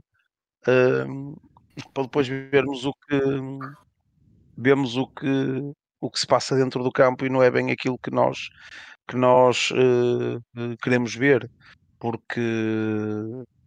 para 1.94 2.04
depois 2.04 2.28
vermos 2.28 2.84
o 2.84 2.92
que 2.92 3.20
vemos 4.56 4.96
o 4.96 5.06
que 5.06 5.72
o 6.00 6.10
que 6.10 6.20
se 6.20 6.26
passa 6.26 6.56
dentro 6.56 6.82
do 6.82 6.92
campo 6.92 7.24
e 7.24 7.28
não 7.28 7.42
é 7.42 7.50
bem 7.50 7.70
aquilo 7.70 7.98
que 7.98 8.10
nós 8.10 8.48
que 9.08 9.16
nós 9.16 9.70
uh, 9.72 10.76
queremos 10.82 11.14
ver 11.14 11.50
porque 11.98 12.40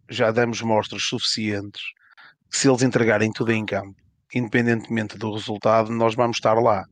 já 0.08 0.30
damos 0.30 0.62
mostras 0.62 1.02
suficientes 1.02 1.82
se 2.56 2.68
eles 2.68 2.82
entregarem 2.82 3.32
tudo 3.32 3.52
em 3.52 3.64
campo 3.64 3.94
independentemente 4.34 5.18
do 5.18 5.32
resultado 5.32 5.90
nós 5.92 6.14
vamos 6.14 6.36
estar 6.36 6.54
lá 6.54 6.84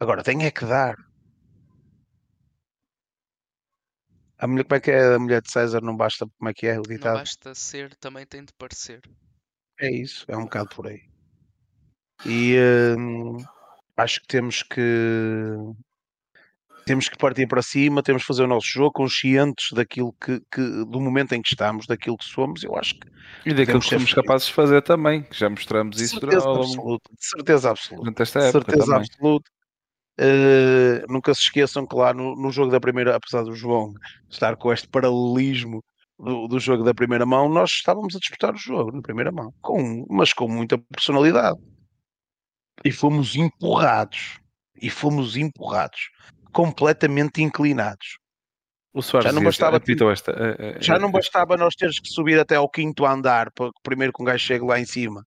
agora 0.00 0.22
tem 0.22 0.44
é 0.44 0.50
que 0.50 0.64
dar 0.64 0.96
A 4.36 4.46
mulher, 4.46 4.64
como 4.64 4.76
é 4.76 4.80
que 4.80 4.90
é 4.90 5.14
a 5.14 5.18
mulher 5.18 5.40
de 5.40 5.50
César? 5.50 5.80
Não 5.80 5.96
basta, 5.96 6.26
como 6.38 6.50
é 6.50 6.52
que 6.52 6.66
é 6.66 6.78
o 6.78 6.82
Não 6.82 6.98
basta 6.98 7.54
ser, 7.54 7.96
também 7.96 8.26
tem 8.26 8.44
de 8.44 8.52
parecer. 8.52 9.00
É 9.80 9.90
isso, 9.90 10.26
é 10.28 10.36
um 10.36 10.42
bocado 10.44 10.68
por 10.68 10.86
aí. 10.86 11.00
E 12.26 12.58
hum, 12.98 13.38
acho 13.96 14.20
que 14.20 14.26
temos 14.26 14.62
que 14.62 14.80
temos 16.84 17.08
que 17.08 17.16
partir 17.16 17.46
para 17.46 17.62
cima, 17.62 18.02
temos 18.02 18.22
que 18.22 18.28
fazer 18.28 18.42
o 18.44 18.46
nosso 18.46 18.66
jogo 18.66 18.92
conscientes 18.92 19.72
daquilo 19.72 20.12
que, 20.14 20.40
que 20.52 20.60
do 20.84 21.00
momento 21.00 21.32
em 21.32 21.42
que 21.42 21.48
estamos, 21.48 21.86
daquilo 21.86 22.16
que 22.16 22.24
somos. 22.24 22.62
Eu 22.62 22.76
acho 22.76 22.94
que 22.94 23.08
E 23.46 23.54
daquilo 23.54 23.80
que 23.80 23.88
somos 23.88 24.12
capazes 24.12 24.48
de 24.48 24.54
fazer 24.54 24.82
também, 24.82 25.22
que 25.22 25.38
já 25.38 25.48
mostramos 25.48 25.96
de 25.96 26.04
isso 26.04 26.20
certeza 26.20 26.46
ao 26.46 26.54
longo 26.54 26.64
absoluta, 26.64 27.10
de 27.12 27.26
certeza 27.26 27.70
absoluta. 27.70 28.24
De 28.24 28.26
certeza 28.26 28.84
também. 28.84 28.96
absoluta. 28.96 29.50
Eh, 30.16 31.04
nunca 31.08 31.34
se 31.34 31.40
esqueçam 31.40 31.86
que 31.86 31.96
lá 31.96 32.14
no, 32.14 32.36
no 32.36 32.52
jogo 32.52 32.70
da 32.70 32.80
primeira, 32.80 33.16
apesar 33.16 33.42
do 33.42 33.54
João 33.54 33.92
estar 34.30 34.56
com 34.56 34.72
este 34.72 34.86
paralelismo 34.86 35.82
do, 36.18 36.46
do 36.46 36.60
jogo 36.60 36.84
da 36.84 36.94
primeira 36.94 37.26
mão, 37.26 37.48
nós 37.48 37.70
estávamos 37.70 38.14
a 38.14 38.18
disputar 38.18 38.54
o 38.54 38.58
jogo 38.58 38.92
na 38.92 39.02
primeira 39.02 39.32
mão, 39.32 39.52
com, 39.60 40.06
mas 40.08 40.32
com 40.32 40.46
muita 40.48 40.78
personalidade. 40.78 41.58
E 42.84 42.92
fomos 42.92 43.34
empurrados. 43.34 44.38
E 44.80 44.90
fomos 44.90 45.36
empurrados. 45.36 46.10
Completamente 46.54 47.42
inclinados. 47.42 48.18
O 48.92 49.02
Soares 49.02 49.26
Já 49.26 49.32
não 49.32 49.42
bastava 49.42 49.76
apitou 49.76 50.10
esta. 50.10 50.30
eh, 50.30 50.56
eh, 50.58 50.78
Já 50.80 50.98
não 50.98 51.08
eh, 51.08 51.12
bastava 51.12 51.56
nós 51.56 51.74
teres 51.74 51.98
que 51.98 52.08
subir 52.08 52.38
até 52.38 52.54
ao 52.54 52.70
quinto 52.70 53.04
andar 53.04 53.50
para 53.52 53.66
que 53.66 53.80
primeiro 53.82 54.12
que 54.12 54.22
um 54.22 54.24
gajo 54.24 54.44
chegue 54.44 54.64
lá 54.64 54.78
em 54.78 54.84
cima. 54.84 55.24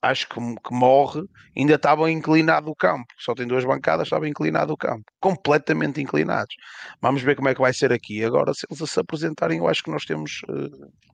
Acho 0.00 0.26
que, 0.28 0.34
que 0.34 0.74
morre, 0.74 1.22
ainda 1.56 1.74
estava 1.74 2.10
inclinado 2.10 2.70
o 2.70 2.74
campo. 2.74 3.04
Só 3.18 3.34
tem 3.34 3.46
duas 3.46 3.64
bancadas, 3.64 4.06
estava 4.08 4.26
inclinado 4.28 4.72
o 4.72 4.76
campo. 4.76 5.04
Completamente 5.20 6.00
inclinados. 6.00 6.56
Vamos 7.00 7.22
ver 7.22 7.36
como 7.36 7.48
é 7.48 7.54
que 7.54 7.60
vai 7.60 7.72
ser 7.72 7.92
aqui. 7.92 8.24
Agora, 8.24 8.52
se 8.54 8.66
eles 8.68 8.90
se 8.90 8.98
apresentarem, 8.98 9.58
eu 9.58 9.68
acho 9.68 9.82
que 9.84 9.90
nós 9.90 10.04
temos. 10.04 10.40
eh, 10.48 11.11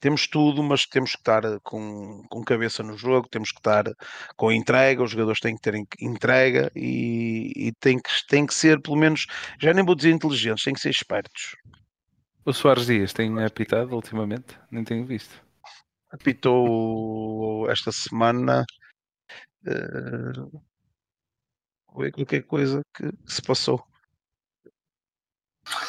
temos 0.00 0.26
tudo, 0.26 0.62
mas 0.62 0.86
temos 0.86 1.12
que 1.12 1.18
estar 1.18 1.44
eh, 1.44 1.58
com, 1.62 2.24
com 2.28 2.42
cabeça 2.42 2.82
no 2.82 2.96
jogo, 2.96 3.28
temos 3.28 3.52
que 3.52 3.58
estar 3.58 3.84
com 4.36 4.50
entrega, 4.50 5.02
os 5.02 5.10
jogadores 5.10 5.40
têm 5.40 5.54
que 5.54 5.62
ter 5.62 5.74
en- 5.74 5.86
entrega 6.00 6.72
e, 6.74 7.52
e 7.68 7.72
tem, 7.78 7.98
que, 8.00 8.10
tem 8.28 8.46
que 8.46 8.54
ser, 8.54 8.80
pelo 8.80 8.96
menos, 8.96 9.26
já 9.60 9.72
nem 9.74 9.84
vou 9.84 9.94
dizer 9.94 10.10
inteligentes, 10.10 10.64
têm 10.64 10.74
que 10.74 10.80
ser 10.80 10.90
espertos. 10.90 11.54
O 12.44 12.52
Soares 12.52 12.86
Dias 12.86 13.12
tem 13.12 13.42
apitado 13.44 13.94
ultimamente? 13.94 14.58
Nem 14.70 14.82
tenho 14.82 15.04
visto. 15.04 15.34
apitou 16.10 17.68
esta 17.70 17.92
semana 17.92 18.64
eh, 19.66 20.58
foi 21.92 22.10
qualquer 22.10 22.42
coisa 22.44 22.80
que 22.96 23.10
se 23.26 23.42
passou. 23.42 23.84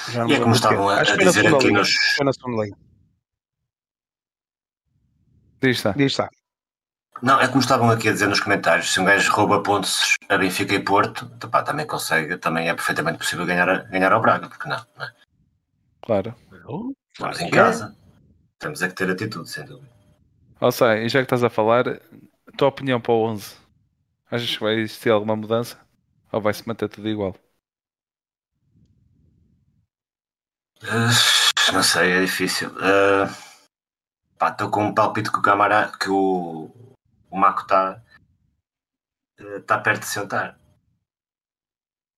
Já 0.09 0.25
E 0.25 0.27
me 0.27 0.33
é 0.33 0.39
como 0.41 0.53
estavam 0.53 0.89
a, 0.89 0.99
Acho 0.99 1.13
a 1.13 1.17
que 1.17 1.23
foi 1.23 1.25
na 1.25 1.31
dizer 1.31 1.43
segunda 1.43 1.57
aqui 1.63 1.71
nos. 1.71 1.95
Foi 2.15 2.25
na 2.25 2.33
segunda 2.33 2.63
liga. 2.63 2.77
Diz 5.61 5.77
está. 5.77 5.91
Diz 5.91 6.11
está. 6.11 6.29
Não, 7.21 7.39
é 7.39 7.47
como 7.47 7.59
estavam 7.59 7.89
aqui 7.91 8.09
a 8.09 8.11
dizer 8.11 8.27
nos 8.27 8.39
comentários: 8.39 8.91
se 8.91 8.99
um 8.99 9.05
gajo 9.05 9.31
rouba 9.31 9.61
pontos 9.61 10.15
a 10.27 10.37
Benfica 10.37 10.73
e 10.73 10.79
Porto, 10.79 11.27
pá, 11.49 11.61
também 11.61 11.85
consegue, 11.85 12.37
também 12.37 12.67
é 12.67 12.73
perfeitamente 12.73 13.19
possível 13.19 13.45
ganhar, 13.45 13.83
ganhar 13.89 14.11
ao 14.11 14.21
Braga, 14.21 14.47
porque 14.47 14.67
não? 14.67 14.83
não 14.97 15.05
é? 15.05 15.11
Claro. 16.01 16.35
Estamos 17.13 17.41
em 17.41 17.49
casa, 17.51 17.95
temos 18.57 18.81
é 18.81 18.87
que 18.87 18.95
ter 18.95 19.09
atitude, 19.09 19.49
sem 19.49 19.65
dúvida. 19.65 19.91
Ó 20.59 20.71
sai, 20.71 21.05
e 21.05 21.09
já 21.09 21.19
que 21.19 21.25
estás 21.25 21.43
a 21.43 21.49
falar, 21.49 21.83
tua 22.57 22.69
opinião 22.69 22.99
para 22.99 23.11
o 23.13 23.23
11? 23.25 23.55
Achas 24.29 24.55
que 24.55 24.63
vai 24.63 24.75
existir 24.75 25.09
alguma 25.09 25.35
mudança? 25.35 25.77
Ou 26.31 26.41
vai 26.41 26.53
se 26.53 26.67
manter 26.67 26.87
tudo 26.87 27.07
igual? 27.09 27.35
Uh, 30.83 31.73
não 31.73 31.83
sei, 31.83 32.11
é 32.11 32.21
difícil. 32.21 32.69
Uh, 32.69 33.50
estou 34.49 34.69
com 34.69 34.83
um 34.85 34.93
palpite 34.93 35.31
que 35.31 35.37
o 35.39 35.41
Camara, 35.41 35.91
que 35.99 36.09
o, 36.09 36.69
o 37.29 37.37
Maco 37.37 37.61
está 37.61 38.01
está 39.39 39.79
perto 39.79 40.01
de 40.01 40.07
sentar. 40.07 40.57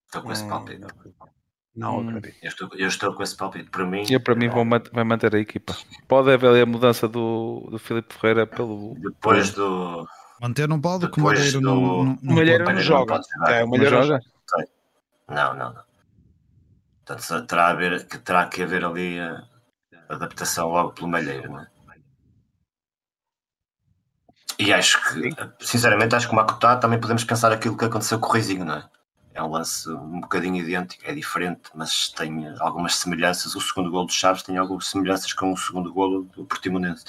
Estou 0.07 0.21
com 0.23 0.31
esse 0.31 0.43
Hum, 0.45 0.49
palpite. 0.49 0.79
não. 0.79 0.89
Não 1.75 1.99
Hum. 1.99 2.09
acredito. 2.09 2.37
Eu 2.43 2.49
estou, 2.49 2.69
eu 2.75 2.87
estou 2.87 3.13
com 3.15 3.23
esse 3.23 3.35
palpite. 3.35 3.69
Para 3.69 3.85
mim, 3.85 4.03
Eu, 4.09 4.21
para 4.21 4.35
mim, 4.35 4.47
vou 4.47 4.63
man- 4.63 4.83
vai 4.91 5.03
manter 5.03 5.33
a 5.35 5.39
equipa. 5.39 5.75
Pode 6.07 6.31
haver 6.31 6.49
ali 6.49 6.61
a 6.61 6.65
mudança 6.65 7.07
do, 7.07 7.67
do 7.71 7.79
Filipe 7.79 8.13
Ferreira 8.13 8.45
pelo. 8.45 8.93
depois 8.99 9.51
do. 9.53 10.07
Manter 10.39 10.67
não 10.67 10.79
pode, 10.79 11.07
que 11.09 11.13
o 11.13 11.15
Depois 11.15 11.39
Malheiro 11.39 11.61
do- 11.61 11.65
não, 11.65 11.75
não, 11.81 12.13
O 12.13 12.19
não 12.21 12.35
Malheiro 12.35 12.63
não 12.65 12.79
joga. 12.79 13.21
jogar. 13.21 13.51
É, 13.53 13.57
o 13.57 13.61
Não 13.61 13.67
Malheiro 13.71 13.95
não 13.95 14.03
joga? 14.03 14.19
Não, 15.29 15.53
não, 15.55 15.73
não. 15.73 15.83
Portanto, 17.05 17.47
terá, 17.47 17.67
haver, 17.69 18.07
que 18.07 18.17
terá 18.19 18.47
que 18.47 18.61
haver 18.61 18.85
ali 18.85 19.19
a 19.19 19.43
adaptação 20.09 20.69
logo 20.69 20.91
pelo 20.93 21.07
Malheiro, 21.07 21.49
não 21.51 21.61
é? 21.61 21.67
E 24.63 24.71
acho 24.71 24.97
que, 25.01 25.35
sinceramente, 25.65 26.15
acho 26.15 26.27
que 26.27 26.33
o 26.33 26.35
Makutá 26.37 26.77
também 26.77 26.97
podemos 26.97 27.25
pensar 27.25 27.51
aquilo 27.51 27.77
que 27.77 27.83
aconteceu 27.83 28.17
com 28.17 28.29
o 28.29 28.31
Reizinho, 28.31 28.63
não 28.63 28.75
é? 28.75 28.89
É 29.33 29.43
um 29.43 29.49
lance 29.49 29.89
um 29.89 30.21
bocadinho 30.21 30.55
idêntico, 30.55 31.03
é 31.05 31.13
diferente, 31.13 31.63
mas 31.75 32.07
tem 32.09 32.47
algumas 32.59 32.95
semelhanças. 32.95 33.55
O 33.55 33.61
segundo 33.61 33.91
gol 33.91 34.05
do 34.05 34.13
Chaves 34.13 34.41
tem 34.41 34.57
algumas 34.57 34.87
semelhanças 34.87 35.33
com 35.33 35.51
o 35.51 35.57
segundo 35.57 35.91
gol 35.91 36.23
do 36.23 36.45
Portimonense. 36.45 37.03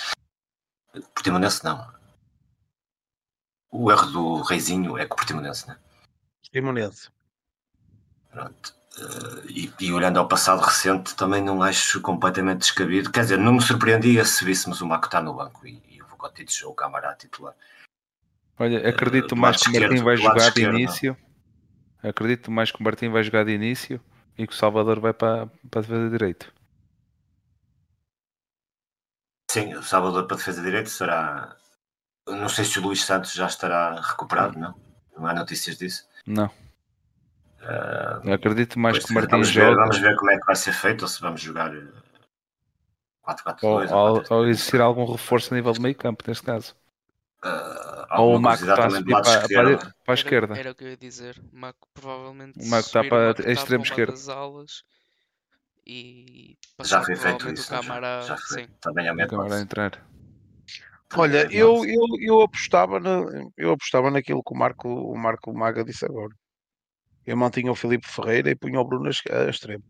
Portimonense 1.15 1.63
não. 1.63 1.87
O 3.71 3.93
erro 3.93 4.07
do 4.07 4.43
Reizinho 4.43 4.99
é 4.99 5.07
com 5.07 5.15
o 5.15 5.17
Portimonense, 5.17 5.69
não 5.69 5.75
é? 5.75 5.79
Limonense. 6.53 7.09
Pronto. 8.31 8.75
Eh, 8.99 9.43
e, 9.49 9.73
e 9.81 9.93
olhando 9.93 10.19
ao 10.19 10.27
passado 10.27 10.61
recente, 10.61 11.15
também 11.15 11.43
não 11.43 11.63
acho 11.63 12.01
completamente 12.01 12.61
descabido. 12.61 13.13
Quer 13.13 13.21
dizer, 13.21 13.39
não 13.39 13.55
me 13.55 13.63
surpreendia 13.63 14.25
se 14.25 14.45
víssemos 14.45 14.81
o 14.81 14.87
Makutá 14.87 15.21
no 15.21 15.35
banco 15.35 15.67
e, 15.67 15.94
e 16.25 16.43
o 16.45 16.55
Vocotites 16.55 16.63
ou 16.63 16.73
o 16.73 16.75
Camará 16.75 17.15
titular. 17.15 17.55
Olha, 18.59 18.89
acredito 18.89 19.29
do 19.29 19.37
mais 19.37 19.63
que 19.63 19.69
o 19.69 19.73
Martim 19.81 20.03
vai 20.03 20.17
jogar 20.17 20.51
de 20.51 20.63
início. 20.63 21.17
Acredito 22.03 22.51
mais 22.51 22.71
que 22.71 22.81
o 22.81 22.85
Martim 22.85 23.09
vai 23.09 23.23
jogar 23.23 23.45
de 23.45 23.53
início 23.53 24.01
e 24.37 24.47
que 24.47 24.53
o 24.53 24.57
Salvador 24.57 25.01
vai 25.01 25.13
para, 25.13 25.47
para 25.71 25.81
a 25.81 25.83
defesa 25.83 26.11
direito. 26.11 26.53
Sim, 29.51 29.75
o 29.75 29.83
Salvador 29.83 30.27
para 30.27 30.37
a 30.37 30.39
defesa 30.39 30.63
direita 30.63 30.91
será. 30.91 31.57
Não 32.29 32.49
sei 32.49 32.65
se 32.65 32.79
o 32.79 32.83
Luís 32.83 33.05
Santos 33.05 33.33
já 33.33 33.47
estará 33.47 34.01
recuperado, 34.01 34.59
não? 34.59 34.75
Não 35.17 35.27
há 35.27 35.35
notícias 35.35 35.79
disso. 35.79 36.09
Não. 36.27 36.51
Eh, 37.61 38.33
Acredito 38.35 38.79
mais 38.79 38.99
que 38.99 39.11
o 39.11 39.15
Martim 39.15 39.31
vamos, 39.31 39.51
ver, 39.51 39.65
jogue. 39.67 39.77
vamos 39.77 39.99
ver 39.99 40.17
como 40.17 40.31
é 40.31 40.39
que 40.39 40.47
vai 40.47 40.57
ser 40.57 40.73
feito 40.73 41.03
ou 41.03 41.09
se 41.09 41.21
vamos 41.21 41.41
jogar 41.41 41.75
eh, 41.75 41.87
4-4-2 43.25 43.63
Ou, 43.63 43.71
ou 43.91 44.17
ou, 44.17 44.23
4-3-3. 44.23 44.31
ou 44.31 44.47
existir 44.49 44.81
algum 44.81 45.05
reforço 45.11 45.53
a 45.55 45.57
nível 45.57 45.73
de 45.73 45.81
meio 45.81 45.95
campo, 45.97 46.25
neste 46.27 46.43
caso. 46.45 46.75
Eh, 47.45 48.07
Ou 48.19 48.37
o 48.37 48.41
Maco 48.41 48.65
está 48.65 48.87
a 48.87 48.91
subir 48.91 49.13
para, 49.13 49.49
para, 49.49 49.79
para 49.79 49.95
a 50.09 50.15
esquerda. 50.15 50.55
Era, 50.55 50.61
era 50.61 50.71
o 50.73 50.75
que 50.75 50.85
eu 50.85 50.89
ia 50.89 50.97
dizer. 50.97 51.43
O 51.53 51.57
Maco 51.57 51.89
provavelmente 51.95 52.59
O 52.61 52.67
Maco 52.67 52.87
está 52.87 53.01
subir, 53.01 53.11
para 53.11 53.53
extremo 53.53 53.85
para 53.85 53.91
esquerdo. 53.91 54.11
das 54.13 54.29
alas 54.29 54.83
e 55.87 56.57
Já 56.83 57.03
foi 57.03 57.17
feito 57.17 57.39
provavelmente 57.39 57.61
isso. 57.61 57.75
o 57.75 57.83
já-. 57.83 58.21
Já, 58.23 58.37
foi. 58.37 58.63
Sim. 58.65 58.69
Também 58.81 59.07
é 59.07 59.13
O 59.13 59.15
a 59.21 59.25
hipótese. 59.25 59.63
entrar. 59.63 60.07
Olha, 61.17 61.39
é 61.45 61.49
eu, 61.51 61.85
eu, 61.85 62.07
eu, 62.21 62.41
apostava 62.43 62.99
na, 63.01 63.51
eu 63.57 63.73
apostava 63.73 64.11
naquilo 64.11 64.43
que 64.43 64.53
o 64.55 64.57
Marco, 64.57 64.89
o 64.89 65.17
Marco 65.17 65.53
Maga 65.55 65.85
disse 65.85 66.05
agora. 66.05 66.35
Eu 67.27 67.37
mantinha 67.37 67.71
o 67.73 67.75
Filipe 67.75 68.07
Ferreira 68.09 68.51
e 68.51 68.57
punha 68.57 68.81
o 68.81 68.85
Bruno 68.85 69.09
a 69.09 69.37
a 69.39 69.51
extremo. 69.51 69.85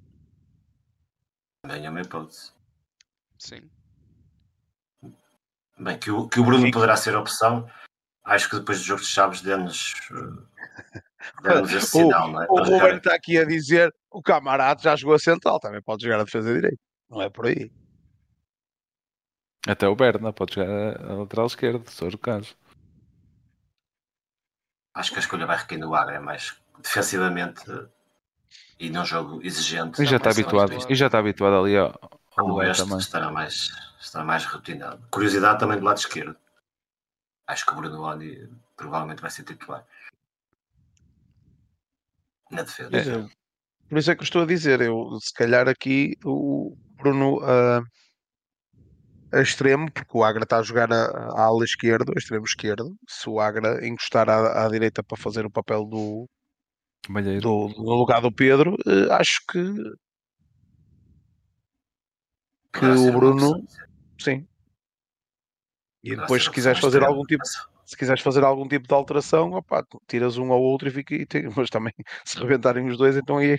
Também 1.62 1.84
é 1.86 1.90
uma 1.90 2.00
hipótese. 2.02 2.53
Sim. 3.44 3.60
Bem, 5.78 5.98
que 5.98 6.10
o, 6.10 6.26
que 6.26 6.40
o 6.40 6.44
Bruno 6.44 6.64
Sim. 6.64 6.70
poderá 6.70 6.96
ser 6.96 7.14
a 7.14 7.20
opção. 7.20 7.68
Acho 8.24 8.48
que 8.48 8.58
depois 8.58 8.78
do 8.78 8.84
jogo 8.84 9.02
de 9.02 9.06
Chaves 9.06 9.42
deu-nos 9.42 9.92
eh, 11.44 11.60
esse 11.76 11.84
O- 11.84 11.88
sinal, 11.88 12.30
não 12.30 12.42
é? 12.42 12.46
O 12.48 12.62
Ruben 12.62 12.96
está 12.96 13.14
aqui 13.14 13.36
a 13.36 13.44
dizer 13.44 13.94
o 14.10 14.22
camarada 14.22 14.80
já 14.80 14.96
jogou 14.96 15.14
a 15.14 15.18
central, 15.18 15.60
também 15.60 15.82
pode 15.82 16.02
jogar 16.04 16.20
a 16.20 16.24
defesa 16.24 16.54
direita. 16.54 16.78
Não 17.10 17.20
é 17.20 17.28
por 17.28 17.46
aí. 17.46 17.70
Até 19.66 19.86
o 19.88 19.94
Berna 19.94 20.32
pode 20.32 20.54
jogar 20.54 21.00
a 21.02 21.14
lateral 21.14 21.46
esquerdo, 21.46 21.86
se 21.90 21.98
for 21.98 22.14
o 22.14 22.18
caso. 22.18 22.56
Acho 24.94 25.10
que 25.10 25.16
a 25.16 25.20
escolha 25.20 25.44
vai 25.46 25.58
recair 25.58 25.78
no 25.80 25.94
Agra, 25.94 26.16
é 26.16 26.18
mais 26.18 26.56
defensivamente 26.82 27.62
eh, 27.70 27.88
e 28.80 28.88
num 28.88 29.04
jogo 29.04 29.42
exigente. 29.42 30.00
E 30.00 30.06
já 30.06 30.16
está 30.16 30.30
habituado, 30.30 30.72
e 30.88 30.94
já 30.94 31.06
está 31.06 31.18
habituado 31.18 31.56
ali 31.62 31.76
ao 31.76 31.92
Como 32.34 32.62
este 32.62 32.82
também. 32.82 32.98
estará 32.98 33.30
mais, 33.30 33.70
estará 34.00 34.24
mais 34.24 34.44
rotinado. 34.44 35.06
Curiosidade 35.10 35.58
também 35.58 35.78
do 35.78 35.84
lado 35.84 35.98
esquerdo. 35.98 36.36
Acho 37.46 37.66
que 37.66 37.72
o 37.72 37.76
Bruno 37.76 38.02
Oni 38.02 38.48
provavelmente 38.76 39.20
vai 39.20 39.30
ser 39.30 39.44
titular. 39.44 39.86
Na 42.50 42.62
defesa. 42.62 42.90
Por 42.90 42.98
isso, 42.98 43.30
por 43.88 43.98
isso 43.98 44.10
é 44.10 44.14
que 44.14 44.22
eu 44.22 44.24
estou 44.24 44.42
a 44.42 44.46
dizer, 44.46 44.80
eu 44.80 45.18
se 45.20 45.32
calhar 45.32 45.68
aqui 45.68 46.16
o 46.24 46.76
Bruno 46.96 47.40
ah, 47.42 47.82
a 49.32 49.40
extremo, 49.40 49.90
porque 49.90 50.16
o 50.16 50.22
Agra 50.22 50.44
está 50.44 50.58
a 50.58 50.62
jogar 50.62 50.92
a, 50.92 51.06
a 51.06 51.42
ala 51.42 51.64
esquerda, 51.64 52.12
o 52.14 52.18
extremo 52.18 52.44
esquerdo. 52.44 52.96
Se 53.08 53.28
o 53.28 53.40
Agra 53.40 53.86
encostar 53.86 54.28
à, 54.28 54.64
à 54.64 54.68
direita 54.68 55.02
para 55.02 55.18
fazer 55.18 55.44
o 55.44 55.50
papel 55.50 55.84
do, 55.84 56.28
do, 57.42 57.68
no 57.76 57.94
lugar 57.94 58.20
do 58.20 58.32
Pedro, 58.32 58.76
eh, 58.86 59.12
acho 59.12 59.40
que, 59.50 59.58
que 62.78 62.84
o 62.84 63.12
Bruno, 63.12 63.66
sim. 64.20 64.46
E 66.02 66.14
depois, 66.16 66.44
se 66.44 66.50
quiseres 66.50 66.80
fazer 66.80 67.02
algum 67.02 67.22
tipo, 67.24 67.42
se 67.86 67.96
quiseres 67.96 68.20
fazer 68.22 68.44
algum 68.44 68.66
tipo 68.68 68.86
de 68.86 68.94
alteração, 68.94 69.52
opá, 69.52 69.82
tiras 70.06 70.36
um 70.36 70.52
ao 70.52 70.60
outro 70.60 70.88
e 70.88 70.90
fica. 70.90 71.14
E 71.14 71.24
tem, 71.24 71.44
mas 71.56 71.70
também, 71.70 71.92
se 72.24 72.38
rebentarem 72.38 72.88
os 72.88 72.98
dois, 72.98 73.16
então 73.16 73.38
aí 73.38 73.56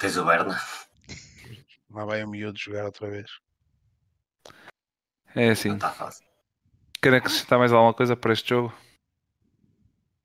Tens 0.00 0.16
o 0.16 0.24
Berna. 0.24 0.56
lá 1.90 2.04
vai 2.04 2.22
o 2.22 2.28
miúdo 2.28 2.58
jogar 2.58 2.84
outra 2.84 3.10
vez. 3.10 3.28
É 5.34 5.46
Não 5.46 5.52
assim. 5.52 5.74
está 5.74 5.90
fácil. 5.90 6.24
Querem 7.02 7.18
acrescentar 7.18 7.58
mais 7.58 7.72
alguma 7.72 7.92
coisa 7.94 8.16
para 8.16 8.32
este 8.32 8.48
jogo? 8.50 8.72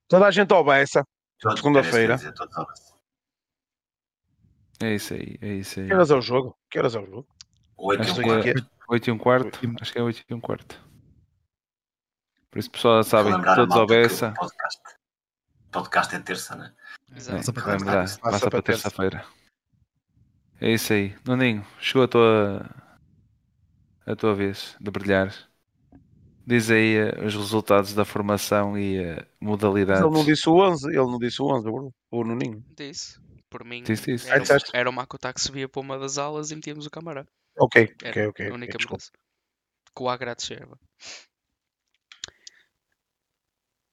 Toda 0.07 0.27
a 0.27 0.31
gente 0.31 0.53
ao 0.53 0.63
Bessa. 0.63 1.03
Todos- 1.39 1.59
Segunda-feira. 1.59 2.13
era 2.13 2.15
isso 2.15 2.23
que 2.23 2.27
eu 2.27 2.31
ia 2.31 2.33
dizer, 2.33 2.53
todos 2.53 2.57
ao- 2.57 2.93
É 4.81 4.95
isso 4.95 5.13
aí, 5.13 5.37
é 5.41 5.53
isso 5.53 5.79
aí. 5.79 5.87
Que 5.87 5.93
horas 5.93 6.11
é 6.11 6.15
o 6.15 6.21
jogo? 6.21 6.57
Que 6.69 6.79
horas 6.79 6.95
é 6.95 6.99
o 6.99 7.05
jogo? 7.05 7.27
Oito 7.77 8.01
e 8.01 8.05
Acho 8.05 8.11
um 8.11 8.15
que 8.15 8.23
quarto. 8.23 8.47
é 8.47 8.53
8 8.89 9.07
e 9.07 9.11
um 9.11 9.17
quarto. 9.17 9.59
Acho 9.81 9.93
que 9.93 9.99
é 9.99 10.01
8 10.01 10.23
e 10.29 10.33
um 10.33 10.39
quarto. 10.41 10.79
Por 12.51 12.59
isso, 12.59 12.69
pessoal, 12.69 12.97
já 12.97 13.03
sabem, 13.09 13.33
todos 13.33 13.47
ao 13.47 13.55
malta 13.57 13.75
que 13.75 13.81
o 13.81 13.87
Bessa. 13.87 14.31
Podcast, 14.37 14.81
podcast 15.71 16.15
é 16.15 16.19
terça, 16.19 16.55
né? 16.55 16.73
Exato. 17.15 17.37
Passa 17.37 17.53
para 17.53 17.79
mudar, 17.79 17.93
Passa 18.01 18.19
passa 18.19 18.39
para 18.41 18.49
para 18.51 18.61
terça. 18.61 18.83
terça-feira. 18.83 19.25
É 20.61 20.71
isso 20.71 20.93
aí. 20.93 21.15
Nuninho, 21.25 21.65
chegou 21.79 22.03
a 22.03 22.07
tua, 22.07 22.69
a 24.05 24.15
tua 24.15 24.35
vez 24.35 24.75
de 24.79 24.91
brilhar. 24.91 25.33
Diz 26.45 26.69
aí 26.69 26.95
eh, 26.97 27.25
os 27.25 27.33
resultados 27.33 27.93
da 27.95 28.03
formação 28.05 28.77
e 28.77 28.97
Mas 29.15 29.25
modalidades. 29.41 30.03
ele 30.03 30.11
não 30.13 30.25
disse 30.25 30.47
o 30.49 30.55
11, 30.55 30.87
ele 30.89 30.97
não 30.97 31.17
disse 31.17 31.41
o 31.41 31.45
11, 31.45 31.67
o 31.67 31.71
Bruno, 31.71 31.93
o 32.11 32.23
Nuninho. 32.23 32.63
Disse. 32.77 33.19
Por 33.53 33.63
mim, 33.63 33.84
Disse 33.84 34.11
isso. 34.15 34.27
era, 34.27 34.43
Ah, 34.43 34.57
era 34.73 34.89
o 34.89 34.93
Makuta 34.93 35.31
que 35.31 35.39
subia 35.39 35.69
para 35.69 35.80
uma 35.80 35.99
das 35.99 36.17
alas 36.17 36.49
e 36.49 36.55
metíamos 36.55 36.88
o 36.88 36.89
camarão. 36.89 37.23
Ok, 37.59 37.95
Era 38.01 38.09
ok, 38.09 38.27
ok. 38.30 38.49
a 38.49 38.53
única 38.53 38.77
desculpa. 38.80 39.03
mudança. 39.03 39.11
Que 39.95 40.01
o 40.03 40.41
serva. 40.41 40.80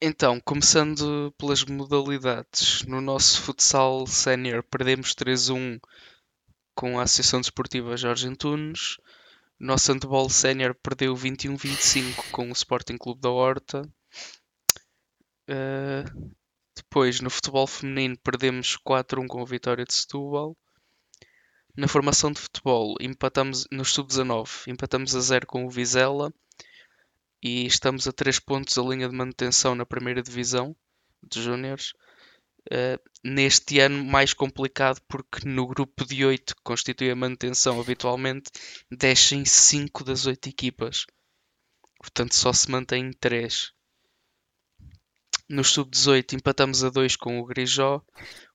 Então, 0.00 0.40
começando 0.40 1.30
pelas 1.36 1.62
modalidades. 1.66 2.84
No 2.84 3.02
nosso 3.02 3.42
futsal 3.42 4.06
sénior 4.06 4.62
perdemos 4.62 5.14
3-1 5.14 5.78
com 6.74 6.98
a 6.98 7.02
Associação 7.02 7.42
Desportiva 7.42 7.98
Jorge 7.98 8.26
Antunes. 8.26 8.96
Nosso 9.58 9.92
handball 9.92 10.30
sénior 10.30 10.74
perdeu 10.74 11.14
21-25 11.14 12.30
com 12.32 12.48
o 12.48 12.52
Sporting 12.52 12.96
Clube 12.96 13.20
da 13.20 13.28
Horta. 13.28 13.82
Eh, 15.46 16.04
depois, 16.82 17.20
no 17.20 17.30
futebol 17.30 17.66
feminino, 17.66 18.16
perdemos 18.18 18.76
4-1 18.76 19.26
com 19.26 19.42
a 19.42 19.44
Vitória 19.44 19.84
de 19.84 19.94
Setúbal. 19.94 20.56
Na 21.76 21.86
formação 21.86 22.32
de 22.32 22.40
futebol, 22.40 22.96
empatamos 23.00 23.66
no 23.70 23.84
sub-19, 23.84 24.66
empatamos 24.66 25.14
a 25.14 25.20
0 25.20 25.46
com 25.46 25.64
o 25.64 25.70
Vizela 25.70 26.32
e 27.42 27.66
estamos 27.66 28.08
a 28.08 28.12
3 28.12 28.40
pontos 28.40 28.74
da 28.74 28.82
linha 28.82 29.08
de 29.08 29.14
manutenção 29.14 29.74
na 29.74 29.86
primeira 29.86 30.22
divisão 30.22 30.74
de 31.22 31.42
Júniores. 31.42 31.92
Eh, 32.70 32.98
neste 33.24 33.78
ano, 33.78 34.04
mais 34.04 34.34
complicado 34.34 35.00
porque 35.08 35.48
no 35.48 35.66
grupo 35.66 36.04
de 36.04 36.24
8 36.24 36.56
que 36.56 36.62
constitui 36.62 37.10
a 37.10 37.16
manutenção 37.16 37.80
habitualmente, 37.80 38.50
descem 38.90 39.44
5 39.44 40.04
das 40.04 40.26
8 40.26 40.48
equipas, 40.48 41.06
portanto, 41.98 42.34
só 42.34 42.52
se 42.52 42.70
mantém 42.70 43.12
3. 43.12 43.72
No 45.50 45.64
sub-18 45.64 46.34
empatamos 46.34 46.84
a 46.84 46.90
2 46.90 47.16
com 47.16 47.40
o 47.40 47.44
Grijó. 47.44 48.00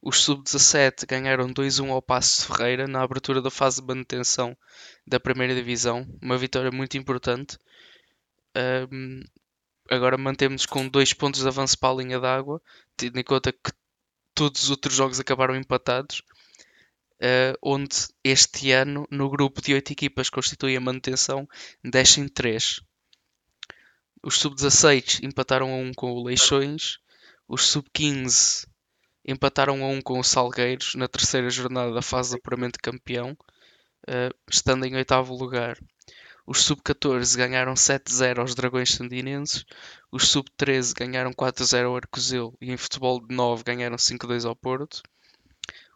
Os 0.02 0.24
sub-17 0.24 1.06
ganharam 1.06 1.54
2-1 1.54 1.92
ao 1.92 2.02
Passo 2.02 2.42
de 2.42 2.48
Ferreira 2.48 2.88
na 2.88 3.04
abertura 3.04 3.42
da 3.42 3.52
fase 3.52 3.82
de 3.82 3.88
manutenção 3.88 4.56
da 5.06 5.20
primeira 5.20 5.54
divisão. 5.54 6.08
Uma 6.22 6.38
vitória 6.38 6.72
muito 6.72 6.98
importante. 6.98 7.58
Ahm, 8.56 9.24
agora 9.92 10.18
mantemos 10.18 10.66
com 10.66 10.88
2 10.88 11.12
pontos 11.14 11.42
de 11.42 11.48
avanço 11.50 11.78
para 11.78 11.94
a 11.94 11.98
linha 11.98 12.18
d'água, 12.18 12.62
tendo 12.96 13.20
em 13.20 13.24
conta 13.24 13.52
que 13.52 13.74
todos 14.34 14.64
os 14.64 14.70
outros 14.70 14.96
jogos 14.96 15.20
acabaram 15.20 15.56
empatados. 15.56 16.22
ah, 17.22 17.58
onde 17.62 18.08
este 18.24 18.72
ano, 18.72 19.06
no 19.12 19.30
grupo 19.30 19.62
de 19.62 19.74
8 19.74 19.92
equipas 19.92 20.30
que 20.30 20.36
constitui 20.36 20.78
a 20.78 20.82
manutenção, 20.82 21.48
descem 21.84 22.28
3. 22.30 22.82
Os 24.28 24.40
sub-16 24.40 25.20
empataram 25.22 25.72
a 25.72 25.78
1 25.78 25.94
com 25.94 26.12
o 26.12 26.24
Leixões. 26.24 26.98
Os 27.48 27.68
sub-15 27.68 28.66
empataram 29.24 29.86
a 29.86 29.88
1 29.88 30.02
com 30.02 30.18
o 30.18 30.24
Salgueiros 30.24 30.96
na 30.96 31.08
terceira 31.08 31.48
jornada 31.48 31.94
da 31.94 32.02
fase 32.02 32.32
de 32.32 32.38
apuramento 32.38 32.80
de 32.80 32.82
campeão, 32.82 33.38
eh, 34.08 34.32
estando 34.50 34.84
em 34.84 34.96
oitavo 34.96 35.36
lugar. 35.36 35.78
Os 36.44 36.64
sub-14 36.64 37.38
ganharam 37.38 37.76
7-0 37.76 38.40
aos 38.40 38.56
Dragões 38.56 38.96
Sandinenses. 38.96 39.64
Os 40.12 40.28
sub-13 40.30 40.96
ganharam 40.96 41.32
4-0 41.32 41.86
ao 41.86 41.96
Arcozelo 41.96 42.58
e 42.60 42.72
em 42.72 42.78
futebol 42.78 43.24
de 43.24 43.36
9 43.36 43.64
ganharam 43.64 43.96
5-2 43.96 44.44
ao 44.44 44.56
Porto. 44.56 45.04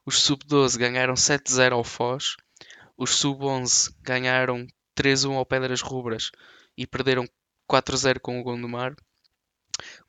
Os 0.05 0.21
sub-12 0.21 0.77
ganharam 0.77 1.15
7-0 1.15 1.73
ao 1.73 1.83
Foz. 1.83 2.35
Os 2.95 3.09
sub-11 3.09 3.91
ganharam 4.03 4.67
3-1 4.95 5.33
ao 5.33 5.45
Pedras 5.47 5.81
Rubras 5.81 6.29
e 6.77 6.85
perderam 6.85 7.27
4-0 7.69 8.19
com 8.19 8.39
o 8.39 8.43
Gondomar. 8.43 8.95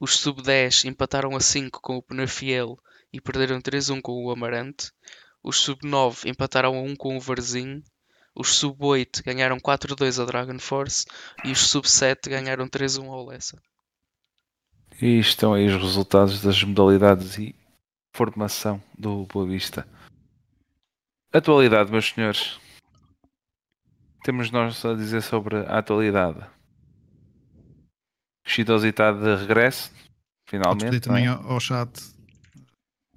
Os 0.01 0.16
sub-10 0.19 0.87
empataram 0.87 1.37
a 1.37 1.41
5 1.41 1.81
com 1.81 1.97
o 1.97 2.03
Penafiel 2.03 2.78
e 3.12 3.20
perderam 3.20 3.61
3-1 3.61 4.01
com 4.01 4.24
o 4.24 4.31
Amarante. 4.31 4.91
Os 5.43 5.57
sub-9 5.59 6.28
empataram 6.28 6.74
a 6.74 6.81
1 6.82 6.97
com 6.97 7.16
o 7.16 7.20
Varzim. 7.20 7.82
Os 8.35 8.57
sub-8 8.57 9.23
ganharam 9.24 9.59
4-2 9.59 10.19
ao 10.19 10.27
Dragon 10.27 10.59
Force 10.59 11.05
e 11.45 11.53
os 11.53 11.69
sub-7 11.69 12.28
ganharam 12.28 12.66
3-1 12.69 13.07
ao 13.09 13.27
Lessa. 13.27 13.61
E 15.01 15.19
estão 15.19 15.55
aí 15.55 15.66
os 15.66 15.81
resultados 15.81 16.43
das 16.43 16.62
modalidades 16.62 17.39
e 17.39 17.55
formação 18.12 18.82
do 18.99 19.24
Boa 19.27 19.47
Vista. 19.47 19.87
Atualidade, 21.32 21.93
meus 21.93 22.09
senhores. 22.09 22.59
Temos 24.23 24.51
nós 24.51 24.85
a 24.85 24.95
dizer 24.95 25.23
sobre 25.23 25.57
a 25.59 25.78
atualidade. 25.78 26.45
Está 28.59 29.12
de 29.12 29.36
regresso, 29.36 29.90
Podes 29.90 30.10
finalmente. 30.48 30.85
pedir 30.85 31.01
também 31.01 31.24
é? 31.27 31.28
ao, 31.28 31.52
ao 31.52 31.60
chat 31.60 31.90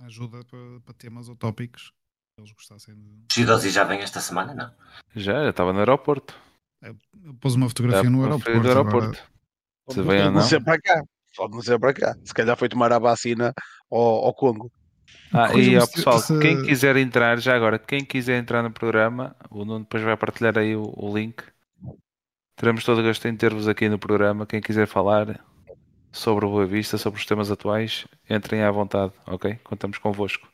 ajuda 0.01 0.43
para, 0.45 0.60
para 0.85 0.93
temas 0.93 1.30
ou 1.30 1.35
tópicos 1.35 1.91
que 2.35 2.41
eles 2.41 2.51
gostassem 2.51 2.95
de. 2.95 3.69
Já 3.69 3.84
vem 3.84 3.99
esta 4.01 4.19
semana, 4.19 4.53
não? 4.53 4.72
Já, 5.15 5.43
já 5.43 5.49
estava 5.49 5.72
no 5.73 5.80
aeroporto. 5.80 6.35
Eu 6.81 6.95
pus 7.39 7.55
uma 7.55 7.65
Já 7.65 7.69
fotografia 7.69 8.10
no 8.10 8.23
aeroporto. 8.23 8.60
do 8.61 8.68
aeroporto. 8.68 9.23
Se 9.89 10.01
vem 10.01 10.18
ou 10.19 10.23
Pode 10.26 10.35
não. 10.35 10.41
ser 10.41 10.64
para 10.64 10.80
cá. 10.81 11.03
Pode 11.35 11.53
não 11.53 11.61
ser 11.61 11.80
para 11.80 11.93
cá. 11.93 12.15
Se 12.23 12.34
calhar 12.34 12.57
foi 12.57 12.69
tomar 12.69 12.91
a 12.91 12.99
vacina 12.99 13.53
ao, 13.89 13.99
ao 14.26 14.34
Congo. 14.34 14.72
Ah, 15.31 15.53
e 15.55 15.76
ó, 15.77 15.88
pessoal, 15.88 16.19
se- 16.19 16.39
quem 16.39 16.61
quiser 16.64 16.95
entrar, 16.97 17.39
já 17.39 17.55
agora, 17.55 17.80
quem 17.80 18.03
quiser 18.05 18.38
entrar 18.39 18.61
no 18.61 18.72
programa, 18.72 19.35
o 19.49 19.65
Nuno 19.65 19.80
depois 19.80 20.03
vai 20.03 20.15
partilhar 20.18 20.57
aí 20.57 20.76
o, 20.76 20.93
o 20.95 21.15
link. 21.18 21.43
Teremos 22.55 22.84
todo 22.84 22.99
o 22.99 23.03
gosto 23.03 23.27
em 23.27 23.35
ter-vos 23.35 23.67
aqui 23.67 23.89
no 23.89 23.97
programa. 23.99 24.45
Quem 24.45 24.61
quiser 24.61 24.88
falar 24.88 25.43
sobre 26.11 26.45
o 26.45 26.49
Boa 26.49 26.65
Vista, 26.65 26.97
sobre 26.97 27.19
os 27.19 27.25
temas 27.25 27.49
atuais, 27.49 28.05
entrem 28.30 28.61
à 28.61 28.71
vontade, 28.71 29.13
ok? 29.25 29.55
Contamos 29.63 29.97
convosco. 29.97 30.47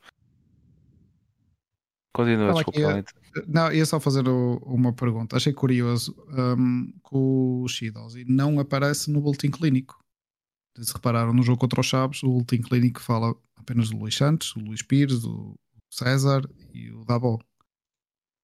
Continua, 2.15 2.49
Estava 2.51 2.63
desculpa. 2.63 2.79
a- 2.79 2.91
Valente. 2.91 3.13
Não, 3.47 3.71
ia 3.71 3.85
só 3.85 3.99
fazer 3.99 4.27
o- 4.27 4.57
uma 4.65 4.93
pergunta. 4.93 5.35
Achei 5.37 5.53
curioso 5.53 6.15
hum, 6.57 6.91
que 7.03 7.11
o 7.15 7.67
Shidozi 7.67 8.25
não 8.27 8.59
aparece 8.59 9.11
no 9.11 9.21
boletim 9.21 9.51
clínico. 9.51 9.99
Se 10.77 10.93
repararam 10.93 11.33
no 11.33 11.43
jogo 11.43 11.59
contra 11.59 11.81
os 11.81 11.87
Chaves, 11.87 12.23
o 12.23 12.29
boletim 12.29 12.61
clínico 12.61 13.01
fala 13.01 13.35
apenas 13.57 13.89
do 13.89 13.97
Luís 13.97 14.15
Santos, 14.15 14.55
o 14.55 14.59
Luís 14.59 14.81
Pires, 14.81 15.23
o 15.25 15.53
César 15.91 16.41
e 16.73 16.89
o 16.91 17.03
Dabó. 17.05 17.37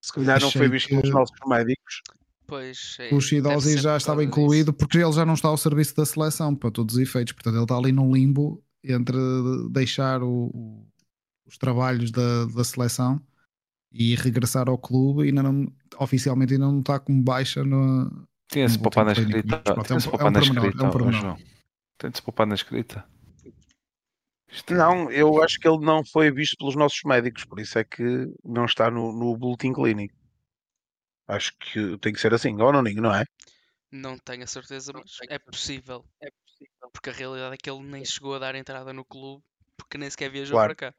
Se 0.04 0.14
calhar 0.14 0.40
não 0.40 0.52
foi 0.52 0.68
visto 0.70 0.90
que- 0.90 0.96
pelos 0.96 1.10
nossos 1.10 1.36
médicos. 1.48 2.02
Pois, 2.48 2.98
é, 3.00 3.08
O 3.08 3.10
deve 3.10 3.22
Shidozi 3.22 3.72
ser 3.74 3.80
já 3.80 3.98
estava 3.98 4.24
incluído 4.24 4.72
disso. 4.72 4.78
porque 4.78 4.98
ele 5.00 5.12
já 5.12 5.26
não 5.26 5.34
está 5.34 5.48
ao 5.48 5.58
serviço 5.58 5.96
da 5.96 6.06
seleção 6.06 6.56
para 6.56 6.70
todos 6.72 6.96
os 6.96 7.02
efeitos. 7.02 7.34
Portanto, 7.34 7.56
ele 7.56 7.64
está 7.64 7.76
ali 7.78 7.92
num 7.92 8.14
limbo 8.14 8.64
entre 8.84 9.18
deixar 9.72 10.22
o- 10.22 10.86
os 11.48 11.58
trabalhos 11.58 12.12
da, 12.12 12.46
da 12.46 12.64
seleção 12.64 13.20
e 13.92 14.14
regressar 14.16 14.70
ao 14.70 14.78
clube 14.78 15.24
e 15.24 15.28
ainda 15.30 15.42
não, 15.44 15.72
oficialmente 16.00 16.54
ainda 16.54 16.66
não 16.68 16.80
está 16.80 17.00
como 17.00 17.22
baixa 17.24 17.64
no, 17.64 18.28
Tinha-se 18.50 18.78
no 18.78 18.84
poupar 18.84 19.06
na 19.06 19.14
escrita. 19.14 19.56
é 19.56 19.84
Tinha-se 19.84 20.08
é 20.08 20.12
poupar 20.12 20.32
na 20.32 20.40
escrita, 20.40 20.86
é. 20.86 21.38
Tem-se 21.98 22.22
poupar 22.22 22.46
na 22.46 22.56
escrita. 22.56 23.06
Não, 24.70 25.12
eu 25.12 25.42
acho 25.44 25.60
que 25.60 25.68
ele 25.68 25.80
não 25.86 26.04
foi 26.06 26.32
visto 26.32 26.56
pelos 26.58 26.76
nossos 26.76 27.02
médicos, 27.06 27.44
por 27.44 27.60
isso 27.60 27.78
é 27.78 27.84
que 27.84 28.30
não 28.44 28.66
está 28.66 28.90
no, 28.90 29.12
no 29.12 29.36
boletim 29.36 29.74
clínico. 29.74 30.14
Acho 31.28 31.54
que 31.58 31.98
tem 32.00 32.14
que 32.14 32.20
ser 32.20 32.34
assim, 32.34 32.60
ou 32.62 32.72
não, 32.72 32.82
não 32.82 33.16
é? 33.16 33.26
Não 33.92 34.18
tenho 34.18 34.44
a 34.44 34.48
certeza, 34.48 34.92
mas 34.94 35.18
é 35.30 35.40
possível. 35.40 36.06
É 36.22 36.30
possível. 36.30 36.90
Porque 36.92 37.10
a 37.10 37.14
realidade 37.14 37.56
é 37.56 37.58
que 37.58 37.70
ele 37.70 37.84
nem 37.84 38.06
chegou 38.06 38.36
a 38.36 38.40
dar 38.40 38.56
entrada 38.56 38.94
no 38.94 39.04
clube 39.06 39.44
porque 39.78 39.98
nem 39.98 40.10
sequer 40.10 40.30
viajou 40.30 40.56
Claro. 40.56 40.76
para 40.76 40.92
cá. 40.92 40.98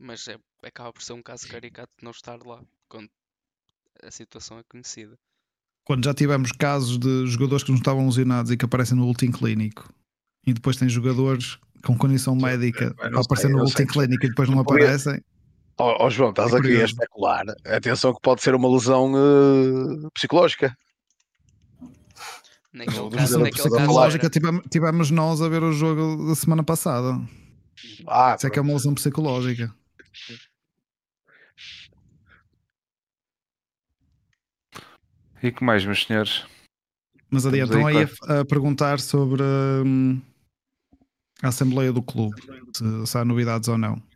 Mas 0.00 0.28
é, 0.28 0.38
acaba 0.62 0.92
por 0.92 1.02
ser 1.02 1.12
um 1.12 1.22
caso 1.22 1.48
caricato 1.48 1.92
de 1.98 2.04
não 2.04 2.12
estar 2.12 2.38
lá 2.44 2.62
quando 2.88 3.10
a 4.02 4.10
situação 4.10 4.58
é 4.58 4.62
conhecida. 4.62 5.18
Quando 5.84 6.04
já 6.04 6.14
tivemos 6.14 6.52
casos 6.52 6.98
de 6.98 7.26
jogadores 7.26 7.64
que 7.64 7.70
não 7.70 7.78
estavam 7.78 8.06
lesionados 8.06 8.52
e 8.52 8.56
que 8.56 8.64
aparecem 8.64 8.96
no 8.96 9.06
último 9.06 9.32
clínico, 9.32 9.92
e 10.46 10.52
depois 10.52 10.76
tem 10.76 10.88
jogadores 10.88 11.58
com 11.84 11.96
condição 11.96 12.36
médica 12.36 12.94
eu 12.98 13.18
a 13.18 13.22
aparecer 13.22 13.48
no 13.48 13.62
último 13.62 13.88
clínico 13.88 14.26
e 14.26 14.28
depois 14.28 14.48
não 14.48 14.60
aparecem. 14.60 15.20
Ó 15.78 16.06
ó, 16.06 16.10
João, 16.10 16.30
estás 16.30 16.52
É 16.52 16.58
aqui 16.58 16.80
a 16.80 16.84
especular. 16.84 17.44
Atenção 17.64 18.12
que 18.12 18.20
pode 18.20 18.42
ser 18.42 18.54
uma 18.54 18.68
lesão 18.68 19.12
eh, 19.16 20.08
psicológica. 20.12 20.76
Naquele 22.72 22.96
Não, 22.98 23.10
caso, 23.10 23.38
naquele 23.38 23.70
caso. 23.70 23.92
Lógica, 23.92 24.28
tivemos, 24.28 24.62
tivemos 24.70 25.10
nós 25.10 25.40
a 25.40 25.48
ver 25.48 25.62
o 25.62 25.72
jogo 25.72 26.28
da 26.28 26.34
semana 26.34 26.64
passada. 26.64 27.20
Ah, 28.06 28.34
Isso 28.36 28.46
é 28.46 28.50
que 28.50 28.58
é 28.58 28.62
uma 28.62 28.72
lesão 28.72 28.94
psicológica. 28.94 29.72
E 35.40 35.52
que 35.52 35.62
mais, 35.62 35.84
meus 35.84 36.04
senhores? 36.04 36.44
Mas 37.30 37.46
adiantam 37.46 37.86
aí 37.86 37.98
aí 37.98 38.08
a, 38.28 38.40
a 38.40 38.44
perguntar 38.44 38.98
sobre 38.98 39.42
hum, 39.42 40.20
a 41.42 41.48
Assembleia 41.48 41.92
do 41.92 42.02
Clube, 42.02 42.34
se, 42.76 43.06
se 43.06 43.18
há 43.18 43.24
novidades 43.24 43.68
ou 43.68 43.78
não. 43.78 44.07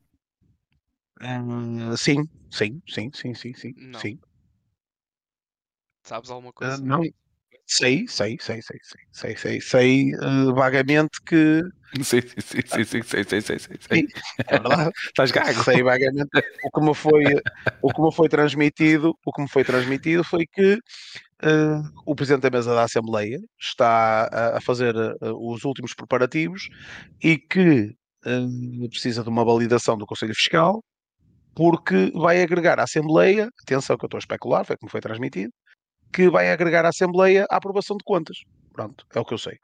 Ah, 1.22 1.96
sim, 1.96 2.28
sim, 2.50 2.82
sim, 2.88 3.10
sim, 3.14 3.34
sim, 3.34 3.54
sim, 3.54 3.72
Não. 3.76 4.00
sim. 4.00 4.18
Sabes 6.02 6.30
alguma 6.30 6.50
ah, 6.50 6.52
coisa? 6.52 6.82
Uh, 6.82 6.84
não. 6.84 7.02
Sei, 7.64 8.06
sei, 8.08 8.36
sei, 8.40 8.60
sei, 8.60 8.78
sei, 8.82 9.00
sei, 9.12 9.36
sei, 9.36 9.60
sei 9.60 10.14
uh, 10.16 10.52
vagamente 10.54 11.18
que. 11.24 11.62
Sim, 12.02 12.22
sim, 12.22 12.40
sim, 12.40 12.84
sim, 12.84 13.02
sei, 13.02 13.24
sei, 13.24 13.40
sei, 13.42 13.58
sei, 13.58 13.76
sei. 13.78 14.06
É 14.48 14.58
verdade. 14.58 14.90
Estás 15.08 15.30
gago. 15.30 15.62
Sei 15.62 15.82
vagamente 15.82 16.30
o 16.64 16.70
que 16.70 16.80
me 16.80 16.94
foi, 16.94 17.22
o 17.82 17.92
que 17.92 18.00
me 18.00 18.10
foi 18.10 18.28
transmitido, 18.30 19.14
o 19.26 19.30
que 19.30 19.42
me 19.42 19.48
foi 19.48 19.62
transmitido 19.62 20.24
foi 20.24 20.46
que 20.46 20.72
uh, 20.72 21.82
o 22.06 22.14
presidente 22.14 22.40
da 22.42 22.50
mesa 22.50 22.74
da 22.74 22.84
Assembleia 22.84 23.38
está 23.60 24.24
a, 24.32 24.56
a 24.56 24.60
fazer 24.62 24.96
uh, 24.96 25.52
os 25.52 25.64
últimos 25.64 25.92
preparativos 25.92 26.62
e 27.22 27.36
que 27.36 27.94
precisa 28.88 29.22
de 29.22 29.28
uma 29.28 29.44
validação 29.44 29.98
do 29.98 30.06
Conselho 30.06 30.34
Fiscal 30.34 30.82
porque 31.54 32.10
vai 32.14 32.42
agregar 32.42 32.78
à 32.78 32.84
Assembleia 32.84 33.48
atenção 33.62 33.96
que 33.96 34.04
eu 34.04 34.08
estou 34.08 34.18
a 34.18 34.20
especular 34.20 34.64
foi 34.64 34.76
como 34.76 34.90
foi 34.90 35.00
transmitido 35.00 35.52
que 36.12 36.28
vai 36.28 36.50
agregar 36.50 36.84
à 36.84 36.88
Assembleia 36.88 37.46
a 37.50 37.56
aprovação 37.56 37.96
de 37.96 38.04
contas 38.04 38.38
pronto 38.72 39.06
é 39.14 39.20
o 39.20 39.24
que 39.24 39.34
eu 39.34 39.38
sei 39.38 39.58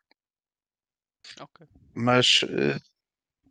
Ok. 1.41 1.67
mas 1.95 2.41
eh, 2.49 2.79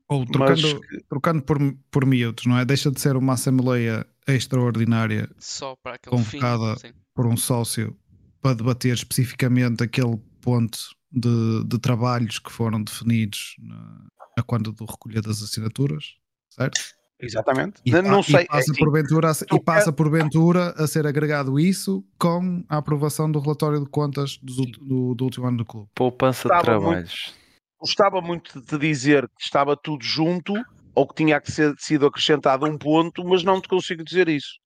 Ou 0.09 0.19
mas 0.21 0.29
trocando, 0.61 0.81
trocando 1.09 1.41
por, 1.43 1.57
por 1.91 2.05
miúdos, 2.05 2.45
não 2.45 2.57
é? 2.57 2.65
Deixa 2.65 2.89
de 2.89 2.99
ser 2.99 3.15
uma 3.15 3.33
Assembleia 3.33 4.05
extraordinária 4.27 5.29
Só 5.37 5.75
para 5.75 5.95
aquele 5.95 6.17
fim. 6.23 6.39
Convocada. 6.39 6.79
Sim. 6.79 6.93
por 7.13 7.27
um 7.27 7.37
sócio 7.37 7.95
para 8.41 8.55
debater 8.55 8.93
especificamente 8.93 9.83
aquele 9.83 10.17
ponto 10.41 10.77
de, 11.11 11.63
de 11.65 11.79
trabalhos 11.79 12.39
que 12.39 12.51
foram 12.51 12.83
definidos 12.83 13.55
na, 13.59 14.07
na 14.37 14.43
quando 14.43 14.71
do 14.71 14.85
recolher 14.85 15.21
das 15.21 15.41
assinaturas, 15.41 16.15
certo? 16.49 16.79
Exatamente 17.19 17.81
E, 17.85 17.91
não, 18.01 18.19
e 18.19 18.23
sei 18.23 18.41
é 18.41 18.45
passa 18.45 18.71
assim, 18.71 18.79
porventura 18.83 19.31
a, 19.31 19.55
e 19.55 19.59
passa 19.59 19.91
porventura 19.93 20.69
a 20.77 20.87
ser 20.87 21.05
agregado 21.07 21.59
isso 21.59 22.03
com 22.19 22.63
a 22.69 22.77
aprovação 22.77 23.31
do 23.31 23.39
relatório 23.39 23.79
de 23.79 23.89
contas 23.89 24.39
ult- 24.43 24.79
do, 24.79 25.15
do 25.15 25.23
último 25.23 25.47
ano 25.47 25.57
do 25.57 25.65
clube. 25.65 25.89
Poupança 25.95 26.47
de 26.47 26.55
Estava 26.55 26.73
muito- 26.79 26.85
trabalhos. 26.89 27.33
gostava 27.79 28.21
muito 28.21 28.59
de 28.59 28.65
te 28.65 28.77
dizer 28.77 29.27
que 29.37 29.43
estava 29.43 29.75
tudo 29.75 30.03
junto 30.03 30.53
ou 30.95 31.07
que 31.07 31.15
tinha 31.15 31.39
que 31.39 31.51
ser 31.51 31.73
sido 31.77 32.05
acrescentado 32.07 32.65
um 32.65 32.77
ponto, 32.77 33.23
mas 33.23 33.43
não 33.43 33.61
te 33.61 33.67
consigo 33.67 34.03
dizer 34.03 34.27
isso. 34.29 34.57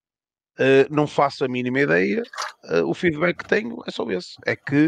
Uh, 0.58 0.84
não 0.94 1.06
faço 1.06 1.44
a 1.44 1.48
mínima 1.48 1.80
ideia. 1.80 2.22
Uh, 2.64 2.86
o 2.86 2.92
feedback 2.94 3.38
que 3.38 3.48
tenho 3.48 3.78
é 3.86 3.90
só 3.90 4.10
esse: 4.10 4.34
é 4.46 4.54
que 4.54 4.86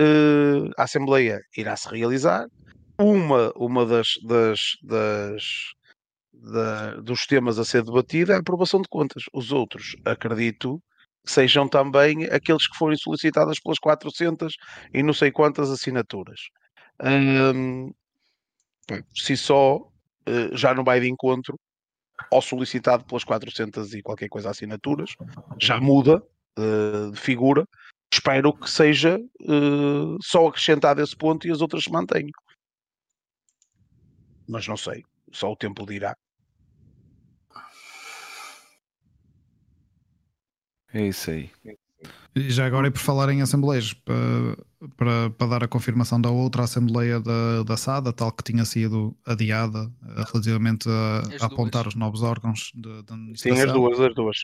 uh, 0.00 0.70
a 0.76 0.82
Assembleia 0.84 1.40
irá 1.56 1.76
se 1.76 1.88
realizar. 1.88 2.46
Uma, 2.98 3.52
uma 3.56 3.84
das, 3.84 4.08
das, 4.24 4.58
das 4.82 5.42
da- 6.36 6.96
dos 7.00 7.26
temas 7.26 7.58
a 7.58 7.64
ser 7.64 7.82
debatido 7.82 8.32
é 8.32 8.36
a 8.36 8.38
aprovação 8.38 8.80
de 8.80 8.88
contas. 8.88 9.24
Os 9.32 9.52
outros, 9.52 9.96
acredito, 10.04 10.80
sejam 11.24 11.68
também 11.68 12.24
aqueles 12.26 12.68
que 12.68 12.76
forem 12.76 12.96
solicitadas 12.96 13.58
pelas 13.60 13.78
400 13.78 14.54
e 14.94 15.02
não 15.02 15.12
sei 15.12 15.30
quantas 15.32 15.70
assinaturas. 15.70 16.40
Si 19.14 19.36
só, 19.36 19.80
eh, 20.26 20.50
já 20.52 20.72
não 20.74 20.84
vai 20.84 21.00
de 21.00 21.08
encontro 21.08 21.58
ao 22.32 22.40
solicitado 22.40 23.04
pelas 23.04 23.24
400 23.24 23.92
e 23.92 24.02
qualquer 24.02 24.28
coisa 24.28 24.50
assinaturas, 24.50 25.10
já 25.60 25.80
muda 25.80 26.22
eh, 26.58 27.10
de 27.10 27.20
figura. 27.20 27.66
Espero 28.12 28.52
que 28.54 28.70
seja 28.70 29.18
eh, 29.42 30.16
só 30.22 30.46
acrescentado 30.46 31.02
esse 31.02 31.16
ponto 31.16 31.46
e 31.46 31.50
as 31.50 31.60
outras 31.60 31.84
se 31.84 31.90
mantenham. 31.90 32.30
Mas 34.48 34.66
não 34.68 34.76
sei, 34.76 35.02
só 35.32 35.50
o 35.50 35.56
tempo 35.56 35.84
dirá. 35.84 36.16
É 40.96 41.08
isso 41.08 41.30
aí. 41.30 41.50
E 42.34 42.50
já 42.50 42.66
agora, 42.66 42.88
e 42.88 42.90
por 42.90 43.00
falar 43.00 43.30
em 43.30 43.42
assembleias, 43.42 43.92
para, 43.92 44.16
para, 44.96 45.30
para 45.30 45.46
dar 45.46 45.64
a 45.64 45.68
confirmação 45.68 46.18
da 46.18 46.30
outra 46.30 46.64
Assembleia 46.64 47.20
da, 47.20 47.62
da 47.62 47.76
SAD, 47.76 48.08
a 48.08 48.12
tal 48.12 48.32
que 48.32 48.42
tinha 48.42 48.64
sido 48.64 49.14
adiada 49.26 49.90
eh, 50.02 50.24
relativamente 50.32 50.88
a, 50.88 51.44
a 51.44 51.46
apontar 51.46 51.86
os 51.86 51.94
novos 51.94 52.22
órgãos 52.22 52.72
de, 52.74 52.80
de 52.82 52.88
Sim, 52.88 53.12
administração. 53.14 53.64
as 53.66 53.72
duas, 53.72 54.00
as 54.00 54.14
duas. 54.14 54.36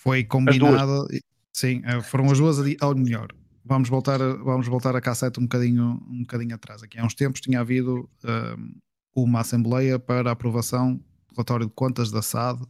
Foi 0.00 0.24
combinada. 0.24 1.06
Sim, 1.52 1.80
eh, 1.84 2.00
foram 2.02 2.30
as 2.30 2.38
duas, 2.38 2.58
ou 2.58 2.94
melhor, 2.96 3.28
vamos 3.64 3.88
voltar, 3.88 4.20
a- 4.20 4.34
vamos 4.34 4.66
voltar 4.66 4.94
a 4.96 5.00
cassete 5.00 5.38
um 5.38 5.44
bocadinho, 5.44 6.00
um 6.08 6.20
bocadinho 6.22 6.54
atrás. 6.56 6.82
Aqui 6.82 6.98
há 6.98 7.04
uns 7.04 7.14
tempos 7.14 7.40
tinha 7.40 7.60
havido 7.60 8.08
ehm, 8.24 8.74
uma 9.14 9.40
Assembleia 9.40 9.96
para 9.98 10.30
a 10.30 10.32
aprovação 10.32 10.94
do 10.94 11.02
relatório 11.34 11.66
de 11.66 11.72
contas 11.72 12.10
da 12.10 12.20
SAD 12.22 12.64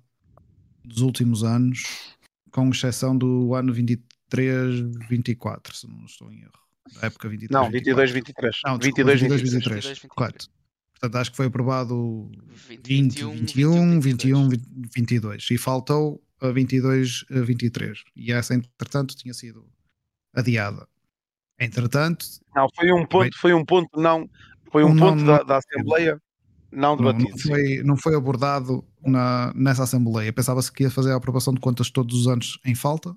dos 0.84 1.02
últimos 1.02 1.42
anos, 1.42 2.15
com 2.56 2.70
exceção 2.70 3.16
do 3.16 3.54
ano 3.54 3.70
23-24, 3.74 5.74
se 5.74 5.86
não 5.86 6.04
estou 6.06 6.32
em 6.32 6.40
erro. 6.40 6.52
Da 6.94 7.06
época 7.08 7.28
23 7.28 7.50
Não, 7.62 7.70
22, 7.70 8.10
23. 8.12 8.56
Não, 8.64 8.78
22, 8.78 9.20
22, 9.20 9.42
23. 9.42 9.84
23, 9.84 9.98
23. 9.98 10.14
correto. 10.14 10.48
Portanto, 10.92 11.16
acho 11.20 11.30
que 11.32 11.36
foi 11.36 11.46
aprovado 11.46 12.30
20, 12.84 13.22
20, 13.22 13.40
21, 13.40 14.00
21, 14.00 14.48
22 14.94 15.48
e 15.50 15.58
faltou 15.58 16.22
a 16.40 16.48
22, 16.50 17.24
a 17.30 17.40
23 17.40 18.02
e 18.16 18.32
essa 18.32 18.54
entretanto 18.54 19.14
tinha 19.14 19.34
sido 19.34 19.68
adiada. 20.34 20.88
Entretanto, 21.58 22.24
Não, 22.54 22.66
foi 22.74 22.90
um 22.92 23.04
ponto, 23.06 23.36
foi 23.38 23.52
um 23.52 23.64
ponto 23.64 24.00
não, 24.00 24.28
foi 24.72 24.84
um 24.84 24.88
Um 24.92 24.96
ponto 24.96 25.16
não- 25.22 25.36
da, 25.38 25.42
da 25.42 25.56
Assembleia 25.58 26.18
não 26.72 26.96
debatido. 26.96 27.30
não 27.30 27.38
foi, 27.38 27.82
não 27.82 27.96
foi 27.96 28.14
abordado 28.16 28.84
na, 29.04 29.52
nessa 29.54 29.84
Assembleia. 29.84 30.32
Pensava-se 30.32 30.70
que 30.72 30.82
ia 30.84 30.90
fazer 30.90 31.12
a 31.12 31.16
aprovação 31.16 31.52
de 31.54 31.60
contas 31.60 31.90
todos 31.90 32.20
os 32.20 32.26
anos 32.28 32.58
em 32.64 32.74
falta, 32.74 33.16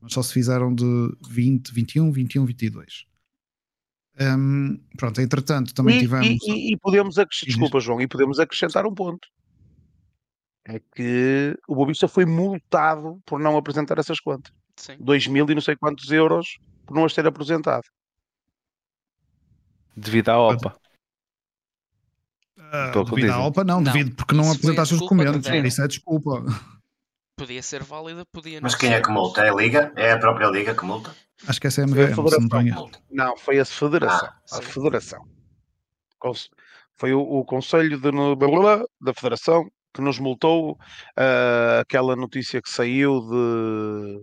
mas 0.00 0.12
só 0.12 0.22
se 0.22 0.32
fizeram 0.32 0.74
de 0.74 0.84
20, 1.28 1.72
21, 1.72 2.10
21, 2.12 2.44
22. 2.46 3.06
Hum, 4.20 4.78
pronto, 4.96 5.20
entretanto, 5.20 5.72
também 5.74 5.96
E, 5.96 6.00
tivemos. 6.00 6.26
e- 6.26 6.38
e- 6.50 6.72
e 6.72 6.76
podemos 6.76 7.18
acrescentar, 7.18 7.48
desculpa 7.48 7.80
João, 7.80 8.00
e 8.00 8.06
podemos 8.08 8.38
acrescentar 8.38 8.86
um 8.86 8.94
ponto. 8.94 9.26
É 10.66 10.78
que 10.94 11.56
o 11.66 11.74
Bobista 11.74 12.06
foi 12.06 12.26
multado 12.26 13.18
por 13.24 13.40
não 13.40 13.56
apresentar 13.56 13.98
essas 13.98 14.20
contas. 14.20 14.52
Sim. 14.76 14.96
2 15.00 15.26
mil 15.26 15.48
e 15.50 15.54
não 15.54 15.62
sei 15.62 15.74
quantos 15.74 16.10
euros 16.10 16.58
por 16.86 16.94
não 16.94 17.04
as 17.04 17.14
ter 17.14 17.26
apresentado. 17.26 17.84
Devido 19.96 20.28
à 20.30 20.38
OPA. 20.38 20.76
Ah, 22.72 22.90
pelo 22.92 23.04
que 23.04 23.10
devido 23.16 23.30
à 23.30 23.34
dizem. 23.34 23.48
OPA, 23.48 23.64
não, 23.64 23.80
Não, 23.80 23.92
devido 23.92 24.14
porque 24.14 24.34
não 24.34 24.44
isso 24.44 24.54
apresentaste 24.54 24.94
os 24.94 25.00
documentos. 25.00 25.46
Isso 25.46 25.82
é 25.82 25.88
desculpa. 25.88 26.44
Podia 27.36 27.62
ser 27.62 27.82
válida, 27.82 28.24
podia 28.32 28.60
não 28.60 28.62
Mas 28.64 28.74
quem 28.74 28.92
é 28.92 29.00
que 29.00 29.10
multa? 29.10 29.42
É 29.42 29.48
a 29.48 29.54
Liga? 29.54 29.92
É 29.96 30.12
a 30.12 30.18
própria 30.18 30.46
Liga 30.48 30.74
que 30.74 30.84
multa? 30.84 31.14
Acho 31.46 31.60
que 31.60 31.66
é 31.66 31.70
Foi 31.70 31.84
a 31.84 31.86
CMVM, 31.86 32.28
se 32.28 32.70
não. 32.70 32.90
Não, 33.10 33.36
foi 33.36 33.58
a 33.58 33.64
Federação. 33.64 34.28
Ah, 34.28 34.40
a 34.52 34.56
sim. 34.56 34.62
Federação. 34.62 35.26
Foi 36.96 37.14
o, 37.14 37.20
o 37.20 37.44
Conselho 37.44 37.98
de, 37.98 38.10
da 39.00 39.14
Federação 39.14 39.70
que 39.94 40.02
nos 40.02 40.18
multou 40.18 40.78
ah, 41.16 41.80
aquela 41.80 42.14
notícia 42.14 42.60
que 42.60 42.70
saiu 42.70 43.20
de 43.20 44.22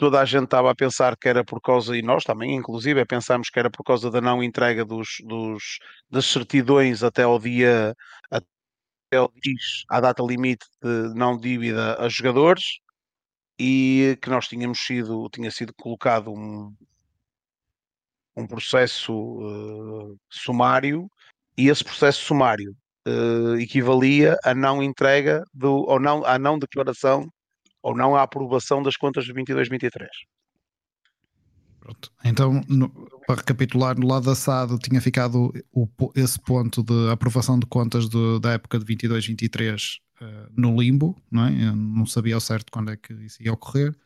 toda 0.00 0.20
a 0.20 0.24
gente 0.24 0.44
estava 0.44 0.70
a 0.70 0.74
pensar 0.74 1.16
que 1.16 1.28
era 1.28 1.44
por 1.44 1.60
causa, 1.60 1.96
e 1.96 2.02
nós 2.02 2.24
também, 2.24 2.54
inclusive, 2.56 3.04
pensámos 3.04 3.50
que 3.50 3.58
era 3.58 3.70
por 3.70 3.84
causa 3.84 4.10
da 4.10 4.20
não 4.20 4.42
entrega 4.42 4.84
dos, 4.84 5.18
dos- 5.24 5.78
das 6.10 6.24
certidões 6.26 7.02
até 7.02 7.22
ao 7.24 7.38
dia 7.38 7.94
até 8.30 8.46
ao 9.18 9.30
X, 9.44 9.84
à 9.90 10.00
data 10.00 10.22
limite 10.22 10.66
de 10.82 11.14
não 11.14 11.38
dívida 11.38 11.96
a 12.00 12.08
jogadores 12.08 12.64
e 13.58 14.18
que 14.22 14.30
nós 14.30 14.48
tínhamos 14.48 14.80
sido, 14.80 15.28
tinha 15.30 15.50
sido 15.50 15.74
colocado 15.74 16.32
um, 16.32 16.74
um 18.36 18.46
processo 18.46 19.12
eh, 20.14 20.16
sumário 20.30 21.10
e 21.56 21.68
esse 21.68 21.84
processo 21.84 22.22
sumário 22.24 22.74
uh, 23.06 23.56
equivalia 23.56 24.36
a 24.44 24.54
não 24.54 24.82
entrega 24.82 25.44
do, 25.52 25.84
ou 25.86 26.00
não, 26.00 26.24
a 26.24 26.38
não 26.38 26.58
declaração 26.58 27.28
ou 27.82 27.96
não 27.96 28.14
a 28.14 28.22
aprovação 28.22 28.82
das 28.82 28.96
contas 28.96 29.24
de 29.24 29.32
22-23. 29.32 30.06
Pronto. 31.80 32.12
Então, 32.24 32.60
no, 32.68 32.90
para 33.26 33.36
recapitular, 33.36 33.98
no 33.98 34.06
lado 34.06 34.26
da 34.26 34.34
SAD 34.34 34.78
tinha 34.78 35.00
ficado 35.00 35.52
o, 35.72 35.88
esse 36.14 36.38
ponto 36.38 36.82
de 36.82 37.10
aprovação 37.10 37.58
de 37.58 37.66
contas 37.66 38.08
de, 38.08 38.38
da 38.40 38.52
época 38.52 38.78
de 38.78 38.84
22-23 38.84 39.96
uh, 40.20 40.52
no 40.54 40.78
limbo, 40.80 41.16
não 41.30 41.46
é? 41.46 41.68
Eu 41.68 41.74
não 41.74 42.04
sabia 42.04 42.34
ao 42.34 42.40
certo 42.40 42.70
quando 42.70 42.90
é 42.90 42.96
que 42.96 43.12
isso 43.14 43.42
ia 43.42 43.52
ocorrer. 43.52 43.96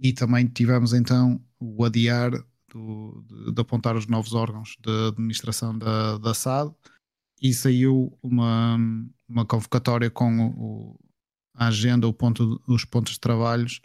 E 0.00 0.12
também 0.12 0.46
tivemos 0.46 0.94
então 0.94 1.40
o 1.60 1.84
adiar 1.84 2.30
do, 2.70 3.24
de, 3.28 3.52
de, 3.52 3.60
apontar 3.60 3.94
os 3.94 4.06
novos 4.06 4.32
órgãos 4.32 4.76
de 4.80 5.08
administração 5.08 5.78
da, 5.78 6.16
da 6.18 6.32
SAD 6.32 6.72
e 7.42 7.52
saiu 7.52 8.16
uma, 8.22 8.78
uma 9.28 9.44
convocatória 9.44 10.10
com 10.10 10.48
o, 10.56 10.96
a 11.54 11.68
agenda, 11.68 12.06
o 12.06 12.12
ponto, 12.12 12.60
os 12.66 12.84
pontos 12.84 13.14
de 13.14 13.20
trabalhos 13.20 13.80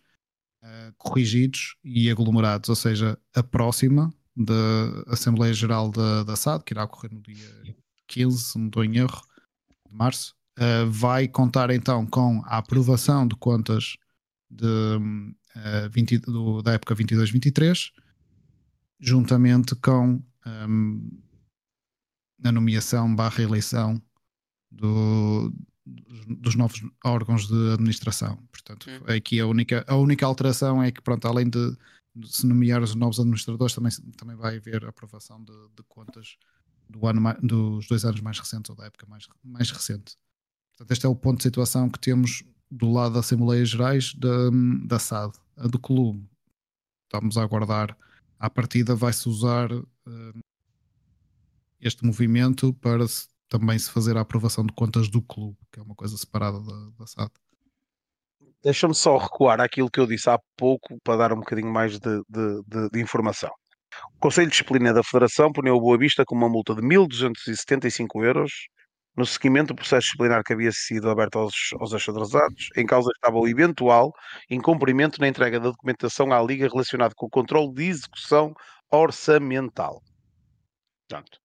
uh, 0.64 0.94
corrigidos 0.98 1.76
e 1.84 2.10
aglomerados, 2.10 2.70
ou 2.70 2.76
seja, 2.76 3.18
a 3.36 3.44
próxima 3.44 4.14
da 4.36 5.04
Assembleia 5.08 5.54
Geral 5.54 5.90
da, 5.90 6.24
da 6.24 6.36
SAD, 6.36 6.64
que 6.64 6.74
irá 6.74 6.84
ocorrer 6.84 7.14
no 7.14 7.22
dia 7.22 7.76
15, 8.08 8.44
se 8.44 8.58
não 8.58 8.68
estou 8.68 8.84
em 8.84 8.98
erro, 8.98 9.22
de 9.90 9.96
março, 9.96 10.36
uh, 10.60 10.90
vai 10.90 11.28
contar 11.28 11.72
então 11.72 12.06
com 12.06 12.42
a 12.46 12.58
aprovação 12.58 13.28
de 13.28 13.36
contas 13.36 13.98
de, 14.50 14.66
uh, 14.66 15.90
20, 15.92 16.20
do, 16.20 16.62
da 16.62 16.74
época 16.74 16.96
22-23, 16.96 17.92
juntamente 19.00 19.76
com 19.76 20.22
um, 20.46 21.22
a 22.44 22.52
nomeação 22.52 23.14
barra 23.14 23.44
eleição 23.44 24.02
do, 24.72 25.52
dos 26.28 26.56
novos 26.56 26.82
órgãos 27.04 27.48
de 27.48 27.74
administração. 27.74 28.38
Portanto, 28.52 28.88
hum. 28.90 29.12
aqui 29.12 29.40
a 29.40 29.48
única, 29.48 29.86
a 29.88 29.96
única 29.96 30.26
alteração 30.26 30.82
é 30.82 30.92
que, 30.92 31.02
pronto, 31.02 31.28
além 31.28 31.50
de, 31.50 31.78
se 32.26 32.46
nomear 32.46 32.82
os 32.82 32.96
novos 32.96 33.20
administradores, 33.20 33.74
também, 33.74 33.92
também 34.18 34.36
vai 34.36 34.58
haver 34.58 34.86
aprovação 34.86 35.44
de, 35.44 35.54
de 35.76 35.84
contas 35.88 36.38
do 36.90 37.06
ano, 37.06 37.22
dos 37.42 37.88
dois 37.88 38.06
anos 38.06 38.22
mais 38.22 38.40
recentes 38.40 38.70
ou 38.70 38.76
da 38.76 38.86
época 38.86 39.06
mais, 39.08 39.28
mais 39.44 39.72
recente. 39.72 40.16
Portanto, 40.72 40.92
este 40.92 41.06
é 41.06 41.10
o 41.10 41.16
ponto 41.16 41.38
de 41.38 41.44
situação 41.44 41.90
que 41.90 42.00
temos 42.00 42.44
do 42.70 42.92
lado 42.92 43.14
da 43.14 43.20
Assembleias 43.20 43.70
Gerais 43.70 44.14
da, 44.14 44.50
da 44.86 45.00
SAD. 45.00 45.34
A 45.58 45.68
do 45.68 45.80
clube, 45.80 46.24
estamos 47.04 47.38
a 47.38 47.44
aguardar. 47.44 47.98
À 48.38 48.50
partida 48.50 48.94
vai-se 48.96 49.28
usar 49.28 49.72
uh, 49.72 50.40
este 51.82 52.06
movimento 52.06 52.74
para 52.76 53.08
se, 53.08 53.28
também 53.50 53.78
se 53.78 53.92
fazer 53.92 54.18
a 54.18 54.22
aprovação 54.22 54.66
de 54.66 54.74
contas 54.74 55.10
do 55.10 55.22
clube, 55.22 55.58
que 55.72 55.80
é 55.80 55.84
uma 55.84 55.96
coisa 55.96 56.18
separada 56.18 56.60
da, 56.60 56.90
da 57.00 57.08
SAD. 57.08 57.32
Deixa-me 58.64 58.94
só 58.94 59.18
recuar 59.18 59.62
aquilo 59.62 59.90
que 59.90 60.00
eu 60.00 60.08
disse 60.08 60.30
há 60.30 60.40
pouco 60.58 60.98
para 61.04 61.18
dar 61.18 61.34
um 61.34 61.40
bocadinho 61.40 61.72
mais 61.72 62.00
de, 62.00 62.22
de, 62.28 62.64
de, 62.68 62.90
de 62.90 63.02
informação. 63.02 63.52
O 64.16 64.20
Conselho 64.20 64.48
de 64.48 64.52
Disciplina 64.52 64.94
da 64.94 65.04
Federação 65.04 65.52
puniu 65.52 65.76
o 65.76 65.80
Boa 65.80 65.98
Vista 65.98 66.24
com 66.26 66.36
uma 66.36 66.50
multa 66.50 66.76
de 66.76 66.82
1.275 66.82 68.26
euros 68.26 68.52
no 69.16 69.26
seguimento 69.26 69.70
do 69.70 69.76
processo 69.76 70.06
disciplinar 70.06 70.44
que 70.44 70.54
havia 70.54 70.72
sido 70.72 71.10
aberto 71.10 71.40
aos, 71.40 71.54
aos 71.80 71.94
atrasados. 71.94 72.70
Em 72.76 72.86
causa 72.86 73.10
estava 73.16 73.38
o 73.38 73.48
eventual 73.48 74.14
incumprimento 74.50 75.20
na 75.20 75.28
entrega 75.28 75.60
da 75.60 75.70
documentação 75.70 76.32
à 76.32 76.42
Liga 76.42 76.68
relacionado 76.68 77.14
com 77.16 77.26
o 77.26 77.30
controle 77.30 77.74
de 77.74 77.86
execução 77.86 78.54
orçamental. 78.92 80.02
Portanto, 81.10 81.40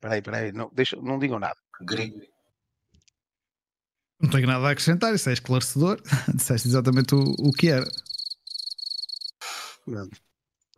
Peraí, 0.00 0.22
peraí, 0.22 0.52
não, 0.52 0.70
deixa, 0.72 0.96
não 0.96 1.18
digam 1.18 1.38
nada. 1.38 1.56
Não 4.20 4.30
tenho 4.30 4.46
nada 4.46 4.66
a 4.66 4.70
acrescentar, 4.70 5.14
isso 5.14 5.30
é 5.30 5.32
esclarecedor. 5.32 6.00
Disseste 6.34 6.68
exatamente 6.68 7.14
o, 7.14 7.20
o 7.38 7.52
que 7.52 7.68
era. 7.68 7.86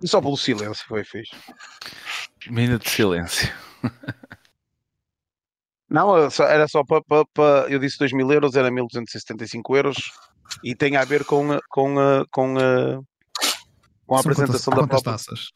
E 0.02 0.08
só 0.08 0.20
pelo 0.20 0.36
silêncio 0.36 0.84
foi 0.86 1.04
fixe. 1.04 1.34
Minuto 2.48 2.84
de 2.84 2.90
silêncio. 2.90 3.52
Não, 5.88 6.16
era 6.16 6.66
só 6.68 6.84
para. 6.84 7.02
Pa, 7.02 7.24
pa, 7.34 7.66
eu 7.68 7.78
disse 7.78 7.98
2 7.98 8.12
mil 8.12 8.30
euros, 8.32 8.54
era 8.56 8.70
1275 8.70 9.76
euros 9.76 9.96
e 10.64 10.74
tem 10.74 10.96
a 10.96 11.04
ver 11.04 11.24
com, 11.24 11.58
com, 11.68 11.94
com, 12.30 12.54
com 14.06 14.14
a 14.14 14.22
São 14.22 14.32
apresentação 14.32 14.72
quantas, 14.72 15.02
da 15.02 15.02
própria. 15.02 15.12
taças? 15.12 15.48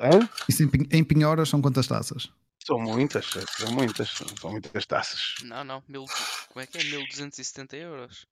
É? 0.00 0.10
Isso 0.48 0.62
em, 0.62 0.70
em 0.90 1.04
Pinhoras 1.04 1.48
são 1.48 1.60
quantas 1.60 1.86
taças? 1.86 2.30
São 2.64 2.78
muitas, 2.78 3.26
são 3.26 3.72
muitas, 3.72 4.10
são 4.10 4.50
muitas 4.50 4.86
taças. 4.86 5.34
Não, 5.42 5.64
não, 5.64 5.82
mil, 5.88 6.04
como 6.48 6.62
é 6.62 6.66
que 6.66 6.78
é? 6.78 6.84
1270 6.84 7.76
euros. 7.76 8.26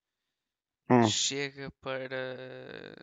Hum. 0.90 1.06
Chega 1.06 1.70
para. 1.80 2.96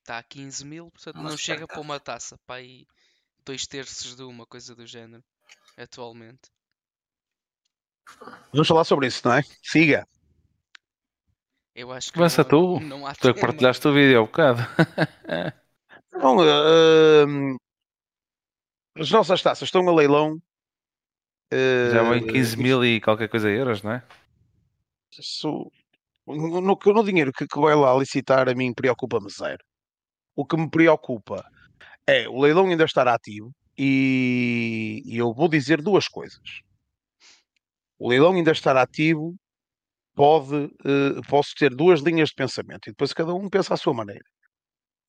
Está 0.00 0.18
a 0.18 0.22
15 0.22 0.64
mil, 0.66 0.90
portanto 0.90 1.16
não 1.16 1.36
chega 1.36 1.66
para 1.66 1.80
uma 1.80 2.00
taça, 2.00 2.38
para 2.46 2.56
aí 2.56 2.86
dois 3.44 3.66
terços 3.66 4.16
de 4.16 4.22
uma 4.22 4.46
coisa 4.46 4.74
do 4.74 4.86
género, 4.86 5.22
atualmente. 5.76 6.50
Vamos 8.52 8.66
falar 8.66 8.84
sobre 8.84 9.06
isso, 9.06 9.20
não 9.24 9.34
é? 9.34 9.42
Siga. 9.62 10.08
Eu 11.74 11.92
acho 11.92 12.08
que 12.08 12.14
Começa 12.14 12.42
não, 12.42 12.48
tu. 12.48 12.80
Não 12.80 13.06
há 13.06 13.14
tu 13.14 13.32
partilhaste 13.34 13.86
o 13.86 13.94
vídeo 13.94 14.18
há 14.18 14.22
um 14.22 14.26
bocado. 14.26 14.62
Não, 16.20 16.36
uh, 16.36 17.56
as 18.96 19.10
nossas 19.10 19.42
taças 19.42 19.66
estão 19.66 19.88
a 19.88 19.94
leilão. 19.94 20.34
Uh, 21.52 21.92
Já 21.92 22.02
vão 22.02 22.16
em 22.16 22.26
15 22.26 22.56
mil 22.58 22.84
e 22.84 23.00
qualquer 23.00 23.28
coisa 23.28 23.48
euros, 23.48 23.82
não 23.82 23.92
é? 23.92 24.06
Isso, 25.18 25.72
no, 26.26 26.60
no, 26.60 26.78
no 26.78 27.04
dinheiro 27.04 27.32
que, 27.32 27.46
que 27.46 27.58
vai 27.58 27.74
lá 27.74 27.96
licitar, 27.96 28.48
a 28.48 28.54
mim 28.54 28.72
preocupa-me 28.74 29.30
zero. 29.30 29.64
O 30.36 30.44
que 30.44 30.56
me 30.56 30.70
preocupa 30.70 31.44
é 32.06 32.28
o 32.28 32.40
leilão 32.40 32.66
ainda 32.66 32.84
estar 32.84 33.08
ativo 33.08 33.50
e, 33.76 35.02
e 35.06 35.16
eu 35.16 35.32
vou 35.32 35.48
dizer 35.48 35.80
duas 35.80 36.06
coisas. 36.06 36.60
O 37.98 38.08
leilão 38.10 38.32
ainda 38.32 38.52
estar 38.52 38.76
ativo 38.76 39.34
pode, 40.14 40.54
uh, 40.54 41.22
posso 41.28 41.54
ter 41.58 41.74
duas 41.74 42.00
linhas 42.00 42.28
de 42.28 42.34
pensamento 42.34 42.88
e 42.88 42.90
depois 42.90 43.12
cada 43.12 43.34
um 43.34 43.48
pensa 43.48 43.74
à 43.74 43.76
sua 43.76 43.94
maneira. 43.94 44.24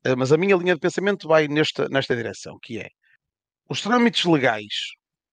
Uh, 0.05 0.17
mas 0.17 0.31
a 0.31 0.37
minha 0.37 0.55
linha 0.55 0.73
de 0.73 0.79
pensamento 0.79 1.27
vai 1.27 1.47
nesta, 1.47 1.87
nesta 1.89 2.15
direção, 2.15 2.57
que 2.61 2.79
é 2.79 2.89
os 3.69 3.81
trâmites 3.81 4.25
legais 4.25 4.73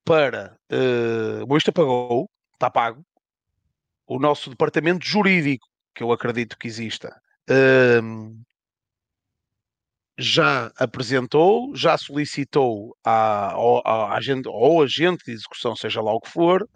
para 0.05 0.57
uh, 0.73 1.45
o 1.47 1.57
isto 1.57 1.73
pagou, 1.73 2.31
está 2.55 2.71
pago. 2.71 3.05
O 4.07 4.19
nosso 4.19 4.49
departamento 4.49 5.05
jurídico, 5.05 5.67
que 5.95 6.03
eu 6.03 6.13
acredito 6.13 6.57
que 6.57 6.67
exista, 6.67 7.15
uh, 7.51 8.39
já 10.19 10.73
apresentou, 10.77 11.75
já 11.77 11.97
solicitou 11.97 12.97
à, 13.05 13.53
ao, 13.53 13.87
à 13.87 14.17
agente, 14.17 14.49
ao 14.49 14.83
agente 14.83 15.25
de 15.25 15.33
execução, 15.33 15.77
seja 15.77 16.01
lá 16.01 16.13
o 16.13 16.21
que 16.21 16.31
for, 16.31 16.69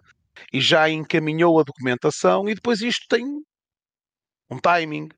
e 0.52 0.60
já 0.60 0.88
encaminhou 0.88 1.58
a 1.58 1.64
documentação, 1.64 2.48
e 2.48 2.54
depois 2.54 2.80
isto 2.80 3.06
tem 3.08 3.24
um 4.50 4.58
timing, 4.58 5.08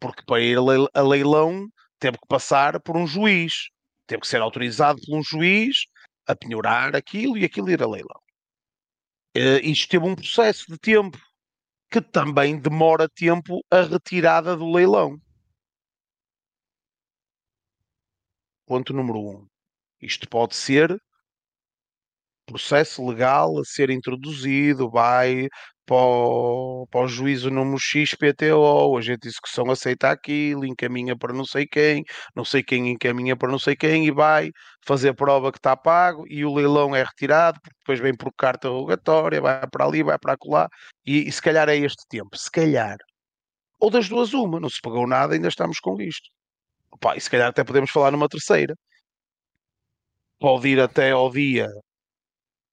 porque 0.00 0.22
para 0.24 0.40
ir 0.40 0.58
a 0.94 1.02
leilão 1.02 1.66
teve 2.06 2.18
que 2.18 2.28
passar 2.28 2.80
por 2.80 2.96
um 2.96 3.04
juiz, 3.04 3.68
teve 4.06 4.20
que 4.20 4.28
ser 4.28 4.40
autorizado 4.40 5.00
por 5.04 5.18
um 5.18 5.22
juiz 5.24 5.86
a 6.24 6.36
penhorar 6.36 6.94
aquilo 6.94 7.36
e 7.36 7.44
aquilo 7.44 7.68
ir 7.68 7.82
a 7.82 7.86
leilão. 7.86 8.20
Uh, 9.36 9.58
isto 9.64 9.88
teve 9.88 10.04
um 10.04 10.14
processo 10.14 10.66
de 10.68 10.78
tempo 10.78 11.18
que 11.90 12.00
também 12.00 12.60
demora 12.60 13.08
tempo 13.08 13.60
a 13.68 13.82
retirada 13.82 14.56
do 14.56 14.70
leilão. 14.70 15.20
Ponto 18.66 18.92
número 18.92 19.18
um. 19.18 19.48
Isto 20.00 20.28
pode 20.28 20.54
ser 20.54 20.96
processo 22.46 23.04
legal 23.04 23.58
a 23.58 23.64
ser 23.64 23.90
introduzido, 23.90 24.88
vai 24.88 25.48
para 25.86 25.96
o, 25.96 26.86
para 26.90 27.02
o 27.02 27.08
juízo 27.08 27.50
número 27.50 27.78
XPTO, 27.78 28.90
o 28.90 28.98
agente 28.98 29.20
de 29.22 29.28
execução 29.28 29.70
aceita 29.70 30.10
aquilo, 30.10 30.66
encaminha 30.66 31.16
para 31.16 31.32
não 31.32 31.44
sei 31.44 31.66
quem, 31.66 32.04
não 32.34 32.44
sei 32.44 32.62
quem 32.62 32.90
encaminha 32.90 33.36
para 33.36 33.50
não 33.50 33.58
sei 33.58 33.76
quem 33.76 34.06
e 34.06 34.10
vai 34.10 34.50
fazer 34.84 35.14
prova 35.14 35.52
que 35.52 35.58
está 35.58 35.76
pago 35.76 36.24
e 36.28 36.44
o 36.44 36.52
leilão 36.54 36.94
é 36.94 37.04
retirado, 37.04 37.60
depois 37.78 38.00
vem 38.00 38.14
por 38.14 38.32
carta 38.36 38.68
rogatória, 38.68 39.40
vai 39.40 39.66
para 39.68 39.86
ali, 39.86 40.02
vai 40.02 40.18
para 40.18 40.36
lá 40.46 40.68
e, 41.06 41.28
e 41.28 41.32
se 41.32 41.40
calhar 41.40 41.68
é 41.68 41.76
este 41.76 42.04
tempo, 42.08 42.36
se 42.36 42.50
calhar. 42.50 42.96
Ou 43.80 43.90
das 43.90 44.08
duas 44.08 44.34
uma, 44.34 44.60
não 44.60 44.70
se 44.70 44.80
pagou 44.82 45.06
nada, 45.06 45.34
ainda 45.34 45.48
estamos 45.48 45.78
com 45.80 46.00
isto. 46.00 46.28
Opa, 46.90 47.16
e 47.16 47.20
se 47.20 47.30
calhar 47.30 47.48
até 47.48 47.64
podemos 47.64 47.90
falar 47.90 48.10
numa 48.10 48.28
terceira. 48.28 48.74
Pode 50.38 50.68
ir 50.68 50.80
até 50.80 51.10
ao 51.12 51.30
dia 51.30 51.68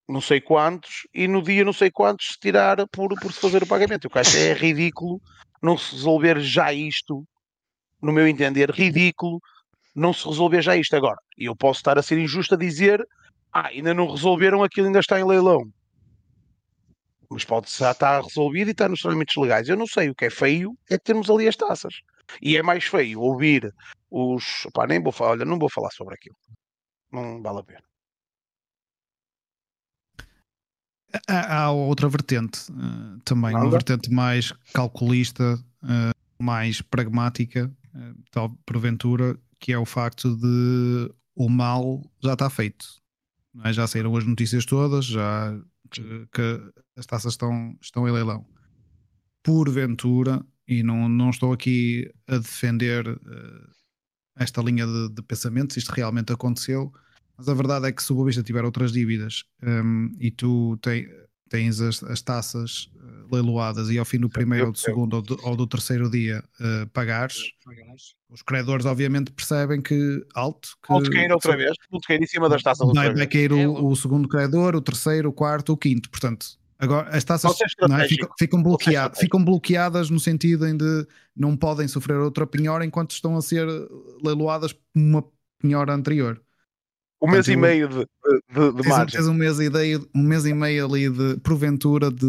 não 0.07 0.21
sei 0.21 0.41
quantos 0.41 1.07
e 1.13 1.27
no 1.27 1.41
dia 1.41 1.63
não 1.63 1.73
sei 1.73 1.89
quantos 1.89 2.33
se 2.33 2.39
tirar 2.39 2.77
por, 2.87 3.09
por 3.19 3.31
se 3.31 3.39
fazer 3.39 3.63
o 3.63 3.67
pagamento. 3.67 4.07
Eu 4.07 4.11
acho 4.19 4.37
é 4.37 4.53
ridículo 4.53 5.21
não 5.61 5.77
se 5.77 5.95
resolver 5.95 6.39
já 6.41 6.73
isto, 6.73 7.25
no 8.01 8.11
meu 8.11 8.27
entender, 8.27 8.69
ridículo 8.69 9.39
não 9.95 10.11
se 10.11 10.27
resolver 10.27 10.61
já 10.61 10.75
isto 10.75 10.95
agora. 10.95 11.19
E 11.37 11.45
eu 11.45 11.55
posso 11.55 11.79
estar 11.79 11.97
a 11.97 12.01
ser 12.01 12.17
injusto 12.17 12.55
a 12.55 12.57
dizer, 12.57 13.01
ah, 13.51 13.67
ainda 13.67 13.93
não 13.93 14.09
resolveram, 14.09 14.63
aquilo 14.63 14.87
ainda 14.87 14.99
está 14.99 15.19
em 15.19 15.23
leilão. 15.23 15.61
Mas 17.29 17.45
pode 17.45 17.71
já 17.71 17.91
estar 17.91 18.21
resolvido 18.21 18.67
e 18.67 18.71
está 18.71 18.89
nos 18.89 19.01
trâmites 19.01 19.35
legais. 19.41 19.69
Eu 19.69 19.77
não 19.77 19.87
sei, 19.87 20.09
o 20.09 20.15
que 20.15 20.25
é 20.25 20.29
feio 20.29 20.77
é 20.89 20.97
termos 20.97 21.29
ali 21.29 21.47
as 21.47 21.55
taças. 21.55 22.01
E 22.41 22.57
é 22.57 22.63
mais 22.63 22.83
feio 22.83 23.21
ouvir 23.21 23.73
os. 24.09 24.67
Pá, 24.73 24.85
nem 24.85 25.01
vou 25.01 25.11
falar, 25.11 25.31
olha, 25.31 25.45
não 25.45 25.57
vou 25.57 25.69
falar 25.69 25.91
sobre 25.91 26.15
aquilo. 26.15 26.35
Não 27.11 27.41
vale 27.41 27.59
a 27.59 27.63
pena. 27.63 27.92
Há, 31.27 31.63
há 31.63 31.71
outra 31.71 32.09
vertente 32.09 32.71
uh, 32.71 33.19
também, 33.23 33.53
Nada? 33.53 33.65
uma 33.65 33.71
vertente 33.71 34.11
mais 34.11 34.51
calculista, 34.73 35.55
uh, 35.83 36.43
mais 36.43 36.81
pragmática, 36.81 37.71
uh, 37.93 38.23
tal 38.31 38.49
porventura, 38.65 39.37
que 39.59 39.71
é 39.71 39.77
o 39.77 39.85
facto 39.85 40.35
de 40.35 41.13
o 41.35 41.49
mal 41.49 42.01
já 42.21 42.33
está 42.33 42.49
feito. 42.49 42.85
é? 43.63 43.71
Já 43.71 43.85
saíram 43.87 44.15
as 44.15 44.25
notícias 44.25 44.65
todas, 44.65 45.05
já 45.05 45.55
que, 45.91 46.27
que 46.31 46.71
as 46.97 47.05
taças 47.05 47.33
estão, 47.33 47.75
estão 47.81 48.07
em 48.07 48.11
leilão. 48.11 48.45
Porventura, 49.43 50.43
e 50.67 50.81
não, 50.81 51.07
não 51.07 51.29
estou 51.29 51.53
aqui 51.53 52.11
a 52.27 52.37
defender 52.37 53.05
esta 54.35 54.61
linha 54.61 54.85
de, 54.85 55.09
de 55.09 55.21
pensamento, 55.21 55.73
se 55.73 55.79
isto 55.79 55.91
realmente 55.91 56.31
aconteceu, 56.33 56.91
mas 57.37 57.49
a 57.49 57.53
verdade 57.53 57.87
é 57.87 57.91
que 57.91 58.03
se 58.03 58.11
o 58.11 58.15
Boavista 58.15 58.43
tiver 58.43 58.63
outras 58.63 58.91
dívidas 58.91 59.43
um, 59.61 60.15
e 60.19 60.29
tu 60.29 60.77
te, 60.81 61.09
tens 61.49 61.79
as, 61.81 62.03
as 62.03 62.21
taças 62.21 62.89
uh, 62.95 63.33
leiloadas 63.33 63.89
e 63.89 63.97
ao 63.97 64.05
fim 64.05 64.19
do 64.19 64.29
primeiro 64.29 64.67
ou 64.67 64.71
do 64.71 64.77
segundo 64.77 65.15
ou 65.15 65.21
do, 65.21 65.39
ou 65.43 65.55
do 65.55 65.67
terceiro 65.67 66.09
dia 66.09 66.43
uh, 66.59 66.87
pagares, 66.89 67.37
os 68.29 68.41
credores 68.41 68.85
obviamente 68.85 69.31
percebem 69.31 69.81
que 69.81 70.25
alto, 70.33 70.69
que 70.81 70.87
Ponto 70.87 71.11
cair 71.11 71.31
outra 71.31 71.55
vez, 71.55 71.75
ponto 71.89 72.07
cair 72.07 72.21
em 72.21 72.25
cima 72.25 72.49
das 72.49 72.63
taças 72.63 72.87
vai, 72.93 73.13
vai 73.13 73.27
cair 73.27 73.51
É, 73.51 73.67
o, 73.67 73.87
o 73.87 73.95
segundo 73.95 74.27
credor, 74.27 74.75
o 74.75 74.81
terceiro, 74.81 75.29
o 75.29 75.33
quarto, 75.33 75.73
o 75.73 75.77
quinto. 75.77 76.09
Portanto, 76.09 76.45
agora 76.79 77.09
as 77.09 77.23
taças 77.23 77.59
é, 77.61 78.07
ficam, 78.07 78.29
ficam, 78.37 78.63
bloqueadas, 78.63 79.19
ficam 79.19 79.43
bloqueadas 79.43 80.09
no 80.09 80.19
sentido 80.19 80.67
em 80.67 80.75
de 80.75 81.07
não 81.35 81.55
podem 81.55 81.87
sofrer 81.87 82.17
outra 82.17 82.47
penhora 82.47 82.85
enquanto 82.85 83.11
estão 83.11 83.35
a 83.37 83.41
ser 83.41 83.67
leiloadas 84.23 84.73
por 84.73 84.81
uma 84.95 85.23
penhora 85.59 85.93
anterior. 85.93 86.41
Um 87.23 87.31
mês 87.31 87.47
e 87.47 87.55
meio 87.55 87.87
de, 87.87 87.95
de, 87.99 88.73
de, 88.73 88.83
Tens, 88.83 88.85
um- 88.85 88.89
margem. 88.89 89.19
tens 89.19 89.27
um 89.29 89.33
mês 89.33 89.59
e 89.59 89.69
meio, 89.69 90.09
um 90.13 90.23
mês 90.23 90.45
e 90.45 90.53
meio 90.53 90.85
ali 90.85 91.09
de 91.09 91.37
porventura 91.39 92.11
de 92.11 92.25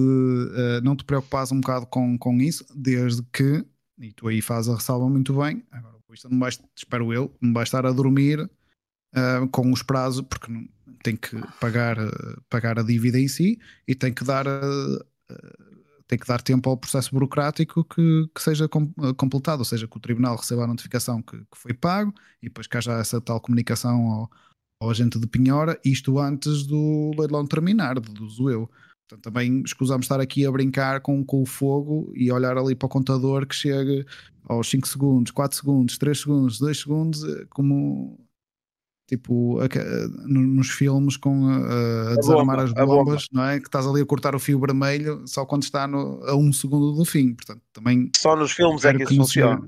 eh, 0.57 0.81
não 0.83 0.95
te 0.97 1.05
preocupares 1.05 1.51
um 1.53 1.61
bocado 1.61 1.87
com, 1.87 2.16
com 2.16 2.37
isso, 2.41 2.65
desde 2.75 3.23
que, 3.33 3.65
e 3.99 4.12
tu 4.12 4.29
aí 4.29 4.41
fazes 4.41 4.71
a 4.71 4.77
ressalva 4.77 5.09
muito 5.09 5.35
bem, 5.37 5.65
agora 5.73 5.95
isto 6.12 6.29
não 6.31 6.39
vais, 6.39 6.61
espero 6.77 7.12
eu, 7.12 7.35
não 7.41 7.53
vais 7.53 7.66
estar 7.69 7.85
a 7.85 7.91
dormir 7.93 8.49
eh, 9.15 9.49
com 9.51 9.73
os 9.73 9.83
prazos, 9.83 10.21
porque 10.23 10.51
não, 10.53 10.65
tem 11.03 11.16
que 11.16 11.37
pagar, 11.61 11.99
eh, 11.99 12.37
pagar 12.49 12.79
a 12.79 12.83
dívida 12.83 13.19
em 13.19 13.27
si 13.29 13.59
e 13.89 13.95
tem 13.97 14.12
que 14.15 14.23
dar 14.25 14.47
tem 16.07 16.19
que 16.19 16.27
dar 16.27 16.41
tempo 16.43 16.69
ao 16.69 16.77
processo 16.77 17.11
burocrático 17.12 17.83
que, 17.85 18.29
que 18.35 18.43
seja 18.43 18.69
com- 18.69 18.93
completado, 19.16 19.61
ou 19.61 19.65
seja, 19.65 19.89
que 19.89 19.97
o 19.97 20.01
tribunal 20.01 20.37
receba 20.37 20.65
a 20.65 20.66
notificação 20.66 21.23
que, 21.23 21.37
que 21.39 21.57
foi 21.57 21.73
pago 21.73 22.15
e 22.43 22.47
depois 22.47 22.66
que 22.66 22.77
haja 22.77 22.93
essa 23.01 23.21
tal 23.21 23.41
comunicação 23.41 24.07
ao, 24.12 24.31
ao 24.85 24.90
agente 24.90 25.19
de 25.19 25.27
penhora, 25.27 25.78
isto 25.85 26.19
antes 26.19 26.65
do 26.66 27.11
leilão 27.19 27.47
terminar, 27.47 27.98
deduzo 27.98 28.48
eu. 28.51 28.70
Portanto, 29.09 29.24
também 29.24 29.62
escusamos 29.65 30.05
estar 30.05 30.20
aqui 30.20 30.47
a 30.47 30.52
brincar 30.52 31.01
com, 31.01 31.24
com 31.24 31.43
o 31.43 31.47
fogo 31.47 32.11
e 32.15 32.31
olhar 32.32 32.56
ali 32.56 32.74
para 32.74 32.86
o 32.86 32.89
contador 32.89 33.47
que 33.47 33.55
chegue 33.55 34.05
aos 34.48 34.69
5 34.70 34.86
segundos, 34.89 35.31
4 35.32 35.56
segundos, 35.59 35.98
3 35.98 36.19
segundos, 36.20 36.59
2 36.59 36.78
segundos, 36.81 37.24
eh, 37.24 37.44
como 37.51 38.19
tipo 39.06 39.61
a- 39.61 39.69
no- 40.27 40.40
nos 40.47 40.70
filmes 40.70 41.16
com 41.19 41.47
a, 41.48 42.12
a 42.12 42.16
desarmar 42.16 42.56
bomba, 42.66 42.81
as 42.81 42.86
bombas, 42.86 43.27
não 43.31 43.44
é? 43.44 43.61
Que 43.61 43.66
estás 43.69 43.86
ali 43.86 44.01
a 44.01 44.06
cortar 44.06 44.35
o 44.35 44.39
fio 44.39 44.59
vermelho 44.59 45.23
só 45.27 45.44
quando 45.44 45.62
está 45.65 45.86
no- 45.86 46.23
a 46.24 46.35
um 46.35 46.51
segundo 46.52 46.93
do 46.93 47.05
fim. 47.05 47.35
Portanto, 47.35 47.61
também 47.73 48.11
Só 48.16 48.35
nos 48.35 48.52
filmes 48.52 48.85
é 48.86 48.93
que 48.93 48.98
que 49.05 49.12
isso 49.12 49.16
funciona. 49.16 49.61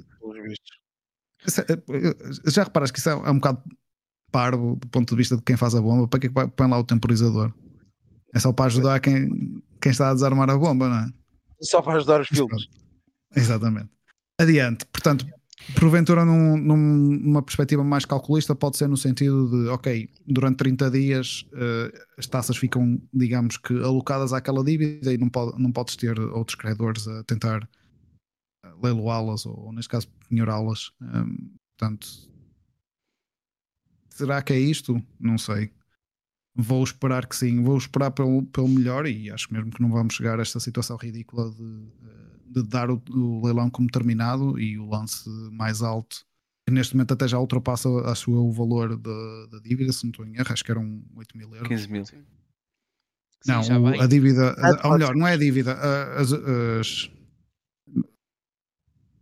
é- 1.68 1.72
é- 1.72 2.51
Já 2.51 2.64
reparas 2.64 2.90
que 2.90 2.98
isso 2.98 3.09
é 3.10 3.12
é 3.12 3.30
um 3.30 3.34
bocado 3.36 3.62
parvo 4.31 4.77
do 4.77 4.86
ponto 4.89 5.11
de 5.11 5.16
vista 5.16 5.36
de 5.36 5.43
quem 5.43 5.57
faz 5.57 5.74
a 5.74 5.81
bomba? 5.81 6.09
Para 6.09 6.20
que 6.20 6.27
é 6.27 6.31
que 6.31 6.48
põe 6.48 6.69
lá 6.69 6.78
o 6.78 6.85
temporizador? 6.85 7.53
É 8.35 8.39
só 8.39 8.53
para 8.53 8.66
ajudar 8.66 9.01
quem, 9.01 9.62
quem 9.81 9.93
está 9.93 10.11
a 10.11 10.15
desarmar 10.15 10.51
a 10.51 10.59
bomba, 10.59 10.89
não 10.89 10.97
é? 10.97 11.09
Só 11.62 11.81
para 11.81 11.97
ajudar 11.97 12.20
os 12.20 12.28
filmes. 12.28 12.69
Exatamente. 13.35 13.89
Adiante. 14.39 14.85
Portanto, 14.86 15.27
porventura, 15.81 16.24
num- 16.24 16.57
num- 16.59 16.77
numa 17.23 17.43
perspectiva 17.43 17.82
mais 17.82 18.05
calculista, 18.05 18.55
pode 18.55 18.77
ser 18.77 18.89
no 18.89 18.97
sentido 18.97 19.48
de, 19.48 19.69
ok, 19.70 20.09
durante 20.27 20.59
30 20.59 20.90
dias 20.90 21.47
eh, 21.55 22.05
as 22.19 22.27
taças 22.27 22.57
ficam, 22.59 23.01
digamos 23.12 23.57
que, 23.57 23.73
alocadas 23.82 24.32
àquela 24.35 24.62
dívida 24.62 25.12
e 25.12 25.16
não, 25.19 25.31
pode, 25.31 25.61
não 25.61 25.73
podes 25.73 25.97
ter 25.97 26.19
outros 26.20 26.57
credores 26.57 27.09
a 27.09 27.24
tentar 27.24 27.66
eh, 28.65 28.69
leiloá-las 28.82 29.47
ou, 29.47 29.59
ou, 29.59 29.73
neste 29.73 29.89
caso, 29.89 30.09
penhorá-las. 30.28 30.90
Hum, 31.01 31.55
portanto, 31.78 32.07
será 34.16 34.43
que 34.43 34.52
é 34.52 34.59
isto? 34.59 35.01
Não 35.20 35.36
sei. 35.38 35.70
Vou 36.55 36.82
esperar 36.82 37.26
que 37.26 37.36
sim, 37.36 37.62
vou 37.62 37.76
esperar 37.76 38.10
pelo, 38.12 38.43
pelo 38.47 38.68
melhor 38.68 39.06
e 39.06 39.30
acho 39.30 39.52
mesmo 39.52 39.70
que 39.70 39.82
não 39.82 39.90
vamos 39.90 40.14
chegar 40.14 40.38
a 40.38 40.43
esta 40.43 40.59
situação 40.59 40.97
ridícula 40.97 41.51
de, 41.51 41.62
eh, 42.02 42.38
de 42.47 42.62
dar 42.62 42.90
o, 42.90 43.02
o 43.10 43.44
leilão 43.44 43.68
como 43.68 43.88
terminado 43.90 44.59
e 44.59 44.78
o 44.78 44.88
lance 44.88 45.28
mais 45.52 45.82
alto, 45.82 46.24
que 46.66 46.72
neste 46.72 46.94
momento 46.94 47.12
até 47.12 47.28
já 47.28 47.38
ultrapassa, 47.38 47.88
acho 48.10 48.30
eu, 48.32 48.47
o 48.47 48.52
valor 48.52 48.97
da, 48.97 49.47
da 49.51 49.59
dívida, 49.59 49.93
se 49.93 50.05
não 50.05 50.10
estou 50.12 50.24
em 50.26 50.34
erro, 50.36 50.47
acho 50.51 50.64
que 50.64 50.70
eram 50.70 51.02
8 51.14 51.36
mil 51.36 51.55
euros. 51.55 51.68
15 51.68 51.88
mil. 51.93 52.06
Sim. 52.06 52.24
Sim, 53.43 53.52
Não, 53.52 53.86
a 54.01 54.06
dívida, 54.06 54.56
Ah, 54.59 54.88
ou 54.88 54.94
melhor, 54.94 55.14
não 55.14 55.26
é 55.26 55.34
a 55.34 55.36
dívida, 55.36 55.74
a- 55.74 56.20
as. 56.20 56.32
as... 56.32 57.10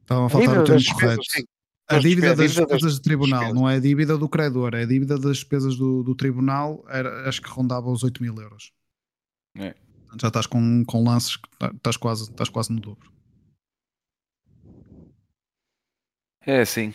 Estava 0.03 0.23
a 0.23 0.27
A 0.27 0.31
faltar 0.31 0.61
o 0.61 0.65
termo 0.65 0.85
correto. 0.95 1.23
sim. 1.31 1.45
A 1.87 1.99
dívida 1.99 2.35
das 2.35 2.53
despesas, 2.53 2.83
das 2.83 2.95
de 2.95 3.03
tribunal, 3.03 3.41
despesas. 3.41 3.61
não 3.61 3.69
é 3.69 3.77
a 3.77 3.81
dívida 3.81 4.17
do 4.17 4.29
credor, 4.29 4.75
é 4.75 4.83
a 4.83 4.87
dívida 4.87 5.19
das 5.19 5.37
despesas 5.37 5.77
do, 5.77 6.03
do 6.03 6.15
tribunal, 6.15 6.83
era, 6.89 7.29
acho 7.29 7.43
que 7.43 7.49
rondava 7.51 7.91
os 7.91 8.03
8 8.03 8.23
mil 8.23 8.35
euros. 8.37 8.73
É. 9.57 9.75
Já 10.21 10.29
estás 10.29 10.47
com, 10.47 10.85
com 10.87 11.05
lances 11.05 11.37
que 11.37 11.49
tá- 11.59 11.71
estás 11.75 11.97
quase, 11.97 12.31
estás 12.31 12.49
quase 12.49 12.73
no 12.73 12.81
dobro. 12.81 13.13
É 16.47 16.61
assim. 16.61 16.93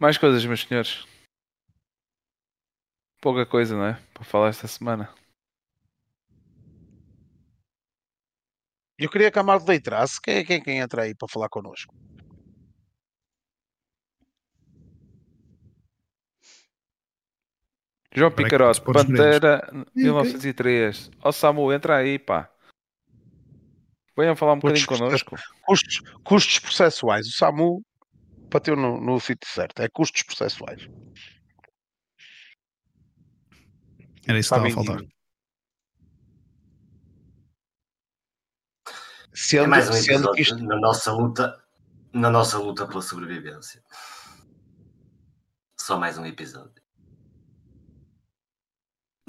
Mais 0.00 0.16
coisas, 0.18 0.44
meus 0.44 0.62
senhores. 0.62 1.04
Pouca 3.20 3.44
coisa, 3.44 3.76
não 3.76 3.84
é? 3.84 4.02
Para 4.14 4.24
falar 4.24 4.48
esta 4.48 4.66
semana. 4.66 5.12
Eu 8.98 9.10
queria 9.10 9.30
que 9.30 9.38
a 9.38 9.42
Marta 9.42 9.70
letrasse. 9.70 10.20
Quem 10.20 10.36
é 10.36 10.44
quem, 10.44 10.62
quem 10.62 10.78
entra 10.78 11.02
aí 11.02 11.14
para 11.14 11.28
falar 11.28 11.48
connosco? 11.48 11.94
João 18.14 18.30
Picarote. 18.30 18.80
Pantera 18.82 19.68
1903. 19.94 21.10
Ó 21.22 21.32
Samu, 21.32 21.72
entra 21.72 21.96
aí, 21.96 22.18
pá. 22.18 22.50
Venham 24.16 24.36
falar 24.36 24.52
um 24.54 24.58
bocadinho 24.58 24.86
connosco. 24.86 25.36
Custos, 25.64 26.00
custos 26.22 26.58
processuais. 26.58 27.26
O 27.26 27.30
SAMU 27.30 27.82
bateu 28.50 28.76
no, 28.76 29.00
no 29.00 29.18
sítio 29.18 29.48
certo. 29.48 29.80
É 29.80 29.88
custos 29.88 30.22
processuais. 30.22 30.88
Era 34.26 34.38
isso 34.38 34.50
que 34.50 34.54
estava 34.54 34.66
a 34.66 34.70
faltar. 34.70 35.00
Sendo, 39.32 39.64
É 39.64 39.66
mais 39.66 39.88
um 39.88 39.92
sendo 39.94 40.36
isto 40.36 40.58
na 40.58 40.76
nossa 40.78 41.12
luta, 41.12 41.64
na 42.12 42.30
nossa 42.30 42.58
luta 42.58 42.86
pela 42.86 43.00
sobrevivência. 43.00 43.82
Só 45.78 45.98
mais 45.98 46.18
um 46.18 46.26
episódio. 46.26 46.82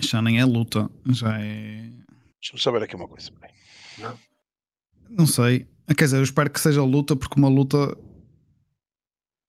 Já 0.01 0.21
nem 0.21 0.39
é 0.39 0.45
luta, 0.45 0.89
já 1.09 1.39
é. 1.39 1.91
Deixa-me 2.39 2.59
saber 2.61 2.83
aqui 2.83 2.95
uma 2.95 3.07
coisa. 3.07 3.31
Não? 3.99 4.17
Não 5.09 5.27
sei. 5.27 5.67
Quer 5.97 6.05
dizer, 6.05 6.17
eu 6.17 6.23
espero 6.23 6.49
que 6.49 6.59
seja 6.59 6.83
luta, 6.83 7.15
porque 7.15 7.39
uma 7.39 7.49
luta 7.49 7.95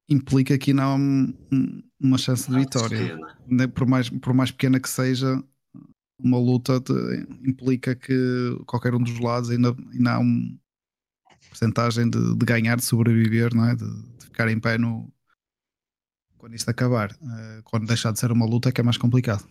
implica 0.08 0.58
que 0.58 0.72
não 0.72 0.82
há 0.84 0.94
um- 0.96 1.34
um- 1.52 1.82
uma 2.00 2.18
chance 2.18 2.48
de 2.50 2.56
Ah, 2.56 2.58
vitória. 2.60 3.16
né, 3.46 3.66
por 3.66 3.86
mais, 3.86 4.10
por 4.10 4.34
mais 4.34 4.50
pequena 4.50 4.78
que 4.80 4.88
seja, 4.88 5.42
uma 6.18 6.38
luta 6.38 6.80
te- 6.80 6.92
implica 7.48 7.94
que 7.94 8.14
qualquer 8.66 8.94
um 8.94 9.02
dos 9.02 9.18
lados 9.18 9.50
ainda, 9.50 9.74
ainda 9.92 10.12
há 10.14 10.18
uma 10.18 10.58
porcentagem 11.48 12.10
de, 12.10 12.36
de 12.36 12.44
ganhar, 12.46 12.76
de 12.76 12.84
sobreviver, 12.84 13.54
não 13.54 13.66
é? 13.68 13.74
de, 13.74 13.84
de 14.18 14.24
ficar 14.26 14.48
em 14.48 14.58
pé 14.60 14.76
no, 14.78 15.12
quando 16.36 16.54
isto 16.54 16.68
acabar. 16.68 17.12
Eh, 17.12 17.60
quando 17.64 17.86
deixar 17.86 18.12
de 18.12 18.18
ser 18.18 18.30
uma 18.32 18.44
luta 18.46 18.68
é 18.68 18.72
que 18.72 18.80
é 18.80 18.84
mais 18.84 18.98
complicado. 18.98 19.46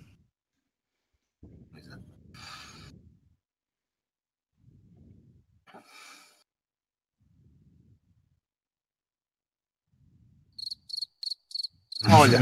Olha. 12.10 12.40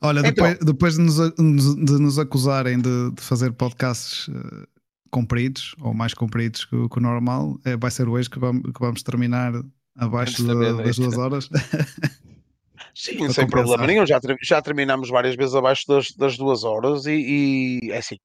Olha, 0.00 0.20
Então. 0.20 0.30
depois, 0.32 0.58
depois 0.58 0.94
de, 0.96 1.02
nos, 1.42 1.74
de 1.76 1.92
nos 1.98 2.18
acusarem 2.18 2.78
de, 2.80 3.10
de 3.12 3.20
fazer 3.22 3.52
podcasts 3.52 4.28
eh, 4.28 4.66
compridos 5.10 5.74
ou 5.80 5.92
mais 5.94 6.14
compridos 6.14 6.64
que, 6.64 6.76
o- 6.76 6.88
que 6.88 6.98
o 6.98 7.02
normal, 7.02 7.58
é, 7.64 7.76
vai 7.76 7.90
ser 7.90 8.08
hoje 8.08 8.28
que 8.30 8.38
vamos, 8.38 8.62
que 8.62 8.80
vamos 8.80 9.02
terminar 9.02 9.52
abaixo 9.96 10.44
da 10.44 10.54
das 10.82 10.96
duas 10.96 11.16
horas. 11.18 11.48
sim, 12.94 13.16
sem 13.16 13.16
compensar. 13.18 13.48
problema 13.48 13.86
nenhum. 13.86 14.06
Já, 14.06 14.20
já 14.42 14.62
terminamos 14.62 15.08
várias 15.08 15.34
vezes 15.36 15.54
abaixo 15.54 15.84
das, 15.88 16.10
das 16.12 16.36
duas 16.36 16.64
horas 16.64 17.06
e, 17.06 17.80
e 17.84 17.90
é 17.90 17.98
assim. 17.98 18.16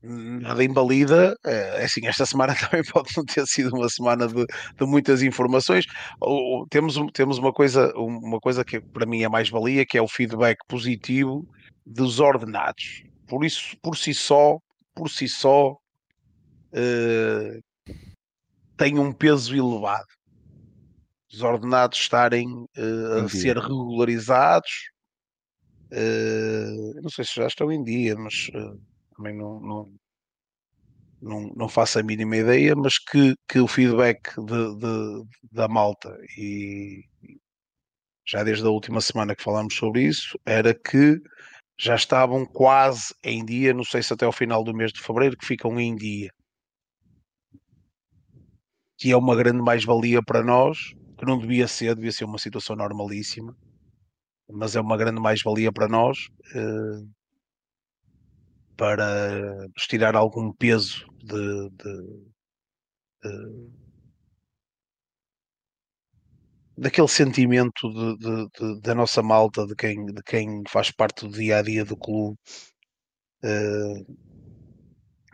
Nada 0.00 0.62
invalida, 0.62 1.34
é 1.44 1.84
assim, 1.84 2.06
esta 2.06 2.24
semana 2.24 2.54
também 2.70 2.84
pode 2.84 3.10
não 3.16 3.24
ter 3.24 3.44
sido 3.46 3.74
uma 3.76 3.88
semana 3.88 4.28
de, 4.28 4.44
de 4.44 4.86
muitas 4.86 5.22
informações. 5.22 5.84
Ou- 6.20 6.66
temos, 6.68 6.96
temos 7.12 7.38
uma 7.38 7.52
coisa, 7.52 7.92
uma 7.96 8.38
coisa 8.38 8.64
que 8.64 8.80
para 8.92 9.06
mim 9.06 9.22
é 9.22 9.28
mais 9.28 9.50
valia, 9.50 9.84
que 9.84 9.98
é 9.98 10.02
o 10.02 10.06
feedback 10.08 10.56
positivo 10.68 11.44
dos 11.84 12.20
ordenados. 12.20 13.02
Por 13.26 13.44
isso, 13.44 13.76
por 13.82 13.96
si 13.96 14.14
só, 14.14 14.58
por 14.94 15.10
si 15.10 15.28
só, 15.28 15.74
eh, 16.72 17.58
tem 18.76 18.98
um 18.98 19.12
peso 19.12 19.54
elevado. 19.54 20.06
Os 21.32 21.42
ordenados 21.42 21.98
estarem 21.98 22.46
eh, 22.76 23.20
Em 23.20 23.24
a 23.24 23.28
ser 23.28 23.56
regularizados. 23.58 24.70
eh, 25.90 26.92
eu 26.94 27.02
não 27.02 27.10
sei 27.10 27.24
se 27.24 27.34
já 27.34 27.46
estão 27.46 27.70
em 27.72 27.82
dia, 27.82 28.14
mas 28.16 28.48
eh, 28.54 28.74
também 29.18 29.36
não, 29.36 29.60
não, 29.60 29.92
não, 31.20 31.52
não 31.56 31.68
faço 31.68 31.98
a 31.98 32.02
mínima 32.02 32.36
ideia, 32.36 32.74
mas 32.76 32.98
que, 32.98 33.34
que 33.48 33.58
o 33.60 33.66
feedback 33.66 34.34
de, 34.40 34.76
de- 34.76 35.24
da 35.52 35.66
malta 35.68 36.16
e 36.36 37.02
já 38.26 38.44
desde 38.44 38.64
a 38.66 38.70
última 38.70 39.00
semana 39.00 39.34
que 39.34 39.42
falámos 39.42 39.74
sobre 39.74 40.02
isso, 40.04 40.38
era 40.46 40.72
que 40.74 41.20
já 41.78 41.94
estavam 41.96 42.46
quase 42.46 43.14
em 43.24 43.44
dia, 43.44 43.74
não 43.74 43.84
sei 43.84 44.02
se 44.02 44.12
até 44.12 44.26
ao 44.26 44.32
final 44.32 44.64
do 44.64 44.74
mês 44.74 44.92
de 44.92 45.00
fevereiro, 45.02 45.36
que 45.38 45.46
ficam 45.46 45.78
em 45.80 45.96
dia. 45.96 46.30
Que 48.98 49.10
é 49.12 49.16
uma 49.16 49.36
grande 49.36 49.62
mais-valia 49.62 50.22
para 50.22 50.42
nós, 50.42 50.78
que 51.18 51.24
não 51.24 51.38
devia 51.38 51.66
ser, 51.68 51.94
devia 51.94 52.12
ser 52.12 52.24
uma 52.24 52.38
situação 52.38 52.76
normalíssima, 52.76 53.56
mas 54.50 54.76
é 54.76 54.80
uma 54.80 54.96
grande 54.96 55.20
mais-valia 55.20 55.72
para 55.72 55.88
nós, 55.88 56.18
eh, 56.54 57.02
para 58.78 59.68
tirar 59.78 60.16
algum 60.16 60.52
peso 60.54 61.06
de, 61.22 61.70
de- 61.72 62.28
de- 63.22 63.68
daquele 66.76 67.08
sentimento 67.08 67.88
de- 68.18 68.80
da 68.80 68.94
nossa 68.94 69.22
malta, 69.22 69.66
de 69.66 69.74
quem, 69.74 70.06
de 70.06 70.22
quem 70.22 70.62
faz 70.68 70.90
parte 70.90 71.26
do 71.26 71.32
dia 71.32 71.58
a 71.58 71.62
dia 71.62 71.84
do 71.84 71.96
clube, 71.96 72.36
eh, 73.42 74.04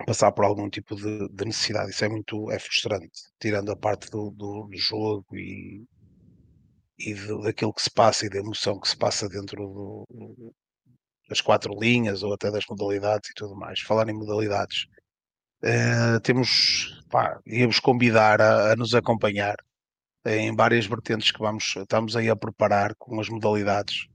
passar 0.06 0.32
por 0.32 0.44
algum 0.46 0.68
tipo 0.70 0.94
de, 0.96 1.28
de 1.28 1.44
necessidade. 1.44 1.90
Isso 1.90 2.04
é 2.04 2.08
muito 2.08 2.50
é 2.50 2.58
frustrante, 2.58 3.20
tirando 3.40 3.70
a 3.72 3.76
parte 3.76 4.10
do, 4.10 4.30
do- 4.30 4.66
do 4.68 4.76
jogo 4.78 5.26
e, 5.36 5.84
e 6.98 7.14
daquilo 7.44 7.72
que 7.72 7.82
se 7.82 7.90
passa 7.90 8.26
e 8.26 8.28
da 8.30 8.38
emoção 8.38 8.78
que 8.80 8.88
se 8.88 8.96
passa 8.96 9.28
dentro 9.28 9.56
do- 9.56 10.54
das 11.28 11.40
quatro 11.40 11.74
linhas 11.78 12.22
ou 12.22 12.32
até 12.34 12.50
das 12.50 12.64
modalidades 12.68 13.30
e 13.30 13.34
tudo 13.34 13.56
mais. 13.56 13.80
Falar 13.80 14.08
em 14.08 14.14
modalidades, 14.14 14.86
eh, 15.62 16.20
temos, 16.22 17.02
pá, 17.10 17.40
íamos 17.46 17.80
convidar 17.80 18.40
a, 18.40 18.72
a 18.72 18.76
nos 18.76 18.94
acompanhar 18.94 19.56
em 20.26 20.54
várias 20.54 20.86
vertentes 20.86 21.30
que 21.30 21.38
vamos, 21.38 21.74
estamos 21.76 22.16
aí 22.16 22.28
a 22.30 22.36
preparar 22.36 22.94
com 22.98 23.20
as 23.20 23.28
modalidades 23.28 24.06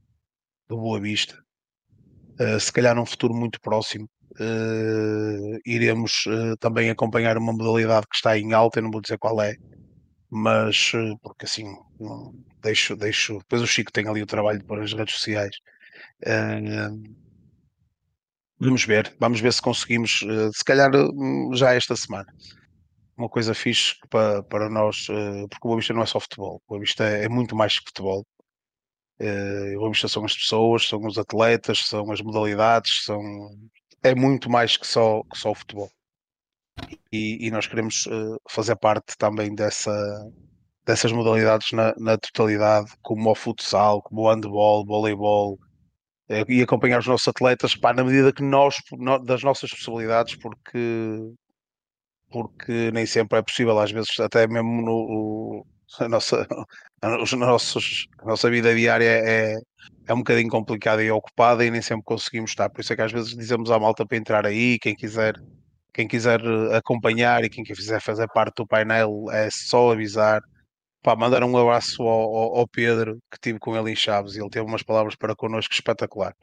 do 0.68 0.76
Boa 0.78 1.00
Vista. 1.00 1.38
Eh, 2.38 2.58
se 2.58 2.72
calhar 2.72 2.94
num 2.94 3.06
futuro 3.06 3.34
muito 3.34 3.60
próximo, 3.60 4.08
eh, 4.40 5.58
iremos 5.66 6.24
também 6.58 6.90
acompanhar 6.90 7.36
uma 7.36 7.52
modalidade 7.52 8.06
que 8.08 8.16
está 8.16 8.38
em 8.38 8.52
alta, 8.52 8.78
eu 8.78 8.84
não 8.84 8.90
vou 8.90 9.00
dizer 9.00 9.18
qual 9.18 9.40
é, 9.42 9.54
mas 10.30 10.92
porque 11.22 11.46
assim 11.46 11.64
não- 11.98 12.32
deixo, 12.62 12.96
deixo. 12.96 13.38
Depois 13.38 13.62
o 13.62 13.66
Chico 13.66 13.92
tem 13.92 14.08
ali 14.08 14.22
o 14.22 14.26
trabalho 14.26 14.64
para 14.64 14.82
as 14.84 14.92
redes 14.92 15.14
sociais. 15.14 15.56
Vamos 18.62 18.84
ver, 18.84 19.16
vamos 19.18 19.40
ver 19.40 19.54
se 19.54 19.62
conseguimos, 19.62 20.20
eh, 20.22 20.50
se 20.54 20.62
calhar 20.62 20.90
hum, 20.94 21.50
já 21.54 21.72
esta 21.72 21.96
semana. 21.96 22.30
Uma 23.16 23.28
coisa 23.28 23.54
fixe 23.54 23.94
para, 24.10 24.42
para 24.42 24.68
nós, 24.68 25.06
eh, 25.08 25.46
porque 25.48 25.66
o 25.66 25.68
Boa 25.68 25.76
Vista 25.78 25.94
não 25.94 26.02
é 26.02 26.06
só 26.06 26.20
futebol, 26.20 26.56
o 26.56 26.68
Boa 26.68 26.80
Vista 26.80 27.04
é, 27.04 27.26
muito 27.26 27.56
mais 27.56 27.78
que 27.78 27.86
futebol. 27.86 28.26
Eh, 29.18 29.74
o 29.76 29.80
Boa 29.80 29.90
Vista 29.92 30.08
são 30.08 30.24
as 30.26 30.34
pessoas, 30.36 30.86
são 30.86 31.00
os 31.06 31.16
atletas, 31.16 31.86
são 31.86 32.12
as 32.12 32.20
modalidades, 32.20 33.04
são 33.04 33.22
é 34.02 34.14
muito 34.14 34.50
mais 34.50 34.76
que 34.76 34.86
só, 34.86 35.22
que 35.24 35.38
só 35.38 35.52
o 35.52 35.54
futebol. 35.54 35.90
E, 37.12 37.46
e 37.46 37.50
nós 37.50 37.66
queremos 37.66 38.08
fazer 38.48 38.76
parte 38.76 39.16
também 39.18 39.54
dessa, 39.54 39.92
dessas 40.84 41.12
modalidades 41.12 41.72
na, 41.72 41.94
na 41.98 42.18
totalidade, 42.18 42.92
como 43.02 43.30
o 43.30 43.34
futsal, 43.34 44.02
como 44.02 44.22
o 44.22 44.30
handball, 44.30 44.84
voleibol, 44.84 45.58
e 46.48 46.62
acompanhar 46.62 47.00
os 47.00 47.06
nossos 47.06 47.26
atletas 47.28 47.74
pá, 47.74 47.92
na 47.92 48.04
medida 48.04 48.32
que 48.32 48.42
nós, 48.42 48.76
das 49.24 49.42
nossas 49.42 49.70
possibilidades, 49.70 50.36
porque, 50.36 51.32
porque 52.30 52.90
nem 52.92 53.04
sempre 53.06 53.38
é 53.38 53.42
possível, 53.42 53.78
às 53.78 53.90
vezes 53.90 54.18
até 54.20 54.46
mesmo 54.46 54.82
no, 54.82 55.66
a 55.98 56.08
nossa, 56.08 56.46
os 57.22 57.32
nossos, 57.32 58.06
a 58.20 58.26
nossa 58.26 58.48
vida 58.50 58.74
diária 58.74 59.04
é, 59.04 59.56
é 60.06 60.14
um 60.14 60.18
bocadinho 60.18 60.48
complicada 60.48 61.02
e 61.02 61.10
ocupada 61.10 61.64
e 61.64 61.70
nem 61.70 61.82
sempre 61.82 62.04
conseguimos 62.04 62.50
estar. 62.50 62.70
Por 62.70 62.80
isso 62.80 62.92
é 62.92 62.96
que 62.96 63.02
às 63.02 63.12
vezes 63.12 63.36
dizemos 63.36 63.70
à 63.70 63.78
malta 63.78 64.06
para 64.06 64.16
entrar 64.16 64.46
aí, 64.46 64.78
quem 64.78 64.94
quiser, 64.94 65.34
quem 65.92 66.06
quiser 66.06 66.40
eh, 66.40 66.76
acompanhar 66.76 67.44
e 67.44 67.50
quem 67.50 67.64
quiser 67.64 68.00
fazer 68.00 68.28
parte 68.28 68.56
do 68.56 68.66
painel 68.66 69.26
é 69.32 69.48
só 69.50 69.92
avisar. 69.92 70.40
Pá, 71.02 71.16
mandar 71.16 71.42
um 71.42 71.56
abraço 71.56 72.02
ao, 72.02 72.36
ao- 72.36 72.56
ao 72.58 72.68
Pedro, 72.68 73.16
que 73.30 73.36
estive 73.36 73.58
com 73.58 73.76
ele 73.76 73.90
em 73.92 73.96
Chaves, 73.96 74.34
e 74.36 74.40
ele 74.40 74.50
teve 74.50 74.66
umas 74.66 74.82
palavras 74.82 75.16
para 75.16 75.34
connosco 75.34 75.72
espetacular, 75.72 76.34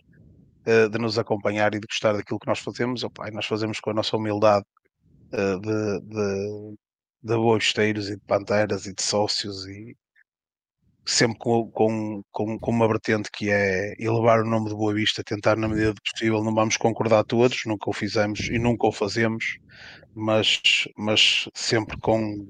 eh, 0.65 0.89
de 0.89 0.99
nos 0.99 1.19
acompanhar 1.19 1.75
e 1.75 1.79
de 1.79 1.87
gostar 1.87 2.13
daquilo 2.13 2.39
que 2.39 2.47
nós 2.47 2.59
fazemos. 2.59 3.03
Opá, 3.03 3.29
e 3.29 3.31
nós 3.31 3.45
fazemos 3.47 3.79
com 3.79 3.91
a 3.91 3.93
nossa 3.93 4.17
humildade 4.17 4.65
eh, 5.33 5.59
de, 5.59 6.01
de, 6.01 6.75
de 7.23 7.35
boavisteiros 7.37 8.09
e 8.09 8.15
de 8.17 8.23
panteras 8.27 8.85
e 8.87 8.93
de 8.95 9.03
sócios 9.03 9.65
e 9.67 9.95
sempre 11.05 11.37
com, 11.39 11.71
com, 11.71 12.21
com, 12.31 12.59
com 12.59 12.71
uma 12.71 12.87
vertente 12.87 13.29
que 13.31 13.49
é 13.49 13.93
elevar 13.99 14.41
o 14.41 14.49
nome 14.49 14.69
de 14.69 14.75
Boa 14.75 14.93
Vista, 14.93 15.23
tentar 15.23 15.55
na 15.55 15.67
medida 15.67 15.93
do 15.93 16.01
possível, 16.01 16.43
não 16.43 16.53
vamos 16.53 16.75
concordar 16.77 17.23
todos, 17.23 17.63
nunca 17.65 17.89
o 17.89 17.93
fizemos 17.93 18.41
e 18.49 18.59
nunca 18.59 18.87
o 18.87 18.91
fazemos, 18.91 19.57
mas, 20.13 20.59
mas 20.97 21.49
sempre 21.55 21.97
com 22.01 22.47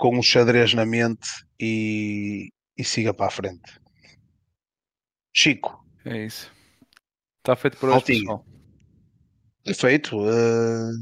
com 0.00 0.18
um 0.18 0.22
xadrez 0.22 0.72
na 0.72 0.86
mente 0.86 1.28
e, 1.60 2.48
e 2.76 2.82
siga 2.82 3.12
para 3.12 3.26
a 3.26 3.30
frente. 3.30 3.78
Chico, 5.32 5.84
É 6.06 6.24
isso. 6.24 6.50
Está 7.38 7.54
feito 7.54 7.76
por 7.76 7.90
hoje, 7.90 8.06
pessoal. 8.06 8.44
Perfeito. 9.62 10.16
eh, 10.26 10.92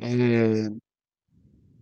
eh, 0.00 0.68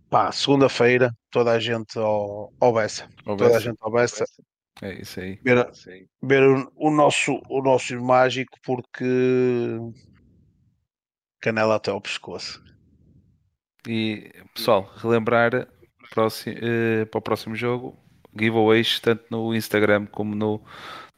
pá, 0.09 0.31
segunda-feira, 0.33 1.15
toda 1.31 1.53
a 1.53 1.59
gente 1.59 1.97
ao, 1.97 2.53
ao 2.59 2.73
Bessa. 2.73 3.09
Toda 3.23 3.55
a 3.55 3.59
gente 3.59 3.77
ao 3.79 3.91
Bessa. 3.91 4.25
É 4.81 5.01
isso 5.01 5.21
aí. 5.21 5.39
Ver, 5.43 5.65
ver 6.21 6.43
o, 6.43 6.71
o 6.75 6.91
nosso, 6.91 7.41
o 7.49 7.61
nosso 7.61 7.99
mágico 8.01 8.57
porque 8.63 9.79
canela 11.39 11.75
até 11.75 11.89
ao 11.89 12.01
pescoço. 12.01 12.61
E 13.87 14.31
pessoal, 14.53 14.91
relembrar 14.97 15.67
próximo, 16.09 16.55
eh, 16.61 17.05
para 17.05 17.19
o 17.19 17.21
próximo 17.21 17.55
jogo, 17.55 17.97
giveaways 18.37 18.99
tanto 18.99 19.23
no 19.29 19.55
Instagram 19.55 20.05
como 20.07 20.35
no, 20.35 20.61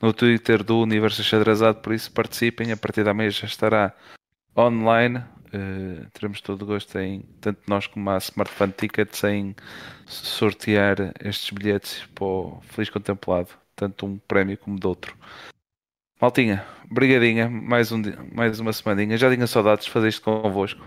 no 0.01 0.13
Twitter 0.13 0.63
do 0.63 0.79
Universo 0.81 1.23
Xadrezado, 1.23 1.79
por 1.79 1.93
isso 1.93 2.11
participem, 2.11 2.71
a 2.71 2.77
partir 2.77 3.03
da 3.03 3.13
meia 3.13 3.31
já 3.31 3.47
estará 3.47 3.95
online. 4.55 5.23
eh, 5.51 6.05
teremos 6.13 6.41
todo 6.41 6.61
o 6.61 6.65
gosto 6.65 6.97
em, 6.99 7.21
tanto 7.41 7.61
nós 7.67 7.87
como 7.87 8.09
a 8.11 8.17
Smart 8.17 8.51
Fan 8.51 8.69
Tickets, 8.71 9.23
em 9.23 9.55
sortear 10.05 11.13
estes 11.23 11.49
bilhetes 11.51 12.05
para 12.13 12.25
o 12.25 12.61
Feliz 12.61 12.89
Contemplado, 12.89 13.49
tanto 13.75 14.05
um 14.05 14.17
prémio 14.19 14.57
como 14.57 14.79
de 14.79 14.85
outro. 14.87 15.17
Maltinha, 16.21 16.65
brigadinha, 16.91 17.49
mais, 17.49 17.91
um, 17.91 18.01
mais 18.35 18.59
uma 18.59 18.73
semaninha. 18.73 19.17
Já 19.17 19.33
tinha 19.33 19.47
saudades 19.47 19.85
de 19.85 19.91
fazer 19.91 20.09
isto 20.09 20.21
convosco. 20.21 20.85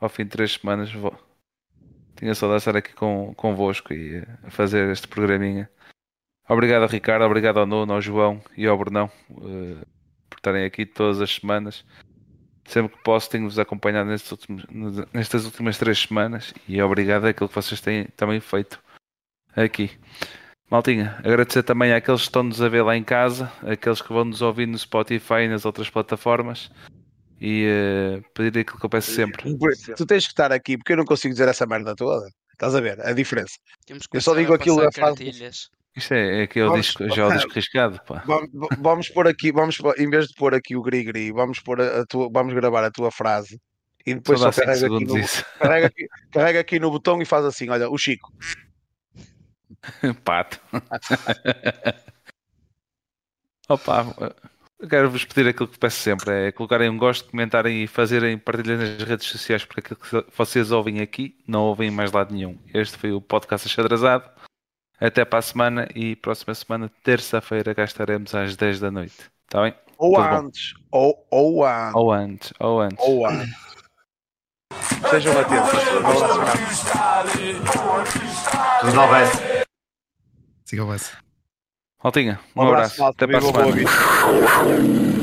Ao 0.00 0.08
fim 0.08 0.24
de 0.24 0.30
três 0.30 0.52
semanas 0.52 0.92
vou, 0.92 1.14
tinha 2.16 2.34
saudade 2.34 2.58
de 2.58 2.68
estar 2.68 2.76
aqui 2.76 2.94
com, 2.94 3.34
convosco 3.34 3.92
e 3.92 4.16
eh, 4.16 4.26
fazer 4.48 4.90
este 4.90 5.06
programinha. 5.06 5.68
Obrigado, 6.48 6.90
Ricardo. 6.90 7.24
Obrigado 7.24 7.58
ao 7.58 7.66
Nuno, 7.66 7.92
ao 7.92 8.00
João 8.00 8.42
e 8.56 8.66
ao 8.66 8.78
Brunão 8.78 9.10
eh, 9.30 9.84
por 10.28 10.36
estarem 10.38 10.64
aqui 10.64 10.86
todas 10.86 11.20
as 11.20 11.34
semanas. 11.34 11.84
Sempre 12.64 12.96
que 12.96 13.02
posso, 13.02 13.28
tenho-vos 13.28 13.58
acompanhado 13.58 14.08
nestes 14.08 14.30
últimos- 14.30 14.64
nestas 15.12 15.44
últimas 15.44 15.76
três 15.76 15.98
semanas 15.98 16.54
e 16.68 16.80
obrigado 16.80 17.26
àquilo 17.26 17.48
que 17.48 17.54
vocês 17.54 17.80
têm 17.80 18.04
também 18.16 18.40
feito 18.40 18.80
aqui. 19.56 19.90
Maltinha, 20.70 21.16
agradecer 21.18 21.64
também 21.64 21.92
àqueles 21.92 22.20
que 22.20 22.28
estão-nos 22.28 22.62
a 22.62 22.68
ver 22.68 22.82
lá 22.82 22.96
em 22.96 23.02
casa, 23.02 23.52
àqueles 23.62 24.00
que 24.00 24.12
vão 24.12 24.24
nos 24.24 24.40
ouvir 24.40 24.66
no 24.66 24.78
Spotify 24.78 25.42
e 25.42 25.48
nas 25.48 25.64
outras 25.64 25.90
plataformas 25.90 26.70
e 27.40 27.66
uh, 28.18 28.22
pedir 28.34 28.60
aquilo 28.60 28.78
que 28.78 28.84
eu 28.86 28.90
peço 28.90 29.12
sempre. 29.12 29.56
Tu 29.96 30.06
tens 30.06 30.26
que 30.26 30.32
estar 30.32 30.52
aqui 30.52 30.76
porque 30.76 30.92
eu 30.92 30.96
não 30.98 31.04
consigo 31.04 31.32
dizer 31.32 31.48
essa 31.48 31.66
merda 31.66 31.94
toda. 31.96 32.28
Estás 32.52 32.74
a 32.74 32.80
ver 32.80 33.00
a 33.00 33.12
diferença? 33.12 33.54
Temos 33.86 34.06
que 34.06 34.16
Eu 34.16 34.20
só 34.20 34.34
digo 34.34 34.52
a 34.52 34.56
aquilo 34.56 34.82
a 34.82 34.90
cartilhas. 34.90 35.70
Isto 35.96 36.14
é, 36.14 36.42
é 36.42 36.46
que 36.46 36.60
o 36.62 36.68
Vamos- 36.68 36.86
disco, 36.86 37.08
já 37.08 37.22
é 37.22 37.26
o 37.26 37.32
disco 37.32 37.52
riscado, 37.52 38.00
pá. 38.04 38.22
Vamos, 38.26 38.50
vamos 38.78 39.08
pôr 39.08 39.26
aqui, 39.26 39.50
vamos 39.50 39.78
em 39.96 40.08
vez 40.08 40.28
de 40.28 40.34
pôr 40.34 40.54
aqui 40.54 40.76
o 40.76 40.82
gri-gri, 40.82 41.32
vamos 41.32 41.58
pôr 41.58 41.80
a, 41.80 42.02
a 42.02 42.06
tua, 42.06 42.28
vamos 42.32 42.54
gravar 42.54 42.84
a 42.84 42.90
tua 42.90 43.10
frase 43.10 43.58
e 44.06 44.14
depois 44.14 44.38
Só 44.38 44.52
só, 44.52 44.64
dá 44.64 44.74
5 44.74 44.88
carrega, 44.88 44.96
aqui 44.96 45.04
no, 45.04 45.18
isso. 45.18 45.44
carrega, 45.58 45.86
aqui, 45.86 46.08
carrega 46.30 46.60
aqui 46.60 46.78
no 46.78 46.90
botão 46.90 47.20
e 47.20 47.24
faz 47.24 47.44
assim: 47.44 47.68
olha, 47.70 47.90
o 47.90 47.98
Chico. 47.98 48.32
Pato. 50.24 50.60
Opa, 53.68 54.34
eu 54.80 54.88
quero-vos 54.88 55.24
pedir 55.24 55.48
aquilo 55.48 55.68
que 55.68 55.78
peço 55.78 55.98
sempre: 55.98 56.48
é 56.48 56.52
colocarem 56.52 56.88
um 56.88 56.96
gosto, 56.98 57.30
comentarem 57.30 57.82
e 57.82 57.86
fazerem 57.86 58.38
partilha 58.38 58.76
nas 58.76 59.02
redes 59.02 59.26
sociais 59.26 59.64
porque 59.64 59.94
aquilo 59.94 60.24
que 60.24 60.36
vocês 60.36 60.70
ouvem 60.72 61.00
aqui 61.00 61.36
não 61.46 61.62
ouvem 61.62 61.88
em 61.88 61.90
mais 61.92 62.10
lado 62.12 62.34
nenhum. 62.34 62.58
Este 62.72 62.96
foi 62.96 63.12
o 63.12 63.20
podcast 63.20 63.66
Achadrazado. 63.66 64.28
Até 64.98 65.24
para 65.24 65.38
a 65.38 65.42
semana 65.42 65.88
e 65.94 66.14
próxima 66.14 66.54
semana, 66.54 66.90
terça-feira, 67.02 67.74
cá 67.74 67.84
estaremos 67.84 68.34
às 68.34 68.54
10 68.54 68.80
da 68.80 68.90
noite. 68.90 69.30
Está 69.46 69.62
bem? 69.62 69.74
Ou 69.96 70.14
Tudo 70.16 70.22
antes, 70.22 70.74
ou, 70.90 71.26
ou 71.30 71.64
antes, 71.64 71.94
Ou 71.94 72.12
antes, 72.12 72.52
ou 72.58 72.80
antes. 72.80 72.98
ou 73.08 73.26
antes. 73.26 73.54
Sejam 75.10 75.38
atentos. 75.38 75.70
Tudo 78.80 78.92
bem. 79.08 79.64
Siga 80.64 80.84
o. 80.84 81.29
Maltinha, 82.02 82.40
um, 82.56 82.62
Um 82.62 82.68
abraço, 82.68 83.02
abraço. 83.02 83.04
Até 83.04 83.26
para 83.26 83.38
a 83.38 83.42
semana. 83.42 85.19